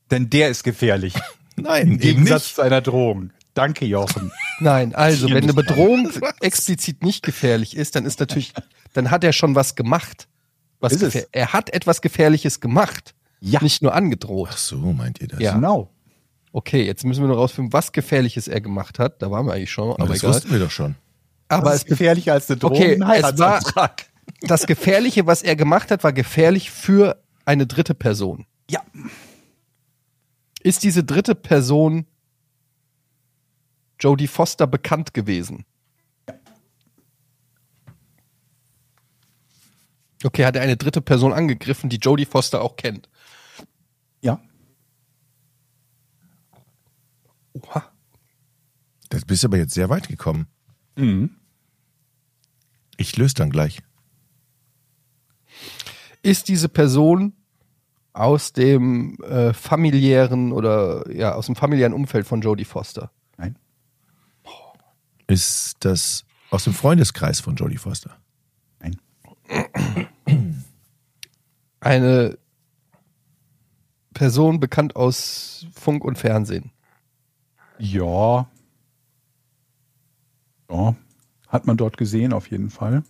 Denn 0.09 0.29
der 0.29 0.49
ist 0.49 0.63
gefährlich. 0.63 1.13
Nein, 1.55 1.87
Im 1.87 1.97
Gegensatz 1.99 2.55
zu 2.55 2.61
einer 2.61 2.81
Drohung. 2.81 3.31
Danke, 3.53 3.85
Jochen. 3.85 4.31
Nein, 4.59 4.95
also, 4.95 5.29
wenn 5.29 5.43
eine 5.43 5.53
Bedrohung 5.53 6.09
explizit 6.39 7.03
nicht 7.03 7.23
gefährlich 7.23 7.75
ist, 7.75 7.95
dann 7.95 8.05
ist 8.05 8.19
natürlich, 8.19 8.53
dann 8.93 9.11
hat 9.11 9.23
er 9.23 9.33
schon 9.33 9.55
was 9.55 9.75
gemacht. 9.75 10.27
Was 10.79 10.93
Ist 10.93 11.03
es. 11.15 11.27
er 11.31 11.53
hat 11.53 11.69
etwas 11.73 12.01
Gefährliches 12.01 12.59
gemacht. 12.59 13.13
Ja. 13.39 13.61
Nicht 13.61 13.81
nur 13.81 13.93
angedroht. 13.93 14.49
Ach 14.51 14.57
so, 14.57 14.77
meint 14.77 15.19
ihr 15.21 15.27
das? 15.27 15.39
Ja. 15.39 15.53
Genau. 15.53 15.89
Okay, 16.53 16.83
jetzt 16.83 17.03
müssen 17.05 17.21
wir 17.21 17.27
nur 17.27 17.37
rausfinden, 17.37 17.71
was 17.73 17.91
Gefährliches 17.91 18.47
er 18.47 18.61
gemacht 18.61 18.99
hat. 18.99 19.21
Da 19.21 19.31
waren 19.31 19.45
wir 19.45 19.53
eigentlich 19.53 19.71
schon, 19.71 19.91
Aber 19.91 20.07
das 20.07 20.17
egal. 20.17 20.33
wussten 20.35 20.51
wir 20.51 20.59
doch 20.59 20.71
schon. 20.71 20.95
Aber 21.47 21.69
es 21.73 21.79
ist 21.79 21.87
gefährlicher 21.87 22.33
als 22.33 22.49
eine 22.49 22.59
Drohung? 22.59 22.75
Okay, 22.77 22.97
es 22.99 23.05
Heiratsantrag. 23.05 24.05
das 24.41 24.65
Gefährliche, 24.65 25.25
was 25.27 25.43
er 25.43 25.55
gemacht 25.55 25.91
hat, 25.91 26.03
war 26.03 26.13
gefährlich 26.13 26.71
für 26.71 27.21
eine 27.45 27.67
dritte 27.67 27.93
Person. 27.93 28.45
Ja. 28.71 28.85
Ist 30.63 30.83
diese 30.83 31.03
dritte 31.03 31.35
Person 31.35 32.05
Jodie 33.99 34.27
Foster 34.27 34.65
bekannt 34.65 35.13
gewesen? 35.13 35.65
Okay, 40.23 40.45
hat 40.45 40.55
er 40.55 40.61
eine 40.61 40.77
dritte 40.77 41.01
Person 41.01 41.33
angegriffen, 41.33 41.89
die 41.89 41.97
Jodie 41.97 42.25
Foster 42.25 42.61
auch 42.61 42.77
kennt? 42.77 43.09
Ja. 44.21 44.39
Oha. 47.53 47.91
Das 49.09 49.25
bist 49.25 49.43
aber 49.43 49.57
jetzt 49.57 49.73
sehr 49.73 49.89
weit 49.89 50.07
gekommen. 50.07 50.47
Mhm. 50.95 51.35
Ich 52.95 53.17
löse 53.17 53.33
dann 53.33 53.49
gleich. 53.49 53.81
Ist 56.23 56.47
diese 56.47 56.69
Person 56.69 57.33
aus 58.13 58.53
dem 58.53 59.17
äh, 59.23 59.53
familiären 59.53 60.51
oder 60.51 61.09
ja, 61.11 61.33
aus 61.33 61.45
dem 61.45 61.55
familiären 61.55 61.93
Umfeld 61.93 62.27
von 62.27 62.41
Jodie 62.41 62.65
Foster? 62.65 63.11
Nein. 63.37 63.57
Ist 65.27 65.77
das 65.85 66.25
aus 66.49 66.65
dem 66.65 66.73
Freundeskreis 66.73 67.39
von 67.39 67.55
Jodie 67.55 67.77
Foster? 67.77 68.17
Nein. 68.79 68.97
Eine 71.79 72.37
Person 74.13 74.59
bekannt 74.59 74.95
aus 74.95 75.65
Funk 75.73 76.03
und 76.03 76.17
Fernsehen. 76.17 76.71
Ja. 77.79 78.47
Ja. 80.69 80.95
Hat 81.47 81.65
man 81.65 81.77
dort 81.77 81.97
gesehen, 81.97 82.33
auf 82.33 82.49
jeden 82.51 82.69
Fall. 82.69 83.03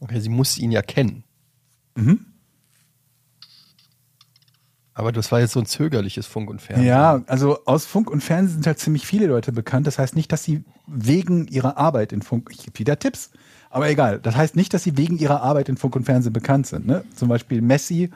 Okay, 0.00 0.20
sie 0.20 0.28
muss 0.28 0.58
ihn 0.58 0.72
ja 0.72 0.82
kennen. 0.82 1.24
Mhm. 1.94 2.31
Aber 4.94 5.10
das 5.10 5.32
war 5.32 5.40
jetzt 5.40 5.52
so 5.52 5.60
ein 5.60 5.66
zögerliches 5.66 6.26
Funk 6.26 6.50
und 6.50 6.60
Fernsehen. 6.60 6.86
Ja, 6.86 7.22
also 7.26 7.64
aus 7.64 7.86
Funk 7.86 8.10
und 8.10 8.22
Fernsehen 8.22 8.56
sind 8.56 8.66
halt 8.66 8.78
ziemlich 8.78 9.06
viele 9.06 9.26
Leute 9.26 9.50
bekannt. 9.52 9.86
Das 9.86 9.98
heißt 9.98 10.16
nicht, 10.16 10.30
dass 10.32 10.44
sie 10.44 10.64
wegen 10.86 11.46
ihrer 11.48 11.78
Arbeit 11.78 12.12
in 12.12 12.20
Funk, 12.20 12.50
ich 12.52 12.64
gebe 12.64 12.78
wieder 12.78 12.98
Tipps, 12.98 13.30
aber 13.70 13.88
egal. 13.88 14.20
Das 14.20 14.36
heißt 14.36 14.54
nicht, 14.54 14.74
dass 14.74 14.82
sie 14.82 14.98
wegen 14.98 15.16
ihrer 15.18 15.40
Arbeit 15.42 15.70
in 15.70 15.78
Funk 15.78 15.96
und 15.96 16.04
Fernsehen 16.04 16.34
bekannt 16.34 16.66
sind. 16.66 16.86
Ne? 16.86 17.04
Zum 17.16 17.28
Beispiel 17.28 17.62
Messi 17.62 18.10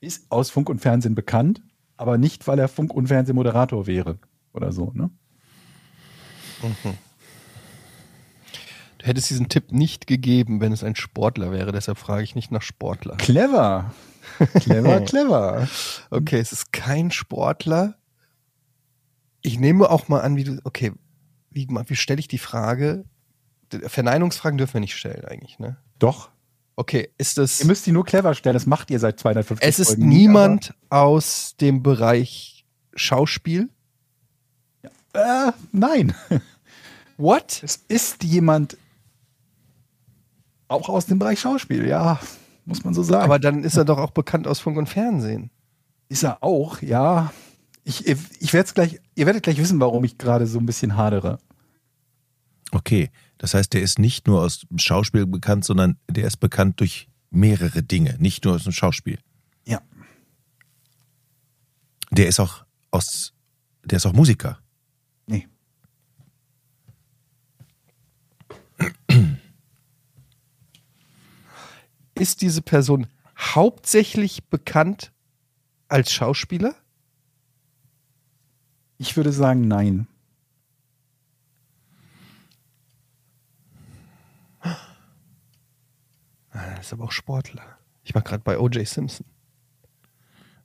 ist 0.00 0.26
aus 0.30 0.50
Funk 0.50 0.68
und 0.68 0.80
Fernsehen 0.80 1.14
bekannt, 1.14 1.62
aber 1.96 2.18
nicht, 2.18 2.46
weil 2.46 2.58
er 2.58 2.68
Funk- 2.68 2.92
und 2.92 3.06
Fernsehmoderator 3.06 3.86
wäre 3.86 4.18
oder 4.52 4.72
so. 4.72 4.92
Ne? 4.94 5.10
Du 8.98 9.06
hättest 9.06 9.30
diesen 9.30 9.48
Tipp 9.48 9.72
nicht 9.72 10.06
gegeben, 10.06 10.60
wenn 10.60 10.72
es 10.72 10.84
ein 10.84 10.96
Sportler 10.96 11.50
wäre. 11.50 11.72
Deshalb 11.72 11.96
frage 11.96 12.22
ich 12.22 12.34
nicht 12.34 12.50
nach 12.50 12.60
Sportler. 12.60 13.16
Clever. 13.16 13.94
Clever, 14.60 15.00
clever. 15.06 15.68
Okay, 16.10 16.38
es 16.38 16.52
ist 16.52 16.72
kein 16.72 17.10
Sportler. 17.10 17.96
Ich 19.42 19.58
nehme 19.58 19.88
auch 19.90 20.08
mal 20.08 20.20
an, 20.20 20.36
wie 20.36 20.44
du. 20.44 20.60
Okay, 20.64 20.92
wie, 21.50 21.68
wie 21.68 21.96
stelle 21.96 22.20
ich 22.20 22.28
die 22.28 22.38
Frage? 22.38 23.04
Verneinungsfragen 23.86 24.58
dürfen 24.58 24.74
wir 24.74 24.80
nicht 24.80 24.96
stellen, 24.96 25.24
eigentlich, 25.24 25.58
ne? 25.58 25.76
Doch. 25.98 26.30
Okay, 26.76 27.10
ist 27.18 27.38
das. 27.38 27.60
Ihr 27.60 27.66
müsst 27.66 27.86
die 27.86 27.92
nur 27.92 28.04
clever 28.04 28.34
stellen. 28.34 28.54
Das 28.54 28.66
macht 28.66 28.90
ihr 28.90 28.98
seit 28.98 29.18
250 29.20 29.66
Es 29.68 29.78
ist 29.78 29.88
Folgen 29.88 30.08
nie, 30.08 30.16
niemand 30.26 30.74
aus 30.88 31.56
dem 31.60 31.82
Bereich 31.82 32.64
Schauspiel. 32.94 33.68
aber- 35.12 35.48
Äh, 35.48 35.52
nein. 35.72 36.14
What? 37.16 37.60
Es 37.62 37.76
ist 37.88 38.22
jemand 38.24 38.76
auch 40.68 40.88
aus 40.88 41.06
dem 41.06 41.18
Bereich 41.18 41.40
Schauspiel, 41.40 41.86
ja. 41.86 42.18
Muss 42.70 42.84
man 42.84 42.94
so 42.94 43.02
sagen. 43.02 43.24
Aber 43.24 43.40
dann 43.40 43.64
ist 43.64 43.76
er 43.76 43.84
doch 43.84 43.98
auch 43.98 44.12
bekannt 44.12 44.46
aus 44.46 44.60
Funk 44.60 44.78
und 44.78 44.88
Fernsehen. 44.88 45.50
Ist 46.08 46.22
er 46.22 46.40
auch, 46.40 46.80
ja. 46.80 47.32
Ich, 47.82 48.06
ich 48.06 48.52
werde 48.52 48.72
gleich, 48.72 49.00
ihr 49.16 49.26
werdet 49.26 49.42
gleich 49.42 49.58
wissen, 49.58 49.80
warum 49.80 50.04
ich 50.04 50.18
gerade 50.18 50.46
so 50.46 50.60
ein 50.60 50.66
bisschen 50.66 50.96
hadere. 50.96 51.40
Okay, 52.70 53.10
das 53.38 53.54
heißt, 53.54 53.72
der 53.72 53.82
ist 53.82 53.98
nicht 53.98 54.28
nur 54.28 54.42
aus 54.42 54.60
dem 54.70 54.78
Schauspiel 54.78 55.26
bekannt, 55.26 55.64
sondern 55.64 55.98
der 56.08 56.28
ist 56.28 56.36
bekannt 56.36 56.78
durch 56.78 57.08
mehrere 57.30 57.82
Dinge, 57.82 58.14
nicht 58.20 58.44
nur 58.44 58.54
aus 58.54 58.62
dem 58.62 58.72
Schauspiel. 58.72 59.18
Ja. 59.66 59.80
Der 62.12 62.28
ist 62.28 62.38
auch 62.38 62.64
aus, 62.92 63.32
der 63.84 63.96
ist 63.96 64.06
auch 64.06 64.12
Musiker. 64.12 64.60
Nee. 65.26 65.48
Ist 72.20 72.42
diese 72.42 72.60
Person 72.60 73.06
hauptsächlich 73.38 74.44
bekannt 74.44 75.10
als 75.88 76.12
Schauspieler? 76.12 76.74
Ich 78.98 79.16
würde 79.16 79.32
sagen, 79.32 79.66
nein. 79.66 80.06
Er 86.52 86.78
ist 86.78 86.92
aber 86.92 87.04
auch 87.04 87.12
Sportler. 87.12 87.62
Ich 88.04 88.14
war 88.14 88.20
gerade 88.20 88.42
bei 88.44 88.58
O.J. 88.58 88.86
Simpson. 88.86 89.24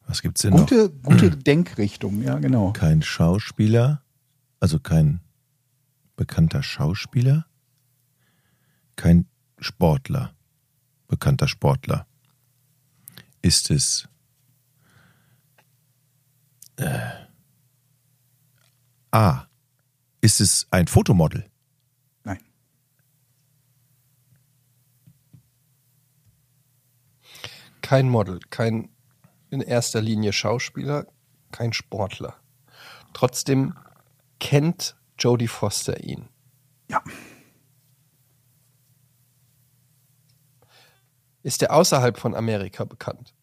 Was 0.07 0.21
gibt's 0.21 0.41
denn 0.41 0.55
noch? 0.55 0.67
Gute, 0.67 0.89
gute 0.89 1.29
Denkrichtung, 1.31 2.21
ja, 2.21 2.37
genau. 2.37 2.73
Kein 2.73 3.01
Schauspieler, 3.01 4.03
also 4.59 4.77
kein 4.77 5.21
bekannter 6.17 6.63
Schauspieler, 6.63 7.45
kein 8.97 9.25
Sportler, 9.57 10.35
bekannter 11.07 11.47
Sportler. 11.47 12.05
Ist 13.41 13.69
es 13.71 14.07
äh, 16.77 17.25
A. 19.11 19.47
Ist 20.21 20.41
es 20.41 20.67
ein 20.71 20.87
Fotomodel? 20.87 21.49
Nein. 22.23 22.39
Kein 27.81 28.09
Model, 28.09 28.39
kein 28.49 28.89
in 29.51 29.61
erster 29.61 30.01
Linie 30.01 30.33
Schauspieler, 30.33 31.07
kein 31.51 31.71
Sportler. 31.71 32.35
Trotzdem 33.13 33.75
kennt 34.39 34.97
Jodie 35.17 35.47
Foster 35.47 36.03
ihn. 36.03 36.27
Ja. 36.89 37.01
Ist 41.45 41.61
er 41.61 41.71
außerhalb 41.71 42.17
von 42.17 42.33
Amerika 42.33 42.85
bekannt? 42.85 43.35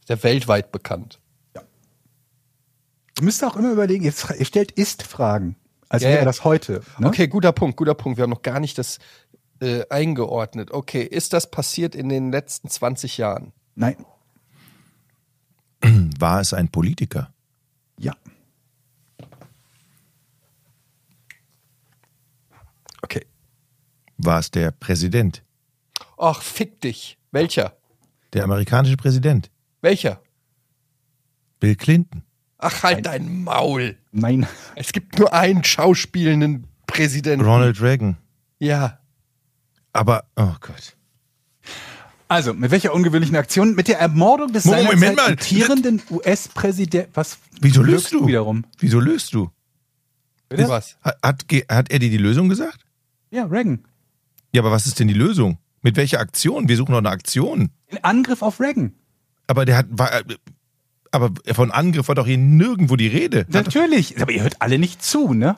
Ist 0.00 0.10
er 0.10 0.22
weltweit 0.22 0.72
bekannt? 0.72 1.20
Ihr 1.54 3.24
müsst 3.24 3.42
auch 3.42 3.56
immer 3.56 3.72
überlegen, 3.72 4.04
ihr, 4.04 4.12
ihr 4.38 4.44
stellt 4.44 4.72
Ist-Fragen. 4.72 5.56
Als 5.88 6.02
Ja, 6.02 6.10
wäre 6.10 6.18
ja. 6.18 6.24
das 6.26 6.44
heute. 6.44 6.82
Ne? 6.98 7.06
Okay, 7.06 7.28
guter 7.28 7.52
Punkt, 7.52 7.78
guter 7.78 7.94
Punkt. 7.94 8.18
Wir 8.18 8.24
haben 8.24 8.30
noch 8.30 8.42
gar 8.42 8.60
nicht 8.60 8.76
das 8.76 8.98
äh, 9.62 9.86
eingeordnet. 9.88 10.70
Okay, 10.70 11.02
ist 11.02 11.32
das 11.32 11.50
passiert 11.50 11.94
in 11.94 12.10
den 12.10 12.30
letzten 12.30 12.68
20 12.68 13.16
Jahren? 13.16 13.52
Nein. 13.74 14.04
War 16.18 16.40
es 16.40 16.52
ein 16.52 16.68
Politiker? 16.68 17.32
Ja. 17.98 18.12
War 24.24 24.38
es 24.38 24.50
der 24.50 24.70
Präsident? 24.70 25.42
Ach, 26.18 26.42
fick 26.42 26.80
dich. 26.80 27.18
Welcher? 27.30 27.76
Der 28.32 28.44
amerikanische 28.44 28.96
Präsident? 28.96 29.50
Welcher? 29.80 30.20
Bill 31.60 31.76
Clinton? 31.76 32.22
Ach, 32.58 32.82
halt 32.82 33.06
dein 33.06 33.42
Maul. 33.42 33.96
Nein. 34.12 34.46
Es 34.76 34.92
gibt 34.92 35.18
nur 35.18 35.32
einen 35.32 35.64
schauspielenden 35.64 36.66
US-Präsidenten. 36.92 37.44
Ronald 37.44 37.80
Reagan. 37.80 38.16
Ja. 38.58 38.98
Aber, 39.92 40.24
oh 40.36 40.54
Gott. 40.60 40.96
Also, 42.28 42.54
mit 42.54 42.70
welcher 42.70 42.94
ungewöhnlichen 42.94 43.36
Aktion? 43.36 43.74
Mit 43.74 43.88
der 43.88 43.98
Ermordung 43.98 44.52
des 44.52 44.64
Moment 44.64 45.16
mal. 45.16 45.30
amtierenden 45.30 46.02
US-Präsidenten. 46.10 47.10
Was? 47.14 47.38
Wieso 47.60 47.82
löst 47.82 48.12
du? 48.12 48.26
Wiederum. 48.26 48.64
Wieso 48.78 49.00
löst 49.00 49.34
du? 49.34 49.50
Bitte? 50.48 50.68
Was? 50.68 50.96
Hat, 51.02 51.18
hat, 51.22 51.44
hat 51.68 51.90
er 51.90 51.98
dir 51.98 52.10
die 52.10 52.16
Lösung 52.16 52.48
gesagt? 52.48 52.80
Ja, 53.30 53.44
Reagan. 53.44 53.84
Ja, 54.52 54.62
aber 54.62 54.70
was 54.70 54.86
ist 54.86 55.00
denn 55.00 55.08
die 55.08 55.14
Lösung? 55.14 55.58
Mit 55.80 55.96
welcher 55.96 56.20
Aktion? 56.20 56.68
Wir 56.68 56.76
suchen 56.76 56.92
doch 56.92 56.98
eine 56.98 57.10
Aktion. 57.10 57.70
Ein 57.90 58.04
Angriff 58.04 58.42
auf 58.42 58.60
Reagan. 58.60 58.94
Aber 59.46 59.64
der 59.64 59.78
hat, 59.78 59.86
war, 59.90 60.10
aber 61.10 61.32
von 61.52 61.70
Angriff 61.70 62.08
war 62.08 62.14
doch 62.14 62.26
hier 62.26 62.38
nirgendwo 62.38 62.96
die 62.96 63.08
Rede. 63.08 63.46
Natürlich. 63.48 64.20
Aber 64.20 64.32
ihr 64.32 64.42
hört 64.42 64.60
alle 64.60 64.78
nicht 64.78 65.02
zu, 65.02 65.34
ne? 65.34 65.56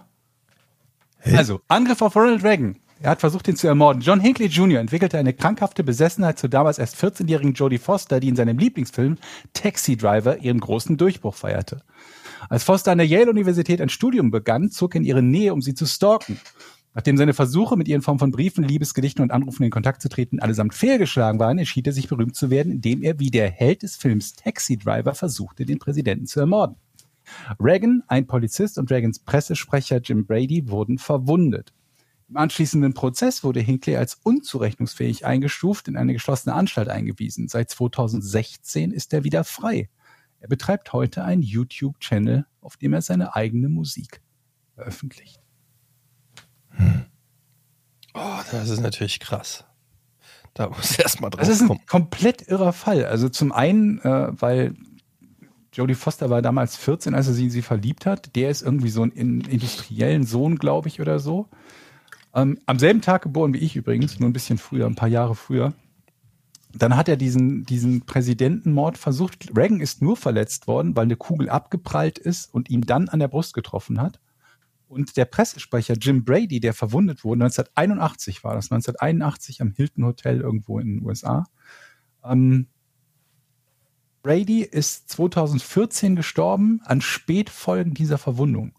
Also, 1.25 1.61
Angriff 1.69 2.03
auf 2.03 2.17
Ronald 2.17 2.45
Reagan. 2.45 2.77
Er 3.01 3.11
hat 3.11 3.21
versucht, 3.21 3.49
ihn 3.49 3.57
zu 3.57 3.67
ermorden. 3.67 4.03
John 4.03 4.21
Hinckley 4.21 4.47
Jr. 4.47 4.81
entwickelte 4.81 5.19
eine 5.19 5.35
krankhafte 5.35 5.85
Besessenheit 5.85 6.39
zur 6.39 6.49
damals 6.49 6.79
erst 6.79 6.97
14-jährigen 6.97 7.55
Jodie 7.55 7.79
Foster, 7.79 8.21
die 8.21 8.29
in 8.29 8.37
seinem 8.37 8.59
Lieblingsfilm 8.59 9.19
Taxi 9.53 9.97
Driver 9.97 10.39
ihren 10.39 10.61
großen 10.61 10.97
Durchbruch 10.97 11.35
feierte. 11.35 11.83
Als 12.49 12.65
Foster 12.65 12.93
an 12.93 12.99
der 12.99 13.07
Yale-Universität 13.07 13.81
ein 13.81 13.89
Studium 13.89 14.31
begann, 14.31 14.71
zog 14.71 14.95
er 14.95 15.01
in 15.01 15.05
ihre 15.05 15.23
Nähe, 15.23 15.53
um 15.53 15.61
sie 15.61 15.75
zu 15.75 15.87
stalken. 15.87 16.39
Nachdem 16.95 17.17
seine 17.17 17.35
Versuche, 17.35 17.77
mit 17.77 17.89
ihr 17.89 17.97
in 17.97 18.03
Form 18.03 18.21
von 18.21 18.31
Briefen, 18.31 18.63
Liebesgedichten 18.63 19.23
und 19.23 19.33
Anrufen 19.33 19.65
in 19.65 19.71
Kontakt 19.71 20.01
zu 20.01 20.09
treten, 20.09 20.39
allesamt 20.39 20.75
fehlgeschlagen 20.75 21.41
waren, 21.41 21.59
entschied 21.59 21.89
er 21.89 21.93
sich 21.93 22.09
berühmt 22.09 22.37
zu 22.37 22.51
werden, 22.51 22.71
indem 22.71 23.03
er 23.03 23.19
wie 23.19 23.33
der 23.33 23.51
Held 23.51 23.83
des 23.83 23.97
Films 23.97 24.35
Taxi 24.35 24.77
Driver 24.79 25.15
versuchte, 25.15 25.65
den 25.65 25.81
Präsidenten 25.81 26.27
zu 26.27 26.39
ermorden. 26.39 26.77
Reagan, 27.59 28.05
ein 28.07 28.27
Polizist 28.29 28.79
und 28.79 28.91
Reagans 28.93 29.19
Pressesprecher 29.19 30.01
Jim 30.01 30.25
Brady 30.25 30.69
wurden 30.69 30.99
verwundet. 30.99 31.73
Im 32.29 32.37
anschließenden 32.37 32.95
Prozess 32.95 33.43
wurde 33.43 33.61
Hinckley 33.61 33.97
als 33.97 34.15
unzurechnungsfähig 34.23 35.27
eingestuft, 35.27 35.89
in 35.89 35.97
eine 35.97 36.13
geschlossene 36.13 36.55
Anstalt 36.55 36.89
eingewiesen. 36.89 37.49
Seit 37.49 37.71
2016 37.71 38.93
ist 38.93 39.13
er 39.13 39.25
wieder 39.25 39.43
frei. 39.43 39.89
Er 40.39 40.49
betreibt 40.49 40.93
heute 40.93 41.25
einen 41.25 41.43
YouTube-Channel, 41.43 42.47
auf 42.61 42.77
dem 42.77 42.93
er 42.93 43.03
seine 43.03 43.35
eigene 43.35 43.69
Musik 43.69 44.21
veröffentlicht. 44.75 45.44
Oh, 48.15 48.39
das 48.53 48.69
ist 48.69 48.81
natürlich 48.81 49.21
krass. 49.21 49.65
Da 50.55 50.69
muss 50.69 50.99
erst 50.99 51.21
mal 51.21 51.31
drauf 51.31 51.41
Das 51.41 51.49
ist 51.49 51.63
ein 51.63 51.69
kommen. 51.69 51.87
komplett 51.87 52.49
irrer 52.49 52.73
Fall. 52.73 53.05
Also 53.07 53.29
zum 53.29 53.53
einen, 53.53 54.01
äh, 54.01 54.29
weil 54.31 54.75
Jodie 55.73 55.95
Foster 55.95 56.31
war 56.31 56.41
damals 56.41 56.77
14, 56.77 57.15
als 57.15 57.27
er 57.27 57.35
sie 57.35 57.45
in 57.45 57.51
sie 57.51 57.63
verliebt 57.63 58.07
hat. 58.07 58.37
Der 58.37 58.51
ist 58.51 58.63
irgendwie 58.63 58.91
so 58.91 59.03
ein 59.03 59.11
in, 59.11 59.41
industriellen 59.41 60.25
Sohn, 60.25 60.57
glaube 60.57 60.89
ich, 60.89 61.01
oder 61.01 61.19
so. 61.19 61.49
Ähm, 62.33 62.59
am 62.67 62.79
selben 62.79 63.01
Tag 63.01 63.23
geboren 63.23 63.55
wie 63.55 63.59
ich 63.59 63.75
übrigens, 63.77 64.21
nur 64.21 64.29
ein 64.29 64.33
bisschen 64.33 64.59
früher, 64.59 64.87
ein 64.87 64.95
paar 64.95 65.09
Jahre 65.09 65.35
früher. 65.35 65.73
Dann 66.73 66.97
hat 66.97 67.09
er 67.09 67.17
diesen, 67.17 67.65
diesen 67.65 68.05
Präsidentenmord 68.05 68.99
versucht. 68.99 69.57
Reagan 69.57 69.81
ist 69.81 70.03
nur 70.03 70.17
verletzt 70.17 70.67
worden, 70.67 70.97
weil 70.97 71.05
eine 71.05 71.17
Kugel 71.17 71.49
abgeprallt 71.49 72.19
ist 72.19 72.53
und 72.53 72.71
ihm 72.71 72.87
dann 72.87 73.09
an 73.09 73.21
der 73.21 73.29
Brust 73.29 73.55
getroffen 73.55 74.01
hat. 74.01 74.19
Und 74.95 75.17
der 75.17 75.25
Pressesprecher 75.25 75.95
Jim 75.95 76.25
Brady, 76.25 76.61
der 76.61 76.73
verwundet 76.73 77.25
wurde, 77.25 77.43
1981 77.43 78.45
war 78.45 78.55
das, 78.55 78.71
1981 78.71 79.61
am 79.61 79.73
Hilton 79.73 80.05
Hotel 80.05 80.41
irgendwo 80.41 80.79
in 80.79 80.87
den 80.87 81.03
USA. 81.05 81.49
Ähm, 82.23 82.69
Brady 84.23 84.63
ist 84.63 85.09
2014 85.11 86.15
gestorben 86.15 86.81
an 86.85 87.01
Spätfolgen 87.01 87.95
dieser 87.95 88.19
Verwundung. 88.19 88.73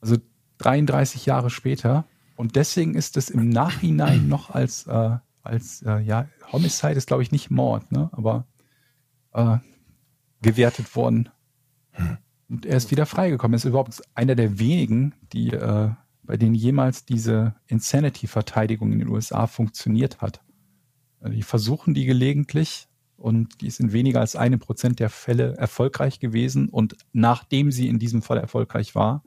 Also 0.00 0.16
33 0.58 1.26
Jahre 1.26 1.50
später. 1.50 2.04
Und 2.34 2.56
deswegen 2.56 2.96
ist 2.96 3.16
es 3.16 3.30
im 3.30 3.50
Nachhinein 3.50 4.26
noch 4.26 4.50
als, 4.50 4.84
äh, 4.88 5.16
als 5.44 5.82
äh, 5.82 6.00
ja, 6.00 6.28
Homicide 6.50 6.94
ist, 6.94 7.06
glaube 7.06 7.22
ich, 7.22 7.30
nicht 7.30 7.52
Mord, 7.52 7.92
ne? 7.92 8.10
aber 8.12 8.48
äh, 9.32 9.58
gewertet 10.42 10.96
worden. 10.96 11.28
Und 12.50 12.66
er 12.66 12.76
ist 12.76 12.90
wieder 12.90 13.06
freigekommen. 13.06 13.54
Er 13.54 13.58
ist 13.58 13.64
überhaupt 13.64 14.02
einer 14.14 14.34
der 14.34 14.58
wenigen, 14.58 15.14
die, 15.32 15.50
äh, 15.50 15.90
bei 16.24 16.36
denen 16.36 16.56
jemals 16.56 17.04
diese 17.04 17.54
Insanity-Verteidigung 17.68 18.92
in 18.92 18.98
den 18.98 19.08
USA 19.08 19.46
funktioniert 19.46 20.20
hat. 20.20 20.42
Äh, 21.20 21.30
Die 21.30 21.42
versuchen 21.42 21.94
die 21.94 22.04
gelegentlich 22.06 22.88
und 23.16 23.60
die 23.60 23.68
ist 23.68 23.78
in 23.78 23.92
weniger 23.92 24.20
als 24.20 24.34
einem 24.34 24.58
Prozent 24.58 24.98
der 24.98 25.10
Fälle 25.10 25.56
erfolgreich 25.56 26.18
gewesen. 26.18 26.68
Und 26.68 26.96
nachdem 27.12 27.70
sie 27.70 27.88
in 27.88 28.00
diesem 28.00 28.20
Fall 28.20 28.38
erfolgreich 28.38 28.96
war, 28.96 29.22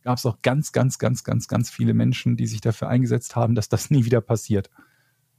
gab 0.00 0.16
es 0.16 0.24
auch 0.24 0.40
ganz, 0.40 0.72
ganz, 0.72 0.98
ganz, 0.98 1.22
ganz, 1.22 1.48
ganz 1.48 1.70
viele 1.70 1.92
Menschen, 1.92 2.36
die 2.36 2.46
sich 2.46 2.62
dafür 2.62 2.88
eingesetzt 2.88 3.36
haben, 3.36 3.54
dass 3.54 3.68
das 3.68 3.90
nie 3.90 4.06
wieder 4.06 4.20
passiert. 4.22 4.70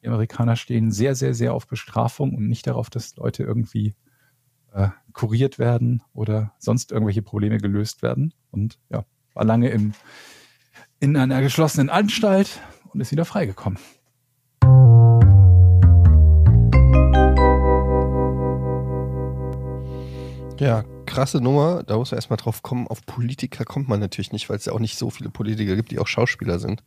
Die 0.04 0.08
Amerikaner 0.08 0.56
stehen 0.56 0.92
sehr, 0.92 1.16
sehr, 1.16 1.34
sehr 1.34 1.56
auf 1.56 1.66
Bestrafung 1.66 2.36
und 2.36 2.48
nicht 2.48 2.68
darauf, 2.68 2.92
dass 2.92 3.16
Leute 3.16 3.44
irgendwie 3.44 3.96
äh, 4.76 4.90
kuriert 5.14 5.58
werden 5.58 6.04
oder 6.14 6.54
sonst 6.60 6.92
irgendwelche 6.92 7.22
Probleme 7.22 7.58
gelöst 7.58 8.04
werden. 8.04 8.34
Und 8.52 8.78
ja, 8.90 9.06
war 9.34 9.46
lange 9.46 9.70
im, 9.70 9.94
in 11.00 11.16
einer 11.16 11.42
geschlossenen 11.42 11.90
Anstalt 11.90 12.60
und 12.94 13.00
ist 13.00 13.12
wieder 13.12 13.26
freigekommen. 13.26 13.80
Ja, 20.60 20.86
krasse 21.06 21.42
Nummer. 21.42 21.84
Da 21.84 21.98
muss 21.98 22.12
man 22.12 22.18
erstmal 22.18 22.38
drauf 22.38 22.62
kommen. 22.62 22.88
Auf 22.88 23.06
Politiker 23.06 23.66
kommt 23.66 23.90
man 23.90 24.00
natürlich 24.00 24.32
nicht, 24.32 24.50
weil 24.50 24.58
es 24.58 24.66
ja 24.66 24.74
auch 24.74 24.80
nicht 24.80 24.98
so 24.98 25.10
viele 25.10 25.30
Politiker 25.30 25.76
gibt, 25.76 25.92
die 25.92 26.00
auch 26.00 26.08
Schauspieler 26.08 26.60
sind. 26.60 26.84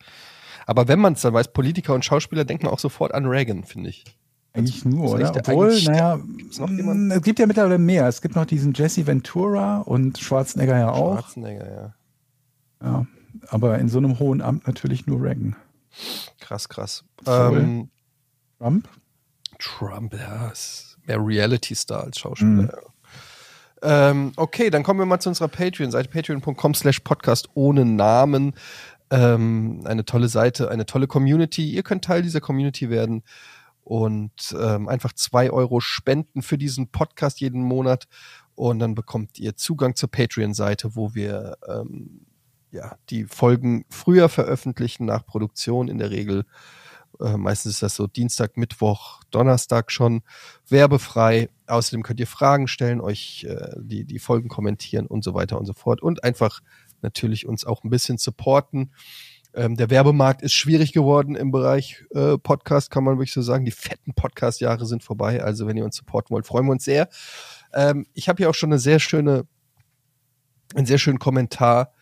Aber 0.66 0.89
wenn 0.89 0.99
man 0.99 1.14
es 1.14 1.22
dann 1.22 1.32
weiß, 1.32 1.53
Politiker 1.53 1.95
und 1.95 2.05
Schauspieler, 2.05 2.45
denkt 2.45 2.62
man 2.62 2.72
auch 2.72 2.78
sofort 2.78 3.14
an 3.14 3.26
Reagan, 3.26 3.64
finde 3.64 3.91
ich. 3.91 4.05
Eigentlich 4.55 4.84
nur, 4.84 5.11
oder? 5.12 5.30
Obwohl, 5.36 5.68
eigentlich- 5.70 5.86
naja, 5.88 6.16
mh, 6.16 7.14
es 7.14 7.22
gibt 7.22 7.38
ja 7.38 7.46
mittlerweile 7.46 7.78
mehr. 7.78 8.07
Es 8.09 8.22
gibt 8.22 8.34
noch 8.34 8.46
diesen 8.46 8.72
Jesse 8.72 9.07
Ventura 9.07 9.78
und 9.80 10.18
Schwarzenegger 10.18 10.76
ja 10.78 10.90
auch. 10.90 11.20
Schwarzenegger, 11.20 11.70
ja. 11.70 11.94
Ja, 12.82 13.07
aber 13.49 13.78
in 13.78 13.88
so 13.88 13.99
einem 13.99 14.18
hohen 14.18 14.40
Amt 14.40 14.66
natürlich 14.66 15.07
nur 15.07 15.22
Reagan. 15.22 15.57
Krass, 16.40 16.68
krass. 16.68 17.05
Ähm, 17.26 17.90
Trump? 18.59 18.88
Trump, 19.59 20.14
ja, 20.14 20.49
ist 20.49 20.96
mehr 21.07 21.18
Reality-Star 21.24 22.05
als 22.05 22.18
Schauspieler. 22.18 22.64
ja. 22.72 22.78
Ähm, 24.11 24.32
okay, 24.36 24.70
dann 24.70 24.82
kommen 24.82 24.99
wir 24.99 25.07
mal 25.07 25.20
zu 25.20 25.28
unserer 25.28 25.49
Patreon-Seite, 25.49 26.09
patreon.com 26.09 26.74
slash 26.74 27.01
podcast 27.01 27.49
ohne 27.55 27.84
Namen. 27.84 28.55
Ähm, 29.11 29.82
eine 29.84 30.05
tolle 30.05 30.28
Seite, 30.28 30.70
eine 30.70 30.84
tolle 30.84 31.07
Community. 31.07 31.70
Ihr 31.70 31.82
könnt 31.82 32.05
Teil 32.05 32.22
dieser 32.22 32.40
Community 32.40 32.90
werden 32.90 33.22
und 33.89 34.55
ähm, 34.61 34.86
einfach 34.86 35.14
zwei 35.14 35.51
Euro 35.51 35.80
spenden 35.80 36.43
für 36.43 36.59
diesen 36.59 36.91
Podcast 36.91 37.41
jeden 37.41 37.62
Monat 37.62 38.07
und 38.55 38.80
dann 38.80 38.95
bekommt 38.95 39.39
ihr 39.39 39.57
Zugang 39.57 39.97
zur 39.97 40.11
Patreon-Seite, 40.11 40.94
wo 40.94 41.15
wir 41.15 41.56
ähm, 41.66 42.27
ja, 42.70 42.97
die 43.09 43.24
Folgen 43.24 43.86
früher 43.89 44.28
veröffentlichen 44.28 45.06
nach 45.06 45.24
Produktion 45.24 45.89
in 45.89 45.97
der 45.97 46.10
Regel. 46.10 46.44
Äh, 47.19 47.39
meistens 47.39 47.77
ist 47.77 47.82
das 47.82 47.94
so 47.94 48.06
Dienstag, 48.06 48.59
Mittwoch, 48.59 49.23
Donnerstag 49.31 49.90
schon 49.90 50.20
werbefrei. 50.69 51.48
Außerdem 51.66 52.02
könnt 52.02 52.20
ihr 52.20 52.27
Fragen 52.27 52.69
stellen, 52.69 53.01
euch 53.01 53.47
äh, 53.48 53.70
die, 53.78 54.05
die 54.05 54.19
Folgen 54.19 54.51
kommentieren 54.51 55.06
und 55.06 55.24
so 55.24 55.32
weiter 55.32 55.59
und 55.59 55.65
so 55.65 55.73
fort. 55.73 56.02
Und 56.02 56.24
einfach 56.24 56.60
natürlich 57.01 57.47
uns 57.47 57.65
auch 57.65 57.85
ein 57.85 57.90
bisschen 57.90 58.19
supporten. 58.19 58.93
Ähm, 59.54 59.76
der 59.76 59.90
Werbemarkt 59.90 60.42
ist 60.42 60.52
schwierig 60.52 60.92
geworden 60.92 61.34
im 61.34 61.50
Bereich 61.50 62.04
äh, 62.14 62.38
Podcast, 62.38 62.90
kann 62.90 63.04
man 63.04 63.16
wirklich 63.16 63.32
so 63.32 63.42
sagen. 63.42 63.64
Die 63.64 63.70
fetten 63.70 64.14
Podcast-Jahre 64.14 64.86
sind 64.86 65.02
vorbei. 65.02 65.42
Also 65.42 65.66
wenn 65.66 65.76
ihr 65.76 65.84
uns 65.84 65.96
supporten 65.96 66.34
wollt, 66.34 66.46
freuen 66.46 66.66
wir 66.66 66.72
uns 66.72 66.84
sehr. 66.84 67.08
Ähm, 67.72 68.06
ich 68.14 68.28
habe 68.28 68.38
hier 68.38 68.50
auch 68.50 68.54
schon 68.54 68.70
eine 68.70 68.78
sehr 68.78 69.00
schöne, 69.00 69.46
einen 70.74 70.86
sehr 70.86 70.98
schönen 70.98 71.18
Kommentar 71.18 71.92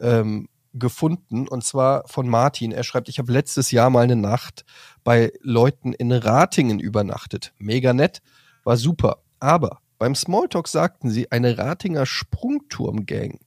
ähm, 0.00 0.48
gefunden 0.72 1.46
und 1.48 1.64
zwar 1.64 2.06
von 2.08 2.28
Martin. 2.28 2.72
Er 2.72 2.84
schreibt, 2.84 3.08
ich 3.08 3.18
habe 3.18 3.32
letztes 3.32 3.70
Jahr 3.70 3.90
mal 3.90 4.04
eine 4.04 4.16
Nacht 4.16 4.64
bei 5.04 5.32
Leuten 5.40 5.92
in 5.92 6.12
Ratingen 6.12 6.80
übernachtet. 6.80 7.52
Mega 7.58 7.92
nett, 7.92 8.22
war 8.64 8.76
super. 8.76 9.22
Aber 9.38 9.80
beim 9.98 10.14
Smalltalk 10.14 10.68
sagten 10.68 11.10
sie, 11.10 11.30
eine 11.30 11.58
Ratinger 11.58 12.06
Sprungturmgang 12.06 13.38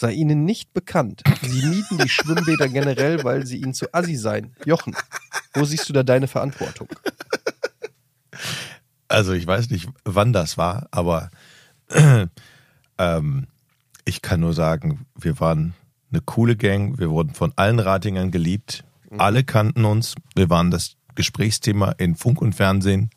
sei 0.00 0.12
ihnen 0.12 0.44
nicht 0.44 0.72
bekannt. 0.72 1.22
Sie 1.42 1.66
mieten 1.66 1.98
die 1.98 2.08
Schwimmbäder 2.08 2.68
generell, 2.68 3.22
weil 3.22 3.46
sie 3.46 3.58
ihnen 3.58 3.74
zu 3.74 3.92
assi 3.92 4.16
seien. 4.16 4.54
Jochen, 4.64 4.96
wo 5.54 5.64
siehst 5.64 5.88
du 5.88 5.92
da 5.92 6.02
deine 6.02 6.26
Verantwortung? 6.26 6.88
Also 9.08 9.32
ich 9.32 9.46
weiß 9.46 9.70
nicht, 9.70 9.88
wann 10.04 10.32
das 10.32 10.56
war, 10.56 10.88
aber 10.90 11.30
ähm, 12.98 13.46
ich 14.04 14.22
kann 14.22 14.40
nur 14.40 14.54
sagen, 14.54 15.04
wir 15.16 15.38
waren 15.40 15.74
eine 16.10 16.22
coole 16.22 16.56
Gang, 16.56 16.98
wir 16.98 17.10
wurden 17.10 17.34
von 17.34 17.52
allen 17.56 17.78
Ratingern 17.78 18.30
geliebt, 18.30 18.84
alle 19.18 19.44
kannten 19.44 19.84
uns, 19.84 20.14
wir 20.34 20.48
waren 20.48 20.70
das 20.70 20.96
Gesprächsthema 21.14 21.92
in 21.98 22.14
Funk 22.14 22.40
und 22.40 22.54
Fernsehen. 22.54 23.10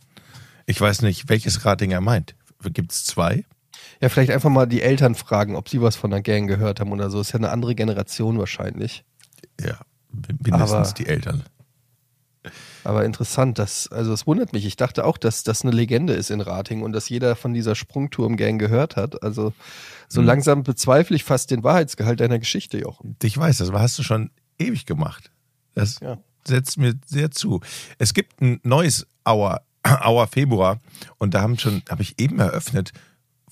Ich 0.66 0.82
weiß 0.82 1.04
nicht, 1.04 1.30
welches 1.30 1.64
Ratinger 1.64 2.02
meint. 2.02 2.36
Gibt 2.64 2.92
es 2.92 3.06
zwei? 3.06 3.46
Ja, 4.04 4.10
vielleicht 4.10 4.32
einfach 4.32 4.50
mal 4.50 4.66
die 4.66 4.82
Eltern 4.82 5.16
fragen, 5.16 5.56
ob 5.56 5.70
sie 5.70 5.82
was 5.82 5.96
von 5.96 6.12
der 6.12 6.22
Gang 6.22 6.46
gehört 6.46 6.82
haben 6.82 6.92
oder 6.92 7.10
so. 7.10 7.22
Ist 7.22 7.32
ja 7.32 7.40
eine 7.40 7.52
andere 7.52 7.74
Generation 7.74 8.38
wahrscheinlich. 8.38 9.06
Ja, 9.62 9.80
mindestens 10.44 10.72
Aber- 10.74 10.94
die 10.94 11.06
Eltern. 11.08 11.44
Aber 12.84 13.06
interessant, 13.06 13.58
dass, 13.60 13.88
also 13.90 14.12
es 14.12 14.28
wundert 14.28 14.52
mich. 14.52 14.66
Ich 14.66 14.76
dachte 14.76 15.06
auch, 15.06 15.18
dass 15.18 15.44
das 15.44 15.62
eine 15.62 15.72
Legende 15.72 16.12
ist 16.12 16.30
in 16.32 16.42
Rating 16.42 16.82
und 16.82 16.92
dass 16.92 17.08
jeder 17.08 17.38
von 17.38 17.54
dieser 17.54 17.76
Sprungturm-Gang 17.76 18.60
gehört 18.60 18.98
hat. 18.98 19.24
Also 19.24 19.54
so 20.10 20.20
Mhm. 20.20 20.28
langsam 20.28 20.64
bezweifle 20.64 21.16
ich 21.16 21.24
fast 21.24 21.52
den 21.52 21.64
Wahrheitsgehalt 21.64 22.20
deiner 22.20 22.40
Geschichte, 22.40 22.78
Jochen. 22.78 23.16
Ich 23.24 23.38
weiß, 23.38 23.60
das 23.60 23.72
hast 23.72 23.98
du 23.98 24.04
schon 24.04 24.32
ewig 24.60 24.86
gemacht. 24.86 25.32
Das 25.76 26.02
Ja. 26.02 26.18
setzt 26.46 26.78
mir 26.78 26.96
sehr 27.06 27.32
zu. 27.32 27.62
Es 28.00 28.14
gibt 28.14 28.42
ein 28.42 28.60
neues 28.64 29.08
Auer, 29.24 29.62
Auer 29.84 30.28
Februar 30.28 30.80
und 31.20 31.34
da 31.34 31.42
haben 31.42 31.58
schon, 31.58 31.82
habe 31.90 32.02
ich 32.02 32.20
eben 32.20 32.40
eröffnet, 32.40 32.92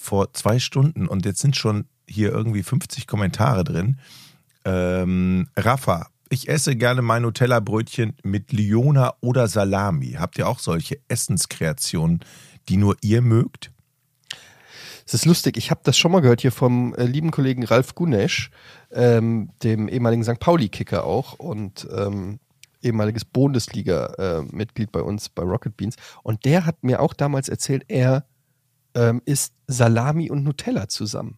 vor 0.01 0.33
zwei 0.33 0.59
Stunden 0.59 1.07
und 1.07 1.25
jetzt 1.25 1.39
sind 1.39 1.55
schon 1.55 1.85
hier 2.07 2.31
irgendwie 2.31 2.63
50 2.63 3.07
Kommentare 3.07 3.63
drin. 3.63 3.99
Ähm, 4.65 5.47
Rafa, 5.55 6.07
ich 6.29 6.49
esse 6.49 6.75
gerne 6.75 7.01
mein 7.01 7.21
Nutella-Brötchen 7.21 8.15
mit 8.23 8.51
Liona 8.51 9.13
oder 9.21 9.47
Salami. 9.47 10.13
Habt 10.17 10.37
ihr 10.37 10.47
auch 10.47 10.59
solche 10.59 10.99
Essenskreationen, 11.07 12.21
die 12.67 12.77
nur 12.77 12.95
ihr 13.01 13.21
mögt? 13.21 13.71
Es 15.05 15.13
ist 15.13 15.25
lustig, 15.25 15.57
ich 15.57 15.71
habe 15.71 15.81
das 15.83 15.97
schon 15.97 16.11
mal 16.11 16.21
gehört 16.21 16.41
hier 16.41 16.51
vom 16.51 16.95
äh, 16.95 17.05
lieben 17.05 17.31
Kollegen 17.31 17.63
Ralf 17.63 17.95
Gunesch, 17.95 18.49
ähm, 18.91 19.51
dem 19.61 19.87
ehemaligen 19.87 20.23
St. 20.23 20.39
Pauli-Kicker 20.39 21.03
auch 21.03 21.33
und 21.33 21.87
ähm, 21.95 22.39
ehemaliges 22.81 23.25
Bundesliga-Mitglied 23.25 24.91
bei 24.91 25.01
uns 25.01 25.29
bei 25.29 25.43
Rocket 25.43 25.77
Beans. 25.77 25.95
Und 26.23 26.45
der 26.45 26.65
hat 26.65 26.83
mir 26.83 27.01
auch 27.01 27.13
damals 27.13 27.49
erzählt, 27.49 27.83
er 27.87 28.25
ähm, 28.95 29.21
isst 29.25 29.53
Salami 29.67 30.29
und 30.29 30.43
Nutella 30.43 30.87
zusammen. 30.87 31.37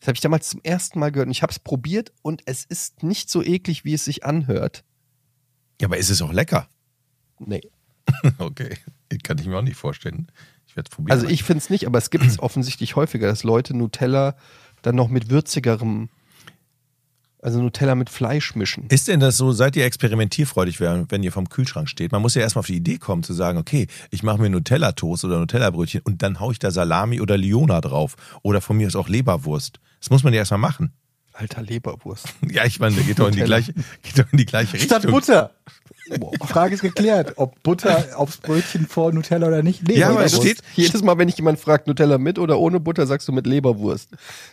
Das 0.00 0.08
habe 0.08 0.16
ich 0.16 0.20
damals 0.20 0.48
zum 0.48 0.60
ersten 0.62 0.98
Mal 0.98 1.10
gehört 1.10 1.26
und 1.26 1.32
ich 1.32 1.42
habe 1.42 1.50
es 1.50 1.58
probiert 1.58 2.12
und 2.22 2.42
es 2.46 2.64
ist 2.64 3.02
nicht 3.02 3.30
so 3.30 3.42
eklig, 3.42 3.84
wie 3.84 3.94
es 3.94 4.04
sich 4.04 4.24
anhört. 4.24 4.84
Ja, 5.80 5.88
aber 5.88 5.98
ist 5.98 6.10
es 6.10 6.22
auch 6.22 6.32
lecker? 6.32 6.68
Nee. 7.38 7.62
Okay, 8.38 8.78
kann 9.22 9.38
ich 9.38 9.46
mir 9.46 9.58
auch 9.58 9.62
nicht 9.62 9.76
vorstellen. 9.76 10.28
Ich 10.66 10.76
werde 10.76 10.88
es 10.90 10.96
probieren. 10.96 11.12
Also 11.12 11.26
ich 11.28 11.42
finde 11.42 11.58
es 11.58 11.68
nicht, 11.68 11.86
aber 11.86 11.98
es 11.98 12.08
gibt 12.10 12.24
es 12.24 12.38
offensichtlich 12.42 12.96
häufiger, 12.96 13.26
dass 13.26 13.42
Leute 13.42 13.76
Nutella 13.76 14.34
dann 14.82 14.96
noch 14.96 15.08
mit 15.08 15.28
würzigerem, 15.28 16.08
also 17.40 17.60
Nutella 17.60 17.94
mit 17.94 18.10
Fleisch 18.10 18.54
mischen. 18.54 18.86
Ist 18.88 19.08
denn 19.08 19.20
das 19.20 19.36
so, 19.36 19.52
seid 19.52 19.76
ihr 19.76 19.84
experimentierfreudig, 19.84 20.80
wenn 20.80 21.22
ihr 21.22 21.32
vom 21.32 21.48
Kühlschrank 21.48 21.88
steht? 21.88 22.12
Man 22.12 22.22
muss 22.22 22.34
ja 22.34 22.42
erstmal 22.42 22.60
auf 22.60 22.66
die 22.66 22.76
Idee 22.76 22.98
kommen 22.98 23.22
zu 23.22 23.32
sagen, 23.32 23.58
okay, 23.58 23.86
ich 24.10 24.22
mache 24.22 24.40
mir 24.40 24.50
Nutella-Toast 24.50 25.24
oder 25.24 25.38
Nutella-Brötchen 25.38 26.02
und 26.04 26.22
dann 26.22 26.40
haue 26.40 26.52
ich 26.52 26.58
da 26.58 26.70
Salami 26.70 27.20
oder 27.20 27.36
Liona 27.36 27.80
drauf. 27.80 28.16
Oder 28.42 28.60
von 28.60 28.76
mir 28.76 28.86
aus 28.86 28.96
auch 28.96 29.08
Leberwurst. 29.08 29.80
Das 30.00 30.10
muss 30.10 30.22
man 30.22 30.32
ja 30.32 30.40
erstmal 30.40 30.58
machen. 30.58 30.92
Alter 31.38 31.62
Leberwurst. 31.62 32.26
Ja, 32.50 32.64
ich 32.64 32.80
meine, 32.80 32.96
der 32.96 33.04
geht 33.04 33.18
doch 33.20 33.28
in 33.28 33.34
die 33.34 33.42
gleiche, 33.42 33.72
geht 33.72 34.18
doch 34.18 34.30
in 34.32 34.38
die 34.38 34.46
gleiche 34.46 34.72
Richtung. 34.74 34.88
Statt 35.00 35.10
Butter. 35.10 35.50
Die 36.10 36.46
Frage 36.46 36.74
ist 36.74 36.80
geklärt, 36.80 37.34
ob 37.36 37.62
Butter 37.62 38.02
aufs 38.16 38.38
Brötchen 38.38 38.86
vor 38.86 39.12
Nutella 39.12 39.46
oder 39.48 39.62
nicht. 39.62 39.86
Nee, 39.86 39.98
Ja, 39.98 40.08
aber 40.08 40.24
es 40.24 40.32
Leberwurst. 40.32 40.58
steht- 40.64 40.76
Jedes 40.86 41.02
Mal, 41.02 41.18
wenn 41.18 41.28
ich 41.28 41.36
jemand 41.36 41.60
fragt, 41.60 41.86
Nutella 41.86 42.16
mit 42.16 42.38
oder 42.38 42.58
ohne 42.58 42.80
Butter, 42.80 43.06
sagst 43.06 43.28
du 43.28 43.32
mit 43.32 43.46
Leberwurst. 43.46 44.08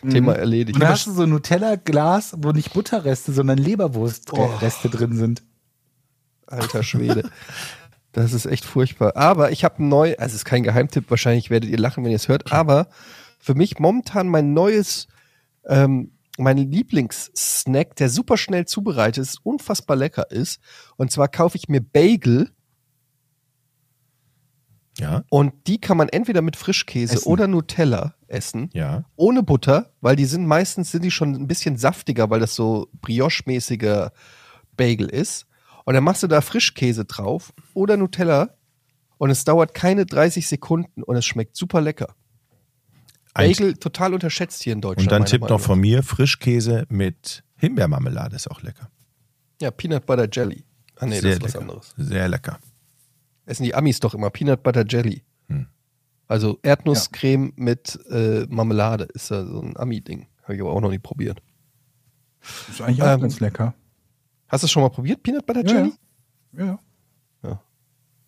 Thema 0.06 0.34
erledigt. 0.34 0.76
Und 0.76 0.82
dann 0.82 0.90
hast 0.90 1.06
du 1.06 1.12
so 1.12 1.22
ein 1.22 1.30
Nutella-Glas, 1.30 2.34
wo 2.42 2.52
nicht 2.52 2.74
Butterreste, 2.74 3.32
sondern 3.32 3.56
Leberwurstreste 3.56 4.90
drin 4.90 5.16
sind. 5.16 5.42
Alter 6.46 6.82
Schwede. 6.82 7.30
Das 8.12 8.34
ist 8.34 8.44
echt 8.44 8.66
furchtbar. 8.66 9.16
Aber 9.16 9.50
ich 9.50 9.64
habe 9.64 9.82
neu, 9.82 10.14
also 10.18 10.26
es 10.32 10.34
ist 10.34 10.44
kein 10.44 10.62
Geheimtipp, 10.62 11.08
wahrscheinlich 11.08 11.48
werdet 11.48 11.70
ihr 11.70 11.78
lachen, 11.78 12.04
wenn 12.04 12.10
ihr 12.10 12.16
es 12.16 12.28
hört, 12.28 12.52
aber 12.52 12.88
für 13.38 13.54
mich 13.54 13.78
momentan 13.78 14.28
mein 14.28 14.52
neues, 14.52 15.08
ähm, 15.66 16.10
mein 16.38 16.58
Lieblingssnack, 16.58 17.96
der 17.96 18.08
super 18.08 18.36
schnell 18.36 18.66
zubereitet 18.66 19.22
ist, 19.22 19.40
unfassbar 19.44 19.96
lecker 19.96 20.30
ist. 20.30 20.60
Und 20.96 21.10
zwar 21.10 21.28
kaufe 21.28 21.56
ich 21.56 21.68
mir 21.68 21.80
Bagel 21.80 22.50
Ja, 24.98 25.24
und 25.30 25.52
die 25.66 25.80
kann 25.80 25.96
man 25.96 26.08
entweder 26.08 26.42
mit 26.42 26.56
Frischkäse 26.56 27.16
Essen. 27.16 27.28
oder 27.28 27.46
Nutella 27.46 28.14
essen. 28.28 28.70
ja. 28.72 29.04
ohne 29.16 29.42
Butter, 29.42 29.92
weil 30.00 30.16
die 30.16 30.24
sind 30.24 30.46
meistens 30.46 30.90
sind 30.90 31.04
die 31.04 31.10
schon 31.10 31.34
ein 31.34 31.46
bisschen 31.46 31.76
saftiger, 31.76 32.28
weil 32.30 32.40
das 32.40 32.54
so 32.54 32.88
brioche-mäßiger 33.02 34.12
Bagel 34.76 35.08
ist. 35.08 35.46
Und 35.84 35.94
dann 35.94 36.04
machst 36.04 36.22
du 36.22 36.26
da 36.26 36.40
Frischkäse 36.40 37.04
drauf 37.04 37.52
oder 37.72 37.96
Nutella 37.96 38.56
und 39.18 39.30
es 39.30 39.44
dauert 39.44 39.74
keine 39.74 40.04
30 40.06 40.48
Sekunden 40.48 41.02
und 41.02 41.16
es 41.16 41.24
schmeckt 41.24 41.56
super 41.56 41.80
lecker. 41.80 42.14
Ein- 43.36 43.50
Bagel 43.52 43.76
total 43.76 44.14
unterschätzt 44.14 44.62
hier 44.62 44.72
in 44.72 44.80
Deutschland. 44.80 45.06
Und 45.06 45.12
dann 45.12 45.24
Tipp 45.26 45.42
noch 45.42 45.60
von 45.60 45.78
mir, 45.80 46.02
Frischkäse 46.02 46.84
mit 46.88 47.42
Himbeermarmelade 47.56 48.36
ist 48.36 48.50
auch 48.50 48.62
lecker. 48.62 48.90
Ja, 49.60 49.70
Peanut 49.70 50.04
Butter 50.06 50.28
Jelly. 50.30 50.64
Ah 50.96 51.06
nee, 51.06 51.20
Sehr 51.20 51.30
das 51.30 51.38
ist 51.38 51.42
was 51.44 51.52
lecker. 51.54 51.62
anderes. 51.62 51.94
Sehr 51.96 52.28
lecker. 52.28 52.58
Essen 53.46 53.64
die 53.64 53.74
Amis 53.74 54.00
doch 54.00 54.14
immer 54.14 54.30
Peanut 54.30 54.62
Butter 54.62 54.84
Jelly. 54.86 55.22
Hm. 55.48 55.66
Also 56.28 56.58
Erdnusscreme 56.62 57.52
mit 57.56 57.98
äh, 58.10 58.46
Marmelade 58.48 59.04
ist 59.04 59.30
ja 59.30 59.44
so 59.44 59.60
ein 59.60 59.76
Ami-Ding. 59.76 60.26
Habe 60.42 60.54
ich 60.56 60.60
aber 60.60 60.72
auch 60.72 60.80
noch 60.80 60.90
nie 60.90 60.98
probiert. 60.98 61.40
Ist 62.68 62.80
eigentlich 62.80 63.02
auch 63.02 63.06
Ähm, 63.14 63.20
ganz 63.20 63.40
lecker. 63.40 63.74
Hast 64.48 64.62
du 64.62 64.66
es 64.66 64.70
schon 64.70 64.82
mal 64.82 64.88
probiert, 64.90 65.22
Peanut 65.22 65.44
Butter 65.46 65.64
Ja, 65.66 65.72
Jelly? 65.74 65.92
Ja, 66.56 66.78
ja. 67.42 67.60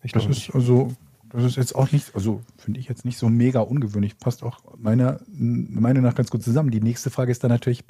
Ich 0.03 0.11
Das 0.11 0.23
noch 0.23 0.29
nicht. 0.29 0.49
ist 0.49 0.55
also, 0.55 0.91
das 1.31 1.43
ist 1.43 1.55
jetzt 1.57 1.75
auch 1.75 1.91
nicht, 1.91 2.15
also 2.15 2.41
finde 2.57 2.79
ich 2.79 2.87
jetzt 2.87 3.05
nicht 3.05 3.17
so 3.17 3.29
mega 3.29 3.59
ungewöhnlich. 3.61 4.17
Passt 4.17 4.43
auch 4.43 4.59
meiner 4.77 5.19
Meinung 5.27 6.03
nach 6.03 6.15
ganz 6.15 6.29
gut 6.31 6.43
zusammen. 6.43 6.71
Die 6.71 6.81
nächste 6.81 7.09
Frage 7.09 7.31
ist 7.31 7.43
dann 7.43 7.51
natürlich, 7.51 7.83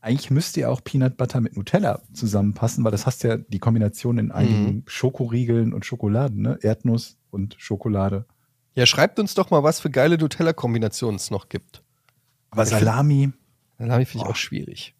eigentlich 0.00 0.30
müsste 0.30 0.60
ja 0.60 0.68
auch 0.68 0.82
Peanut 0.82 1.16
Butter 1.16 1.40
mit 1.40 1.56
Nutella 1.56 2.02
zusammenpassen, 2.12 2.84
weil 2.84 2.92
das 2.92 3.06
hast 3.06 3.22
ja 3.22 3.36
die 3.36 3.58
Kombination 3.58 4.18
in 4.18 4.32
einigen 4.32 4.82
Schokoriegeln 4.86 5.72
und 5.72 5.86
Schokoladen, 5.86 6.42
ne? 6.42 6.58
Erdnuss 6.62 7.16
und 7.30 7.56
Schokolade. 7.58 8.26
Ja, 8.74 8.86
schreibt 8.86 9.20
uns 9.20 9.34
doch 9.34 9.50
mal, 9.50 9.62
was 9.62 9.78
für 9.80 9.90
geile 9.90 10.18
Nutella-Kombinationen 10.18 11.16
es 11.16 11.30
noch 11.30 11.48
gibt. 11.48 11.82
Aber 12.50 12.66
Salami, 12.66 13.32
ich 13.78 14.08
finde 14.08 14.08
ich 14.12 14.22
auch 14.22 14.36
schwierig. 14.36 14.94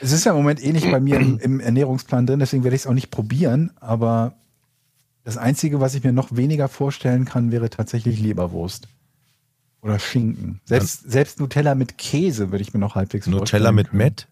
es 0.00 0.12
ist 0.12 0.24
ja 0.24 0.32
im 0.32 0.38
Moment 0.38 0.62
eh 0.62 0.72
nicht 0.72 0.90
bei 0.90 1.00
mir 1.00 1.20
im, 1.20 1.38
im 1.38 1.60
Ernährungsplan 1.60 2.26
drin, 2.26 2.40
deswegen 2.40 2.64
werde 2.64 2.74
ich 2.74 2.82
es 2.82 2.86
auch 2.86 2.94
nicht 2.94 3.10
probieren, 3.10 3.72
aber 3.80 4.34
das 5.24 5.36
Einzige, 5.36 5.80
was 5.80 5.94
ich 5.94 6.04
mir 6.04 6.12
noch 6.12 6.34
weniger 6.36 6.68
vorstellen 6.68 7.24
kann, 7.24 7.52
wäre 7.52 7.70
tatsächlich 7.70 8.20
Leberwurst. 8.20 8.88
Oder 9.82 9.98
Schinken. 9.98 10.60
Selbst, 10.64 11.10
selbst 11.10 11.40
Nutella 11.40 11.74
mit 11.74 11.98
Käse 11.98 12.50
würde 12.50 12.62
ich 12.62 12.74
mir 12.74 12.80
noch 12.80 12.94
halbwegs 12.94 13.26
Nutella 13.26 13.40
vorstellen 13.40 13.74
mit 13.74 13.90
können. 13.90 13.98
Met? 13.98 14.28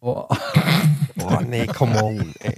Oh. 0.00 0.26
Boah, 1.16 1.42
nee, 1.42 1.66
come 1.66 2.02
on, 2.02 2.34
ey. 2.40 2.56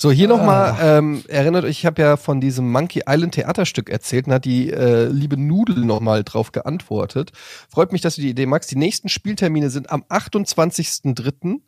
So, 0.00 0.12
hier 0.12 0.28
nochmal, 0.28 0.76
ähm, 0.80 1.24
erinnert 1.26 1.64
euch, 1.64 1.80
ich 1.80 1.86
habe 1.86 2.00
ja 2.00 2.16
von 2.16 2.40
diesem 2.40 2.70
Monkey 2.70 3.02
Island 3.08 3.34
Theaterstück 3.34 3.90
erzählt 3.90 4.28
und 4.28 4.32
hat 4.32 4.44
die 4.44 4.70
äh, 4.70 5.08
liebe 5.08 5.36
Nudel 5.36 5.84
nochmal 5.84 6.22
drauf 6.22 6.52
geantwortet. 6.52 7.32
Freut 7.68 7.90
mich, 7.90 8.00
dass 8.00 8.14
du 8.14 8.20
die 8.20 8.30
Idee 8.30 8.46
magst. 8.46 8.70
Die 8.70 8.76
nächsten 8.76 9.08
Spieltermine 9.08 9.70
sind 9.70 9.90
am 9.90 10.04
28.03. 10.04 11.60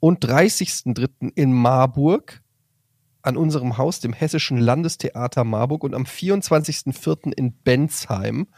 und 0.00 0.24
30.03. 0.24 1.32
in 1.34 1.52
Marburg 1.52 2.42
an 3.22 3.36
unserem 3.36 3.76
Haus, 3.78 4.00
dem 4.00 4.12
Hessischen 4.12 4.58
Landestheater 4.58 5.44
Marburg 5.44 5.84
und 5.84 5.94
am 5.94 6.04
24.04. 6.04 7.32
in 7.36 7.52
Bensheim. 7.52 8.48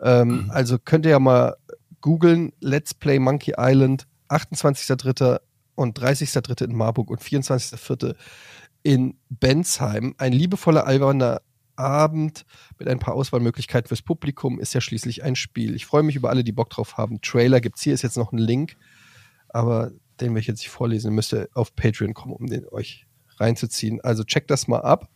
Ähm, 0.00 0.50
Also 0.52 0.78
könnt 0.78 1.04
ihr 1.06 1.12
ja 1.12 1.18
mal 1.18 1.56
googeln, 2.00 2.52
Let's 2.60 2.94
Play 2.94 3.18
Monkey 3.18 3.54
Island, 3.56 4.06
28.03. 4.28 5.40
und 5.74 5.98
30.03. 5.98 6.64
in 6.66 6.76
Marburg 6.76 7.10
und 7.10 7.20
24.04. 7.20 8.14
in 8.82 9.18
Bensheim. 9.30 10.14
Ein 10.18 10.32
liebevoller, 10.32 10.86
alberner 10.86 11.40
Abend 11.76 12.44
mit 12.78 12.88
ein 12.88 12.98
paar 12.98 13.14
Auswahlmöglichkeiten 13.14 13.88
fürs 13.88 14.02
Publikum 14.02 14.58
ist 14.58 14.74
ja 14.74 14.80
schließlich 14.80 15.22
ein 15.22 15.36
Spiel. 15.36 15.74
Ich 15.74 15.86
freue 15.86 16.02
mich 16.02 16.16
über 16.16 16.28
alle, 16.28 16.44
die 16.44 16.52
Bock 16.52 16.70
drauf 16.70 16.96
haben. 16.96 17.20
Trailer 17.20 17.60
gibt's 17.60 17.82
hier, 17.82 17.94
ist 17.94 18.02
jetzt 18.02 18.16
noch 18.16 18.32
ein 18.32 18.38
Link, 18.38 18.76
aber 19.48 19.92
den 20.20 20.36
ich 20.36 20.46
jetzt 20.46 20.60
nicht 20.60 20.70
vorlesen. 20.70 21.14
Müsst 21.14 21.32
ihr 21.32 21.48
auf 21.54 21.74
Patreon 21.74 22.14
kommen, 22.14 22.34
um 22.34 22.46
den 22.46 22.66
euch 22.68 23.06
reinzuziehen. 23.38 24.00
Also 24.00 24.24
checkt 24.24 24.50
das 24.50 24.68
mal 24.68 24.80
ab. 24.80 25.08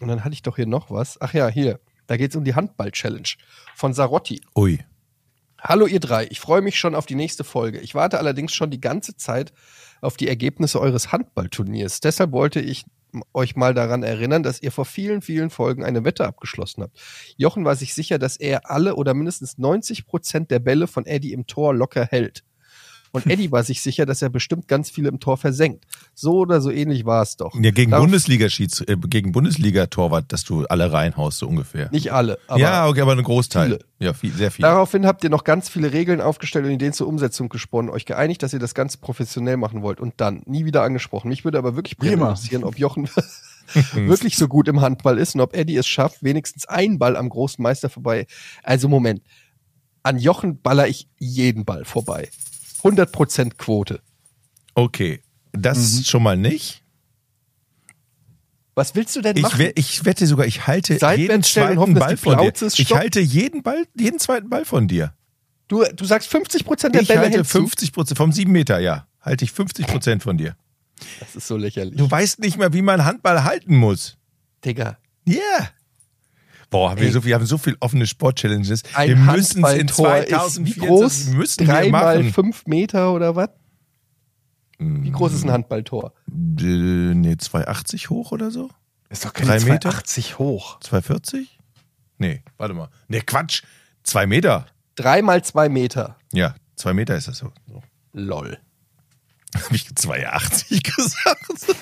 Und 0.00 0.08
dann 0.08 0.24
hatte 0.24 0.34
ich 0.34 0.42
doch 0.42 0.56
hier 0.56 0.66
noch 0.66 0.90
was. 0.90 1.20
Ach 1.20 1.34
ja, 1.34 1.48
hier. 1.48 1.80
Da 2.06 2.16
geht's 2.16 2.34
um 2.34 2.44
die 2.44 2.54
Handball-Challenge 2.54 3.28
von 3.74 3.92
Sarotti. 3.92 4.40
Ui. 4.56 4.80
Hallo 5.62 5.86
ihr 5.86 6.00
drei, 6.00 6.26
ich 6.30 6.40
freue 6.40 6.62
mich 6.62 6.78
schon 6.78 6.94
auf 6.94 7.04
die 7.04 7.14
nächste 7.14 7.44
Folge. 7.44 7.80
Ich 7.80 7.94
warte 7.94 8.18
allerdings 8.18 8.54
schon 8.54 8.70
die 8.70 8.80
ganze 8.80 9.14
Zeit 9.16 9.52
auf 10.00 10.16
die 10.16 10.26
Ergebnisse 10.26 10.80
eures 10.80 11.12
Handballturniers. 11.12 12.00
Deshalb 12.00 12.32
wollte 12.32 12.60
ich 12.60 12.86
euch 13.34 13.56
mal 13.56 13.74
daran 13.74 14.02
erinnern, 14.02 14.42
dass 14.42 14.62
ihr 14.62 14.72
vor 14.72 14.86
vielen, 14.86 15.20
vielen 15.20 15.50
Folgen 15.50 15.84
eine 15.84 16.04
Wette 16.04 16.26
abgeschlossen 16.26 16.82
habt. 16.82 16.98
Jochen 17.36 17.64
war 17.64 17.76
sich 17.76 17.92
sicher, 17.92 18.18
dass 18.18 18.36
er 18.36 18.70
alle 18.70 18.96
oder 18.96 19.12
mindestens 19.12 19.58
90 19.58 20.06
Prozent 20.06 20.50
der 20.50 20.60
Bälle 20.60 20.86
von 20.86 21.04
Eddie 21.06 21.32
im 21.32 21.46
Tor 21.46 21.74
locker 21.74 22.06
hält. 22.06 22.42
Und 23.12 23.26
Eddie 23.26 23.50
war 23.50 23.64
sich 23.64 23.82
sicher, 23.82 24.06
dass 24.06 24.22
er 24.22 24.28
bestimmt 24.28 24.68
ganz 24.68 24.88
viele 24.88 25.08
im 25.08 25.18
Tor 25.18 25.36
versenkt. 25.36 25.84
So 26.14 26.38
oder 26.38 26.60
so 26.60 26.70
ähnlich 26.70 27.04
war 27.04 27.22
es 27.22 27.36
doch. 27.36 27.54
Ja, 27.60 27.70
gegen 27.72 27.90
Darauf- 27.90 28.04
Bundesliga 28.04 28.48
Schieds, 28.48 28.80
äh, 28.82 28.96
gegen 29.08 29.32
Bundesliga-Torwart, 29.32 30.32
dass 30.32 30.44
du 30.44 30.64
alle 30.66 30.92
reinhaust, 30.92 31.38
so 31.38 31.48
ungefähr. 31.48 31.88
Nicht 31.90 32.12
alle, 32.12 32.38
aber 32.46 32.60
ja, 32.60 32.86
okay, 32.86 33.00
aber 33.00 33.12
ein 33.12 33.22
Großteil. 33.22 33.66
viele. 33.66 33.78
Ja, 33.98 34.12
viel, 34.14 34.32
sehr 34.32 34.50
viele. 34.50 34.68
Daraufhin 34.68 35.06
habt 35.06 35.24
ihr 35.24 35.30
noch 35.30 35.44
ganz 35.44 35.68
viele 35.68 35.92
Regeln 35.92 36.20
aufgestellt 36.20 36.64
und 36.66 36.70
Ideen 36.70 36.92
zur 36.92 37.06
Umsetzung 37.08 37.48
gesponnen, 37.48 37.90
euch 37.90 38.06
geeinigt, 38.06 38.42
dass 38.42 38.52
ihr 38.52 38.58
das 38.60 38.74
ganz 38.74 38.96
professionell 38.96 39.56
machen 39.56 39.82
wollt 39.82 40.00
und 40.00 40.14
dann 40.18 40.42
nie 40.46 40.64
wieder 40.64 40.82
angesprochen. 40.82 41.28
Mich 41.28 41.44
würde 41.44 41.58
aber 41.58 41.76
wirklich 41.76 41.96
interessieren, 42.00 42.64
ob 42.64 42.78
Jochen 42.78 43.08
wirklich 43.94 44.36
so 44.36 44.48
gut 44.48 44.68
im 44.68 44.80
Handball 44.80 45.18
ist 45.18 45.34
und 45.34 45.40
ob 45.40 45.54
Eddie 45.54 45.76
es 45.76 45.86
schafft, 45.86 46.22
wenigstens 46.22 46.66
einen 46.66 46.98
Ball 46.98 47.16
am 47.16 47.28
großen 47.28 47.62
Meister 47.62 47.88
vorbei. 47.90 48.26
Also 48.62 48.88
Moment, 48.88 49.22
an 50.02 50.18
Jochen 50.18 50.60
baller 50.62 50.88
ich 50.88 51.08
jeden 51.18 51.64
Ball 51.64 51.84
vorbei. 51.84 52.28
100% 52.82 53.56
Quote. 53.58 54.00
Okay, 54.74 55.22
das 55.52 55.78
Mhm. 55.98 56.04
schon 56.04 56.22
mal 56.22 56.36
nicht. 56.36 56.82
Was 58.74 58.94
willst 58.94 59.14
du 59.16 59.20
denn 59.20 59.36
Ich, 59.36 59.42
machen? 59.42 59.58
we- 59.58 59.72
ich 59.74 60.04
wette 60.04 60.26
sogar, 60.26 60.46
ich 60.46 60.66
halte 60.66 60.96
Seitwärts 60.98 61.18
jeden 61.18 61.42
zweiten 61.42 61.78
hoffen, 61.78 61.94
Ball 61.94 62.16
von 62.16 62.38
dir. 62.38 62.52
Es 62.60 62.78
Ich 62.78 62.92
halte 62.94 63.20
jeden 63.20 63.62
Ball, 63.62 63.84
jeden 63.96 64.18
zweiten 64.18 64.48
Ball 64.48 64.64
von 64.64 64.88
dir. 64.88 65.12
Du, 65.68 65.84
du 65.94 66.04
sagst 66.04 66.28
50% 66.32 66.94
der 66.94 67.02
Ich 67.02 67.08
Bälle 67.08 67.20
halte 67.20 67.36
hältst 67.38 67.54
du? 67.54 67.58
50 67.60 67.92
Prozent, 67.92 68.16
vom 68.16 68.32
7 68.32 68.50
Meter, 68.50 68.78
ja, 68.78 69.06
halte 69.20 69.44
ich 69.44 69.52
50 69.52 69.86
Prozent 69.86 70.22
von 70.22 70.38
dir. 70.38 70.56
Das 71.18 71.34
ist 71.36 71.46
so 71.46 71.56
lächerlich. 71.56 71.96
Du 71.96 72.10
weißt 72.10 72.38
nicht 72.40 72.58
mehr, 72.58 72.72
wie 72.72 72.82
man 72.82 73.04
Handball 73.04 73.44
halten 73.44 73.76
muss. 73.76 74.16
Digga. 74.64 74.98
Ja. 75.26 75.34
Yeah. 75.34 75.70
Boah, 76.70 76.90
haben 76.90 77.00
wir, 77.00 77.10
so, 77.10 77.24
wir 77.24 77.34
haben 77.34 77.46
so 77.46 77.58
viele 77.58 77.76
offene 77.80 78.06
Sport-Challenges. 78.06 78.82
Ein 78.94 79.08
Wir 79.08 79.16
müssen 79.16 79.64
es 79.64 79.72
in 79.74 79.88
Handballtor 79.88 80.16
ist 80.46 80.64
wie 80.64 80.72
2024 80.74 80.76
groß? 80.78 81.26
müssen 81.34 81.66
wir 81.66 81.66
Drei 81.74 81.90
mal 81.90 82.24
fünf 82.32 82.66
Meter 82.66 83.12
oder 83.12 83.34
was? 83.36 83.50
Wie 84.78 85.10
groß 85.10 85.34
ist 85.34 85.44
ein 85.44 85.50
Handballtor? 85.50 86.14
Äh, 86.28 86.62
Nee, 87.14 87.36
280 87.36 88.08
hoch 88.10 88.32
oder 88.32 88.50
so? 88.50 88.70
Ist 89.10 89.24
doch 89.24 89.32
keine 89.32 89.52
Meter? 89.54 89.90
280 89.90 90.38
hoch. 90.38 90.78
240? 90.80 91.58
Nee, 92.18 92.42
warte 92.56 92.74
mal. 92.74 92.88
Nee, 93.08 93.20
Quatsch. 93.20 93.62
Zwei 94.04 94.26
Meter. 94.26 94.66
Drei 94.94 95.22
mal 95.22 95.42
zwei 95.44 95.68
Meter. 95.68 96.16
Ja, 96.32 96.54
zwei 96.76 96.94
Meter 96.94 97.16
ist 97.16 97.28
das 97.28 97.38
so. 97.38 97.52
so. 97.66 97.82
Lol. 98.12 98.58
Habe 99.54 99.74
ich 99.74 99.92
280 99.94 100.82
gesagt? 100.96 101.76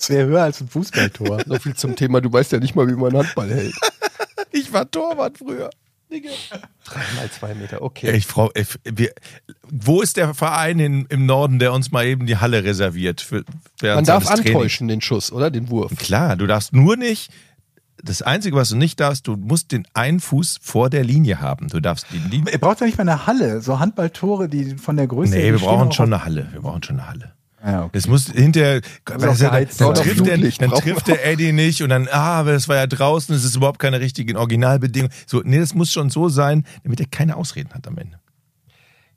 Das 0.00 0.08
wäre 0.08 0.26
höher 0.28 0.42
als 0.42 0.60
ein 0.62 0.68
Fußballtor. 0.68 1.42
So 1.46 1.58
viel 1.58 1.74
zum 1.74 1.94
Thema, 1.94 2.20
du 2.20 2.32
weißt 2.32 2.52
ja 2.52 2.58
nicht 2.58 2.74
mal, 2.74 2.88
wie 2.88 2.94
man 2.94 3.16
Handball 3.16 3.50
hält. 3.50 3.74
Ich 4.52 4.72
war 4.72 4.90
Torwart 4.90 5.38
früher. 5.38 5.70
Drei 6.08 6.18
mal 6.18 7.30
zwei 7.30 7.54
Meter, 7.54 7.76
Ja, 7.76 7.82
okay. 7.82 8.10
ich 8.16 8.26
frau, 8.26 8.50
äh, 8.54 8.64
wir, 8.82 9.12
wo 9.70 10.02
ist 10.02 10.16
der 10.16 10.34
Verein 10.34 10.80
in, 10.80 11.06
im 11.06 11.24
Norden, 11.24 11.60
der 11.60 11.72
uns 11.72 11.92
mal 11.92 12.04
eben 12.04 12.26
die 12.26 12.38
Halle 12.38 12.64
reserviert? 12.64 13.20
Für, 13.20 13.44
Man 13.80 14.04
darf 14.04 14.28
antäuschen, 14.28 14.88
den 14.88 15.00
Schuss, 15.02 15.30
oder? 15.30 15.52
Den 15.52 15.70
Wurf. 15.70 15.94
Klar, 15.96 16.34
du 16.36 16.48
darfst 16.48 16.72
nur 16.72 16.96
nicht, 16.96 17.30
das 18.02 18.22
Einzige, 18.22 18.56
was 18.56 18.70
du 18.70 18.76
nicht 18.76 18.98
darfst, 18.98 19.28
du 19.28 19.36
musst 19.36 19.70
den 19.70 19.86
einen 19.94 20.18
Fuß 20.18 20.58
vor 20.60 20.90
der 20.90 21.04
Linie 21.04 21.40
haben. 21.40 21.68
Du 21.68 21.78
darfst 21.78 22.06
die 22.12 22.18
Linie. 22.18 22.52
Ihr 22.52 22.58
braucht 22.58 22.80
doch 22.80 22.86
nicht 22.86 22.98
mal 22.98 23.02
eine 23.08 23.26
Halle. 23.26 23.60
So 23.60 23.78
Handballtore, 23.78 24.48
die 24.48 24.76
von 24.78 24.96
der 24.96 25.06
Größe. 25.06 25.34
Nee, 25.36 25.52
wir 25.52 25.60
brauchen 25.60 25.88
auch 25.88 25.92
schon 25.92 26.12
eine 26.12 26.24
Halle. 26.24 26.48
Wir 26.52 26.62
brauchen 26.62 26.82
schon 26.82 26.98
eine 26.98 27.08
Halle. 27.08 27.34
Ja, 27.64 27.84
okay. 27.84 27.98
Es 27.98 28.06
muss 28.06 28.26
hinterher, 28.26 28.80
weißt 29.04 29.80
du, 29.80 29.84
dann, 29.84 29.94
trifft 29.94 30.26
der, 30.26 30.38
dann 30.38 30.70
trifft 30.70 31.08
der 31.08 31.26
Eddie 31.26 31.52
nicht 31.52 31.82
und 31.82 31.90
dann, 31.90 32.08
ah, 32.08 32.38
aber 32.40 32.52
das 32.52 32.68
war 32.68 32.76
ja 32.76 32.86
draußen, 32.86 33.34
es 33.34 33.44
ist 33.44 33.56
überhaupt 33.56 33.78
keine 33.78 34.00
richtigen 34.00 34.36
Originalbedingungen. 34.36 35.14
So, 35.26 35.42
nee, 35.44 35.58
das 35.58 35.74
muss 35.74 35.92
schon 35.92 36.08
so 36.08 36.28
sein, 36.28 36.64
damit 36.84 37.00
er 37.00 37.06
keine 37.06 37.36
Ausreden 37.36 37.74
hat 37.74 37.86
am 37.86 37.98
Ende. 37.98 38.18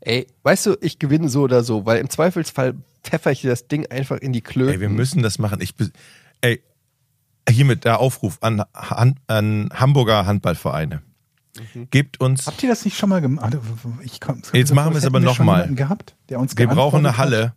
Ey, 0.02 0.28
weißt 0.44 0.65
du, 0.65 0.78
ich 0.82 0.99
gewinne 0.99 1.30
so 1.30 1.44
oder 1.44 1.64
so, 1.64 1.86
weil 1.86 1.99
im 1.99 2.10
Zweifelsfall 2.10 2.76
pfeffer 3.03 3.32
ich 3.32 3.41
dir 3.41 3.49
das 3.49 3.68
Ding 3.70 3.86
einfach 3.90 4.18
in 4.18 4.34
die 4.34 4.41
Klöten. 4.41 4.74
Ey, 4.74 4.82
wir 4.82 4.90
müssen 4.90 5.24
das 5.24 5.40
machen. 5.40 5.61
Ich, 5.61 5.74
ey, 6.41 6.61
hiermit 7.49 7.86
der 7.86 7.99
Aufruf 7.99 8.38
an, 8.41 8.64
an, 8.74 9.20
an 9.28 9.70
Hamburger 9.74 10.26
Handballvereine. 10.26 11.02
Mhm. 11.74 11.88
Gebt 11.91 12.20
uns, 12.20 12.48
Habt 12.48 12.64
ihr 12.64 12.70
das 12.70 12.84
nicht 12.84 12.98
schon 12.98 13.10
mal 13.10 13.22
gemacht? 13.22 13.56
Ich 14.02 14.20
komm, 14.20 14.41
Jetzt 14.53 14.74
machen 14.74 14.91
wir 14.94 14.98
es 14.98 15.06
aber 15.06 15.20
noch 15.20 15.36
schon 15.36 15.45
mal. 15.45 15.57
jemanden 15.57 15.76
gehabt, 15.76 16.15
der 16.30 16.40
uns 16.40 16.57
wir 16.57 16.68
brauchen 16.68 17.06
eine? 17.06 17.18
Halle. 17.18 17.53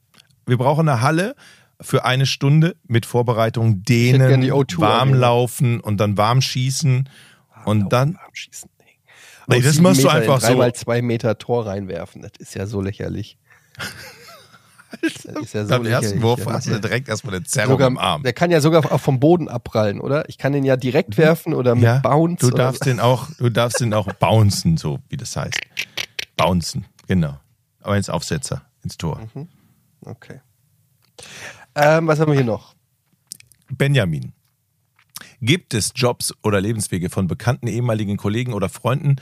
Wir 0.47 0.57
brauchen 0.57 0.89
eine 0.89 1.03
Halle 1.03 1.35
für 1.81 2.05
eine 2.05 2.25
Stunde 2.25 2.77
mit 2.87 3.05
Vorbereitung, 3.05 3.83
dehnen, 3.83 4.41
die 4.41 4.53
O2 4.53 4.81
warm 4.81 5.15
laufen 5.15 5.81
und 5.81 5.99
dann 5.99 6.17
warm 6.17 6.41
schießen. 6.41 7.09
Und 7.65 7.93
dann, 7.93 8.15
Warm 8.15 8.35
schießen. 8.35 8.71
Nee. 9.49 9.61
Das 9.61 9.81
machst 9.81 10.03
du 10.03 10.07
Meter 10.07 10.17
einfach 10.17 10.35
in 10.37 10.41
drei 10.41 10.53
so. 10.53 10.59
mal 10.59 10.73
zwei 10.75 11.03
Meter 11.03 11.39
Tor 11.39 11.67
reinwerfen. 11.67 12.23
Das 12.23 12.33
ist 12.39 12.55
ja 12.55 12.67
so 12.67 12.81
lächerlich. 12.81 13.39
Das 15.03 15.43
ist 15.43 15.53
ja 15.53 15.65
so 15.65 15.69
beim 15.71 15.85
ersten. 15.85 16.23
Wurf 16.23 16.47
hast 16.47 16.69
du 16.69 16.81
direkt 16.81 17.09
erstmal 17.09 17.35
eine 17.35 17.45
Zerrung 17.45 17.73
Sogar, 17.73 17.89
im 17.89 17.99
Arm. 17.99 18.23
Der 18.23 18.33
kann 18.33 18.51
ja 18.51 18.61
sogar 18.61 18.91
auch 18.91 19.01
vom 19.01 19.21
Boden 19.21 19.49
abprallen, 19.49 20.01
oder? 20.01 20.27
Ich 20.29 20.39
kann 20.39 20.53
den 20.53 20.65
ja 20.65 20.77
direkt 20.77 21.19
werfen 21.19 21.53
oder 21.53 21.75
mit 21.75 21.85
Ja, 21.85 21.99
Bounce. 21.99 22.49
Du 22.49 22.57
darfst 22.57 22.87
den 22.87 23.01
auch, 23.01 23.29
du 23.37 23.51
darfst 23.51 23.81
den 23.81 23.93
auch 23.93 24.11
bouncen, 24.15 24.77
so 24.77 25.01
wie 25.09 25.17
das 25.17 25.37
heißt. 25.37 25.61
Bouncen, 26.37 26.87
genau. 27.09 27.39
Aber 27.83 27.97
ins 27.97 28.09
Aufsetzer, 28.09 28.63
ins 28.85 28.97
Tor. 28.97 29.21
Okay. 30.07 30.41
Ähm, 31.75 32.07
was 32.07 32.21
haben 32.21 32.31
wir 32.31 32.37
hier 32.37 32.47
noch? 32.47 32.75
Benjamin. 33.69 34.33
Gibt 35.41 35.75
es 35.75 35.93
Jobs 35.95 36.33
oder 36.43 36.61
Lebenswege 36.61 37.11
von 37.11 37.27
bekannten 37.27 37.67
ehemaligen 37.67 38.17
Kollegen 38.17 38.55
oder 38.55 38.69
Freunden, 38.69 39.17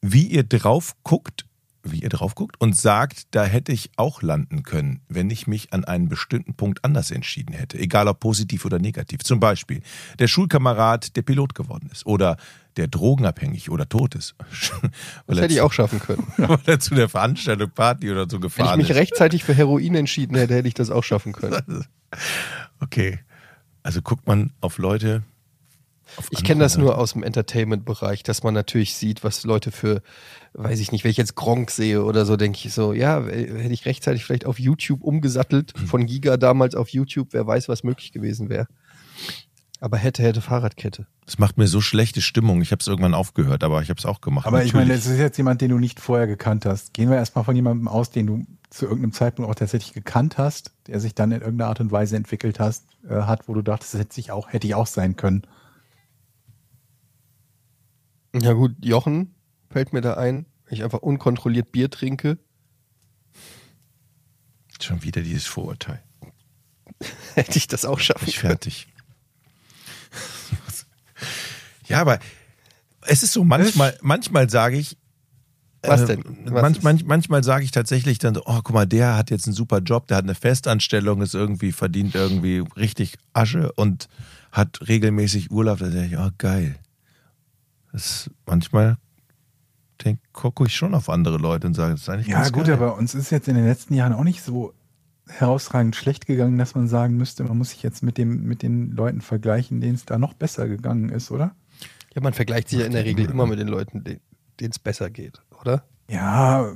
wie 0.00 0.26
ihr 0.26 0.42
drauf 0.42 0.96
guckt, 1.04 1.46
wie 1.84 2.00
ihr 2.00 2.08
drauf 2.08 2.34
guckt 2.34 2.56
und 2.60 2.76
sagt, 2.76 3.34
da 3.34 3.44
hätte 3.44 3.72
ich 3.72 3.90
auch 3.96 4.22
landen 4.22 4.62
können, 4.62 5.00
wenn 5.08 5.30
ich 5.30 5.46
mich 5.46 5.72
an 5.72 5.84
einem 5.84 6.08
bestimmten 6.08 6.54
Punkt 6.54 6.84
anders 6.84 7.10
entschieden 7.10 7.54
hätte, 7.54 7.78
egal 7.78 8.08
ob 8.08 8.20
positiv 8.20 8.64
oder 8.64 8.78
negativ. 8.78 9.22
Zum 9.24 9.40
Beispiel 9.40 9.82
der 10.18 10.28
Schulkamerad, 10.28 11.16
der 11.16 11.22
Pilot 11.22 11.54
geworden 11.54 11.88
ist 11.92 12.06
oder 12.06 12.36
der 12.76 12.88
drogenabhängig 12.88 13.70
oder 13.70 13.88
tot 13.88 14.14
ist. 14.14 14.34
Das 15.26 15.38
hätte 15.38 15.54
ich 15.54 15.60
auch 15.60 15.72
schaffen 15.72 16.00
können. 16.00 16.26
Weil 16.36 16.58
er 16.66 16.80
zu 16.80 16.94
der 16.94 17.08
Veranstaltung, 17.08 17.70
Party 17.70 18.10
oder 18.10 18.28
so 18.28 18.38
Wenn 18.40 18.48
ich 18.48 18.56
gefahren 18.56 18.78
mich 18.78 18.90
ist. 18.90 18.96
rechtzeitig 18.96 19.44
für 19.44 19.54
Heroin 19.54 19.94
entschieden 19.94 20.36
hätte, 20.36 20.54
hätte 20.54 20.68
ich 20.68 20.74
das 20.74 20.90
auch 20.90 21.04
schaffen 21.04 21.32
können. 21.32 21.84
Okay. 22.80 23.20
Also 23.82 24.02
guckt 24.02 24.26
man 24.26 24.52
auf 24.60 24.78
Leute. 24.78 25.22
Ich 26.30 26.44
kenne 26.44 26.60
das 26.60 26.76
nur 26.76 26.98
aus 26.98 27.12
dem 27.14 27.22
Entertainment-Bereich, 27.22 28.22
dass 28.22 28.42
man 28.42 28.54
natürlich 28.54 28.94
sieht, 28.94 29.24
was 29.24 29.44
Leute 29.44 29.70
für, 29.70 30.02
weiß 30.54 30.80
ich 30.80 30.92
nicht, 30.92 31.04
wenn 31.04 31.10
ich 31.10 31.16
jetzt 31.16 31.34
Gronk 31.34 31.70
sehe 31.70 32.04
oder 32.04 32.26
so, 32.26 32.36
denke 32.36 32.60
ich 32.62 32.72
so, 32.74 32.92
ja, 32.92 33.24
hätte 33.24 33.72
ich 33.72 33.86
rechtzeitig 33.86 34.24
vielleicht 34.24 34.46
auf 34.46 34.58
YouTube 34.58 35.02
umgesattelt, 35.02 35.72
von 35.86 36.06
Giga 36.06 36.36
damals 36.36 36.74
auf 36.74 36.90
YouTube, 36.90 37.28
wer 37.32 37.46
weiß, 37.46 37.68
was 37.68 37.84
möglich 37.84 38.12
gewesen 38.12 38.48
wäre. 38.48 38.66
Aber 39.80 39.96
hätte, 39.96 40.22
hätte 40.22 40.40
Fahrradkette. 40.40 41.06
Das 41.24 41.38
macht 41.38 41.58
mir 41.58 41.66
so 41.66 41.80
schlechte 41.80 42.20
Stimmung. 42.20 42.62
Ich 42.62 42.70
habe 42.70 42.80
es 42.80 42.86
irgendwann 42.86 43.14
aufgehört, 43.14 43.64
aber 43.64 43.82
ich 43.82 43.90
habe 43.90 43.98
es 43.98 44.06
auch 44.06 44.20
gemacht. 44.20 44.46
Aber 44.46 44.62
ich 44.62 44.74
meine, 44.74 44.86
Natürlich. 44.86 45.06
es 45.06 45.12
ist 45.12 45.18
jetzt 45.18 45.36
jemand, 45.38 45.60
den 45.60 45.70
du 45.70 45.78
nicht 45.78 45.98
vorher 45.98 46.28
gekannt 46.28 46.66
hast. 46.66 46.94
Gehen 46.94 47.10
wir 47.10 47.16
erstmal 47.16 47.44
von 47.44 47.56
jemandem 47.56 47.88
aus, 47.88 48.10
den 48.10 48.26
du 48.26 48.46
zu 48.70 48.84
irgendeinem 48.84 49.12
Zeitpunkt 49.12 49.50
auch 49.50 49.56
tatsächlich 49.56 49.92
gekannt 49.92 50.38
hast, 50.38 50.72
der 50.86 51.00
sich 51.00 51.14
dann 51.14 51.32
in 51.32 51.40
irgendeiner 51.40 51.68
Art 51.68 51.80
und 51.80 51.90
Weise 51.90 52.16
entwickelt 52.16 52.60
hast, 52.60 52.84
äh, 53.08 53.22
hat, 53.22 53.48
wo 53.48 53.54
du 53.54 53.62
dachtest, 53.62 53.94
das 53.94 54.00
hätte 54.02 54.20
ich 54.20 54.30
auch, 54.30 54.52
hätte 54.52 54.68
ich 54.68 54.76
auch 54.76 54.86
sein 54.86 55.16
können. 55.16 55.42
Ja 58.40 58.52
gut, 58.52 58.76
Jochen 58.80 59.34
fällt 59.72 59.92
mir 59.92 60.00
da 60.00 60.14
ein, 60.14 60.46
wenn 60.66 60.74
ich 60.74 60.84
einfach 60.84 61.00
unkontrolliert 61.00 61.72
Bier 61.72 61.90
trinke, 61.90 62.38
Schon 64.82 65.02
wieder 65.04 65.22
dieses 65.22 65.46
Vorurteil. 65.46 66.02
hätte 67.34 67.56
ich 67.56 67.68
das 67.68 67.84
auch 67.84 68.00
schaffen 68.00 68.28
Ich 68.28 68.36
können. 68.36 68.50
fertig. 68.50 68.88
ja, 71.86 72.00
aber 72.00 72.18
es 73.02 73.22
ist 73.22 73.32
so, 73.32 73.44
manchmal, 73.44 73.96
manchmal 74.02 74.50
sage 74.50 74.76
ich, 74.76 74.96
Was 75.82 76.02
äh, 76.02 76.06
denn? 76.16 76.24
Was 76.46 76.62
manch, 76.62 76.76
ist? 76.78 76.82
manch, 76.82 77.04
manchmal 77.04 77.44
sage 77.44 77.64
ich 77.64 77.70
tatsächlich 77.70 78.18
dann 78.18 78.34
so, 78.34 78.42
oh, 78.44 78.60
guck 78.62 78.72
mal, 78.72 78.86
der 78.86 79.16
hat 79.16 79.30
jetzt 79.30 79.46
einen 79.46 79.54
super 79.54 79.78
Job, 79.78 80.08
der 80.08 80.16
hat 80.16 80.24
eine 80.24 80.34
Festanstellung, 80.34 81.22
ist 81.22 81.34
irgendwie, 81.34 81.70
verdient 81.72 82.14
irgendwie 82.14 82.64
richtig 82.76 83.18
Asche 83.32 83.72
und 83.72 84.08
hat 84.50 84.80
regelmäßig 84.88 85.52
Urlaub. 85.52 85.78
Da 85.78 85.90
denke 85.90 86.16
ich, 86.16 86.20
oh, 86.20 86.30
geil. 86.38 86.76
Das 87.92 88.30
manchmal 88.46 88.96
gucke 90.32 90.66
ich 90.66 90.74
schon 90.74 90.94
auf 90.94 91.08
andere 91.08 91.38
Leute 91.38 91.66
und 91.66 91.74
sage, 91.74 91.92
das 91.92 92.02
ist 92.02 92.08
eigentlich 92.08 92.26
Ja, 92.28 92.36
ganz 92.42 92.52
gut, 92.52 92.64
geil. 92.66 92.74
aber 92.74 92.96
uns 92.96 93.14
ist 93.14 93.30
jetzt 93.30 93.48
in 93.48 93.54
den 93.54 93.66
letzten 93.66 93.94
Jahren 93.94 94.12
auch 94.12 94.24
nicht 94.24 94.42
so 94.42 94.72
herausragend 95.28 95.96
schlecht 95.96 96.26
gegangen, 96.26 96.58
dass 96.58 96.74
man 96.74 96.88
sagen 96.88 97.16
müsste, 97.16 97.44
man 97.44 97.56
muss 97.58 97.70
sich 97.70 97.82
jetzt 97.82 98.02
mit, 98.02 98.18
dem, 98.18 98.44
mit 98.44 98.62
den 98.62 98.90
Leuten 98.92 99.20
vergleichen, 99.20 99.80
denen 99.80 99.94
es 99.94 100.04
da 100.04 100.18
noch 100.18 100.34
besser 100.34 100.68
gegangen 100.68 101.08
ist, 101.08 101.30
oder? 101.30 101.54
Ja, 102.14 102.20
man 102.20 102.34
vergleicht 102.34 102.68
sich 102.68 102.80
ja 102.80 102.86
in 102.86 102.92
der 102.92 103.04
Regel 103.04 103.30
immer 103.30 103.46
mit 103.46 103.58
den 103.58 103.68
Leuten, 103.68 104.04
de- 104.04 104.18
denen 104.60 104.70
es 104.72 104.78
besser 104.78 105.08
geht, 105.10 105.40
oder? 105.60 105.84
Ja. 106.10 106.66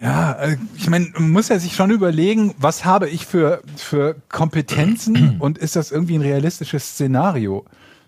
Ja, 0.00 0.32
äh, 0.34 0.56
ich 0.76 0.88
meine, 0.88 1.08
man 1.14 1.30
muss 1.32 1.48
ja 1.48 1.58
sich 1.58 1.74
schon 1.74 1.90
überlegen, 1.90 2.54
was 2.58 2.84
habe 2.84 3.08
ich 3.08 3.26
für, 3.26 3.62
für 3.76 4.14
Kompetenzen 4.28 5.36
und 5.40 5.58
ist 5.58 5.74
das 5.74 5.90
irgendwie 5.90 6.14
ein 6.16 6.22
realistisches 6.22 6.90
Szenario? 6.90 7.64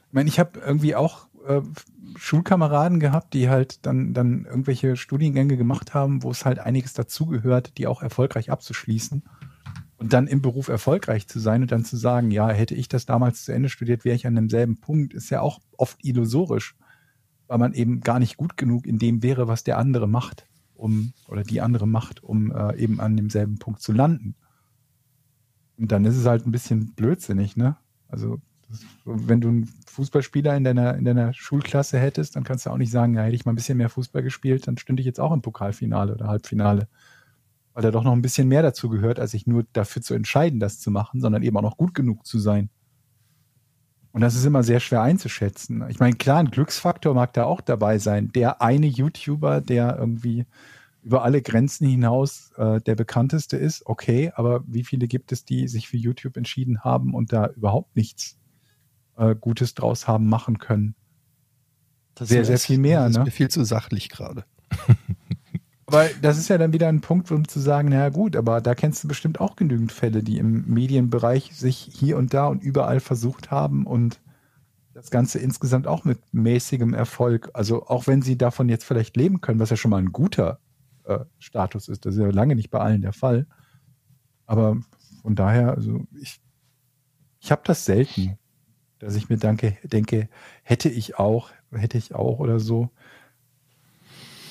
Ich 0.09 0.13
meine, 0.13 0.29
ich 0.29 0.39
habe 0.39 0.61
irgendwie 0.65 0.95
auch 0.95 1.27
äh, 1.49 1.61
Schulkameraden 2.23 3.01
gehabt, 3.01 3.33
die 3.33 3.49
halt 3.49 3.87
dann, 3.87 4.13
dann 4.13 4.45
irgendwelche 4.45 4.97
Studiengänge 4.97 5.57
gemacht 5.57 5.95
haben, 5.95 6.23
wo 6.23 6.31
es 6.31 6.45
halt 6.45 6.59
einiges 6.59 6.93
dazugehört, 6.93 7.79
die 7.79 7.87
auch 7.87 8.03
erfolgreich 8.03 8.51
abzuschließen. 8.51 9.23
Und 9.97 10.13
dann 10.13 10.27
im 10.27 10.43
Beruf 10.43 10.69
erfolgreich 10.69 11.29
zu 11.29 11.39
sein 11.39 11.63
und 11.63 11.73
dann 11.73 11.83
zu 11.83 11.97
sagen, 11.97 12.31
ja, 12.31 12.51
hätte 12.51 12.75
ich 12.75 12.89
das 12.89 13.07
damals 13.07 13.45
zu 13.47 13.53
Ende 13.53 13.71
studiert, 13.71 14.05
wäre 14.05 14.17
ich 14.17 14.27
an 14.27 14.35
demselben 14.35 14.77
Punkt, 14.77 15.15
ist 15.15 15.31
ja 15.31 15.41
auch 15.41 15.61
oft 15.79 16.05
illusorisch, 16.05 16.77
weil 17.47 17.57
man 17.57 17.73
eben 17.73 18.01
gar 18.01 18.19
nicht 18.19 18.37
gut 18.37 18.59
genug 18.59 18.87
in 18.87 18.99
dem 18.99 19.23
wäre, 19.23 19.49
was 19.49 19.65
der 19.65 19.79
andere 19.79 20.07
macht, 20.07 20.47
um, 20.75 21.15
oder 21.27 21.43
die 21.43 21.63
andere 21.63 21.89
macht, 21.89 22.23
um 22.23 22.53
äh, 22.53 22.77
eben 22.77 23.01
an 23.01 23.17
demselben 23.17 23.59
Punkt 23.59 23.81
zu 23.81 23.93
landen. 23.93 24.35
Und 25.79 25.91
dann 25.91 26.05
ist 26.05 26.19
es 26.19 26.27
halt 26.27 26.47
ein 26.47 26.53
bisschen 26.53 26.93
blödsinnig, 26.93 27.57
ne? 27.57 27.79
Also, 28.09 28.43
wenn 29.05 29.41
du 29.41 29.49
einen 29.49 29.67
Fußballspieler 29.87 30.57
in 30.57 30.65
deiner, 30.65 30.97
in 30.97 31.05
deiner 31.05 31.33
Schulklasse 31.33 31.99
hättest, 31.99 32.37
dann 32.37 32.45
kannst 32.45 32.67
du 32.67 32.71
auch 32.71 32.77
nicht 32.77 32.91
sagen, 32.91 33.15
ja, 33.15 33.23
hätte 33.23 33.35
ich 33.35 33.45
mal 33.45 33.53
ein 33.53 33.57
bisschen 33.57 33.79
mehr 33.79 33.89
Fußball 33.89 34.23
gespielt, 34.23 34.67
dann 34.67 34.79
stünde 34.79 35.01
ich 35.01 35.07
jetzt 35.07 35.21
auch 35.21 35.33
im 35.33 35.43
Pokalfinale 35.43 36.15
oder 36.15 36.29
Halbfinale 36.29 36.89
weil 37.73 37.83
da 37.83 37.91
doch 37.91 38.05
noch 38.05 38.13
ein 38.13 38.23
bisschen 38.23 38.49
mehr 38.49 38.63
dazu 38.63 38.89
gehört, 38.89 39.19
als 39.19 39.31
sich 39.33 39.47
nur 39.47 39.65
dafür 39.73 40.03
zu 40.03 40.15
entscheiden, 40.15 40.61
das 40.61 40.81
zu 40.81 40.91
machen, 40.91 41.21
sondern 41.21 41.43
eben 41.43 41.57
auch 41.57 41.63
noch 41.63 41.77
gut 41.77 41.95
genug 41.95 42.27
zu 42.27 42.39
sein. 42.39 42.69
Und 44.13 44.23
das 44.23 44.35
ist 44.35 44.45
immer 44.45 44.65
sehr 44.65 44.81
schwer 44.81 45.03
einzuschätzen. 45.03 45.85
Ich 45.89 46.01
meine, 46.01 46.17
klar, 46.17 46.39
ein 46.39 46.51
Glücksfaktor 46.51 47.15
mag 47.15 47.33
da 47.33 47.45
auch 47.45 47.61
dabei 47.61 47.99
sein. 47.99 48.33
Der 48.35 48.61
eine 48.61 48.87
YouTuber, 48.87 49.61
der 49.61 49.97
irgendwie 49.99 50.47
über 51.03 51.23
alle 51.23 51.43
Grenzen 51.43 51.87
hinaus 51.87 52.51
äh, 52.57 52.81
der 52.81 52.97
bekannteste 52.97 53.57
ist, 53.57 53.87
okay, 53.87 54.33
aber 54.35 54.63
wie 54.67 54.85
viele 54.85 55.07
gibt 55.07 55.31
es, 55.33 55.45
die 55.45 55.69
sich 55.69 55.89
für 55.89 55.97
YouTube 55.97 56.37
entschieden 56.37 56.81
haben 56.81 57.15
und 57.15 57.33
da 57.33 57.47
überhaupt 57.51 57.95
nichts 57.97 58.37
äh, 59.21 59.37
Gutes 59.37 59.75
draus 59.75 60.09
haben 60.09 60.29
machen 60.29 60.59
können? 60.59 60.95
Das 62.15 62.29
Sehr, 62.29 62.45
sehr 62.45 62.59
viel 62.59 62.79
mehr, 62.79 63.03
Das 63.03 63.11
ist 63.13 63.19
ne? 63.19 63.25
mir 63.25 63.31
viel 63.31 63.49
zu 63.49 63.65
sachlich 63.65 64.09
gerade. 64.09 64.45
Weil 65.87 66.11
das 66.23 66.39
ist 66.39 66.49
ja 66.49 66.59
dann 66.59 66.73
wieder 66.73 66.89
ein 66.89 67.01
Punkt, 67.01 67.31
um 67.33 67.49
zu 67.49 67.59
sagen, 67.59 67.89
naja 67.89 68.11
gut, 68.11 68.37
aber 68.37 68.61
da 68.61 68.75
kennst 68.75 69.03
du 69.03 69.09
bestimmt 69.09 69.41
auch 69.41 69.57
genügend 69.57 69.91
Fälle, 69.91 70.23
die 70.23 70.39
im 70.39 70.65
Medienbereich 70.69 71.57
sich 71.57 71.79
hier 71.93 72.17
und 72.17 72.33
da 72.33 72.47
und 72.47 72.63
überall 72.63 73.01
versucht 73.01 73.51
haben 73.51 73.87
und 73.87 74.21
das 74.95 75.11
Ganze 75.11 75.39
insgesamt 75.39 75.87
auch 75.87 76.05
mit 76.05 76.19
mäßigem 76.33 76.95
Erfolg, 76.95 77.51
also 77.55 77.87
auch 77.87 78.07
wenn 78.07 78.23
sie 78.23 78.37
davon 78.37 78.69
jetzt 78.69 78.85
vielleicht 78.85 79.17
leben 79.17 79.41
können, 79.41 79.59
was 79.59 79.71
ja 79.71 79.77
schon 79.77 79.91
mal 79.91 79.99
ein 79.99 80.13
guter 80.13 80.61
äh, 81.05 81.21
Status 81.39 81.89
ist, 81.89 82.07
das 82.07 82.15
ist 82.15 82.21
ja 82.21 82.31
lange 82.31 82.55
nicht 82.55 82.71
bei 82.71 82.79
allen 82.79 83.03
der 83.03 83.13
Fall. 83.13 83.47
Aber 84.47 84.77
von 85.23 85.35
daher, 85.35 85.75
also 85.75 86.07
ich, 86.21 86.41
ich 87.41 87.51
habe 87.51 87.63
das 87.65 87.85
selten, 87.85 88.39
dass 89.01 89.17
ich 89.17 89.29
mir 89.29 89.39
danke, 89.39 89.77
denke, 89.83 90.29
hätte 90.63 90.89
ich 90.89 91.19
auch, 91.19 91.51
hätte 91.73 91.99
ich 91.99 92.15
auch 92.15 92.39
oder 92.39 92.61
so. 92.61 92.91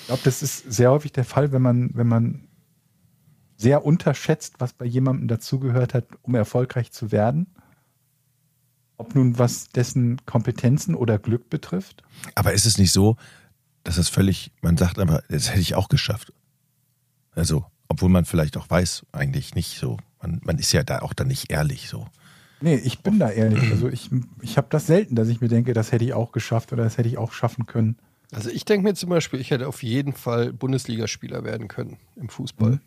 Ich 0.02 0.08
glaube, 0.08 0.24
das 0.26 0.42
ist 0.42 0.72
sehr 0.72 0.92
häufig 0.92 1.12
der 1.14 1.24
Fall, 1.24 1.52
wenn 1.52 1.62
man, 1.62 1.92
wenn 1.94 2.08
man 2.08 2.48
sehr 3.56 3.86
unterschätzt, 3.86 4.56
was 4.58 4.74
bei 4.74 4.86
jemandem 4.86 5.28
dazugehört 5.28 5.94
hat, 5.94 6.06
um 6.24 6.34
erfolgreich 6.34 6.92
zu 6.92 7.12
werden. 7.12 7.48
Ob 8.98 9.16
nun 9.16 9.38
was 9.38 9.70
dessen 9.70 10.26
Kompetenzen 10.26 10.96
oder 10.96 11.20
Glück 11.20 11.50
betrifft. 11.50 12.04
Aber 12.36 12.54
ist 12.54 12.66
es 12.66 12.78
nicht 12.78 12.92
so, 12.92 13.18
dass 13.84 13.98
das 13.98 14.10
völlig, 14.10 14.52
man 14.62 14.78
sagt 14.78 14.98
einfach, 14.98 15.22
das 15.30 15.52
hätte 15.52 15.62
ich 15.62 15.76
auch 15.76 15.90
geschafft. 15.90 16.34
Also, 17.32 17.66
obwohl 17.88 18.10
man 18.10 18.26
vielleicht 18.26 18.58
auch 18.58 18.70
weiß, 18.70 19.06
eigentlich 19.12 19.56
nicht 19.56 19.78
so. 19.78 19.98
Man, 20.22 20.42
man 20.44 20.58
ist 20.58 20.72
ja 20.72 20.84
da 20.84 21.00
auch 21.00 21.14
dann 21.14 21.28
nicht 21.28 21.52
ehrlich 21.52 21.88
so. 21.88 22.08
Nee, 22.62 22.76
ich 22.76 23.00
bin 23.00 23.20
da 23.20 23.30
ehrlich. 23.30 23.72
Also 23.72 23.88
ich, 23.88 24.10
ich 24.42 24.58
habe 24.58 24.68
das 24.70 24.88
selten, 24.88 25.16
dass 25.16 25.30
ich 25.30 25.42
mir 25.42 25.48
denke, 25.48 25.74
das 25.74 25.92
hätte 25.92 26.04
ich 26.04 26.14
auch 26.14 26.32
geschafft 26.32 26.74
oder 26.74 26.84
das 26.84 26.98
hätte 26.98 27.08
ich 27.08 27.18
auch 27.18 27.32
schaffen 27.32 27.66
können. 27.66 27.98
Also 28.32 28.50
ich 28.50 28.66
denke 28.66 28.88
mir 28.88 28.94
zum 28.94 29.10
Beispiel, 29.10 29.40
ich 29.40 29.52
hätte 29.52 29.68
auf 29.68 29.82
jeden 29.82 30.14
Fall 30.14 30.54
Bundesligaspieler 30.54 31.44
werden 31.44 31.68
können 31.68 31.98
im 32.16 32.30
Fußball. 32.30 32.80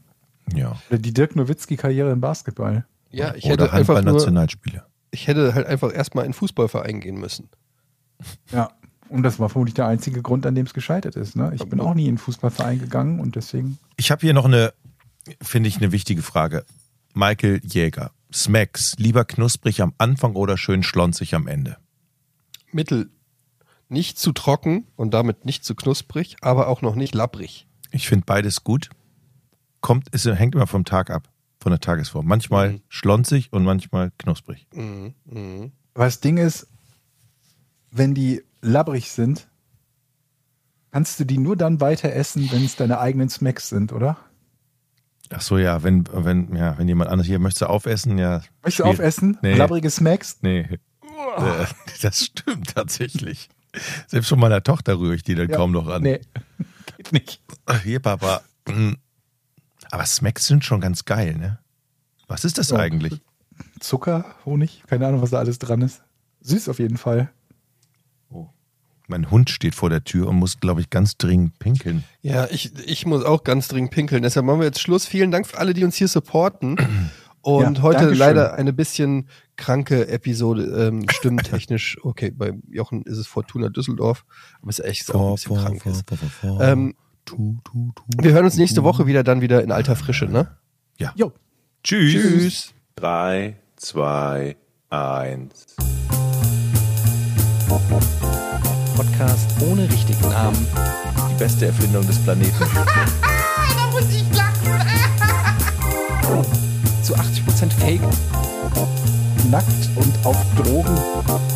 Ja. 0.54 0.76
Oder 0.88 0.98
die 0.98 1.12
Dirk 1.12 1.36
Nowitzki-Karriere 1.36 2.12
im 2.12 2.20
Basketball. 2.20 2.84
Ja, 3.10 3.34
ich 3.34 3.44
Oder 3.44 3.52
hätte 3.52 3.72
einfach 3.72 3.94
nur, 3.94 3.96
Handball-Nationalspieler. 3.96 4.86
ich 5.10 5.26
hätte 5.26 5.54
halt 5.54 5.66
einfach 5.66 5.92
erstmal 5.92 6.24
in 6.24 6.28
einen 6.28 6.34
Fußballverein 6.34 7.00
gehen 7.00 7.18
müssen. 7.18 7.48
Ja. 8.52 8.70
Und 9.08 9.24
das 9.24 9.38
war 9.38 9.50
vermutlich 9.50 9.74
der 9.74 9.86
einzige 9.86 10.22
Grund, 10.22 10.46
an 10.46 10.54
dem 10.54 10.64
es 10.64 10.72
gescheitert 10.72 11.16
ist. 11.16 11.36
Ne? 11.36 11.52
Ich 11.54 11.64
bin 11.66 11.80
auch 11.80 11.92
nie 11.94 12.04
in 12.04 12.08
einen 12.10 12.18
Fußballverein 12.18 12.78
gegangen 12.78 13.20
und 13.20 13.36
deswegen. 13.36 13.78
Ich 13.96 14.10
habe 14.10 14.22
hier 14.22 14.32
noch 14.32 14.46
eine, 14.46 14.72
finde 15.42 15.68
ich, 15.68 15.76
eine 15.76 15.92
wichtige 15.92 16.22
Frage. 16.22 16.64
Michael 17.12 17.60
Jäger. 17.62 18.12
Smacks, 18.34 18.94
lieber 18.98 19.24
knusprig 19.24 19.82
am 19.82 19.94
Anfang 19.98 20.34
oder 20.34 20.56
schön 20.56 20.82
schlonzig 20.82 21.34
am 21.34 21.46
Ende? 21.46 21.76
Mittel 22.72 23.10
nicht 23.88 24.18
zu 24.18 24.32
trocken 24.32 24.86
und 24.96 25.12
damit 25.12 25.44
nicht 25.44 25.64
zu 25.64 25.74
knusprig, 25.74 26.36
aber 26.40 26.68
auch 26.68 26.80
noch 26.82 26.94
nicht 26.94 27.14
labbrig. 27.14 27.66
Ich 27.90 28.08
finde 28.08 28.24
beides 28.24 28.64
gut. 28.64 28.88
Kommt, 29.82 30.08
es 30.12 30.24
hängt 30.24 30.54
immer 30.54 30.66
vom 30.66 30.84
Tag 30.84 31.10
ab, 31.10 31.28
von 31.60 31.70
der 31.72 31.80
Tagesform. 31.80 32.26
Manchmal 32.26 32.72
Mhm. 32.72 32.80
schlonzig 32.88 33.52
und 33.52 33.64
manchmal 33.64 34.10
knusprig. 34.16 34.66
Mhm, 34.74 35.14
mhm. 35.26 35.72
Das 35.94 36.20
Ding 36.20 36.38
ist, 36.38 36.68
wenn 37.90 38.14
die 38.14 38.42
labbrig 38.62 39.10
sind, 39.10 39.48
kannst 40.90 41.20
du 41.20 41.24
die 41.24 41.38
nur 41.38 41.56
dann 41.56 41.80
weiter 41.82 42.12
essen, 42.12 42.50
wenn 42.50 42.64
es 42.64 42.76
deine 42.76 42.98
eigenen 42.98 43.28
Smacks 43.28 43.68
sind, 43.68 43.92
oder? 43.92 44.16
Ach 45.34 45.40
so, 45.40 45.58
ja, 45.58 45.82
wenn, 45.82 46.04
wenn, 46.12 46.54
ja, 46.54 46.76
wenn 46.78 46.88
jemand 46.88 47.10
anderes 47.10 47.26
hier 47.26 47.38
möchte 47.38 47.68
aufessen, 47.68 48.18
ja. 48.18 48.42
Möchtest 48.62 48.80
du 48.80 48.84
aufessen? 48.84 49.38
Nee. 49.42 49.54
Labbrige 49.54 49.90
Smacks? 49.90 50.38
Nee. 50.42 50.60
Äh, 50.60 51.66
Das 52.02 52.24
stimmt 52.26 52.74
tatsächlich. 52.74 53.48
Selbst 54.06 54.28
von 54.28 54.38
meiner 54.38 54.62
Tochter 54.62 54.98
rühre 54.98 55.14
ich 55.14 55.22
die 55.22 55.34
dann 55.34 55.48
Ja. 55.48 55.56
kaum 55.56 55.72
noch 55.72 55.86
an. 55.88 56.02
Nee, 56.02 56.20
geht 56.96 57.12
nicht. 57.12 57.40
Hier, 57.82 58.00
Papa. 58.00 58.42
Mm. 58.68 58.92
Aber 59.90 60.04
Smacks 60.06 60.46
sind 60.46 60.64
schon 60.64 60.80
ganz 60.80 61.04
geil, 61.06 61.34
ne? 61.36 61.58
Was 62.28 62.44
ist 62.44 62.58
das 62.58 62.70
Ja. 62.70 62.78
eigentlich? 62.78 63.20
Zucker, 63.80 64.24
Honig, 64.44 64.82
keine 64.86 65.06
Ahnung, 65.06 65.22
was 65.22 65.30
da 65.30 65.38
alles 65.38 65.58
dran 65.58 65.80
ist. 65.82 66.02
Süß 66.40 66.68
auf 66.68 66.78
jeden 66.78 66.96
Fall. 66.98 67.30
Mein 69.08 69.30
Hund 69.30 69.50
steht 69.50 69.74
vor 69.74 69.90
der 69.90 70.04
Tür 70.04 70.28
und 70.28 70.36
muss, 70.36 70.58
glaube 70.60 70.80
ich, 70.80 70.88
ganz 70.90 71.16
dringend 71.16 71.58
pinkeln. 71.58 72.04
Ja, 72.22 72.46
ich, 72.50 72.72
ich 72.86 73.04
muss 73.06 73.24
auch 73.24 73.44
ganz 73.44 73.68
dringend 73.68 73.90
pinkeln. 73.90 74.22
Deshalb 74.22 74.46
machen 74.46 74.60
wir 74.60 74.66
jetzt 74.66 74.80
Schluss. 74.80 75.06
Vielen 75.06 75.30
Dank 75.30 75.46
für 75.46 75.58
alle, 75.58 75.74
die 75.74 75.84
uns 75.84 75.96
hier 75.96 76.08
supporten. 76.08 76.76
Und 77.44 77.78
Ja, 77.78 77.82
heute 77.82 77.98
Dankeschön. 77.98 78.18
leider 78.18 78.54
eine 78.54 78.72
bisschen 78.72 79.28
kranke 79.56 80.06
Episode, 80.06 80.62
ähm, 80.86 81.06
stimmtechnisch. 81.10 81.98
Okay, 82.04 82.30
bei 82.30 82.52
Jochen 82.70 83.02
ist 83.02 83.18
es 83.18 83.26
Fortuna 83.26 83.68
Düsseldorf, 83.68 84.24
aber 84.60 84.70
es 84.70 84.78
ist 84.78 84.84
echt 84.84 85.06
so 85.06 85.12
ein 85.30 85.34
bisschen 85.34 85.56
krank. 85.56 85.84
ist. 85.86 86.04
Ähm, 86.60 86.94
tu, 87.24 87.58
tu, 87.64 87.90
tu. 87.96 88.04
wir 88.22 88.32
hören 88.32 88.44
uns 88.44 88.56
nächste 88.56 88.84
Woche 88.84 89.06
wieder, 89.08 89.24
dann 89.24 89.40
wieder 89.40 89.60
in 89.64 89.72
alter 89.72 89.96
Frische, 89.96 90.26
ne? 90.26 90.56
Jo. 91.16 91.32
Tschüss. 91.82 92.12
Tschüss. 92.12 92.74
Drei, 92.94 93.56
zwei, 93.74 94.56
eins. 94.88 95.66
Podcast 99.02 99.50
ohne 99.62 99.90
richtigen 99.90 100.28
Namen. 100.28 100.68
Die 101.28 101.34
beste 101.34 101.66
Erfindung 101.66 102.06
des 102.06 102.22
Planeten. 102.22 102.54
Da 103.76 103.90
muss 103.90 104.08
ich 104.10 104.24
lachen. 104.36 104.80
Zu 107.02 107.16
80% 107.16 107.72
Fake. 107.80 108.00
Nackt 109.50 109.66
und 109.96 110.14
auf 110.24 110.36
Drogen. 110.56 110.96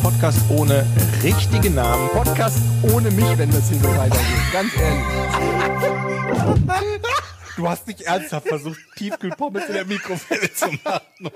Podcast 0.03 0.39
ohne 0.49 0.85
richtigen 1.23 1.75
Namen. 1.75 2.09
Podcast 2.09 2.59
ohne 2.91 3.09
mich, 3.11 3.37
wenn 3.37 3.49
das 3.49 3.69
hier 3.69 3.79
so 3.79 3.95
weitergeht. 3.95 4.51
Ganz 4.51 4.75
ehrlich. 4.75 5.05
Du 7.55 7.69
hast 7.69 7.87
nicht 7.87 8.01
ernsthaft 8.01 8.49
versucht, 8.49 8.79
Tiefkühlpommes 8.97 9.67
in 9.67 9.73
der 9.73 9.85
Mikrowelle 9.85 10.53
zu 10.53 10.67
machen. 10.83 11.31